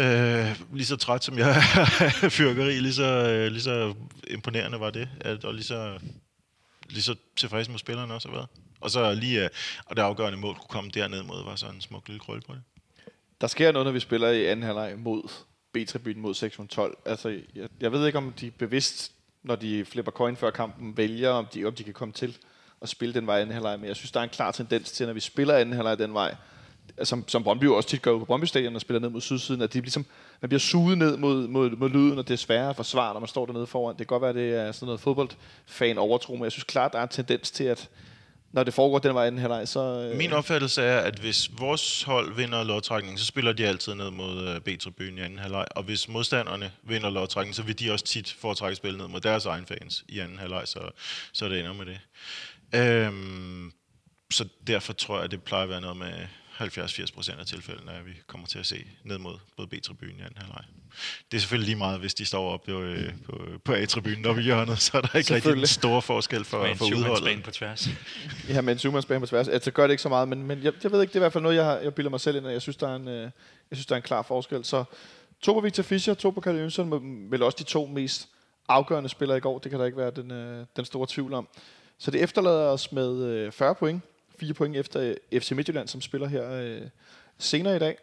øh, 0.00 0.60
lige 0.74 0.86
så 0.86 0.96
træt 0.96 1.24
som 1.24 1.38
jeg 1.38 1.50
er 1.50 2.28
fyrkeri, 2.38 2.80
lige 2.80 2.94
så, 2.94 3.28
øh, 3.28 3.52
lige 3.52 3.62
så 3.62 3.94
imponerende 4.30 4.80
var 4.80 4.90
det, 4.90 5.08
at, 5.20 5.44
og 5.44 5.54
lige 5.54 5.64
så, 5.64 5.98
lige 6.88 7.02
så 7.02 7.14
tilfreds 7.36 7.68
med 7.68 7.78
spillerne 7.78 8.14
også 8.14 8.28
har 8.28 8.36
været. 8.36 8.48
Og 8.80 8.90
så 8.90 9.14
lige, 9.14 9.44
øh, 9.44 9.50
og 9.86 9.96
det 9.96 10.02
afgørende 10.02 10.38
mål 10.38 10.54
kunne 10.54 10.68
komme 10.68 10.90
derned 10.90 11.22
mod, 11.22 11.44
var 11.44 11.56
sådan 11.56 11.74
en 11.74 11.80
smuk 11.80 12.08
lille 12.08 12.20
krølle 12.20 12.42
på 12.42 12.52
det. 12.52 12.62
Der 13.40 13.46
sker 13.46 13.72
noget, 13.72 13.86
når 13.86 13.92
vi 13.92 14.00
spiller 14.00 14.28
i 14.28 14.46
anden 14.46 14.62
halvleg 14.62 14.98
mod 14.98 15.22
B-tribunen 15.72 16.22
mod 16.22 16.34
612. 16.34 16.98
Altså, 17.04 17.28
jeg, 17.54 17.68
jeg 17.80 17.92
ved 17.92 18.06
ikke, 18.06 18.18
om 18.18 18.32
de 18.32 18.50
bevidst, 18.50 19.12
når 19.42 19.56
de 19.56 19.84
flipper 19.84 20.12
coin 20.12 20.36
før 20.36 20.50
kampen, 20.50 20.96
vælger, 20.96 21.30
om 21.30 21.46
de, 21.54 21.64
om 21.64 21.74
de 21.74 21.84
kan 21.84 21.94
komme 21.94 22.12
til 22.12 22.36
at 22.82 22.88
spille 22.88 23.14
den 23.14 23.26
vej 23.26 23.38
i 23.38 23.40
anden 23.40 23.54
halvleg. 23.54 23.78
Men 23.80 23.88
jeg 23.88 23.96
synes, 23.96 24.12
der 24.12 24.20
er 24.20 24.24
en 24.24 24.30
klar 24.30 24.52
tendens 24.52 24.92
til, 24.92 25.06
når 25.06 25.12
vi 25.12 25.20
spiller 25.20 25.54
anden 25.54 25.74
halvleg 25.74 25.98
den 25.98 26.14
vej, 26.14 26.34
som, 27.02 27.28
som 27.28 27.42
Brøndby 27.42 27.64
jo 27.64 27.76
også 27.76 27.88
tit 27.88 28.02
gør 28.02 28.18
på 28.18 28.24
Brøndby 28.24 28.44
Stadion 28.44 28.74
og 28.74 28.80
spiller 28.80 29.00
ned 29.00 29.08
mod 29.08 29.20
sydsiden, 29.20 29.62
at 29.62 29.72
de 29.72 29.80
ligesom, 29.80 30.06
man 30.40 30.48
bliver 30.48 30.60
suget 30.60 30.98
ned 30.98 31.16
mod, 31.16 31.48
mod, 31.48 31.70
mod 31.70 31.90
lyden, 31.90 32.18
og 32.18 32.28
det 32.28 32.34
er 32.34 32.38
sværere 32.38 32.70
at 32.70 32.76
forsvare, 32.76 33.12
når 33.12 33.20
man 33.20 33.28
står 33.28 33.46
dernede 33.46 33.66
foran. 33.66 33.92
Det 33.92 33.98
kan 33.98 34.06
godt 34.06 34.20
være, 34.20 34.30
at 34.30 34.36
det 34.36 34.54
er 34.54 34.72
sådan 34.72 34.86
noget 34.86 35.00
fodboldfan 35.00 35.98
overtro, 35.98 36.34
men 36.34 36.44
jeg 36.44 36.52
synes 36.52 36.64
klart, 36.64 36.92
der 36.92 36.98
er 36.98 37.02
en 37.02 37.08
tendens 37.08 37.50
til, 37.50 37.64
at 37.64 37.88
når 38.58 38.64
det 38.64 38.74
foregår 38.74 38.98
den 38.98 39.14
vej 39.14 39.28
i 39.30 39.36
halvleg, 39.38 39.68
så... 39.68 39.80
øh, 39.80 40.16
Min 40.16 40.32
opfattelse 40.32 40.82
er, 40.82 40.98
at 41.00 41.18
hvis 41.18 41.50
vores 41.58 42.02
hold 42.02 42.34
vinder 42.34 42.64
lodtrækningen, 42.64 43.18
så 43.18 43.24
spiller 43.26 43.52
de 43.52 43.66
altid 43.66 43.94
ned 43.94 44.10
mod 44.10 44.48
øh, 44.48 44.60
B-tribunen 44.60 45.18
i 45.18 45.20
anden 45.20 45.38
halvleg. 45.38 45.66
Og 45.70 45.82
hvis 45.82 46.08
modstanderne 46.08 46.72
vinder 46.82 47.10
lodtrækningen, 47.10 47.54
så 47.54 47.62
vil 47.62 47.78
de 47.78 47.92
også 47.92 48.04
tit 48.04 48.36
foretrække 48.40 48.76
spil 48.76 48.96
ned 48.96 49.08
mod 49.08 49.20
deres 49.20 49.46
egen 49.46 49.66
fans 49.66 50.04
i 50.08 50.18
anden 50.18 50.38
halvleg, 50.38 50.62
så, 50.64 50.80
så 51.32 51.48
det 51.48 51.60
ender 51.60 51.72
med 51.72 51.86
det. 51.86 52.00
Øhm, 52.74 53.72
så 54.30 54.44
derfor 54.66 54.92
tror 54.92 55.16
jeg, 55.16 55.24
at 55.24 55.30
det 55.30 55.42
plejer 55.42 55.62
at 55.62 55.68
være 55.68 55.80
noget 55.80 55.96
med 55.96 56.12
70-80 56.60 57.14
procent 57.14 57.40
af 57.40 57.46
tilfældene, 57.46 57.92
at 57.92 58.06
vi 58.06 58.12
kommer 58.26 58.46
til 58.46 58.58
at 58.58 58.66
se 58.66 58.84
ned 59.04 59.18
mod, 59.18 59.34
mod 59.58 59.66
B-tribunen 59.66 60.18
i 60.18 60.22
anden 60.22 60.36
halvleg. 60.36 60.64
Det 61.30 61.36
er 61.36 61.40
selvfølgelig 61.40 61.68
lige 61.68 61.78
meget, 61.78 62.00
hvis 62.00 62.14
de 62.14 62.24
står 62.24 62.52
oppe 62.52 62.72
på, 62.72 62.80
øh, 62.80 63.12
på, 63.26 63.40
på 63.64 63.72
A-tribunen 63.72 64.26
oppe 64.26 64.40
i 64.40 64.44
hjørnet, 64.44 64.78
så 64.78 64.96
er 64.96 65.00
der 65.00 65.08
ikke 65.08 65.16
rigtig 65.18 65.34
Selvfølgelig. 65.34 65.62
en 65.62 65.66
stor 65.66 66.00
forskel 66.00 66.44
for, 66.44 66.62
Med 66.62 66.70
en 66.70 66.76
for 66.76 66.84
udholdet. 66.84 67.44
på 67.44 67.50
tværs. 67.50 67.88
Ja, 68.48 68.60
men 68.60 68.78
en 68.84 69.20
på 69.20 69.26
tværs. 69.26 69.48
Altså, 69.48 69.70
gør 69.70 69.82
det 69.82 69.90
ikke 69.90 70.02
så 70.02 70.08
meget, 70.08 70.28
men, 70.28 70.42
men 70.42 70.62
jeg, 70.62 70.72
jeg 70.82 70.92
ved 70.92 71.00
ikke, 71.00 71.10
det 71.10 71.16
er 71.16 71.20
i 71.20 71.22
hvert 71.22 71.32
fald 71.32 71.42
noget, 71.42 71.56
jeg, 71.56 71.64
har, 71.64 71.76
jeg 71.76 71.94
bilder 71.94 72.10
mig 72.10 72.20
selv 72.20 72.36
ind, 72.36 72.46
og 72.46 72.52
jeg 72.52 72.62
synes, 72.62 72.76
der 72.76 72.88
er 72.88 72.96
en, 72.96 73.08
øh, 73.08 73.22
jeg 73.22 73.30
synes, 73.72 73.86
der 73.86 73.94
er 73.94 73.96
en 73.96 74.02
klar 74.02 74.22
forskel. 74.22 74.64
Så 74.64 74.84
to 75.42 75.52
på 75.52 75.60
Victor 75.60 75.82
Fischer, 75.82 76.14
to 76.14 76.30
på 76.30 76.40
Kalle 76.40 76.60
Jønsson, 76.60 76.88
men 76.88 77.30
vel 77.30 77.42
også 77.42 77.56
de 77.58 77.64
to 77.64 77.86
mest 77.86 78.28
afgørende 78.68 79.08
spillere 79.08 79.38
i 79.38 79.40
går. 79.40 79.58
Det 79.58 79.70
kan 79.70 79.80
der 79.80 79.86
ikke 79.86 79.98
være 79.98 80.10
den, 80.10 80.30
øh, 80.30 80.66
den 80.76 80.84
store 80.84 81.06
tvivl 81.10 81.34
om. 81.34 81.48
Så 81.98 82.10
det 82.10 82.22
efterlader 82.22 82.64
os 82.64 82.92
med 82.92 83.24
øh, 83.24 83.52
40 83.52 83.74
point. 83.74 84.02
4 84.40 84.54
point 84.54 84.76
efter 84.76 85.14
øh, 85.32 85.40
FC 85.40 85.50
Midtjylland, 85.52 85.88
som 85.88 86.00
spiller 86.00 86.28
her 86.28 86.50
øh, 86.50 86.80
senere 87.38 87.76
i 87.76 87.78
dag. 87.78 87.96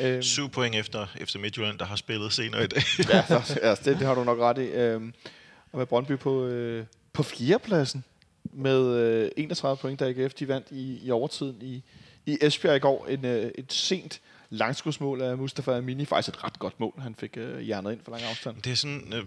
Øh, 0.00 0.22
Syv 0.22 0.48
point 0.48 0.74
efter 0.74 1.06
FC 1.24 1.34
Midtjylland, 1.34 1.78
der 1.78 1.84
har 1.84 1.96
spillet 1.96 2.32
senere 2.32 2.64
i 2.64 2.66
dag. 2.66 2.82
ja, 3.12 3.24
der, 3.28 3.58
ja 3.62 3.70
det, 3.70 3.84
det 3.84 4.06
har 4.06 4.14
du 4.14 4.24
nok 4.24 4.38
ret 4.38 4.58
i. 4.58 4.66
Øhm, 4.66 5.14
og 5.72 5.78
med 5.78 5.86
Brøndby 5.86 6.18
på, 6.18 6.46
øh, 6.46 6.84
på 7.12 7.22
fjerdepladsen 7.22 8.04
med 8.52 8.96
øh, 8.96 9.30
31 9.36 9.76
point, 9.76 10.00
da 10.00 10.08
AGF 10.08 10.34
de 10.34 10.48
vandt 10.48 10.66
i, 10.70 11.06
i 11.06 11.10
overtiden 11.10 11.56
i, 11.60 11.82
i 12.26 12.38
Esbjerg 12.40 12.76
i 12.76 12.78
går. 12.78 13.06
En, 13.06 13.24
øh, 13.24 13.50
et 13.58 13.72
sent 13.72 14.20
langskudsmål 14.50 15.22
af 15.22 15.38
Mustafa 15.38 15.76
Amini. 15.76 16.04
Faktisk 16.04 16.36
et 16.36 16.44
ret 16.44 16.58
godt 16.58 16.80
mål, 16.80 16.94
han 16.98 17.14
fik 17.14 17.36
øh, 17.36 17.60
hjernet 17.60 17.92
ind 17.92 18.00
for 18.04 18.10
lang 18.10 18.22
afstand. 18.22 18.62
Det 18.62 18.72
er 18.72 18.76
sådan... 18.76 19.12
Øh, 19.12 19.24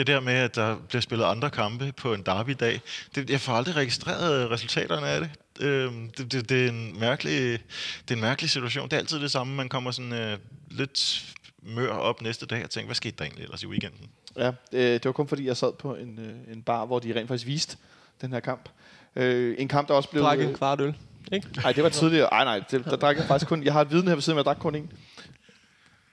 det 0.00 0.06
der 0.06 0.20
med, 0.20 0.32
at 0.32 0.54
der 0.54 0.76
bliver 0.88 1.02
spillet 1.02 1.24
andre 1.24 1.50
kampe 1.50 1.92
på 1.92 2.14
en 2.14 2.22
derby-dag, 2.22 2.80
det, 3.14 3.30
jeg 3.30 3.40
får 3.40 3.52
aldrig 3.52 3.76
registreret 3.76 4.50
resultaterne 4.50 5.06
af 5.06 5.20
det. 5.20 5.30
Øhm, 5.60 6.10
det, 6.10 6.32
det, 6.32 6.48
det, 6.48 6.64
er 6.64 6.68
en 6.68 7.00
mærkelig, 7.00 7.60
det 8.08 8.10
er 8.10 8.14
en 8.14 8.20
mærkelig 8.20 8.50
situation. 8.50 8.84
Det 8.84 8.92
er 8.92 8.98
altid 8.98 9.20
det 9.20 9.30
samme. 9.30 9.54
Man 9.54 9.68
kommer 9.68 9.90
sådan 9.90 10.12
øh, 10.12 10.38
lidt 10.70 11.24
mør 11.62 11.92
op 11.92 12.22
næste 12.22 12.46
dag 12.46 12.64
og 12.64 12.70
tænker, 12.70 12.86
hvad 12.86 12.94
skete 12.94 13.14
der 13.18 13.24
egentlig 13.24 13.44
ellers 13.44 13.62
i 13.62 13.66
weekenden? 13.66 14.08
Ja, 14.36 14.52
øh, 14.72 14.92
det 14.92 15.04
var 15.04 15.12
kun 15.12 15.28
fordi, 15.28 15.46
jeg 15.46 15.56
sad 15.56 15.72
på 15.72 15.94
en, 15.94 16.18
øh, 16.18 16.54
en 16.54 16.62
bar, 16.62 16.86
hvor 16.86 16.98
de 16.98 17.14
rent 17.14 17.28
faktisk 17.28 17.46
viste 17.46 17.76
den 18.20 18.32
her 18.32 18.40
kamp. 18.40 18.68
Øh, 19.16 19.54
en 19.58 19.68
kamp, 19.68 19.88
der 19.88 19.94
også 19.94 20.10
blev... 20.10 20.22
Drak 20.22 20.38
en 20.38 20.48
øh, 20.48 20.54
kvart 20.54 20.80
øl. 20.80 20.94
Ikke? 21.32 21.48
Nej, 21.56 21.72
det 21.72 21.82
var 21.82 21.88
tidligere. 21.88 22.26
Ej, 22.32 22.44
nej, 22.44 22.62
det, 22.70 22.84
der 22.84 22.96
drak 22.96 23.16
jeg 23.16 23.24
faktisk 23.24 23.48
kun... 23.48 23.62
Jeg 23.64 23.72
har 23.72 23.80
et 23.80 23.90
viden 23.90 24.08
her 24.08 24.14
ved 24.14 24.22
siden, 24.22 24.34
men 24.34 24.38
jeg 24.38 24.44
drak 24.44 24.58
kun 24.58 24.74
en. 24.74 24.92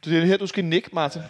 Det 0.06 0.18
er 0.18 0.26
her, 0.26 0.38
du 0.38 0.48
skal 0.48 0.66
nikke, 0.66 0.90
Martin. 0.94 1.22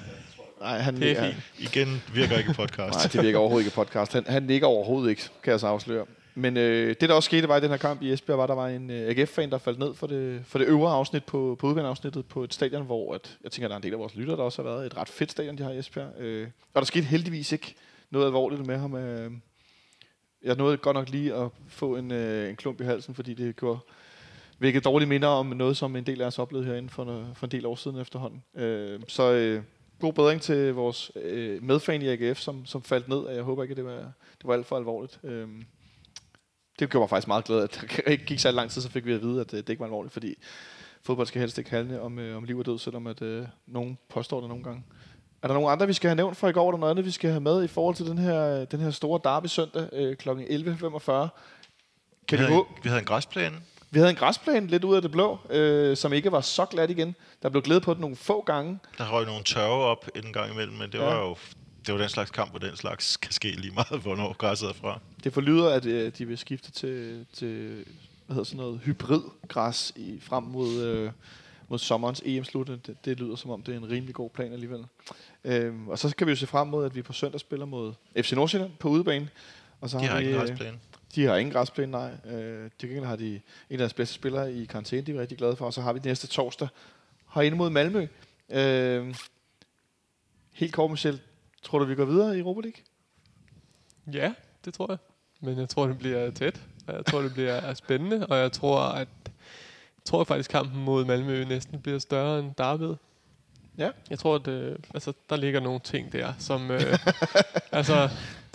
Nej, 0.60 0.78
han 0.80 0.96
Det 0.96 1.12
er 1.20 1.32
fint. 1.32 1.44
Igen 1.60 2.02
virker 2.14 2.38
ikke 2.38 2.54
podcast. 2.54 2.94
Nej, 2.94 3.10
det 3.14 3.22
virker 3.22 3.40
overhovedet 3.40 3.66
ikke 3.66 3.76
podcast. 3.76 4.14
Han, 4.14 4.24
han 4.28 4.44
nikker 4.44 4.68
overhovedet 4.68 5.10
ikke, 5.10 5.22
kan 5.44 5.52
jeg 5.52 5.60
så 5.60 5.68
afsløre. 5.68 6.06
Men 6.36 6.58
øh, 6.58 6.96
det, 7.02 7.10
der 7.10 7.16
også 7.16 7.28
skete, 7.28 7.48
var 7.48 7.58
i 7.58 7.62
den 7.62 7.70
her 7.70 7.78
kamp 7.78 8.02
i 8.02 8.12
Esbjerg, 8.14 8.38
var, 8.38 8.48
der 8.48 8.56
var 8.56 8.68
en 8.68 8.90
øh, 8.90 9.10
AGF-fan, 9.10 9.50
der 9.52 9.58
faldt 9.58 9.80
ned 9.80 9.94
for 9.94 10.08
det, 10.08 10.42
for 10.46 10.60
det 10.60 10.68
øvre 10.68 10.92
afsnit 10.92 11.24
på, 11.24 11.56
på 11.60 11.68
udbaneafsnittet 11.68 12.26
på 12.26 12.44
et 12.44 12.54
stadion, 12.54 12.86
hvor 12.86 13.14
at, 13.16 13.38
jeg 13.44 13.52
tænker, 13.52 13.68
at 13.68 13.70
der 13.70 13.76
er 13.76 13.78
en 13.80 13.84
del 13.84 13.94
af 13.94 14.00
vores 14.00 14.16
lyttere, 14.16 14.38
der 14.38 14.44
også 14.44 14.62
har 14.64 14.70
været 14.70 14.86
et 14.86 14.98
ret 14.98 15.10
fedt 15.10 15.32
stadion, 15.32 15.58
de 15.58 15.64
har 15.64 15.72
i 15.72 15.78
Esbjerg. 15.80 16.20
Øh, 16.20 16.48
og 16.74 16.82
der 16.82 16.86
skete 16.86 17.06
heldigvis 17.06 17.52
ikke 17.52 17.76
noget 18.12 18.26
alvorligt 18.26 18.66
med 18.68 18.78
ham. 18.78 18.96
Øh, 18.96 19.32
jeg 20.44 20.56
nåede 20.56 20.78
godt 20.78 20.96
nok 20.96 21.10
lige 21.10 21.34
at 21.34 21.48
få 21.70 21.96
en, 21.96 22.12
øh, 22.12 22.50
en 22.50 22.56
klump 22.56 22.82
i 22.82 22.84
halsen, 22.84 23.16
fordi 23.16 23.34
det 23.34 23.56
gjorde 23.56 23.80
vækket 24.60 24.84
dårlige 24.86 25.10
minder 25.10 25.28
om 25.28 25.46
noget, 25.46 25.78
som 25.78 25.96
en 25.96 26.04
del 26.04 26.22
af 26.22 26.26
os 26.26 26.40
oplevede 26.40 26.68
herinde 26.68 26.90
for, 26.90 27.04
en- 27.04 27.36
for 27.36 27.46
en 27.46 27.52
del 27.52 27.66
år 27.66 27.76
siden 27.76 28.00
efterhånden. 28.00 28.44
Øh, 28.56 29.00
så 29.08 29.32
øh, 29.32 29.62
god 30.00 30.14
bedring 30.14 30.42
til 30.42 30.74
vores 30.74 31.12
øh, 31.16 31.64
medfan 31.64 32.02
i 32.02 32.08
AGF, 32.08 32.40
som, 32.40 32.66
som 32.66 32.84
faldt 32.84 33.08
ned, 33.08 33.18
og 33.18 33.36
jeg 33.36 33.44
håber 33.44 33.64
ikke, 33.64 33.72
at 33.72 33.78
det 33.78 33.86
var, 33.86 33.98
det 34.38 34.44
var 34.44 34.54
alt 34.54 34.66
for 34.66 34.78
alvorligt. 34.78 35.20
Øh, 35.24 35.48
det 36.80 36.90
gjorde 36.90 37.02
mig 37.02 37.10
faktisk 37.10 37.28
meget 37.28 37.46
glad, 37.46 37.64
at 37.64 37.80
der 37.82 38.02
ikke 38.12 38.26
gik 38.26 38.40
så 38.40 38.52
lang 38.52 38.72
tid, 38.72 38.82
så 38.82 38.90
fik 38.90 39.06
vi 39.06 39.14
at 39.14 39.22
vide, 39.22 39.42
at 39.42 39.54
øh, 39.54 39.58
det 39.58 39.70
ikke 39.70 39.80
var 39.80 39.86
alvorligt, 39.86 40.14
fordi 40.14 40.36
fodbold 41.04 41.28
skal 41.28 41.40
helst 41.40 41.58
ikke 41.58 41.70
handle 41.70 42.02
om, 42.02 42.20
øh, 42.20 42.38
om 42.38 42.44
liv 42.44 42.58
og 42.58 42.66
død, 42.66 42.80
selvom 42.80 43.08
at 43.08 43.22
øh, 43.22 43.46
nogen 43.68 43.98
påstår 44.10 44.40
det 44.40 44.50
nogle 44.50 44.64
gange. 44.64 44.84
Er 45.42 45.48
der 45.48 45.54
nogen 45.54 45.72
andre, 45.72 45.88
vi 45.88 45.94
skal 45.94 46.08
have 46.08 46.16
nævnt 46.16 46.38
fra 46.38 46.48
i 46.48 46.52
går? 46.52 46.68
Er 46.68 46.72
der 46.72 46.78
noget 46.78 46.92
andet, 46.92 47.06
vi 47.06 47.12
skal 47.12 47.30
have 47.30 47.42
med 47.42 47.64
i 47.64 47.68
forhold 47.68 47.96
til 47.96 48.06
den 48.06 48.18
her, 48.18 48.66
den 48.66 48.80
her 48.80 48.92
store 48.92 49.20
derby 49.24 49.46
søndag 49.46 49.90
øh, 49.94 50.16
kl. 50.16 50.30
11.45? 50.30 50.36
Kan 52.28 52.40
vi, 52.40 52.44
havde, 52.44 52.64
vi 52.84 52.90
havde 52.90 53.00
en 53.00 53.06
græsplæne. 53.06 53.56
Vi 53.92 54.00
havde 54.00 54.10
en 54.10 54.16
græsplæne 54.16 54.68
lidt 54.68 54.84
ud 54.84 54.96
af 54.96 55.02
det 55.02 55.12
blå, 55.12 55.38
øh, 55.50 55.98
som 55.98 56.14
ikke 56.14 56.32
var 56.32 56.42
så 56.42 56.66
glat 56.66 56.90
igen. 56.90 57.16
Der 57.42 57.50
blev 57.50 57.62
glædet 57.62 57.84
på 57.84 57.94
den 57.94 58.02
nogle 58.02 58.16
få 58.16 58.42
gange. 58.42 58.80
Der 58.98 59.12
røg 59.14 59.26
nogle 59.26 59.44
tørve 59.44 59.84
op 59.84 60.08
en 60.16 60.34
gang 60.34 60.54
imellem, 60.54 60.74
men 60.78 60.92
det 60.92 60.98
Ja. 61.00 61.04
var 61.04 61.20
jo 61.22 61.36
det 61.86 61.94
var 61.94 62.00
den 62.00 62.10
slags 62.10 62.32
kamp, 62.32 62.50
hvor 62.52 62.60
den 62.60 62.76
slags 62.76 63.18
kan 63.18 63.32
ske 63.32 63.52
lige 63.52 63.74
meget, 63.74 64.02
hvornår 64.04 64.34
græsset 64.34 64.70
er 64.70 64.74
fra. 64.74 65.00
Det 65.24 65.34
forlyder, 65.34 65.70
at 65.70 65.86
øh, 65.86 66.12
de 66.18 66.26
vil 66.26 66.38
skifte 66.38 66.72
til, 66.72 67.26
til 67.34 67.84
hvad 68.26 68.34
hedder 68.36 68.44
sådan 68.44 68.58
noget, 68.58 68.80
hybridgræs 68.84 69.94
i, 69.96 70.20
frem 70.22 70.44
mod, 70.44 70.82
øh, 70.84 71.12
mod 71.68 71.80
sommerens 71.80 72.22
EM-slut. 72.26 72.68
Det, 72.68 73.06
det 73.06 73.20
lyder 73.20 73.36
som 73.36 73.52
om, 73.52 73.62
det 73.64 73.74
er 73.74 73.78
en 73.78 73.90
rimelig 73.90 74.16
god 74.16 74.30
plan 74.30 74.54
alligevel. 74.54 74.86
Øhm, 75.44 75.88
og 75.90 76.00
så 76.00 76.16
kan 76.16 76.28
vi 76.28 76.32
jo 76.32 76.36
se 76.36 76.48
frem 76.48 76.68
mod, 76.68 76.86
at 76.86 76.96
vi 76.96 77.02
på 77.02 77.14
søndag 77.14 77.40
spiller 77.40 77.66
mod 77.66 77.94
FC 78.22 78.32
Nordsjælland 78.32 78.72
på 78.80 78.90
udebane. 78.90 79.30
Og 79.82 79.90
så 79.90 80.00
De 80.00 80.04
har 80.06 80.18
vi, 80.20 80.26
ikke 80.26 80.36
en 80.38 80.42
øh, 80.42 80.48
græsplæne. 80.48 80.78
De 81.18 81.26
har 81.26 81.36
ingen 81.36 81.54
græsplæne, 81.54 81.92
nej. 81.92 82.12
Øh, 82.26 82.70
til 82.80 82.90
gengæld 82.90 83.06
har 83.06 83.16
de 83.16 83.34
en 83.36 83.42
af 83.70 83.78
deres 83.78 83.94
bedste 83.94 84.16
spillere 84.16 84.54
i 84.54 84.66
karantæne, 84.66 85.02
de 85.02 85.12
er 85.16 85.22
rigtig 85.22 85.38
glade 85.38 85.56
for. 85.56 85.66
Og 85.66 85.74
så 85.74 85.82
har 85.82 85.94
vi 85.94 86.00
næste 86.04 86.28
torsdag 86.28 86.68
herinde 87.34 87.58
mod 87.58 87.70
Malmø. 87.70 88.08
Øh, 88.50 89.16
helt 90.52 90.74
kort, 90.74 90.92
Michel. 90.92 91.22
Tror 91.64 91.80
du, 91.80 91.86
vi 91.86 91.96
går 91.96 92.06
videre 92.06 92.38
i 92.38 92.40
Europa 92.40 92.62
League? 92.62 92.84
Ja, 94.14 94.34
det 94.66 94.74
tror 94.74 94.92
jeg. 94.92 94.98
Men 95.40 95.60
jeg 95.60 95.70
tror, 95.70 95.88
det 95.88 95.98
bliver 95.98 96.32
tæt. 96.32 96.62
Og 96.88 96.96
jeg 96.96 97.06
tror, 97.06 97.22
det 97.22 97.34
bliver 97.34 97.74
spændende. 97.84 98.28
Og 98.28 98.38
jeg 98.38 98.52
tror, 98.52 98.80
at 98.80 99.08
jeg 99.28 100.06
tror 100.06 100.24
faktisk, 100.24 100.52
kampen 100.52 100.84
mod 100.84 101.06
Malmø 101.06 101.44
næsten 101.44 101.82
bliver 101.82 102.00
større 102.00 102.40
end 102.40 102.52
derbyet. 102.58 102.98
Ja. 103.78 103.90
Jeg 104.10 104.20
tror, 104.20 104.36
at 104.36 104.48
øh, 104.48 104.76
altså, 104.94 105.14
der 105.30 105.36
ligger 105.36 105.60
nogle 105.60 105.80
ting 105.80 106.12
der, 106.12 106.34
som... 106.40 106.72
Øh, 106.72 107.00
altså, 107.72 108.10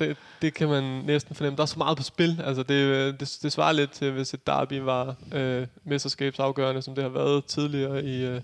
det, 0.09 0.17
det 0.43 0.55
kan 0.55 0.69
man 0.69 0.85
næsten 0.85 1.35
fornemme. 1.35 1.57
Der 1.57 1.63
er 1.63 1.67
så 1.67 1.79
meget 1.79 1.97
på 1.97 2.03
spil. 2.03 2.41
Altså, 2.45 2.63
det, 2.63 2.75
øh, 2.75 3.15
det, 3.21 3.39
det 3.43 3.53
svarer 3.53 3.73
lidt 3.73 3.91
til, 3.91 4.11
hvis 4.13 4.35
et 4.35 4.47
derby 4.47 4.79
var 4.79 5.15
øh, 5.33 5.67
mesterskabsafgørende, 5.85 6.83
som 6.83 6.95
det 6.95 7.05
har 7.05 7.11
været 7.11 7.45
tidligere 7.45 8.05
i... 8.05 8.25
Øh, 8.27 8.41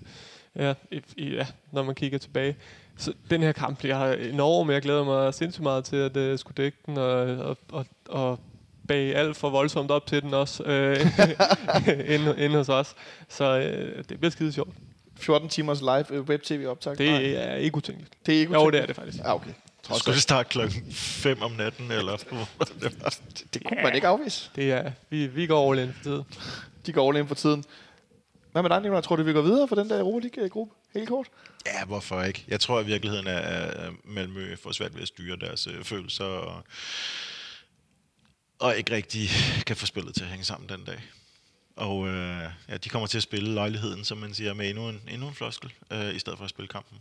ja, 0.55 0.73
i, 0.91 1.01
i, 1.17 1.29
ja, 1.29 1.45
når 1.71 1.83
man 1.83 1.95
kigger 1.95 2.17
tilbage. 2.17 2.55
Så 2.97 3.13
den 3.29 3.41
her 3.41 3.51
kamp 3.51 3.79
bliver 3.79 4.13
enorm, 4.13 4.69
jeg 4.69 4.81
glæder 4.81 5.03
mig 5.03 5.33
sindssygt 5.33 5.63
meget 5.63 5.85
til 5.85 5.95
at 5.95 6.17
uh, 6.17 6.39
skulle 6.39 6.55
dække 6.63 6.77
den, 6.85 6.97
og, 6.97 7.19
og, 7.21 7.57
og, 7.71 7.85
og 8.09 8.39
bage 8.87 9.15
alt 9.15 9.37
for 9.37 9.49
voldsomt 9.49 9.91
op 9.91 10.05
til 10.05 10.21
den 10.21 10.33
også, 10.33 10.63
øh, 10.63 10.97
inde, 12.15 12.35
inde 12.37 12.55
hos 12.55 12.69
os. 12.69 12.95
Så 13.29 13.59
øh, 13.59 14.03
det 14.09 14.19
bliver 14.19 14.31
skide 14.31 14.51
sjovt. 14.51 14.69
14 15.19 15.49
timers 15.49 15.81
live 15.81 16.05
øh, 16.11 16.21
web-tv 16.21 16.65
optag. 16.67 16.97
Det 16.97 17.37
er 17.47 17.55
ikke 17.55 17.77
utænkeligt. 17.77 18.13
det 18.25 18.35
er 18.35 18.39
ikke 18.39 18.53
Jo, 18.53 18.59
utænkeligt. 18.59 18.73
det 18.73 18.81
er 18.81 18.85
det 18.87 18.95
faktisk. 18.95 19.17
Ja, 19.23 19.35
okay. 19.35 19.51
Trods 19.89 19.99
Skulle 19.99 20.15
det 20.15 20.23
starte 20.23 20.49
klokken 20.49 20.91
5 20.91 21.41
om 21.41 21.51
natten, 21.51 21.91
eller? 21.91 22.17
Det, 22.81 23.53
det 23.53 23.63
kunne 23.63 23.83
man 23.83 23.95
ikke 23.95 24.07
afvise. 24.07 24.49
Det 24.55 24.71
er, 24.71 24.91
vi, 25.09 25.27
vi 25.27 25.47
går 25.47 25.71
all 25.71 25.79
in 25.79 25.93
for 25.93 26.03
tiden. 26.03 26.23
De 26.85 26.93
går 26.93 27.09
all 27.09 27.17
in 27.17 27.27
for 27.27 27.35
tiden. 27.35 27.63
Hvad 28.51 28.61
med 28.61 28.69
dig, 28.69 28.81
Nicolaj? 28.81 29.01
Tror 29.01 29.15
du, 29.15 29.23
vi 29.23 29.33
går 29.33 29.41
videre 29.41 29.67
for 29.67 29.75
den 29.75 29.89
der 29.89 29.99
Europa 29.99 30.27
League-gruppe? 30.27 30.73
Helt 30.93 31.09
kort. 31.09 31.27
Ja, 31.65 31.85
hvorfor 31.85 32.21
ikke? 32.23 32.45
Jeg 32.47 32.59
tror 32.59 32.81
i 32.81 32.85
virkeligheden, 32.85 33.27
at 33.27 33.41
at 33.43 33.93
Malmø 34.03 34.55
får 34.55 34.71
svært 34.71 34.95
ved 34.95 35.01
at 35.01 35.07
styre 35.07 35.37
deres 35.37 35.67
øh, 35.67 35.83
følelser, 35.83 36.25
og, 36.25 36.63
og 38.59 38.77
ikke 38.77 38.95
rigtig 38.95 39.29
kan 39.65 39.75
få 39.75 39.85
spillet 39.85 40.15
til 40.15 40.23
at 40.23 40.29
hænge 40.29 40.45
sammen 40.45 40.69
den 40.69 40.85
dag. 40.85 41.03
Og 41.75 42.07
øh, 42.07 42.43
ja, 42.69 42.77
de 42.77 42.89
kommer 42.89 43.07
til 43.07 43.17
at 43.17 43.23
spille 43.23 43.53
lejligheden, 43.53 44.03
som 44.05 44.17
man 44.17 44.33
siger, 44.33 44.53
med 44.53 44.69
endnu 44.69 44.89
en, 44.89 45.01
endnu 45.09 45.27
en 45.27 45.33
floskel, 45.35 45.73
øh, 45.91 46.15
i 46.15 46.19
stedet 46.19 46.37
for 46.37 46.43
at 46.43 46.49
spille 46.49 46.67
kampen. 46.67 46.97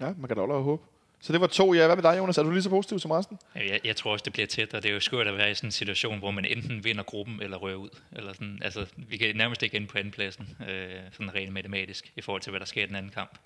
Ja, 0.00 0.06
man 0.06 0.28
kan 0.28 0.36
da 0.36 0.40
holde 0.40 0.54
og 0.54 0.62
håbe. 0.62 0.82
Så 1.22 1.32
det 1.32 1.40
var 1.40 1.46
to. 1.46 1.74
Ja, 1.74 1.86
hvad 1.86 1.96
med 1.96 2.02
dig, 2.02 2.18
Jonas? 2.18 2.38
Er 2.38 2.42
du 2.42 2.50
lige 2.50 2.62
så 2.62 2.70
positiv 2.70 2.98
som 2.98 3.10
resten? 3.10 3.38
Jeg, 3.54 3.80
jeg 3.84 3.96
tror 3.96 4.12
også, 4.12 4.22
det 4.22 4.32
bliver 4.32 4.46
tæt, 4.46 4.74
og 4.74 4.82
det 4.82 4.88
er 4.88 4.94
jo 4.94 5.00
skørt 5.00 5.26
at 5.26 5.36
være 5.36 5.50
i 5.50 5.54
sådan 5.54 5.68
en 5.68 5.72
situation, 5.72 6.18
hvor 6.18 6.30
man 6.30 6.44
enten 6.44 6.84
vinder 6.84 7.02
gruppen 7.02 7.42
eller 7.42 7.56
rører 7.56 7.76
ud. 7.76 7.98
Eller 8.12 8.32
sådan, 8.32 8.58
altså, 8.62 8.86
vi 8.96 9.16
kan 9.16 9.36
nærmest 9.36 9.62
ikke 9.62 9.76
ende 9.76 9.86
på 9.86 9.98
andenpladsen, 9.98 10.56
øh, 10.68 11.00
sådan 11.12 11.34
rent 11.34 11.52
matematisk, 11.52 12.12
i 12.16 12.20
forhold 12.20 12.42
til, 12.42 12.50
hvad 12.50 12.60
der 12.60 12.66
sker 12.66 12.82
i 12.82 12.86
den 12.86 12.94
anden 12.94 13.12
kamp. 13.12 13.38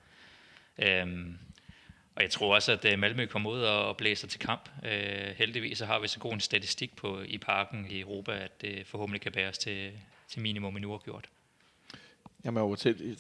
Øhm, 0.78 1.38
og 2.16 2.22
jeg 2.22 2.30
tror 2.30 2.54
også, 2.54 2.72
at 2.72 2.84
øh, 2.84 2.98
Malmø 2.98 3.26
kommer 3.26 3.50
ud 3.50 3.60
og 3.60 3.96
blæser 3.96 4.28
til 4.28 4.40
kamp. 4.40 4.68
Øh, 4.84 5.34
heldigvis 5.36 5.78
så 5.78 5.86
har 5.86 5.98
vi 5.98 6.08
så 6.08 6.18
god 6.18 6.32
en 6.32 6.40
statistik 6.40 6.96
på 6.96 7.20
i 7.26 7.38
parken 7.38 7.86
i 7.90 8.00
Europa, 8.00 8.32
at 8.32 8.60
det 8.60 8.86
forhåbentlig 8.86 9.20
kan 9.20 9.32
bæres 9.32 9.58
til, 9.58 9.90
til 10.28 10.42
minimum 10.42 10.76
en 10.76 10.84
uafgjort. 10.84 11.28
Jamen, 12.44 12.76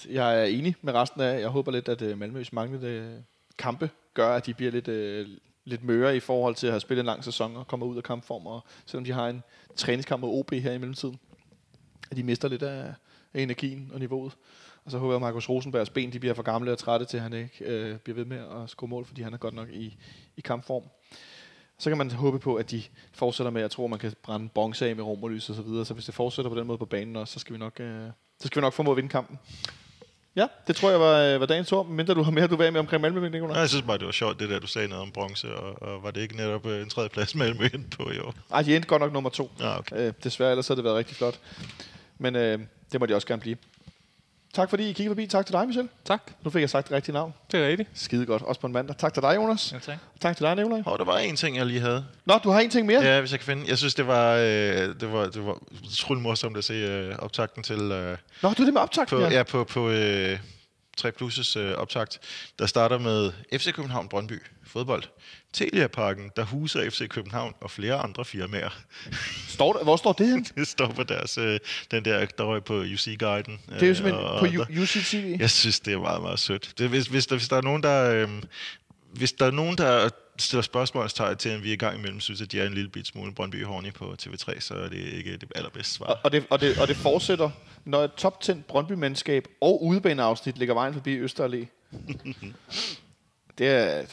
jeg, 0.08 0.34
er 0.34 0.38
er 0.38 0.44
enig 0.44 0.74
med 0.82 0.92
resten 0.92 1.20
af. 1.20 1.40
Jeg 1.40 1.48
håber 1.48 1.72
lidt, 1.72 1.88
at 1.88 2.02
øh, 2.02 2.18
Malmøs 2.18 2.52
manglende 2.52 2.88
øh, 2.88 3.20
kampe 3.58 3.90
gør, 4.14 4.28
at 4.28 4.46
de 4.46 4.54
bliver 4.54 4.72
lidt, 4.72 4.88
øh, 4.88 5.28
lidt 5.64 5.84
møre 5.84 6.16
i 6.16 6.20
forhold 6.20 6.54
til 6.54 6.66
at 6.66 6.72
have 6.72 6.80
spillet 6.80 7.02
en 7.02 7.06
lang 7.06 7.24
sæson 7.24 7.56
og 7.56 7.66
kommer 7.66 7.86
ud 7.86 7.96
af 7.96 8.02
kampform. 8.02 8.46
Og 8.46 8.64
selvom 8.86 9.04
de 9.04 9.12
har 9.12 9.28
en 9.28 9.42
træningskamp 9.76 10.20
mod 10.20 10.38
OB 10.38 10.50
her 10.52 10.72
i 10.72 10.78
mellemtiden, 10.78 11.18
at 12.10 12.16
de 12.16 12.22
mister 12.22 12.48
lidt 12.48 12.62
af, 12.62 12.94
af 13.34 13.40
energien 13.40 13.90
og 13.94 14.00
niveauet. 14.00 14.32
Og 14.84 14.90
så 14.90 14.98
håber 14.98 15.12
jeg, 15.12 15.16
at 15.16 15.20
Markus 15.20 15.48
Rosenbergs 15.48 15.90
ben 15.90 16.12
de 16.12 16.20
bliver 16.20 16.34
for 16.34 16.42
gamle 16.42 16.72
og 16.72 16.78
trætte 16.78 17.06
til, 17.06 17.16
at 17.16 17.22
han 17.22 17.32
ikke 17.32 17.64
øh, 17.64 17.98
bliver 17.98 18.14
ved 18.14 18.24
med 18.24 18.38
at 18.38 18.70
score 18.70 18.88
mål, 18.88 19.04
fordi 19.04 19.22
han 19.22 19.34
er 19.34 19.38
godt 19.38 19.54
nok 19.54 19.68
i, 19.70 19.96
i 20.36 20.40
kampform. 20.40 20.82
Så 21.78 21.90
kan 21.90 21.98
man 21.98 22.10
håbe 22.10 22.38
på, 22.38 22.54
at 22.54 22.70
de 22.70 22.82
fortsætter 23.12 23.50
med, 23.50 23.60
at 23.60 23.62
jeg 23.62 23.70
tror, 23.70 23.86
man 23.86 23.98
kan 23.98 24.12
brænde 24.22 24.48
bronze 24.48 24.88
af 24.88 24.96
med 24.96 25.04
romerlys 25.04 25.50
og 25.50 25.56
så 25.56 25.62
videre. 25.62 25.84
Så 25.84 25.94
hvis 25.94 26.04
det 26.04 26.14
fortsætter 26.14 26.50
på 26.50 26.58
den 26.58 26.66
måde 26.66 26.78
på 26.78 26.84
banen 26.84 27.16
også, 27.16 27.32
så 27.32 27.38
skal 27.38 27.52
vi 27.52 27.58
nok, 27.58 27.80
øh, 27.80 28.06
så 28.40 28.46
skal 28.46 28.60
vi 28.60 28.64
nok 28.64 28.72
formå 28.72 28.90
at 28.90 28.96
vinde 28.96 29.08
kampen. 29.08 29.38
Ja, 30.36 30.46
det 30.66 30.76
tror 30.76 30.90
jeg 30.90 31.00
var, 31.00 31.20
øh, 31.20 31.40
var 31.40 31.46
dagens 31.46 31.72
ord. 31.72 31.86
Mindre 31.86 32.14
du 32.14 32.22
har 32.22 32.30
mere, 32.30 32.46
du 32.46 32.62
af 32.62 32.72
med 32.72 32.80
omkring 32.80 33.02
Malmø, 33.02 33.28
Nicolaj. 33.28 33.54
Ja, 33.54 33.60
jeg 33.60 33.68
synes 33.68 33.84
bare, 33.86 33.98
det 33.98 34.06
var 34.06 34.12
sjovt, 34.12 34.40
det 34.40 34.50
der, 34.50 34.58
du 34.58 34.66
sagde 34.66 34.88
noget 34.88 35.02
om 35.02 35.10
bronze, 35.10 35.54
og, 35.54 35.82
og 35.82 36.02
var 36.02 36.10
det 36.10 36.20
ikke 36.20 36.36
netop 36.36 36.66
øh, 36.66 36.82
en 36.82 36.88
tredje 36.90 37.08
plads 37.08 37.34
Malmø 37.34 37.64
endte 37.74 37.96
på 37.96 38.10
i 38.10 38.18
år? 38.18 38.34
Ej, 38.52 38.62
de 38.62 38.74
endte 38.76 38.88
godt 38.88 39.02
nok 39.02 39.12
nummer 39.12 39.30
to. 39.30 39.50
Ja, 39.60 39.78
okay. 39.78 39.96
Øh, 40.06 40.12
desværre, 40.24 40.50
ellers 40.50 40.68
havde 40.68 40.76
det 40.76 40.84
været 40.84 40.96
rigtig 40.96 41.16
flot. 41.16 41.40
Men 42.18 42.36
øh, 42.36 42.58
det 42.92 43.00
må 43.00 43.06
de 43.06 43.14
også 43.14 43.26
gerne 43.26 43.40
blive. 43.40 43.56
Tak 44.54 44.70
fordi 44.70 44.82
I 44.82 44.92
kiggede 44.92 45.08
forbi. 45.10 45.26
Tak 45.26 45.46
til 45.46 45.52
dig, 45.52 45.66
Michel. 45.66 45.88
Tak. 46.04 46.22
Nu 46.42 46.50
fik 46.50 46.60
jeg 46.60 46.70
sagt 46.70 46.88
det 46.88 46.96
rigtige 46.96 47.12
navn. 47.12 47.34
Det 47.52 47.60
er 47.60 47.68
rigtigt. 47.68 47.88
Skide 47.94 48.26
godt. 48.26 48.42
Også 48.42 48.60
på 48.60 48.66
en 48.66 48.72
mandag. 48.72 48.96
Tak 48.96 49.14
til 49.14 49.22
dig, 49.22 49.36
Jonas. 49.36 49.72
Ja, 49.72 49.78
tak. 49.78 49.98
Tak 50.20 50.36
til 50.36 50.46
dig, 50.46 50.56
Nicolaj. 50.56 50.82
Og 50.86 50.98
der 50.98 51.04
var 51.04 51.18
en 51.18 51.36
ting, 51.36 51.56
jeg 51.56 51.66
lige 51.66 51.80
havde. 51.80 52.04
Nå, 52.26 52.38
du 52.44 52.50
har 52.50 52.60
en 52.60 52.70
ting 52.70 52.86
mere? 52.86 53.02
Ja, 53.02 53.20
hvis 53.20 53.32
jeg 53.32 53.40
kan 53.40 53.46
finde. 53.46 53.64
Jeg 53.68 53.78
synes, 53.78 53.94
det 53.94 54.06
var, 54.06 54.34
øh, 54.34 54.42
det 55.00 55.12
var, 55.12 55.24
det 55.26 55.46
var 55.46 55.58
utrolig 55.84 56.22
morsomt 56.22 56.56
at 56.56 56.64
se 56.64 56.72
øh, 56.74 57.14
optakten 57.18 57.62
til... 57.62 57.80
Øh, 57.80 58.16
Nå, 58.42 58.52
du 58.52 58.62
er 58.62 58.64
det 58.64 58.74
med 58.74 58.82
optagten, 58.82 59.18
på, 59.18 59.22
ja. 59.24 59.30
ja, 59.30 59.42
på, 59.42 59.64
på 59.64 59.88
øh, 59.90 60.38
3 60.96 61.12
Plus' 61.22 61.58
øh, 61.58 61.74
optakt, 61.74 62.20
der 62.58 62.66
starter 62.66 62.98
med 62.98 63.32
FC 63.52 63.72
København 63.72 64.08
Brøndby 64.08 64.42
fodbold. 64.66 65.02
Telia-parken, 65.52 66.30
der 66.36 66.44
huser 66.44 66.90
FC 66.90 67.08
København 67.08 67.54
og 67.60 67.70
flere 67.70 67.94
andre 67.94 68.24
firmaer. 68.24 68.78
Står 69.48 69.72
der, 69.72 69.82
hvor 69.84 69.96
står 69.96 70.12
det 70.12 70.26
hen? 70.26 70.44
Det 70.56 70.68
står 70.68 70.86
på 70.88 71.02
deres, 71.02 71.38
øh, 71.38 71.58
den 71.90 72.04
der, 72.04 72.26
der 72.26 72.44
røg 72.44 72.64
på 72.64 72.74
UC-guiden. 72.80 73.60
Det 73.68 73.82
er 73.82 73.86
jo 73.88 73.94
simpelthen 73.94 74.24
på 74.38 74.46
U- 74.46 74.80
UCTV. 74.82 75.36
Jeg 75.40 75.50
synes, 75.50 75.80
det 75.80 75.94
er 75.94 75.98
meget, 75.98 76.22
meget 76.22 76.38
sødt. 76.38 76.74
Det, 76.78 76.88
hvis, 76.88 77.06
hvis, 77.06 77.26
der, 77.26 77.36
hvis 77.36 77.48
der 77.48 77.56
er 77.56 77.60
nogen, 77.62 77.82
der... 77.82 78.10
Øh, 78.10 78.28
hvis 79.12 79.32
der 79.32 79.46
er 79.46 79.50
nogen, 79.50 79.78
der 79.78 80.08
stiller 80.38 80.62
spørgsmålstegn 80.62 81.36
til, 81.36 81.48
at 81.48 81.62
vi 81.62 81.68
er 81.68 81.72
i 81.72 81.76
gang 81.76 81.98
imellem, 81.98 82.20
synes, 82.20 82.42
at 82.42 82.52
de 82.52 82.60
er 82.60 82.66
en 82.66 82.74
lille 82.74 82.90
bit 82.90 83.06
smule 83.06 83.34
Brøndby 83.34 83.64
Horny 83.64 83.92
på 83.92 84.14
TV3, 84.22 84.60
så 84.60 84.74
er 84.74 84.88
det 84.88 84.98
ikke 84.98 85.36
det 85.36 85.52
allerbedste 85.54 85.94
svar. 85.94 86.06
Og, 86.06 86.18
og, 86.24 86.32
det, 86.32 86.46
og, 86.50 86.60
det, 86.60 86.78
og 86.80 86.88
det 86.88 86.96
fortsætter, 86.96 87.50
når 87.84 88.04
et 88.04 88.12
top 88.12 88.40
10 88.40 88.52
Brøndby-mandskab 88.68 89.48
og 89.60 89.84
udebaneafsnit 89.84 90.58
ligger 90.58 90.74
vejen 90.74 90.94
forbi 90.94 91.24
Østerallé. 91.24 91.66
det 93.58 93.68
er... 93.68 94.04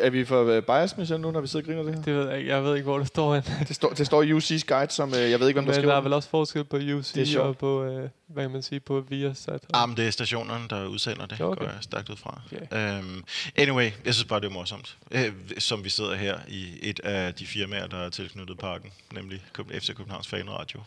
Er 0.00 0.10
vi 0.10 0.24
for 0.24 0.44
øh, 0.44 0.62
bias, 0.62 0.96
Michel, 0.96 1.20
nu, 1.20 1.30
når 1.30 1.40
vi 1.40 1.46
sidder 1.46 1.64
og 1.64 1.68
griner 1.68 1.82
det 1.82 1.94
her? 1.94 2.02
Det 2.02 2.14
ved 2.14 2.28
jeg 2.28 2.38
ikke. 2.38 2.50
Jeg 2.50 2.64
ved 2.64 2.74
ikke, 2.74 2.84
hvor 2.84 2.98
det 2.98 3.06
står 3.06 3.34
hen. 3.34 3.42
Det 3.68 3.76
står, 3.76 3.88
det 3.90 4.06
står 4.06 4.22
i 4.22 4.32
UC's 4.32 4.64
guide, 4.66 4.92
som 4.92 5.14
øh, 5.14 5.30
jeg 5.30 5.40
ved 5.40 5.48
ikke, 5.48 5.56
hvem 5.60 5.64
der 5.64 5.72
Men 5.72 5.74
skriver. 5.74 5.86
der 5.90 5.96
er 5.96 6.00
den. 6.00 6.04
vel 6.04 6.12
også 6.12 6.28
forskel 6.28 6.64
på 6.64 6.76
UC 6.76 7.36
og 7.38 7.58
på, 7.58 7.84
øh, 7.84 8.08
hvad 8.26 8.44
kan 8.44 8.50
man 8.50 8.62
sige, 8.62 8.80
på 8.80 9.04
Viasat. 9.08 9.60
Ah, 9.74 9.88
men 9.88 9.96
det 9.96 10.06
er 10.06 10.10
stationerne, 10.10 10.64
der 10.70 10.86
udsender 10.86 11.26
det, 11.26 11.40
Okay. 11.40 11.60
går 11.64 11.70
jeg 11.72 11.78
stærkt 11.80 12.08
ud 12.08 12.16
fra. 12.16 12.40
Okay. 12.52 12.98
Um, 13.00 13.24
anyway, 13.56 13.90
jeg 14.04 14.14
synes 14.14 14.24
bare, 14.28 14.40
det 14.40 14.46
er 14.46 14.50
morsomt. 14.52 14.96
Øh, 15.10 15.32
som 15.58 15.84
vi 15.84 15.88
sidder 15.88 16.14
her 16.14 16.38
i 16.48 16.66
et 16.82 17.00
af 17.00 17.34
de 17.34 17.46
firmaer, 17.46 17.86
der 17.86 17.96
er 17.98 18.08
tilknyttet 18.10 18.58
parken, 18.58 18.90
nemlig 19.14 19.42
FC 19.70 19.94
Københavns 19.94 20.28
Fanradio. 20.28 20.80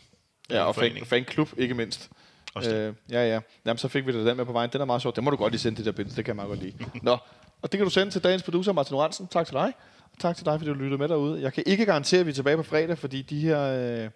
Ja, 0.50 0.62
og 0.64 0.74
fan, 0.74 0.92
fanklub, 1.04 1.48
ikke 1.56 1.74
mindst. 1.74 2.10
Øh, 2.56 2.94
ja, 3.10 3.28
ja. 3.28 3.40
Jamen, 3.66 3.78
så 3.78 3.88
fik 3.88 4.06
vi 4.06 4.12
da 4.12 4.18
den 4.30 4.36
med 4.36 4.44
på 4.44 4.52
vejen. 4.52 4.70
Den 4.72 4.80
er 4.80 4.84
meget 4.84 5.02
sjov. 5.02 5.14
Det 5.14 5.24
må 5.24 5.30
du 5.30 5.36
godt 5.36 5.52
lige 5.52 5.60
sende, 5.60 5.76
det 5.76 5.84
der 5.86 5.92
billede. 5.92 6.16
Det 6.16 6.24
kan 6.24 6.30
jeg 6.30 6.36
meget 6.36 6.48
godt 6.48 6.62
lide. 6.62 6.72
Nå, 7.02 7.18
og 7.62 7.72
det 7.72 7.78
kan 7.78 7.84
du 7.84 7.90
sende 7.90 8.12
til 8.12 8.24
dagens 8.24 8.42
producer, 8.42 8.72
Martin 8.72 8.96
Oransen. 8.96 9.26
Tak 9.26 9.46
til 9.46 9.54
dig. 9.54 9.72
Og 10.12 10.18
tak 10.18 10.36
til 10.36 10.46
dig, 10.46 10.58
fordi 10.58 10.70
du 10.70 10.74
lyttede 10.74 10.98
med 10.98 11.08
derude. 11.08 11.42
Jeg 11.42 11.52
kan 11.52 11.62
ikke 11.66 11.86
garantere, 11.86 12.20
at 12.20 12.26
vi 12.26 12.30
er 12.30 12.34
tilbage 12.34 12.56
på 12.56 12.62
fredag, 12.62 12.98
fordi 12.98 13.22
de 13.22 13.40
her... 13.40 13.62
Øh, 14.04 14.10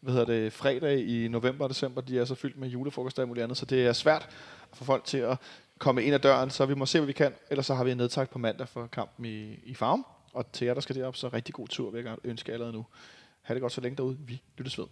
hvad 0.00 0.14
hedder 0.14 0.26
det, 0.26 0.52
fredag 0.52 1.06
i 1.06 1.28
november 1.28 1.64
og 1.64 1.70
december, 1.70 2.00
de 2.00 2.18
er 2.18 2.24
så 2.24 2.34
fyldt 2.34 2.58
med 2.58 2.68
julefrokost 2.68 3.18
og 3.18 3.28
muligt 3.28 3.44
andet, 3.44 3.58
så 3.58 3.66
det 3.66 3.86
er 3.86 3.92
svært 3.92 4.28
at 4.72 4.76
få 4.78 4.84
folk 4.84 5.04
til 5.04 5.18
at 5.18 5.38
komme 5.78 6.02
ind 6.02 6.14
ad 6.14 6.20
døren, 6.20 6.50
så 6.50 6.66
vi 6.66 6.74
må 6.74 6.86
se, 6.86 6.98
hvad 6.98 7.06
vi 7.06 7.12
kan. 7.12 7.32
Ellers 7.50 7.66
så 7.66 7.74
har 7.74 7.84
vi 7.84 7.90
en 7.90 7.96
nedtakt 7.96 8.30
på 8.30 8.38
mandag 8.38 8.68
for 8.68 8.86
kampen 8.86 9.24
i, 9.24 9.54
i 9.64 9.74
Farm, 9.74 10.06
og 10.32 10.52
til 10.52 10.66
jer, 10.66 10.74
der 10.74 10.80
skal 10.80 10.96
derop, 10.96 11.16
så 11.16 11.28
rigtig 11.28 11.54
god 11.54 11.68
tur, 11.68 11.90
vil 11.90 12.04
jeg 12.04 12.16
ønske 12.24 12.52
allerede 12.52 12.72
nu. 12.72 12.86
Ha' 13.42 13.54
det 13.54 13.60
godt 13.60 13.72
så 13.72 13.80
længe 13.80 13.96
derude. 13.96 14.16
Vi 14.20 14.42
lyttes 14.58 14.78
ved. 14.78 14.86